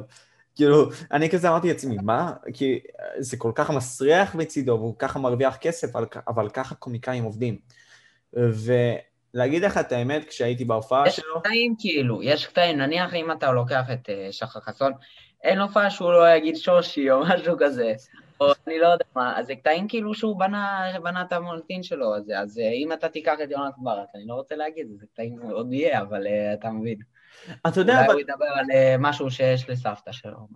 כאילו, 0.56 0.90
אני 1.12 1.30
כזה 1.30 1.49
אמרתי 1.49 1.68
לעצמי, 1.68 1.98
מה? 2.03 2.34
כי 2.53 2.80
זה 3.20 3.38
כל 3.38 3.52
כך 3.56 3.70
מסריח 3.70 4.36
מצידו, 4.36 4.72
והוא 4.72 4.95
ככה 4.99 5.20
מרוויח 5.20 5.56
כסף, 5.56 5.95
אבל 6.28 6.49
ככה 6.49 6.76
קומיקאים 6.76 7.24
עובדים. 7.24 7.58
ולהגיד 8.34 9.64
לך 9.64 9.78
את 9.78 9.91
האמת, 9.91 10.30
כשהייתי 10.30 10.66
בהופעה 10.66 11.08
יש 11.08 11.16
שלו... 11.16 11.36
יש 11.36 11.41
קטעים 11.44 11.76
כאילו, 11.80 12.24
יש 12.24 12.45
קטעים, 12.45 12.78
נניח 12.78 13.14
אם 13.14 13.32
אתה 13.32 13.52
לוקח 13.52 13.86
את 13.94 14.10
uh, 14.10 14.32
שחר 14.32 14.60
חסון, 14.60 14.91
אין 15.44 15.60
הופעה 15.60 15.90
שהוא 15.90 16.12
לא 16.12 16.30
יגיד 16.30 16.56
שושי 16.56 17.12
או 17.12 17.22
משהו 17.22 17.56
כזה. 17.60 17.94
או 18.41 18.51
אני 18.68 18.80
לא 18.80 18.88
יודע 18.88 19.05
מה, 19.15 19.39
אז 19.39 19.47
זה 19.47 19.55
קטעים 19.55 19.88
כאילו 19.88 20.13
שהוא 20.13 20.39
בנה, 20.39 20.91
בנה 21.03 21.22
את 21.22 21.34
המולטין 21.34 21.84
שלו, 21.84 22.15
אז, 22.15 22.31
אז 22.38 22.59
אה, 22.59 22.72
אם 22.72 22.93
אתה 22.93 23.09
תיקח 23.09 23.34
את 23.43 23.51
יונתן 23.51 23.81
ברק, 23.84 24.07
אני 24.15 24.27
לא 24.27 24.34
רוצה 24.34 24.55
להגיד, 24.55 24.88
זה 24.99 25.05
קטעים 25.13 25.39
עוד 25.51 25.73
יהיה, 25.73 26.01
אבל 26.01 26.23
uh, 26.27 26.59
אתה 26.59 26.69
מבין. 26.69 26.97
אתה 27.68 27.80
יודע, 27.80 27.93
אבל... 27.93 28.03
אולי 28.03 28.13
הוא 28.13 28.22
ידבר 28.22 28.45
על 28.45 28.65
uh, 28.65 28.97
משהו 28.99 29.31
שיש 29.31 29.69
לסבתא 29.69 30.11
שלו. 30.11 30.47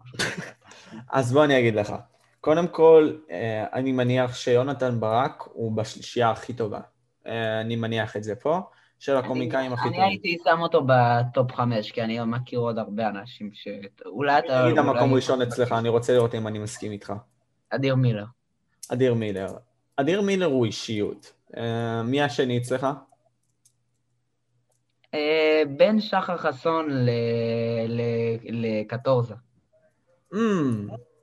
אז 1.12 1.34
בוא 1.34 1.44
אני 1.44 1.60
אגיד 1.60 1.76
לך. 1.76 1.94
קודם 2.42 2.68
כל, 2.68 3.18
uh, 3.28 3.32
אני 3.74 3.92
מניח 3.92 4.36
שיונתן 4.36 5.00
ברק 5.00 5.44
הוא 5.54 5.78
בשלישייה 5.78 6.30
הכי 6.30 6.54
טובה. 6.54 6.80
Uh, 6.80 7.30
אני 7.62 7.76
מניח 7.76 8.18
את 8.18 8.24
זה 8.24 8.36
פה. 8.36 8.60
של 9.00 9.18
הקומיקאים 9.18 9.74
הכי 9.74 9.84
טובים. 9.84 10.02
אני 10.02 10.10
הייתי 10.10 10.38
שם 10.44 10.62
אותו 10.62 10.86
בטופ 10.88 11.52
חמש, 11.52 11.92
כי 11.92 12.02
אני 12.02 12.20
מכיר 12.26 12.60
עוד 12.60 12.78
הרבה 12.78 13.08
אנשים 13.08 13.50
ש... 13.54 13.68
אולי 14.06 14.40
אתה... 14.40 14.64
תגיד 14.66 14.78
המקום 14.78 15.14
ראשון 15.14 15.42
אצלך, 15.42 15.72
אני 15.72 15.90
רוצה 15.90 16.14
לראות 16.14 16.36
אם 16.36 16.48
אני 16.48 16.60
מסכים 16.60 16.92
איתך. 16.92 17.14
אדיר 17.70 17.96
מילר. 17.96 18.26
אדיר 18.90 19.14
מילר. 19.14 19.54
אדיר 19.96 20.22
מילר 20.22 20.46
הוא 20.46 20.66
אישיות. 20.66 21.34
אה, 21.58 22.04
מי 22.04 22.22
השני 22.22 22.58
אצלך? 22.58 22.88
אה, 25.14 25.62
בין 25.78 26.02
שחר 26.02 26.38
חסון 26.38 26.90
לקטורזה. 28.44 29.34
Mm, 30.34 30.38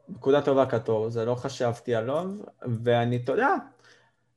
נקודה 0.09 0.43
טובה 0.43 0.67
קטורזה, 0.67 1.25
לא 1.25 1.35
חשבתי 1.35 1.95
עליו, 1.95 2.27
ואני, 2.83 3.17
אתה 3.17 3.33
יודע, 3.33 3.49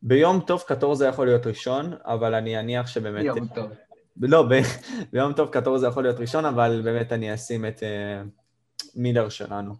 ביום 0.02 0.40
טוב 0.40 0.64
קטורזה 0.68 1.07
יכול 1.07 1.26
להיות 1.26 1.48
ראשון, 1.48 1.94
אבל 2.03 2.34
אני 2.34 2.60
אניח 2.60 2.88
שבאמת... 2.88 3.22
ביום 3.22 3.48
טוב. 3.48 3.72
לא, 4.22 4.44
ב... 4.44 4.53
ביום 5.14 5.34
טוב 5.34 5.49
קטורזה 5.49 5.88
יכול 5.88 6.03
להיות 6.03 6.19
ראשון, 6.19 6.45
אבל 6.45 6.82
באמת 6.84 7.11
אני 7.11 7.34
אשים 7.34 7.65
את 7.65 7.80
uh, 7.80 8.27
מילר 8.95 9.30
שלנו. 9.30 9.73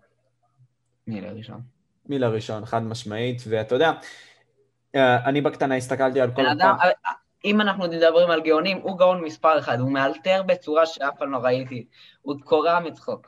מילר 1.08 1.34
ראשון. 1.36 1.75
מילר 2.10 2.34
ראשון, 2.34 2.66
חד 2.66 2.84
משמעית, 2.84 3.42
ואתה 3.50 3.76
יודע, 3.76 3.92
uh, 4.96 5.00
אני 5.26 5.42
בקטנה 5.42 5.76
הסתכלתי 5.76 6.22
על 6.22 6.32
כל... 6.32 6.46
אדם, 6.46 6.76
אם 7.46 7.62
אנחנו 7.62 7.84
מדברים 7.84 8.30
על 8.32 8.42
גאונים, 8.42 8.78
הוא 8.78 8.98
גאון 8.98 9.24
מספר 9.24 9.60
אחד, 9.60 9.80
הוא 9.80 9.92
מאלתר 9.92 10.44
בצורה 10.44 10.86
שאף 10.86 11.14
פעם 11.20 11.32
לא 11.32 11.38
ראיתי, 11.38 11.86
הוא 12.22 12.36
קורע 12.44 12.80
מצחוק. 12.80 13.28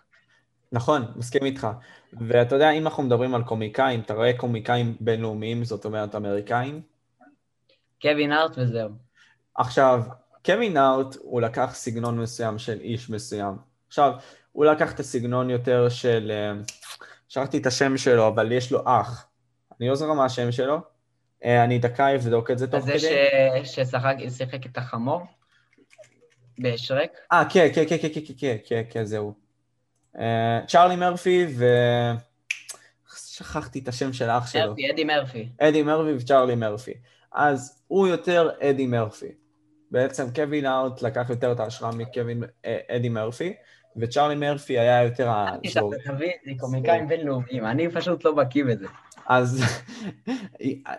נכון, 0.72 1.06
מסכים 1.16 1.46
איתך. 1.46 1.68
ואתה 2.28 2.56
יודע, 2.56 2.72
אם 2.72 2.88
אנחנו 2.88 3.04
מדברים 3.04 3.36
על 3.36 3.44
קומיקאים, 3.44 4.00
אתה 4.00 4.14
רואה 4.14 4.38
קומיקאים 4.38 4.96
בינלאומיים, 5.00 5.64
זאת 5.64 5.86
אומרת 5.86 6.16
אמריקאים? 6.16 6.82
קווין 8.02 8.32
ארט 8.32 8.58
וזהו. 8.58 8.90
עכשיו, 9.56 10.02
קווין 10.46 10.78
ארט, 10.78 11.16
הוא 11.22 11.42
לקח 11.42 11.70
סגנון 11.74 12.20
מסוים 12.20 12.60
של 12.60 12.80
איש 12.80 13.10
מסוים. 13.10 13.56
עכשיו, 13.88 14.12
הוא 14.52 14.66
לקח 14.66 14.94
את 14.94 15.00
הסגנון 15.00 15.50
יותר 15.50 15.90
של... 15.90 16.32
אה, 16.32 16.54
שכחתי 17.28 17.58
את 17.58 17.66
השם 17.66 17.98
שלו, 17.98 18.28
אבל 18.28 18.52
יש 18.52 18.72
לו 18.72 18.82
אח. 18.86 19.28
אני 19.80 19.90
לא 19.90 19.96
זוכר 19.96 20.14
מה 20.14 20.26
השם 20.26 20.52
שלו. 20.52 20.78
אה, 21.46 21.64
אני 21.64 21.80
דקה 21.80 22.16
אבדוק 22.16 22.52
את 22.52 22.58
זה 22.58 22.68
תוך 22.68 22.86
כדי. 22.86 23.00
זה 23.00 24.30
ששיחק 24.30 24.66
את 24.66 24.78
החמור? 24.78 25.22
בשרק? 26.60 27.18
אה, 27.32 27.44
כן, 27.50 27.68
כן, 27.76 27.84
כן, 27.90 27.98
כן, 28.02 28.10
כן, 28.14 28.34
כן, 28.38 28.58
כן, 28.66 28.82
כן, 28.90 29.04
זהו. 29.06 29.34
אה, 30.20 30.60
צ'ארלי 30.68 30.96
מרפי 30.96 31.46
ו... 31.58 31.66
שכחתי 33.38 33.80
את 33.80 33.88
השם 33.88 34.14
של 34.14 34.30
אח 34.30 34.48
שלו. 34.48 34.68
מרפי, 34.68 34.92
אדי 34.92 35.04
מרפי. 35.04 35.50
אדי 35.60 35.84
מרפי 35.84 36.14
וצ'ארלי 36.24 36.56
מרפי. 36.56 36.94
אז 37.32 37.84
הוא 37.88 38.08
יותר 38.08 38.50
אדי 38.62 38.88
מרפי. 38.88 39.32
בעצם 39.92 40.34
קווין 40.36 40.66
אאוט 40.66 41.02
לקח 41.02 41.30
יותר 41.30 41.52
את 41.52 41.60
ההשראה 41.60 41.92
מקווין 41.92 42.44
אה, 42.66 42.78
אדי 42.88 43.10
מרפי, 43.10 43.54
וצ'ארלי 44.00 44.36
מרפי 44.36 44.80
היה 44.80 45.04
יותר 45.04 45.30
ה... 45.30 45.56
אתה 45.72 45.80
תביא, 46.06 46.32
זה 46.46 46.52
קומיקאים 46.60 47.08
בינלאומיים, 47.08 47.66
אני 47.66 47.92
פשוט 47.92 48.26
לא 48.26 48.32
בקיא 48.32 48.64
בזה. 48.64 48.88
אז 49.28 49.64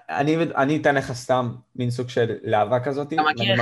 אני, 0.08 0.36
אני 0.56 0.76
אתן 0.76 0.94
לך 0.94 1.12
סתם 1.12 1.54
מין 1.76 1.90
סוג 1.90 2.08
של 2.08 2.36
להבה 2.42 2.80
כזאת. 2.80 3.12
אתה 3.12 3.22
מכיר, 3.22 3.54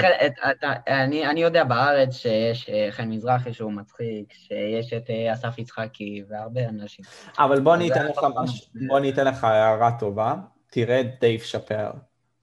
אתה, 0.50 0.72
אני, 0.88 1.26
אני 1.26 1.42
יודע 1.42 1.64
בארץ 1.64 2.16
שיש 2.16 2.70
אה, 2.70 2.88
חן 2.90 3.08
מזרחי 3.08 3.52
שהוא 3.52 3.72
מצחיק, 3.72 4.32
שיש 4.32 4.92
את 4.92 5.10
אה, 5.10 5.32
אסף 5.32 5.58
יצחקי 5.58 6.22
והרבה 6.28 6.68
אנשים. 6.68 7.04
אבל 7.38 7.60
בוא 7.60 7.74
אני 7.74 7.90
אתן 7.90 8.06
לך 8.06 8.26
מש... 8.42 8.70
בוא 8.86 8.98
אני 8.98 9.10
אתן 9.10 9.26
לך 9.26 9.44
הערה 9.44 9.98
טובה, 9.98 10.34
תראה 10.70 11.00
את 11.00 11.06
דייב 11.20 11.40
שאפל. 11.40 11.86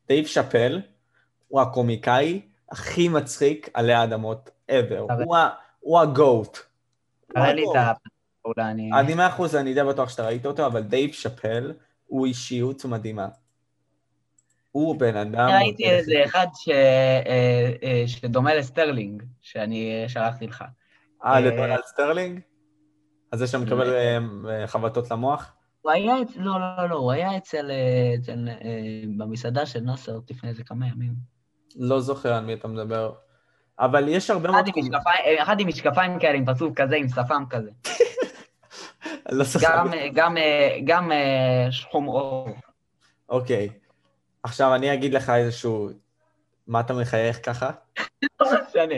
דייב 0.07 0.25
שאפל 0.25 0.81
הוא 1.47 1.61
הקומיקאי 1.61 2.41
הכי 2.71 3.07
מצחיק 3.07 3.69
עלי 3.73 3.93
האדמות 3.93 4.49
ever, 4.71 5.13
הוא 5.79 5.99
ה 5.99 6.11
GOAT. 6.11 6.72
תראה 7.33 7.53
לי 7.53 7.63
את 7.71 7.75
ה... 7.75 7.93
אני 8.99 9.13
מאה 9.13 9.27
אחוז, 9.27 9.55
אני 9.55 9.73
די 9.73 9.83
בטוח 9.83 10.09
שאתה 10.09 10.25
ראית 10.25 10.45
אותו, 10.45 10.65
אבל 10.65 10.81
דייב 10.81 11.11
שאפל 11.11 11.73
הוא 12.05 12.25
אישיות 12.25 12.85
מדהימה. 12.85 13.27
הוא 14.71 14.99
בן 14.99 15.15
אדם... 15.15 15.49
ראיתי 15.49 15.89
איזה 15.89 16.13
אחד 16.25 16.47
ש... 16.55 16.69
אה, 16.69 17.71
אה, 17.83 18.03
שדומה 18.07 18.55
לסטרלינג, 18.55 19.23
שאני 19.41 20.05
שלחתי 20.07 20.47
לך. 20.47 20.63
אה, 21.25 21.39
לדונלד 21.39 21.83
סטרלינג? 21.85 22.39
אז 23.31 23.39
זה 23.39 23.47
שמקבל 23.47 23.93
אה, 23.93 24.67
חבטות 24.67 25.11
למוח? 25.11 25.53
הוא 25.81 25.91
היה 25.91 26.21
אצל... 26.21 26.41
לא, 26.41 26.59
לא, 26.59 26.89
לא, 26.89 26.95
הוא 26.95 27.11
היה 27.11 27.37
אצל... 27.37 27.71
אצל... 28.19 28.47
במסעדה 29.17 29.65
של 29.65 29.79
נאסר 29.79 30.19
לפני 30.29 30.49
איזה 30.49 30.63
כמה 30.63 30.87
ימים. 30.87 31.13
לא 31.75 31.99
זוכר 31.99 32.33
על 32.33 32.45
מי 32.45 32.53
אתה 32.53 32.67
מדבר. 32.67 33.13
אבל 33.79 34.07
יש 34.07 34.29
הרבה 34.29 34.51
מאוד... 34.51 34.65
אחד 35.37 35.59
עם 35.59 35.67
משקפיים 35.67 36.19
כאלה, 36.19 36.37
עם 36.37 36.45
פרצוף 36.45 36.73
כזה, 36.75 36.95
עם 36.95 37.07
שפם 37.07 37.43
כזה. 37.49 37.69
לא 39.31 39.45
גם, 39.61 39.91
גם, 40.13 40.35
גם 40.83 41.11
אה, 41.11 41.67
שחום 41.71 42.07
אור. 42.07 42.49
אוקיי. 43.29 43.69
עכשיו 44.43 44.75
אני 44.75 44.93
אגיד 44.93 45.13
לך 45.13 45.29
איזשהו... 45.29 45.89
מה 46.67 46.79
אתה 46.79 46.93
מחייך 46.93 47.39
ככה? 47.45 47.71
לא 48.41 48.47
משנה. 48.69 48.95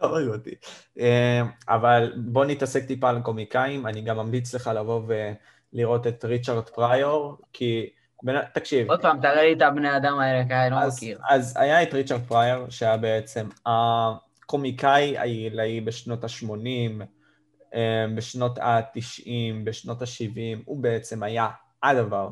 לא 0.00 0.06
רואים 0.06 0.28
אותי. 0.28 0.54
אה, 1.00 1.42
אבל 1.68 2.12
בוא 2.16 2.44
נתעסק 2.44 2.84
טיפה 2.84 3.10
על 3.10 3.20
קומיקאים, 3.22 3.86
אני 3.86 4.02
גם 4.02 4.16
ממליץ 4.16 4.54
לך 4.54 4.70
לבוא 4.74 5.02
ולראות 5.72 6.06
את 6.06 6.24
ריצ'רד 6.24 6.68
פריור, 6.68 7.38
כי... 7.52 7.90
תקשיב. 8.54 8.90
עוד 8.90 9.02
פעם, 9.02 9.20
תראה 9.20 9.42
לי 9.42 9.52
את 9.52 9.62
הבני 9.62 9.96
אדם 9.96 10.18
האלה, 10.18 10.44
כי 10.48 10.54
אני 10.54 10.70
לא 10.70 10.88
מכיר. 10.88 11.18
אז 11.28 11.56
היה 11.56 11.82
את 11.82 11.94
ריצ'רד 11.94 12.20
פרייר, 12.20 12.66
שהיה 12.70 12.96
בעצם 12.96 13.48
הקומיקאי 13.66 15.18
העילאי 15.18 15.80
בשנות 15.80 16.24
ה-80, 16.24 17.04
אמ, 17.74 18.16
בשנות 18.16 18.58
ה-90, 18.58 19.28
בשנות 19.64 20.02
ה-70, 20.02 20.62
הוא 20.64 20.82
בעצם 20.82 21.22
היה 21.22 21.48
הדבר. 21.82 22.30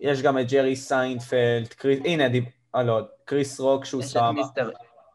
יש 0.00 0.22
גם 0.22 0.38
את 0.38 0.50
ג'רי 0.50 0.76
סיינפלד, 0.76 1.68
קריס, 1.68 2.00
הנה, 2.04 2.28
דיב, 2.28 2.44
אה, 2.74 2.82
לא, 2.82 3.00
קריס 3.24 3.60
רוק 3.60 3.84
שהוא 3.84 4.02
סבבה. 4.02 4.42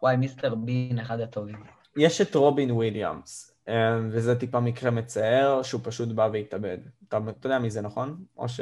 וואי, 0.01 0.17
מיסטר 0.17 0.55
בין, 0.55 0.99
אחד 0.99 1.19
הטובים. 1.19 1.63
יש 1.97 2.21
את 2.21 2.35
רובין 2.35 2.71
וויליאמס, 2.71 3.53
אמ, 3.67 3.73
וזה 4.11 4.39
טיפה 4.39 4.59
מקרה 4.59 4.91
מצער, 4.91 5.63
שהוא 5.63 5.81
פשוט 5.83 6.09
בא 6.09 6.29
והתאבד. 6.33 6.77
אתה, 7.07 7.19
אתה 7.29 7.47
יודע 7.47 7.59
מי 7.59 7.69
זה, 7.69 7.81
נכון? 7.81 8.23
או 8.37 8.49
ש... 8.49 8.59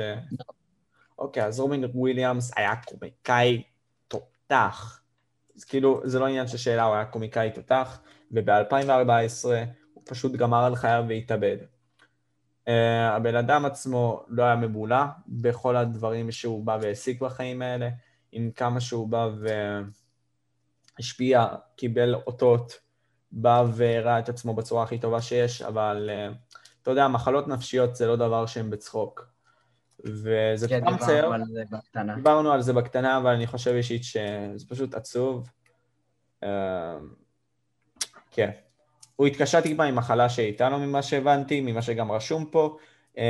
אוקיי, 1.20 1.46
אז 1.46 1.60
רובין 1.60 1.86
וויליאמס 1.94 2.52
היה 2.56 2.76
קומיקאי 2.76 3.64
תותח. 4.08 5.02
אז 5.56 5.64
כאילו, 5.64 6.02
זה 6.04 6.20
לא 6.20 6.28
עניין 6.28 6.48
של 6.48 6.58
שאלה, 6.58 6.84
הוא 6.84 6.96
היה 6.96 7.06
קומיקאי 7.06 7.52
תותח, 7.52 8.02
וב-2014 8.32 9.48
פשוט 10.08 10.32
גמר 10.32 10.64
על 10.64 10.76
חייו 10.76 11.06
והתאבד. 11.08 11.58
Uh, 12.66 12.70
הבן 13.16 13.36
אדם 13.36 13.66
עצמו 13.66 14.26
לא 14.28 14.44
היה 14.44 14.56
מבולע 14.56 15.06
בכל 15.28 15.76
הדברים 15.76 16.32
שהוא 16.32 16.66
בא 16.66 16.78
והעסיק 16.82 17.22
בחיים 17.22 17.62
האלה, 17.62 17.90
עם 18.32 18.52
כמה 18.56 18.82
שהוא 18.82 19.08
בא 19.08 19.30
והשפיע, 20.98 21.46
קיבל 21.76 22.16
אותות, 22.16 22.80
בא 23.32 23.64
והראה 23.74 24.20
את 24.20 24.30
עצמו 24.30 24.54
בצורה 24.54 24.84
הכי 24.84 25.00
טובה 25.00 25.22
שיש, 25.22 25.62
אבל 25.62 26.10
uh, 26.10 26.36
אתה 26.82 26.92
יודע, 26.92 27.08
מחלות 27.08 27.48
נפשיות 27.48 27.96
זה 27.96 28.08
לא 28.08 28.16
דבר 28.16 28.46
שהן 28.46 28.70
בצחוק. 28.70 29.37
וזה 30.06 30.68
כן, 30.70 30.84
מצער. 30.94 31.32
זה 31.54 31.64
בקטנה. 31.72 32.16
דיברנו 32.16 32.52
על 32.52 32.62
זה 32.62 32.74
בקטנה, 32.74 33.18
אבל 33.18 33.32
אני 33.32 33.48
חושב 33.48 33.72
אישית 33.72 34.04
שזה 34.04 34.66
פשוט 34.70 34.94
עצוב. 34.94 35.50
Uh, 36.44 36.48
כן. 38.32 38.50
הוא 39.18 39.28
התקשה 39.28 39.62
טיפה 39.62 39.84
עם 39.84 39.96
מחלה 39.96 40.30
שהייתה 40.30 40.70
לו 40.70 40.80
ממה 40.80 41.02
שהבנתי, 41.02 41.62
ממה 41.62 41.82
שגם 41.82 42.12
רשום 42.12 42.46
פה, 42.46 42.78
אמ, 43.18 43.24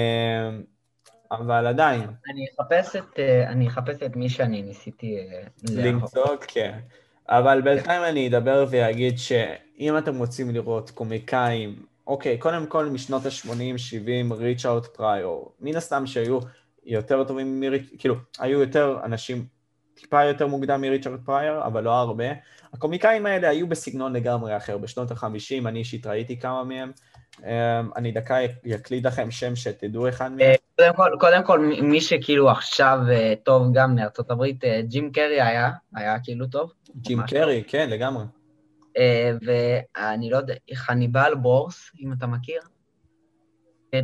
אבל 1.31 1.67
עדיין. 1.67 2.01
אני 2.01 2.45
אחפש 2.55 2.95
את, 2.95 3.19
אה, 3.19 3.49
אני 3.49 3.67
אחפש 3.67 4.03
את 4.03 4.15
מי 4.15 4.29
שאני 4.29 4.61
ניסיתי 4.61 5.17
אה, 5.17 5.43
למצוא, 5.69 6.35
כן. 6.47 6.79
אבל 7.29 7.61
בינתיים 7.61 8.03
אני 8.03 8.27
אדבר 8.27 8.65
ואגיד 8.69 9.17
שאם 9.17 9.97
אתם 9.97 10.17
רוצים 10.17 10.51
לראות 10.51 10.89
קומיקאים, 10.89 11.85
אוקיי, 12.07 12.37
קודם 12.37 12.65
כל 12.67 12.85
משנות 12.85 13.25
ה-80-70, 13.25 14.33
ריצ'ארד 14.33 14.85
פריור, 14.85 15.51
מן 15.59 15.75
הסתם 15.75 16.07
שהיו 16.07 16.39
יותר 16.85 17.23
טובים 17.23 17.59
מריצ'ארד, 17.59 17.99
כאילו, 17.99 18.15
היו 18.39 18.59
יותר 18.59 18.99
אנשים 19.03 19.45
טיפה 19.93 20.23
יותר 20.23 20.47
מוקדם 20.47 20.81
מריצ'רד 20.81 21.19
פרייר, 21.25 21.63
אבל 21.65 21.83
לא 21.83 21.91
הרבה. 21.91 22.25
הקומיקאים 22.73 23.25
האלה 23.25 23.49
היו 23.49 23.67
בסגנון 23.67 24.13
לגמרי 24.13 24.57
אחר. 24.57 24.77
בשנות 24.77 25.11
ה-50 25.11 25.67
אני 25.67 25.79
אישית 25.79 26.07
ראיתי 26.07 26.39
כמה 26.39 26.63
מהם. 26.63 26.91
אמ, 27.43 27.49
אני 27.95 28.11
דקה 28.11 28.37
אקליד 28.75 29.07
לכם 29.07 29.31
שם 29.31 29.55
שתדעו 29.55 30.09
אחד 30.09 30.31
מהם. 30.31 30.55
קודם 30.75 30.93
כל, 30.95 31.09
קודם 31.19 31.43
כל, 31.43 31.59
מי 31.81 32.01
שכאילו 32.01 32.49
עכשיו 32.49 32.99
אה, 33.09 33.33
טוב 33.43 33.73
גם 33.73 33.95
מארצות 33.95 34.31
הברית, 34.31 34.63
אה, 34.63 34.81
ג'ים 34.81 35.11
קרי 35.11 35.41
היה, 35.41 35.69
היה 35.95 36.19
כאילו 36.23 36.47
טוב. 36.47 36.71
ג'ים 36.95 37.21
קרי, 37.27 37.63
כן, 37.67 37.89
לגמרי. 37.89 38.23
אה, 38.97 39.31
ואני 39.41 40.29
לא 40.29 40.37
יודע, 40.37 40.53
חניבל 40.73 41.35
בורס, 41.35 41.91
אם 41.99 42.13
אתה 42.13 42.27
מכיר, 42.27 42.61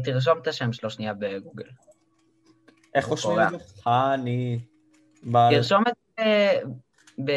תרשום 0.04 0.38
את 0.42 0.48
השם 0.48 0.74
שלו 0.74 0.90
שנייה 0.90 1.14
בגוגל. 1.14 1.70
איך 2.96 3.06
חושבים 3.06 3.40
את 3.40 3.50
זה? 3.50 3.58
חני... 3.84 4.60
תרשום 5.52 5.84
את 5.88 5.94
זה 6.20 6.60
ב... 7.26 7.32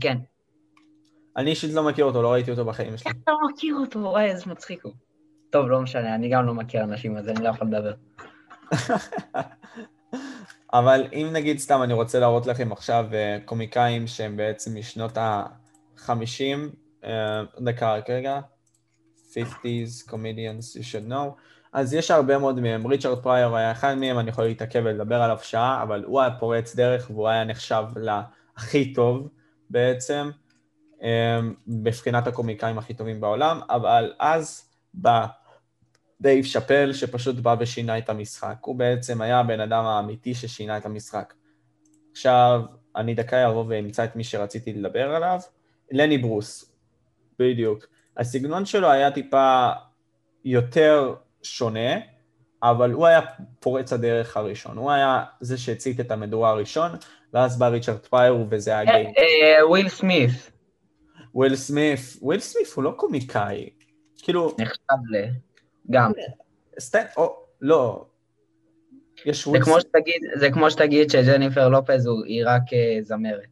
כן. 0.00 0.18
אני 1.36 1.50
אישית 1.50 1.72
לא 1.72 1.82
מכיר 1.82 2.04
אותו, 2.04 2.22
לא 2.22 2.32
ראיתי 2.32 2.50
אותו 2.50 2.64
בחיים 2.64 2.96
שלי. 2.96 3.10
איך 3.10 3.22
אתה 3.22 3.32
לא 3.32 3.38
מכיר 3.52 3.76
אותו? 3.80 3.98
וואי, 3.98 4.24
איזה 4.24 4.50
מצחיק 4.50 4.84
הוא. 4.84 4.92
טוב, 5.50 5.68
לא 5.68 5.80
משנה, 5.80 6.14
אני 6.14 6.28
גם 6.28 6.46
לא 6.46 6.54
מכיר 6.54 6.82
אנשים, 6.82 7.16
אז 7.16 7.28
אני 7.28 7.44
לא 7.44 7.48
יכול 7.48 7.68
לדבר. 7.68 7.94
אבל 10.72 11.06
אם 11.12 11.28
נגיד 11.32 11.58
סתם 11.58 11.82
אני 11.82 11.92
רוצה 11.92 12.18
להראות 12.18 12.46
לכם 12.46 12.72
עכשיו 12.72 13.06
אה, 13.12 13.38
קומיקאים 13.44 14.06
שהם 14.06 14.36
בעצם 14.36 14.76
משנות 14.76 15.16
ה-50, 16.10 16.58
אה, 17.04 17.42
דקה 17.60 17.94
רק 17.94 18.10
רגע, 18.10 18.40
50's 19.32 20.08
comedians 20.08 20.76
you 20.76 20.82
should 20.82 21.10
know, 21.10 21.40
אז 21.72 21.94
יש 21.94 22.10
הרבה 22.10 22.38
מאוד 22.38 22.60
מהם, 22.60 22.86
ריצ'רד 22.86 23.22
פרייר 23.22 23.56
היה 23.56 23.72
אחד 23.72 23.94
מהם, 23.94 24.18
אני 24.18 24.30
יכול 24.30 24.44
להתעכב 24.44 24.82
ולדבר 24.84 25.22
עליו 25.22 25.38
שעה, 25.42 25.82
אבל 25.82 26.04
הוא 26.04 26.20
היה 26.20 26.30
פורץ 26.30 26.74
דרך 26.74 27.10
והוא 27.10 27.28
היה 27.28 27.44
נחשב 27.44 27.84
להכי 27.96 28.92
טוב 28.92 29.28
בעצם, 29.70 30.30
אה, 31.02 31.40
בבחינת 31.66 32.26
הקומיקאים 32.26 32.78
הכי 32.78 32.94
טובים 32.94 33.20
בעולם, 33.20 33.60
אבל 33.70 34.12
אז 34.18 34.70
בא 34.94 35.26
דייב 36.20 36.44
שאפל 36.44 36.92
שפשוט 36.92 37.36
בא 37.36 37.56
ושינה 37.58 37.98
את 37.98 38.08
המשחק. 38.08 38.56
הוא 38.60 38.76
בעצם 38.76 39.20
היה 39.20 39.40
הבן 39.40 39.60
אדם 39.60 39.84
האמיתי 39.84 40.34
ששינה 40.34 40.76
את 40.76 40.86
המשחק. 40.86 41.34
עכשיו, 42.12 42.62
אני 42.96 43.14
דקה 43.14 43.48
אבוא 43.48 43.64
ואמצא 43.68 44.04
את 44.04 44.16
מי 44.16 44.24
שרציתי 44.24 44.72
לדבר 44.72 45.14
עליו. 45.14 45.40
לני 45.94 46.18
ברוס, 46.18 46.74
בדיוק. 47.38 47.86
הסגנון 48.16 48.66
שלו 48.66 48.90
היה 48.90 49.10
טיפה 49.10 49.70
יותר 50.44 51.14
שונה, 51.42 51.94
אבל 52.62 52.92
הוא 52.92 53.06
היה 53.06 53.20
פורץ 53.60 53.92
הדרך 53.92 54.36
הראשון. 54.36 54.76
הוא 54.76 54.90
היה 54.90 55.24
זה 55.40 55.58
שהצית 55.58 56.00
את 56.00 56.10
המדורה 56.10 56.50
הראשון, 56.50 56.90
ואז 57.32 57.58
בא 57.58 57.68
ריצ'רד 57.68 58.06
פריור 58.06 58.46
וזה 58.50 58.70
היה 58.70 58.84
גיי. 58.84 59.12
וויל 59.68 59.88
סמית. 59.88 60.30
וויל 61.34 61.56
סמית. 61.56 61.98
וויל 62.22 62.40
סמית 62.40 62.68
הוא 62.74 62.84
לא 62.84 62.94
קומיקאי. 62.96 63.70
כאילו... 64.22 64.56
נחשב 64.58 65.12
ל... 65.12 65.24
גם. 65.90 66.12
סטנדאפ, 66.78 67.36
לא. 67.60 68.06
יש 69.26 69.48
זה 69.48 69.58
כמו, 69.64 69.80
שתגיד, 69.80 70.22
זה 70.38 70.50
כמו 70.50 70.70
שתגיד 70.70 71.10
שג'ניפר 71.10 71.68
לופז 71.68 72.08
היא 72.26 72.42
רק 72.46 72.62
אה, 72.72 72.98
זמרת, 73.02 73.46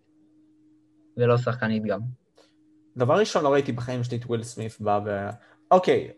ולא 1.16 1.36
שחקנית 1.36 1.82
גם. 1.84 2.00
דבר 2.96 3.14
ראשון, 3.14 3.44
לא 3.44 3.52
ראיתי 3.52 3.72
בחיים 3.72 4.04
שלי 4.04 4.16
את 4.16 4.24
וויל 4.26 4.42
סמית 4.42 4.80
בא 4.80 5.00
ו... 5.04 5.10
אוקיי, 5.70 6.10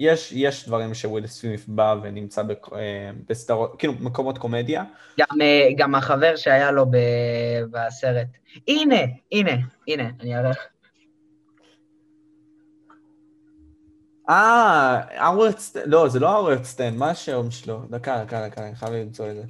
יש, 0.00 0.32
יש 0.32 0.68
דברים 0.68 0.94
שוויל 0.94 1.26
סמית 1.26 1.68
בא 1.68 1.94
ונמצא 2.02 2.42
אה, 2.72 3.10
בסדרות, 3.28 3.74
כאילו 3.78 3.92
מקומות 4.00 4.38
קומדיה. 4.38 4.84
גם, 5.20 5.40
אה, 5.42 5.68
גם 5.76 5.94
החבר 5.94 6.36
שהיה 6.36 6.70
לו 6.70 6.86
בסרט. 7.70 8.28
הנה, 8.68 9.00
הנה, 9.32 9.52
הנה, 9.88 10.10
אני 10.20 10.36
אראה 10.36 10.50
לך. 10.50 10.58
אה, 14.28 15.00
ארוורדסטיין, 15.26 15.84
לא, 15.88 16.08
זה 16.08 16.20
לא 16.20 16.36
ארוורדסטיין, 16.36 16.96
מה 16.96 17.10
השם 17.10 17.50
שלו? 17.50 17.82
דקה, 17.90 18.24
דקה, 18.24 18.48
דקה, 18.48 18.66
אני 18.66 18.74
חייב 18.74 18.92
למצוא 18.92 19.30
את 19.30 19.36
זה. 19.36 19.42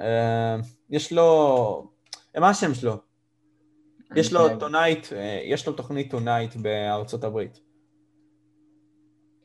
אה, 0.00 0.56
יש 0.90 1.12
לו... 1.12 1.90
מה 2.38 2.48
השם 2.50 2.74
שלו? 2.74 3.05
יש 4.14 4.32
לו 4.32 4.58
Tonight, 4.58 5.12
אה, 5.12 5.40
יש 5.44 5.66
לו 5.66 5.72
תוכנית 5.72 6.10
Tonight 6.10 6.56
בארצות 6.56 7.24
הברית. 7.24 7.60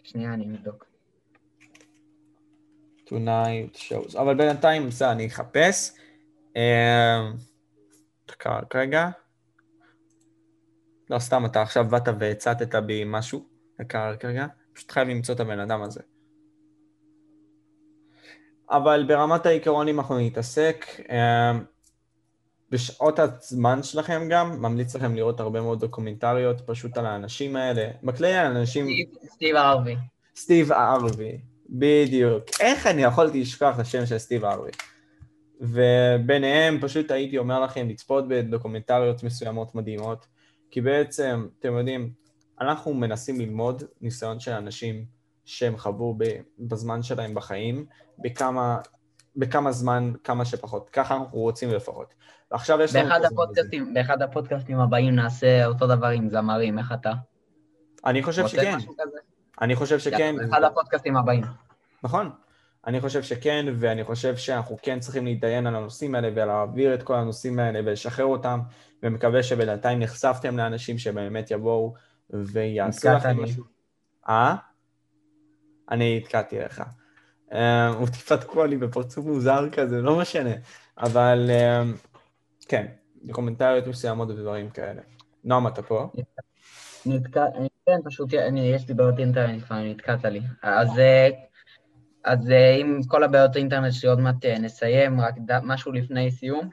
שנייה, 0.03 0.33
אני 0.33 0.45
אבדוק. 0.45 0.85
Tonight 3.05 3.75
Shows, 3.75 4.15
אבל 4.15 4.35
בינתיים, 4.35 4.87
בסדר, 4.87 5.11
אני 5.11 5.27
אחפש. 5.27 5.91
אה, 6.57 7.31
דקה, 8.27 8.59
רגע. 8.73 9.09
לא, 11.09 11.19
סתם, 11.19 11.45
אתה 11.45 11.61
עכשיו 11.61 11.85
באת 11.89 12.07
והצטת 12.19 12.75
בי 12.75 13.03
משהו. 13.05 13.45
דקה 13.79 14.11
רק 14.11 14.25
רגע, 14.25 14.45
פשוט 14.73 14.91
חייב 14.91 15.07
למצוא 15.07 15.35
את 15.35 15.39
הבן 15.39 15.59
אדם 15.59 15.81
הזה. 15.81 16.01
אבל 18.69 19.05
ברמת 19.07 19.45
העיקרון, 19.45 19.87
אם 19.87 19.99
אנחנו 19.99 20.19
נתעסק, 20.19 20.85
אה, 21.09 21.51
בשעות 22.71 23.19
הזמן 23.19 23.83
שלכם 23.83 24.27
גם, 24.29 24.61
ממליץ 24.61 24.95
לכם 24.95 25.15
לראות 25.15 25.39
הרבה 25.39 25.61
מאוד 25.61 25.79
דוקומנטריות 25.79 26.61
פשוט 26.65 26.97
על 26.97 27.05
האנשים 27.05 27.55
האלה. 27.55 27.87
בכלי 28.03 28.33
האנשים... 28.33 28.85
סטיב 29.33 29.55
ארווי. 29.55 29.95
סטיב 30.35 30.71
ארווי, 30.71 31.37
בדיוק. 31.69 32.43
איך 32.59 32.87
אני 32.87 33.03
יכולתי 33.03 33.41
לשכוח 33.41 33.75
את 33.75 33.79
השם 33.79 34.05
של 34.05 34.17
סטיב 34.17 34.45
ארווי? 34.45 34.71
וביניהם 35.61 36.79
פשוט 36.81 37.11
הייתי 37.11 37.37
אומר 37.37 37.59
לכם 37.59 37.89
לצפות 37.89 38.27
בדוקומנטריות 38.27 39.23
מסוימות 39.23 39.75
מדהימות, 39.75 40.27
כי 40.71 40.81
בעצם, 40.81 41.47
אתם 41.59 41.77
יודעים, 41.77 42.11
אנחנו 42.61 42.93
מנסים 42.93 43.39
ללמוד 43.39 43.83
ניסיון 44.01 44.39
של 44.39 44.51
אנשים 44.51 45.05
שהם 45.45 45.77
חוו 45.77 46.17
בזמן 46.59 47.03
שלהם 47.03 47.33
בחיים, 47.33 47.85
בכמה, 48.19 48.77
בכמה 49.35 49.71
זמן, 49.71 50.11
כמה 50.23 50.45
שפחות. 50.45 50.89
ככה 50.89 51.15
אנחנו 51.15 51.39
רוצים 51.39 51.69
לפחות. 51.69 52.13
ועכשיו 52.51 52.81
יש 52.81 52.95
לנו... 52.95 53.09
באחד 53.09 53.25
הפודקאסטים, 53.25 53.93
באחד 53.93 54.21
הפודקאסטים 54.21 54.79
הבאים 54.79 55.15
נעשה 55.15 55.65
אותו 55.65 55.87
דבר 55.87 56.07
עם 56.07 56.29
זמרים, 56.29 56.79
איך 56.79 56.91
אתה? 56.91 57.11
אני 58.05 58.23
חושב 58.23 58.47
שכן. 58.47 58.77
אני 59.61 59.75
חושב 59.75 59.99
שכן. 59.99 60.35
באחד 60.37 60.63
הפודקאסטים 60.63 61.17
הבאים. 61.17 61.43
נכון. 62.03 62.29
אני 62.87 63.01
חושב 63.01 63.23
שכן, 63.23 63.65
ואני 63.79 64.03
חושב 64.03 64.35
שאנחנו 64.35 64.77
כן 64.81 64.99
צריכים 64.99 65.25
להתדיין 65.25 65.67
על 65.67 65.75
הנושאים 65.75 66.15
האלה 66.15 66.29
ולהעביר 66.35 66.93
את 66.93 67.03
כל 67.03 67.15
הנושאים 67.15 67.59
האלה 67.59 67.79
ולשחרר 67.85 68.25
אותם, 68.25 68.59
ומקווה 69.03 69.43
שבינתיים 69.43 69.99
נחשפתם 69.99 70.57
לאנשים 70.57 70.97
שבאמת 70.97 71.51
יבואו 71.51 71.93
ויעשו 72.29 73.09
לכם 73.09 73.43
משהו. 73.43 73.63
אה? 74.29 74.55
אני 75.91 76.17
התקעתי 76.17 76.59
לך. 76.59 76.83
אה, 77.53 77.87
הוא 77.87 78.07
טיפה 78.07 78.37
תקוע 78.37 78.67
לי 78.67 78.77
בפרצוף 78.77 79.25
מוזר 79.25 79.69
כזה, 79.69 80.01
לא 80.01 80.19
משנה. 80.19 80.53
אבל 80.97 81.49
אה, 81.49 81.83
כן, 82.71 82.85
דוקומנטריות 83.23 83.87
מסוימות 83.87 84.29
ודברים 84.29 84.69
כאלה. 84.69 85.01
נועם, 85.43 85.67
אתה 85.67 85.81
פה? 85.81 86.09
נתקע, 87.05 87.45
כן, 87.85 87.99
פשוט, 88.05 88.33
יש 88.55 88.87
לי 88.87 88.93
בעיות 88.93 89.19
אינטרנט 89.19 89.61
לפעמים, 89.61 89.91
נתקעת 89.91 90.25
לי. 90.25 90.41
אז, 90.61 90.99
אה, 90.99 91.29
אז 92.25 92.39
עם 92.79 92.99
כל 93.07 93.23
הבעיות 93.23 93.55
האינטרנט 93.55 93.93
שלי 93.93 94.09
עוד 94.09 94.19
מעט 94.19 94.45
נסיים, 94.45 95.21
רק 95.21 95.35
משהו 95.63 95.91
לפני 95.91 96.31
סיום. 96.31 96.69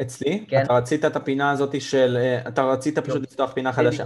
אצלי? 0.00 0.44
כן. 0.48 0.62
אתה 0.62 0.72
רצית 0.72 1.04
את 1.04 1.16
הפינה 1.16 1.50
הזאת 1.50 1.80
של... 1.80 2.16
אה, 2.20 2.48
אתה 2.48 2.62
רצית 2.62 2.98
פשוט 2.98 3.22
לפתוח 3.22 3.52
פינה 3.52 3.72
חדשה. 3.72 4.04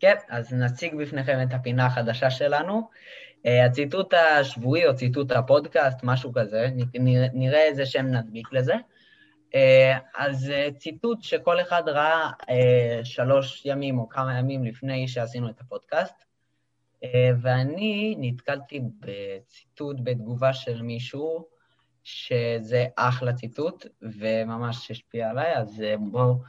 כן, 0.00 0.14
אז 0.28 0.52
נציג 0.52 0.94
בפניכם 0.94 1.38
את 1.42 1.54
הפינה 1.54 1.86
החדשה 1.86 2.30
שלנו. 2.30 2.88
אה, 3.46 3.64
הציטוט 3.64 4.14
השבועי 4.14 4.86
או 4.86 4.94
ציטוט 4.94 5.32
הפודקאסט, 5.32 5.98
משהו 6.02 6.32
כזה, 6.32 6.68
נראה 7.32 7.62
איזה 7.64 7.86
שם 7.86 8.06
נדביק 8.06 8.52
לזה. 8.52 8.74
אה, 9.54 9.98
אז 10.16 10.52
ציטוט 10.78 11.22
שכל 11.22 11.60
אחד 11.60 11.82
ראה 11.86 12.30
שלוש 13.04 13.62
ימים 13.66 13.98
או 13.98 14.08
כמה 14.08 14.38
ימים 14.38 14.64
לפני 14.64 15.08
שעשינו 15.08 15.50
את 15.50 15.60
הפודקאסט, 15.60 16.24
ואני 17.42 18.16
נתקלתי 18.18 18.80
בציטוט 19.00 19.96
בתגובה 20.02 20.52
של 20.52 20.82
מישהו, 20.82 21.46
שזה 22.04 22.86
אחלה 22.96 23.32
ציטוט, 23.32 23.86
וממש 24.02 24.90
השפיע 24.90 25.30
עליי, 25.30 25.56
אז 25.56 25.82
אה, 25.82 25.94
בואו, 25.96 26.42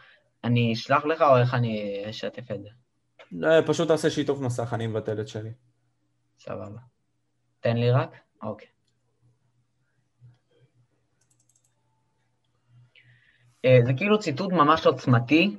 אני 0.43 0.73
אשלח 0.73 1.05
לך 1.05 1.21
או 1.21 1.37
איך 1.37 1.53
אני 1.53 2.03
אשתף 2.09 2.51
את 2.51 2.61
זה? 2.61 2.69
לא, 3.31 3.49
פשוט 3.67 3.87
תעשה 3.87 4.09
שיתוף 4.09 4.39
מסך, 4.39 4.73
אני 4.73 4.87
מבטל 4.87 5.21
את 5.21 5.27
שלי. 5.27 5.51
סבבה. 6.39 6.79
תן 7.59 7.77
לי 7.77 7.91
רק? 7.91 8.15
אוקיי. 8.43 8.67
זה 13.85 13.93
כאילו 13.97 14.19
ציטוט 14.19 14.51
ממש 14.51 14.87
עוצמתי. 14.87 15.55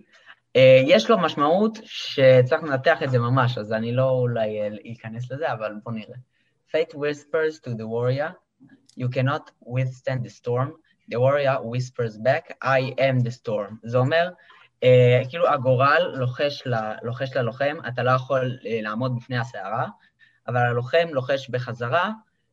יש 0.86 1.10
לו 1.10 1.18
משמעות 1.18 1.78
שצריך 1.84 2.62
לנתח 2.62 3.02
את 3.02 3.10
זה 3.10 3.18
ממש, 3.18 3.58
אז 3.58 3.72
אני 3.72 3.92
לא 3.92 4.10
אולי 4.10 4.58
אכנס 4.92 5.32
לזה, 5.32 5.52
אבל 5.52 5.72
בוא 5.84 5.92
נראה. 5.92 6.16
Fate 6.68 6.94
whispers 6.94 7.60
to 7.64 7.70
the 7.70 7.86
warrior, 7.86 8.32
You 8.96 9.08
cannot 9.08 9.50
withstand 9.60 10.24
the 10.24 10.30
storm. 10.30 10.74
The 11.08 11.18
warrior 11.20 11.58
whispers 11.62 12.16
back, 12.18 12.56
I 12.62 12.94
am 12.98 13.20
the 13.20 13.30
storm. 13.30 13.78
זה 13.82 13.98
אומר, 13.98 14.30
אה, 14.84 15.22
כאילו 15.28 15.48
הגורל 15.48 16.12
לוחש, 16.14 16.62
ל, 16.66 16.74
לוחש 17.02 17.36
ללוחם, 17.36 17.76
אתה 17.88 18.02
לא 18.02 18.10
יכול 18.10 18.58
אה, 18.66 18.78
לעמוד 18.82 19.16
בפני 19.16 19.38
הסערה, 19.38 19.86
אבל 20.48 20.60
הלוחם 20.60 21.08
לוחש 21.10 21.50
בחזרה 21.50 22.10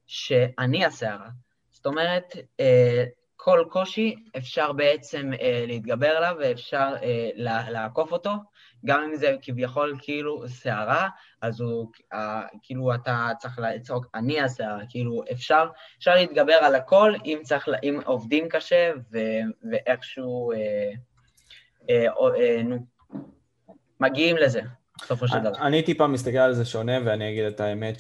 שאני 0.08 0.86
הסערה. 0.86 1.30
זאת 1.72 1.86
אומרת, 1.86 2.36
אה, 2.60 3.04
כל 3.42 3.64
קושי 3.70 4.16
אפשר 4.38 4.72
בעצם 4.72 5.32
אה, 5.42 5.64
להתגבר 5.68 6.08
עליו 6.08 6.36
ואפשר 6.40 6.96
אה, 7.04 7.30
לעקוף 7.70 8.12
אותו, 8.12 8.32
גם 8.86 9.04
אם 9.04 9.16
זה 9.16 9.36
כביכול 9.42 9.98
כאילו 10.02 10.48
סערה, 10.48 11.10
אז 11.42 11.62
הוא, 11.62 11.92
אה, 12.14 12.42
כאילו 12.64 12.94
אתה 12.94 13.30
צריך 13.38 13.60
לצעוק, 13.60 14.06
אני 14.16 14.42
הסערה, 14.42 14.80
כאילו 14.90 15.24
אפשר, 15.32 15.68
אפשר 15.98 16.16
להתגבר 16.16 16.54
על 16.54 16.76
הכל 16.76 17.14
אם, 17.26 17.40
צריך, 17.44 17.70
אם 17.84 18.00
עובדים 18.06 18.50
קשה 18.50 18.92
ו, 19.12 19.18
ואיכשהו, 19.72 20.52
אה, 20.52 20.92
אה, 21.90 22.06
אה, 22.40 22.64
נו, 22.64 22.78
מגיעים 24.00 24.38
לזה, 24.38 24.62
בסופו 25.02 25.28
של 25.28 25.40
דבר. 25.40 25.68
אני 25.68 25.82
טיפה 25.84 26.08
מסתכל 26.08 26.38
על 26.38 26.54
זה 26.54 26.66
שונה, 26.66 26.94
ואני 27.06 27.30
אגיד 27.32 27.46
את 27.46 27.60
האמת 27.60 28.00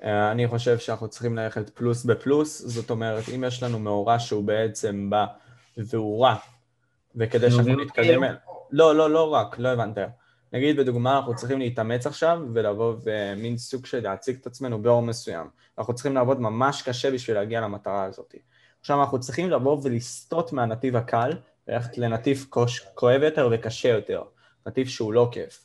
שאני 0.00 0.48
חושב 0.48 0.78
שאנחנו 0.78 1.08
צריכים 1.08 1.36
ללכת 1.36 1.70
פלוס 1.70 2.04
בפלוס, 2.04 2.62
זאת 2.66 2.90
אומרת, 2.90 3.24
אם 3.34 3.44
יש 3.46 3.62
לנו 3.62 3.78
מאורע 3.78 4.18
שהוא 4.18 4.44
בעצם 4.44 5.10
בא 5.10 5.26
והוא 5.76 6.24
רע, 6.24 6.34
וכדי 7.16 7.50
שאנחנו 7.50 7.76
נתקדם... 7.76 8.22
לא, 8.70 8.96
לא, 8.96 9.10
לא 9.10 9.32
רק, 9.32 9.58
לא 9.58 9.68
הבנת. 9.68 9.98
נגיד 10.52 10.76
בדוגמה, 10.76 11.16
אנחנו 11.16 11.36
צריכים 11.36 11.58
להתאמץ 11.58 12.06
עכשיו 12.06 12.40
ולבוא 12.52 12.94
ומין 13.04 13.58
סוג 13.58 13.86
של 13.86 14.02
להציג 14.02 14.36
את 14.40 14.46
עצמנו 14.46 14.82
באור 14.82 15.02
מסוים. 15.02 15.46
אנחנו 15.78 15.94
צריכים 15.94 16.14
לעבוד 16.14 16.40
ממש 16.40 16.82
קשה 16.82 17.10
בשביל 17.10 17.36
להגיע 17.36 17.60
למטרה 17.60 18.04
הזאת. 18.04 18.34
עכשיו 18.80 19.00
אנחנו 19.00 19.20
צריכים 19.20 19.50
לבוא 19.50 19.80
ולסטות 19.82 20.52
מהנתיב 20.52 20.96
הקל, 20.96 21.30
וללכת 21.68 21.98
לנתיב 21.98 22.46
כואב 22.94 23.22
יותר 23.22 23.48
וקשה 23.52 23.88
יותר, 23.88 24.22
נתיב 24.66 24.86
שהוא 24.86 25.12
לא 25.12 25.28
כיף. 25.32 25.64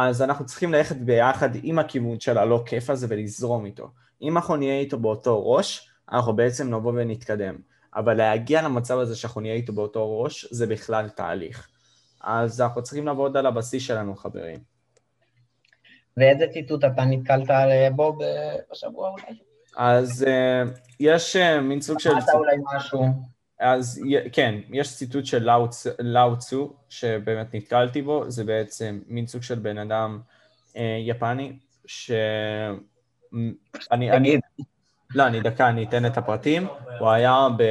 אז 0.00 0.22
אנחנו 0.22 0.46
צריכים 0.46 0.72
ללכת 0.72 0.96
ביחד 0.96 1.48
עם 1.62 1.78
הכיוון 1.78 2.20
של 2.20 2.38
הלא 2.38 2.62
כיף 2.66 2.90
הזה 2.90 3.06
ולזרום 3.10 3.64
איתו. 3.64 3.90
אם 4.22 4.36
אנחנו 4.36 4.56
נהיה 4.56 4.78
איתו 4.78 4.98
באותו 4.98 5.50
ראש, 5.50 5.90
אנחנו 6.12 6.36
בעצם 6.36 6.74
נבוא 6.74 6.92
ונתקדם. 6.96 7.58
אבל 7.94 8.14
להגיע 8.14 8.62
למצב 8.62 8.98
הזה 8.98 9.16
שאנחנו 9.16 9.40
נהיה 9.40 9.54
איתו 9.54 9.72
באותו 9.72 10.22
ראש, 10.22 10.46
זה 10.50 10.66
בכלל 10.66 11.08
תהליך. 11.08 11.68
אז 12.20 12.60
אנחנו 12.60 12.82
צריכים 12.82 13.06
לעבוד 13.06 13.36
על 13.36 13.46
הבסיס 13.46 13.82
שלנו, 13.82 14.16
חברים. 14.16 14.58
ואיזה 16.16 16.46
ציטוט 16.52 16.84
אתה 16.84 17.04
נתקלת 17.04 17.50
בו 17.96 18.18
בשבוע 18.72 19.10
אולי? 19.10 19.38
אז 19.76 20.26
uh, 20.28 20.78
יש 21.00 21.36
uh, 21.36 21.60
מין 21.60 21.80
סוג 21.80 21.98
של... 21.98 22.10
אמרת 22.10 22.28
אולי 22.34 22.56
משהו. 22.74 23.04
אז 23.60 24.02
כן, 24.32 24.54
יש 24.72 24.96
ציטוט 24.96 25.24
של 25.26 25.48
לאו 25.98 26.38
צו, 26.38 26.76
שבאמת 26.88 27.54
נתקלתי 27.54 28.02
בו, 28.02 28.30
זה 28.30 28.44
בעצם 28.44 29.00
מין 29.06 29.26
סוג 29.26 29.42
של 29.42 29.58
בן 29.58 29.78
אדם 29.78 30.20
uh, 30.72 30.78
יפני, 31.06 31.58
ש... 31.86 32.10
אני, 33.92 34.10
אני, 34.10 34.40
לא, 35.14 35.26
אני 35.26 35.40
דקה, 35.40 35.68
אני 35.68 35.84
אתן 35.84 36.06
את 36.06 36.16
הפרטים. 36.16 36.66
הוא 36.98 37.10
היה 37.10 37.48
ב, 37.58 37.62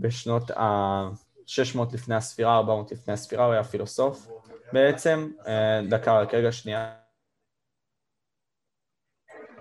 בשנות 0.00 0.50
ה-600 0.50 1.78
לפני 1.92 2.14
הספירה, 2.14 2.56
400 2.56 2.92
לפני 2.92 3.14
הספירה, 3.14 3.44
הוא 3.44 3.52
היה 3.52 3.64
פילוסוף 3.64 4.28
בעצם. 4.72 5.30
דקה, 5.88 6.20
רק 6.20 6.34
רגע, 6.34 6.52
שנייה. 6.52 6.94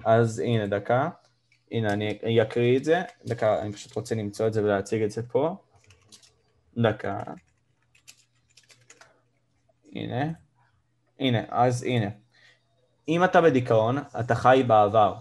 אז 0.06 0.40
הנה, 0.40 0.68
דקה. 0.68 1.10
הנה, 1.72 1.94
אני 1.94 2.42
אקריא 2.42 2.78
את 2.78 2.84
זה. 2.84 3.02
דקה, 3.26 3.62
אני 3.62 3.74
פשוט 3.74 3.96
רוצה 3.96 4.16
למצוא 4.16 4.48
את 4.48 4.54
זה 4.54 4.64
ולהציג 4.64 5.02
את 5.02 5.12
זה 5.12 5.24
פה. 5.24 5.56
דקה. 6.78 7.24
הנה. 9.96 10.32
הנה, 11.20 11.40
אז 11.50 11.84
הנה. 11.84 12.10
אם 13.08 13.24
אתה 13.24 13.42
בדיכאון, 13.42 13.98
אתה 14.20 14.36
חי 14.36 14.64
בעבר. 14.68 15.16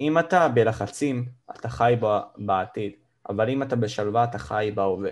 אם 0.00 0.18
אתה 0.18 0.48
בלחצים, 0.48 1.28
אתה 1.50 1.68
חי 1.68 1.94
בעתיד. 2.36 2.92
אבל 3.28 3.50
אם 3.50 3.62
אתה 3.62 3.76
בשלווה, 3.76 4.24
אתה 4.24 4.38
חי 4.38 4.72
בהווה. 4.74 5.10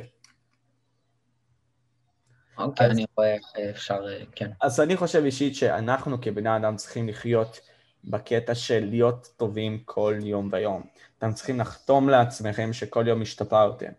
אוקיי, 2.58 2.86
אני 2.86 3.04
רואה 3.16 3.34
איך 3.34 3.44
אפשר, 3.70 4.04
כן. 4.34 4.50
אז 4.60 4.80
אני 4.80 4.96
חושב 4.96 5.22
אישית 5.24 5.54
שאנחנו 5.54 6.20
כבני 6.20 6.56
אדם 6.56 6.76
צריכים 6.76 7.08
לחיות 7.08 7.60
בקטע 8.04 8.54
של 8.54 8.86
להיות 8.90 9.28
טובים 9.36 9.78
כל 9.84 10.18
יום 10.22 10.48
ויום. 10.52 10.82
אתם 11.18 11.32
צריכים 11.32 11.60
לחתום 11.60 12.08
לעצמכם 12.08 12.72
שכל 12.72 13.08
יום 13.08 13.22
השתפרתם. 13.22 13.92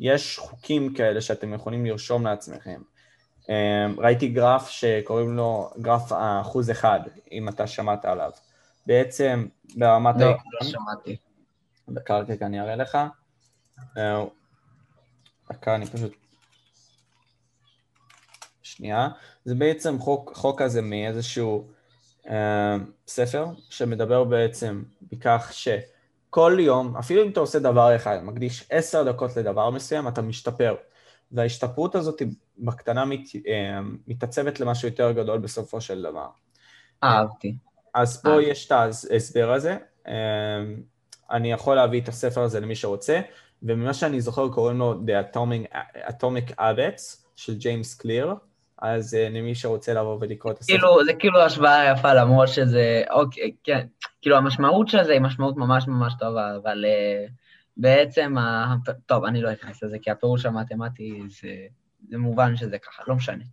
יש 0.00 0.38
חוקים 0.38 0.94
כאלה 0.94 1.20
שאתם 1.20 1.54
יכולים 1.54 1.86
לרשום 1.86 2.26
לעצמכם. 2.26 2.82
אמ, 3.48 3.54
ראיתי 3.98 4.28
גרף 4.28 4.68
שקוראים 4.68 5.36
לו 5.36 5.70
גרף 5.80 6.12
האחוז 6.12 6.70
אחד, 6.70 7.00
אם 7.32 7.48
אתה 7.48 7.66
שמעת 7.66 8.04
עליו. 8.04 8.30
בעצם 8.86 9.46
ברמת... 9.76 10.14
לא, 10.18 10.30
לא 10.30 10.68
שמעתי. 10.68 11.16
דקה 11.88 12.18
רגע 12.18 12.46
אני 12.46 12.60
אראה 12.60 12.76
לך. 12.76 12.98
דקה 15.52 15.74
אני 15.74 15.86
פשוט... 15.86 16.12
שנייה. 18.62 19.08
זה 19.44 19.54
בעצם 19.54 19.98
חוק, 19.98 20.32
חוק 20.34 20.62
כזה 20.62 20.82
מאיזשהו 20.82 21.68
ספר 23.06 23.46
שמדבר 23.70 24.24
בעצם 24.24 24.82
בכך 25.12 25.52
שכל 25.52 26.56
יום, 26.60 26.96
אפילו 26.96 27.22
אם 27.22 27.30
אתה 27.30 27.40
עושה 27.40 27.58
דבר 27.58 27.96
אחד, 27.96 28.18
מקדיש 28.22 28.66
עשר 28.70 29.02
דקות 29.02 29.36
לדבר 29.36 29.70
מסוים, 29.70 30.08
אתה 30.08 30.22
משתפר. 30.22 30.74
וההשתפרות 31.32 31.94
הזאת 31.94 32.22
בקטנה 32.58 33.04
מת, 33.04 33.20
אה, 33.48 33.80
מתעצבת 34.06 34.60
למשהו 34.60 34.88
יותר 34.88 35.12
גדול 35.12 35.38
בסופו 35.38 35.80
של 35.80 36.02
דבר. 36.02 36.26
אהבתי. 37.04 37.56
אז 37.94 38.22
פה 38.22 38.42
יש 38.42 38.66
את 38.66 38.72
ההסבר 38.72 39.52
הזה. 39.52 39.76
אה, 40.06 40.12
אני 41.30 41.52
יכול 41.52 41.76
להביא 41.76 42.00
את 42.00 42.08
הספר 42.08 42.42
הזה 42.42 42.60
למי 42.60 42.74
שרוצה, 42.74 43.20
וממה 43.62 43.94
שאני 43.94 44.20
זוכר 44.20 44.48
קוראים 44.48 44.78
לו 44.78 44.94
The 44.94 45.34
Atomic, 45.34 45.76
Atomic 46.08 46.54
Habits 46.58 47.26
של 47.36 47.54
ג'יימס 47.54 47.94
קליר. 47.94 48.34
אז 48.82 49.14
uh, 49.14 49.32
למי 49.32 49.54
שרוצה 49.54 49.94
לבוא 49.94 50.18
ולקרוא 50.20 50.52
את 50.52 50.58
הספר. 50.58 50.72
כאילו, 50.72 51.04
זה 51.04 51.12
כאילו 51.14 51.40
השוואה 51.40 51.92
יפה, 51.92 52.14
למרות 52.14 52.48
שזה, 52.48 53.02
אוקיי, 53.10 53.52
כן, 53.64 53.86
כאילו 54.22 54.36
המשמעות 54.36 54.88
של 54.88 55.04
זה 55.04 55.12
היא 55.12 55.20
משמעות 55.20 55.56
ממש 55.56 55.88
ממש 55.88 56.12
טובה, 56.18 56.56
אבל 56.62 56.84
uh, 56.84 57.30
בעצם. 57.76 58.34
טוב, 59.06 59.24
אני 59.24 59.40
לא 59.40 59.52
אכנס 59.52 59.82
לזה, 59.82 59.96
כי 60.02 60.10
הפירוש 60.10 60.46
המתמטי 60.46 61.22
זה 62.08 62.18
מובן 62.18 62.56
שזה 62.56 62.78
ככה, 62.78 63.02
לא 63.06 63.14
משנה. 63.14 63.44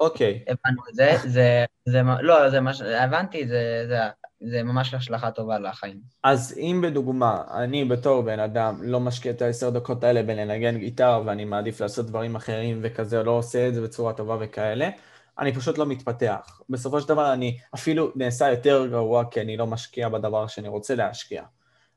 אוקיי. 0.00 0.44
הבנו 0.48 0.82
את 0.90 0.94
זה, 0.94 1.16
זה, 1.24 1.64
זה, 1.84 2.02
לא, 2.20 2.50
זה 2.50 2.60
מה 2.60 2.74
ש... 2.74 2.80
הבנתי, 2.80 3.48
זה, 3.48 3.84
זה, 3.88 3.98
זה 4.40 4.62
ממש 4.62 4.94
השלכה 4.94 5.30
טובה 5.30 5.58
לחיים. 5.58 6.00
אז 6.22 6.54
אם 6.58 6.80
בדוגמה, 6.82 7.42
אני 7.50 7.84
בתור 7.84 8.22
בן 8.22 8.40
אדם 8.40 8.78
לא 8.82 9.00
משקיע 9.00 9.32
את 9.32 9.42
העשר 9.42 9.70
דקות 9.70 10.04
האלה 10.04 10.22
בלנגן 10.22 10.78
גיטרה 10.78 11.20
ואני 11.24 11.44
מעדיף 11.44 11.80
לעשות 11.80 12.06
דברים 12.06 12.36
אחרים 12.36 12.78
וכזה, 12.82 13.22
לא 13.22 13.30
עושה 13.30 13.68
את 13.68 13.74
זה 13.74 13.82
בצורה 13.82 14.12
טובה 14.12 14.36
וכאלה, 14.40 14.88
אני 15.38 15.54
פשוט 15.54 15.78
לא 15.78 15.86
מתפתח. 15.86 16.60
בסופו 16.70 17.00
של 17.00 17.08
דבר 17.08 17.32
אני 17.32 17.58
אפילו 17.74 18.12
נעשה 18.16 18.50
יותר 18.50 18.86
גרוע 18.86 19.24
כי 19.30 19.40
אני 19.40 19.56
לא 19.56 19.66
משקיע 19.66 20.08
בדבר 20.08 20.46
שאני 20.46 20.68
רוצה 20.68 20.94
להשקיע. 20.94 21.42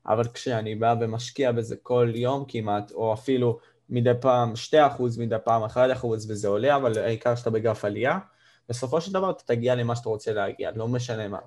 אבל 0.07 0.23
כשאני 0.33 0.75
בא 0.75 0.95
ומשקיע 1.01 1.51
בזה 1.51 1.75
כל 1.83 2.11
יום 2.15 2.45
כמעט, 2.47 2.91
או 2.91 3.13
אפילו 3.13 3.59
מדי 3.89 4.11
פעם 4.21 4.53
2%, 4.71 4.75
מדי 5.19 5.35
פעם 5.43 5.63
1% 5.63 6.05
וזה 6.05 6.47
עולה, 6.47 6.75
אבל 6.75 6.97
העיקר 6.97 7.35
שאתה 7.35 7.49
בגרף 7.49 7.85
עלייה, 7.85 8.19
בסופו 8.69 9.01
של 9.01 9.13
דבר 9.13 9.29
אתה 9.29 9.43
תגיע 9.43 9.75
למה 9.75 9.95
שאתה 9.95 10.09
רוצה 10.09 10.33
להגיע, 10.33 10.71
לא 10.75 10.87
משנה 10.87 11.27
מה. 11.27 11.39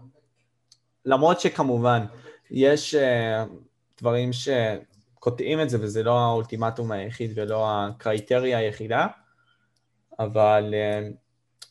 למרות 1.05 1.41
שכמובן, 1.41 2.05
יש 2.51 2.95
uh, 2.95 2.99
דברים 4.01 4.31
שקוטעים 4.33 5.61
את 5.61 5.71
זה, 5.71 5.79
וזה 5.81 6.03
לא 6.03 6.19
האולטימטום 6.19 6.93
היחיד 6.93 7.33
ולא 7.35 7.67
הקרייטריה 7.71 8.59
היחידה, 8.59 9.07
אבל 10.19 10.75
uh, 10.75 11.15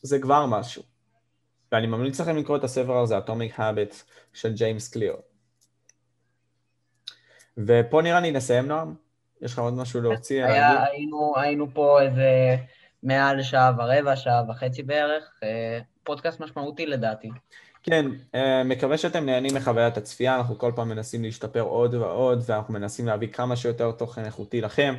זה 0.02 0.18
כבר 0.18 0.46
משהו. 0.46 0.82
ואני 1.72 1.86
ממליץ 1.86 2.20
לכם 2.20 2.36
לקרוא 2.36 2.56
את 2.56 2.64
הספר 2.64 2.98
הזה, 2.98 3.18
Atomic 3.18 3.58
Habits 3.58 3.96
של 4.32 4.54
ג'יימס 4.54 4.88
קליר. 4.88 5.16
ופה 7.58 8.02
נראה 8.02 8.20
לי 8.20 8.30
נסיים, 8.30 8.66
נועם. 8.66 8.94
יש 9.42 9.52
לך 9.52 9.58
עוד 9.58 9.74
משהו 9.74 10.00
להוציא? 10.00 10.44
היה, 10.44 10.84
היינו, 10.84 11.32
היינו 11.36 11.66
פה 11.74 12.02
איזה 12.02 12.56
מעל 13.02 13.42
שעה 13.42 13.72
ורבע, 13.78 14.16
שעה 14.16 14.42
וחצי 14.48 14.82
בערך, 14.82 15.30
אה, 15.42 15.78
פודקאסט 16.04 16.40
משמעותי 16.40 16.86
לדעתי. 16.86 17.30
כן, 17.82 18.06
אה, 18.34 18.64
מקווה 18.64 18.98
שאתם 18.98 19.26
נהנים 19.26 19.54
מחוויית 19.54 19.96
הצפייה, 19.96 20.36
אנחנו 20.36 20.58
כל 20.58 20.72
פעם 20.76 20.88
מנסים 20.88 21.22
להשתפר 21.22 21.60
עוד 21.60 21.94
ועוד, 21.94 22.42
ואנחנו 22.46 22.74
מנסים 22.74 23.06
להביא 23.06 23.28
כמה 23.28 23.56
שיותר 23.56 23.92
תוכן 23.92 24.24
איכותי 24.24 24.60
לכם. 24.60 24.94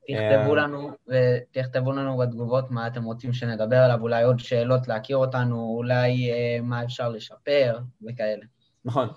תכתבו 0.00 0.56
אה, 0.56 0.62
לנו, 0.62 0.90
ותכתבו 1.08 1.92
לנו 1.92 2.16
בתגובות 2.18 2.70
מה 2.70 2.86
אתם 2.86 3.04
רוצים 3.04 3.32
שנדבר 3.32 3.76
עליו, 3.76 4.00
אולי 4.00 4.22
עוד 4.22 4.38
שאלות 4.38 4.88
להכיר 4.88 5.16
אותנו, 5.16 5.74
אולי 5.76 6.30
מה 6.62 6.84
אפשר 6.84 7.08
לשפר 7.08 7.78
וכאלה. 8.08 8.44
נכון. 8.84 9.08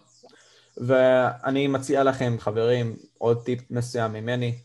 ואני 0.78 1.68
מציע 1.68 2.04
לכם, 2.04 2.36
חברים, 2.40 2.96
עוד 3.18 3.44
טיפ 3.44 3.72
מסוים 3.72 4.14
ממני, 4.14 4.56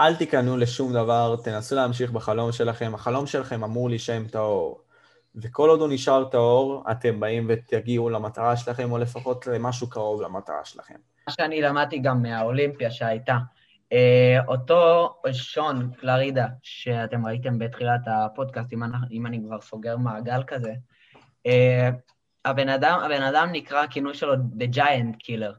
אל 0.00 0.16
תיכנעו 0.16 0.56
לשום 0.56 0.92
דבר, 0.92 1.36
תנסו 1.44 1.74
להמשיך 1.76 2.10
בחלום 2.10 2.52
שלכם, 2.52 2.94
החלום 2.94 3.26
שלכם 3.26 3.64
אמור 3.64 3.88
להישאם 3.88 4.24
טהור. 4.30 4.80
וכל 5.34 5.68
עוד 5.68 5.80
הוא 5.80 5.88
נשאר 5.92 6.24
טהור, 6.24 6.84
אתם 6.90 7.20
באים 7.20 7.46
ותגיעו 7.48 8.10
למטרה 8.10 8.56
שלכם, 8.56 8.92
או 8.92 8.98
לפחות 8.98 9.46
למשהו 9.46 9.90
קרוב 9.90 10.22
למטרה 10.22 10.64
שלכם. 10.64 10.94
מה 11.26 11.32
שאני 11.32 11.62
למדתי 11.62 11.98
גם 11.98 12.22
מהאולימפיה 12.22 12.90
שהייתה, 12.90 13.38
אה, 13.92 14.38
אותו 14.48 15.14
שון 15.32 15.90
קלרידה, 16.00 16.46
שאתם 16.62 17.26
ראיתם 17.26 17.58
בתחילת 17.58 18.00
הפודקאסט, 18.06 18.72
אם 19.10 19.26
אני, 19.26 19.40
כבר 19.46 19.60
סוגר 19.60 19.96
מעגל 19.96 20.42
כזה, 20.46 20.72
אה, 21.46 21.90
הבן 22.44 22.68
אדם, 22.68 23.00
הבן 23.04 23.22
אדם 23.22 23.48
נקרא, 23.52 23.82
הכינוי 23.82 24.14
שלו 24.14 24.34
The 24.34 24.76
Giant 24.76 25.16
Killer. 25.24 25.54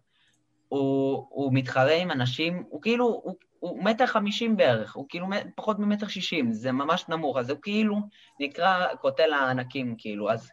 הוא, 0.68 1.28
הוא 1.30 1.54
מתחרה 1.54 1.94
עם 1.94 2.12
אנשים, 2.12 2.64
הוא 2.70 2.82
כאילו, 2.82 3.06
הוא, 3.24 3.36
הוא 3.60 3.84
מטר 3.84 4.06
חמישים 4.06 4.58
בערך, 4.58 4.96
הוא 4.96 5.06
כאילו 5.10 5.28
פחות 5.56 5.80
ממטר 5.80 6.08
שישים, 6.08 6.54
זה 6.54 6.72
ממש 6.72 7.06
נמוך, 7.10 7.38
אז 7.38 7.50
הוא 7.50 7.58
כאילו 7.62 7.96
נקרא 8.40 8.96
קוטל 8.96 9.34
הענקים, 9.34 9.96
כאילו, 9.98 10.32
אז 10.32 10.50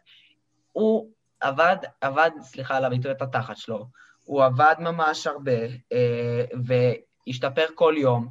הוא 0.71 1.11
עבד, 1.39 1.77
עבד, 2.01 2.29
סליחה 2.41 2.77
על 2.77 2.85
הביטוי 2.85 3.11
את 3.11 3.21
התחת 3.21 3.57
שלו, 3.57 3.85
הוא 4.25 4.43
עבד 4.43 4.75
ממש 4.79 5.27
הרבה, 5.27 5.61
אה, 5.93 6.45
והשתפר 6.65 7.65
כל 7.75 7.95
יום, 7.97 8.27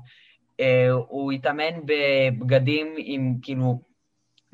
אה, 0.60 0.90
הוא 0.90 1.32
התאמן 1.32 1.80
בבגדים 1.84 2.94
עם, 2.98 3.34
כאילו, 3.42 3.80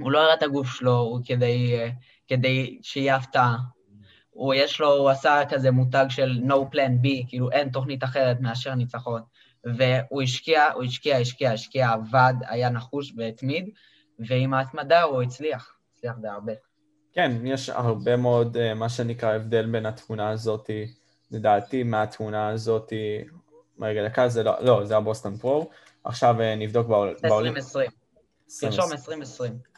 הוא 0.00 0.12
לא 0.12 0.18
הראה 0.18 0.34
את 0.34 0.42
הגוף 0.42 0.66
שלו 0.66 1.18
כדי, 1.26 1.78
אה, 1.78 1.88
כדי 2.28 2.78
שיהיה 2.82 3.16
הפתעה. 3.16 3.56
הוא 4.30 4.54
יש 4.54 4.80
לו, 4.80 4.92
הוא 4.96 5.10
עשה 5.10 5.40
כזה 5.48 5.70
מותג 5.70 6.06
של 6.08 6.40
no 6.46 6.74
plan 6.74 7.04
B, 7.04 7.28
כאילו 7.28 7.50
אין 7.50 7.68
תוכנית 7.68 8.04
אחרת 8.04 8.40
מאשר 8.40 8.74
ניצחון. 8.74 9.22
והוא 9.64 10.22
השקיע, 10.22 10.72
הוא 10.74 10.84
השקיע, 10.84 11.16
השקיע, 11.16 11.52
השקיע, 11.52 11.90
עבד, 11.90 12.34
היה 12.48 12.70
נחוש 12.70 13.12
והתמיד, 13.16 13.68
ועם 14.18 14.54
ההתמדה 14.54 15.02
הוא 15.02 15.22
הצליח, 15.22 15.76
הצליח 15.92 16.14
בהרבה. 16.20 16.52
כן, 17.12 17.46
יש 17.46 17.68
הרבה 17.68 18.16
מאוד, 18.16 18.56
אה, 18.56 18.74
מה 18.74 18.88
שנקרא, 18.88 19.34
הבדל 19.34 19.66
בין 19.66 19.86
התמונה 19.86 20.30
הזאת, 20.30 20.70
לדעתי, 21.30 21.82
מהתמונה 21.82 22.48
הזאת, 22.48 22.92
רגע, 23.80 24.08
דקה, 24.08 24.28
זה 24.28 24.42
לא, 24.42 24.52
לא, 24.60 24.84
זה 24.84 24.96
הבוסטון 24.96 25.36
פרו, 25.36 25.70
עכשיו 26.04 26.40
אה, 26.40 26.56
נבדוק 26.56 26.86
בעולם. 26.86 27.12
2020. 27.24 27.90
תרשום 28.60 28.92
2020. 28.92 29.73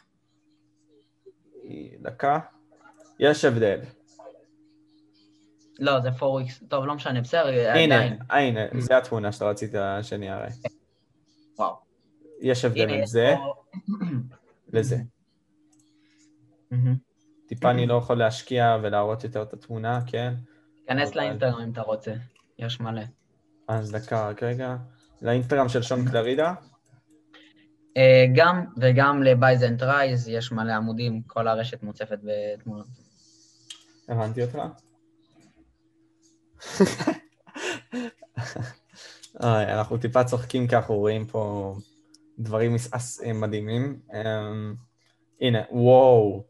דקה. 2.01 2.39
יש 3.19 3.45
הבדל. 3.45 3.79
לא, 5.79 5.99
זה 5.99 6.09
4X, 6.09 6.65
טוב, 6.67 6.85
לא 6.85 6.95
משנה, 6.95 7.21
בסדר, 7.21 7.47
הנה, 7.47 7.95
עדיין. 7.95 8.17
הנה, 8.29 8.81
זה 8.81 8.97
התמונה 8.97 9.31
שאתה 9.31 9.45
רצית 9.45 9.71
שאני 10.01 10.31
אראה. 10.33 10.49
וואו. 11.57 11.75
יש 12.41 12.65
הבדל 12.65 12.85
בין 12.85 13.05
זה 13.05 13.35
לזה. 14.73 14.97
טיפה 17.47 17.71
אני 17.71 17.87
לא 17.87 17.93
יכול 17.93 18.17
להשקיע 18.17 18.77
ולהראות 18.81 19.23
יותר 19.23 19.41
את 19.41 19.53
התמונה, 19.53 19.99
כן? 20.07 20.33
כנס 20.87 21.15
לאינטרנט 21.15 21.63
אם 21.63 21.71
אתה 21.71 21.81
רוצה, 21.81 22.13
יש 22.59 22.79
מלא. 22.79 23.01
אז 23.67 23.91
דקה, 23.91 24.29
רק 24.29 24.43
רגע. 24.43 24.75
לאינסטגרם 25.21 25.69
של 25.69 25.81
שון 25.81 26.09
קלרידה? 26.09 26.53
אה, 27.97 28.25
גם, 28.35 28.65
וגם 28.77 29.23
לבייזנט 29.23 29.83
רייז 29.83 30.27
יש 30.27 30.51
מלא 30.51 30.71
עמודים, 30.71 31.21
כל 31.27 31.47
הרשת 31.47 31.83
מוצפת 31.83 32.19
בתמונות. 32.23 32.87
הבנתי 34.09 34.41
אותך. 34.43 34.57
אנחנו 39.43 39.97
טיפה 39.97 40.23
צוחקים 40.23 40.67
כי 40.67 40.75
אנחנו 40.75 40.95
רואים 40.95 41.25
פה 41.25 41.75
דברים 42.39 42.75
מדהימים. 43.33 43.99
אמ, 44.13 44.75
הנה, 45.41 45.59
וואו, 45.71 46.43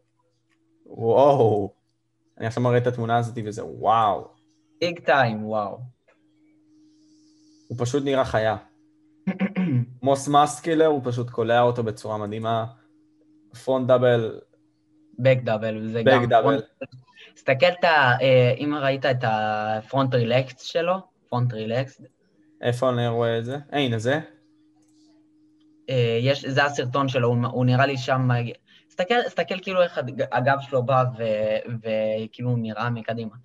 וואו. 0.86 1.74
אני 2.38 2.48
עכשיו 2.48 2.64
מראה 2.64 2.78
את 2.78 2.88
התמונה 2.88 3.18
הזאת 3.18 3.38
וזה 3.46 3.66
וואו. 3.66 4.28
Big 4.82 5.00
time, 5.00 5.46
וואו. 5.46 5.80
הוא 7.68 7.78
פשוט 7.80 8.04
נראה 8.04 8.26
חיה. 8.26 8.58
Most 10.08 10.28
muscular, 10.28 10.86
הוא 10.86 11.02
פשוט 11.04 11.30
קולע 11.30 11.62
אותו 11.62 11.84
בצורה 11.84 12.18
מדהימה. 12.18 12.66
Front 13.64 13.88
double. 13.88 14.40
Back 15.20 15.38
double, 15.44 15.88
זה 15.88 16.04
גם... 16.04 16.24
back 16.24 16.30
double. 16.30 16.62
תסתכל, 17.34 17.66
אה, 17.84 18.52
אם 18.58 18.76
ראית 18.82 19.06
את 19.06 19.24
ה 19.24 19.39
front 19.39 20.16
relaxed 20.16 20.62
שלו, 20.62 20.96
front 21.30 21.54
relaxed. 21.54 22.02
איפה 22.62 22.90
אני 22.90 23.08
רואה 23.08 23.38
את 23.38 23.46
זה? 23.46 23.58
הנה 23.72 24.00
זה. 24.00 24.20
אה, 25.90 26.20
יש, 26.22 26.46
זה 26.46 26.66
הסרטון 26.66 27.08
שלו, 27.08 27.28
הוא, 27.28 27.38
הוא 27.52 27.66
נראה 27.66 27.86
לי 27.86 27.98
שם... 27.98 28.30
תסתכל, 28.88 29.24
תסתכל 29.24 29.60
כאילו 29.62 29.82
איך 29.82 30.00
הגב 30.32 30.58
שלו 30.62 30.84
בא 30.84 31.04
וכאילו 31.84 32.50
הוא 32.50 32.60
נראה 32.60 32.90
מקדימה. 32.90 33.36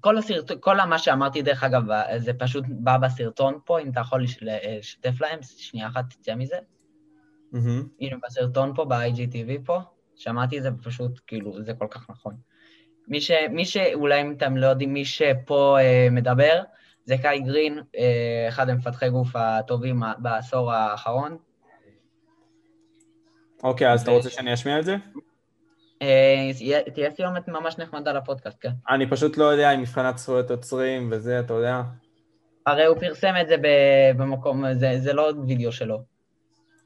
כל, 0.00 0.18
הסרט, 0.18 0.50
כל 0.60 0.76
מה 0.76 0.98
שאמרתי, 0.98 1.42
דרך 1.42 1.64
אגב, 1.64 1.82
זה 2.16 2.32
פשוט 2.34 2.64
בא 2.68 2.96
בסרטון 2.98 3.58
פה, 3.64 3.80
אם 3.80 3.90
אתה 3.90 4.00
יכול 4.00 4.24
לשתף 4.40 5.20
להם, 5.20 5.38
שנייה 5.42 5.86
אחת 5.86 6.04
תצא 6.10 6.34
מזה. 6.34 6.56
Mm-hmm. 7.54 7.86
הנה, 8.00 8.16
בסרטון 8.26 8.72
פה, 8.74 8.84
ב-IGTV 8.84 9.64
פה, 9.64 9.80
שמעתי 10.16 10.58
את 10.58 10.62
זה 10.62 10.70
ופשוט, 10.74 11.20
כאילו, 11.26 11.62
זה 11.62 11.74
כל 11.74 11.86
כך 11.90 12.10
נכון. 12.10 12.34
מי, 13.08 13.20
ש, 13.20 13.30
מי 13.50 13.64
שאולי 13.64 14.20
אם 14.20 14.32
אתם 14.32 14.56
לא 14.56 14.66
יודעים, 14.66 14.92
מי 14.92 15.04
שפה 15.04 15.76
אה, 15.80 16.08
מדבר, 16.10 16.62
זה 17.04 17.16
קאי 17.18 17.40
גרין, 17.40 17.78
אה, 17.98 18.46
אחד 18.48 18.68
המפתחי 18.68 19.10
גוף 19.10 19.36
הטובים 19.36 20.02
בעשור 20.18 20.72
האחרון. 20.72 21.36
אוקיי, 23.62 23.92
אז 23.92 24.02
אתה 24.02 24.10
רוצה 24.10 24.30
שאני 24.30 24.54
אשמיע 24.54 24.78
את 24.78 24.84
זה? 24.84 24.96
אה, 26.02 26.50
תהיה 26.94 27.10
סיומת 27.10 27.48
ממש 27.48 27.78
נחמדה 27.78 28.12
לפודקאסט, 28.12 28.58
כן. 28.60 28.70
אני 28.88 29.10
פשוט 29.10 29.36
לא 29.36 29.44
יודע 29.44 29.70
אם 29.70 29.80
מבחינת 29.80 30.18
זכויות 30.18 30.50
יוצרים 30.50 31.08
וזה, 31.12 31.40
אתה 31.40 31.54
יודע? 31.54 31.82
הרי 32.66 32.84
הוא 32.84 32.96
פרסם 32.98 33.34
את 33.40 33.48
זה 33.48 33.56
במקום, 34.16 34.64
זה 34.74 35.12
לא 35.12 35.32
וידאו 35.46 35.72
שלו. 35.72 36.02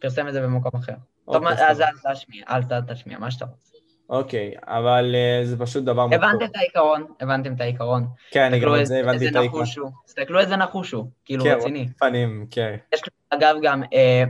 פרסם 0.01 0.28
את 0.28 0.32
זה 0.32 0.43
במקום 0.43 0.70
אחר. 0.74 0.93
טוב, 1.26 1.47
אוקיי, 1.47 1.68
אז 1.68 1.80
אל 1.80 2.12
תשמיע, 2.12 2.44
אל 2.51 2.62
תשמיע, 2.86 3.18
מה 3.18 3.30
שאתה 3.30 3.44
רוצה. 3.44 3.72
אוקיי, 4.09 4.55
אבל 4.62 5.14
uh, 5.14 5.47
זה 5.47 5.59
פשוט 5.59 5.84
דבר 5.84 6.06
מטור. 6.06 6.24
הבנתם 6.24 6.44
את 6.44 6.56
העיקרון, 6.56 7.06
הבנתם 7.20 7.55
את 7.55 7.60
העיקרון. 7.60 8.06
כן, 8.30 8.43
אני 8.43 8.60
גם 8.60 8.74
את 8.80 8.86
זה 8.86 9.01
הבנתי 9.01 9.28
את 9.28 9.36
העיקרון. 9.36 9.64
תסתכלו 10.06 10.40
איזה 10.40 10.56
נחוש 10.56 10.93
הוא, 10.93 11.06
כאילו 11.24 11.44
כן, 11.44 11.55
רציני. 11.56 11.86
כן, 11.86 11.93
פנים, 11.98 12.47
כן. 12.51 12.76
יש 12.94 13.01
אגב 13.30 13.56
גם 13.62 13.82
אה, 13.82 13.89
אה, 13.93 14.24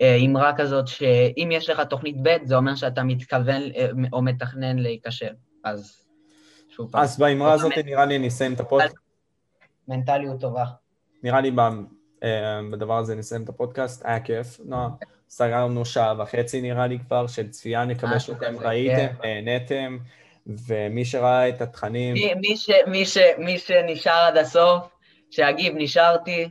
אמרה 0.00 0.52
כזאת, 0.56 0.88
שאם 0.88 1.48
יש 1.52 1.70
לך 1.70 1.80
תוכנית 1.80 2.16
ב', 2.22 2.36
זה 2.44 2.56
אומר 2.56 2.74
שאתה 2.74 3.02
מתכוון 3.02 3.62
אה, 3.76 3.88
או 4.12 4.22
מתכנן 4.22 4.78
להיכשל. 4.78 5.32
אז 5.64 6.06
שוב 6.68 6.92
פעם. 6.92 7.02
אז 7.02 7.18
באמרה 7.18 7.52
הזאת 7.52 7.72
נראה 7.84 8.04
לי 8.04 8.18
נסיים 8.18 8.52
את 8.52 8.60
הפודקאסט. 8.60 8.94
מנטליות 9.88 10.40
טובה. 10.40 10.64
נראה 11.22 11.40
לי 11.40 11.50
אה, 12.22 12.60
בדבר 12.72 12.98
הזה 12.98 13.14
נסיים 13.14 13.42
את 13.42 13.48
הפודקאסט, 13.48 14.02
היה 14.04 14.20
כיף, 14.20 14.60
נועה. 14.64 14.88
סגרנו 15.28 15.84
שעה 15.84 16.14
וחצי 16.18 16.60
נראה 16.60 16.86
לי 16.86 16.98
כבר 16.98 17.26
של 17.26 17.48
צפייה, 17.48 17.84
נקווה 17.84 18.20
שאתם 18.20 18.58
ראיתם. 18.58 19.06
נהניתם, 19.24 19.98
ומי 20.46 21.04
שראה 21.04 21.48
את 21.48 21.60
התכנים... 21.60 22.14
מי, 22.14 22.34
מי, 22.34 22.56
ש, 22.56 22.70
מי, 22.86 23.06
ש, 23.06 23.18
מי 23.38 23.58
שנשאר 23.58 24.26
עד 24.26 24.36
הסוף, 24.36 24.88
שיגיב, 25.30 25.74
נשארתי. 25.76 26.50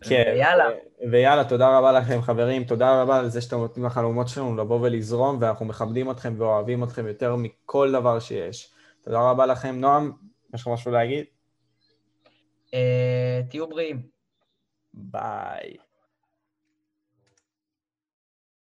כן, 0.00 0.32
ויאללה. 0.34 0.64
ויאללה, 1.10 1.44
תודה 1.44 1.78
רבה 1.78 1.92
לכם 1.92 2.22
חברים, 2.22 2.64
תודה 2.64 3.02
רבה 3.02 3.18
על 3.18 3.28
זה 3.28 3.40
שאתם 3.40 3.56
נותנים 3.56 3.86
לחלומות 3.86 4.28
שלנו 4.28 4.56
לבוא 4.56 4.80
ולזרום, 4.82 5.38
ואנחנו 5.40 5.66
מכבדים 5.66 6.10
אתכם 6.10 6.34
ואוהבים 6.38 6.84
אתכם 6.84 7.06
יותר 7.06 7.36
מכל 7.36 7.92
דבר 7.92 8.20
שיש. 8.20 8.72
תודה 9.04 9.30
רבה 9.30 9.46
לכם. 9.46 9.80
נועם, 9.80 10.12
יש 10.54 10.60
לך 10.60 10.68
משהו 10.68 10.92
להגיד? 10.92 11.24
אה, 12.74 13.40
תהיו 13.50 13.68
בריאים. 13.68 14.02
ביי. 14.94 15.76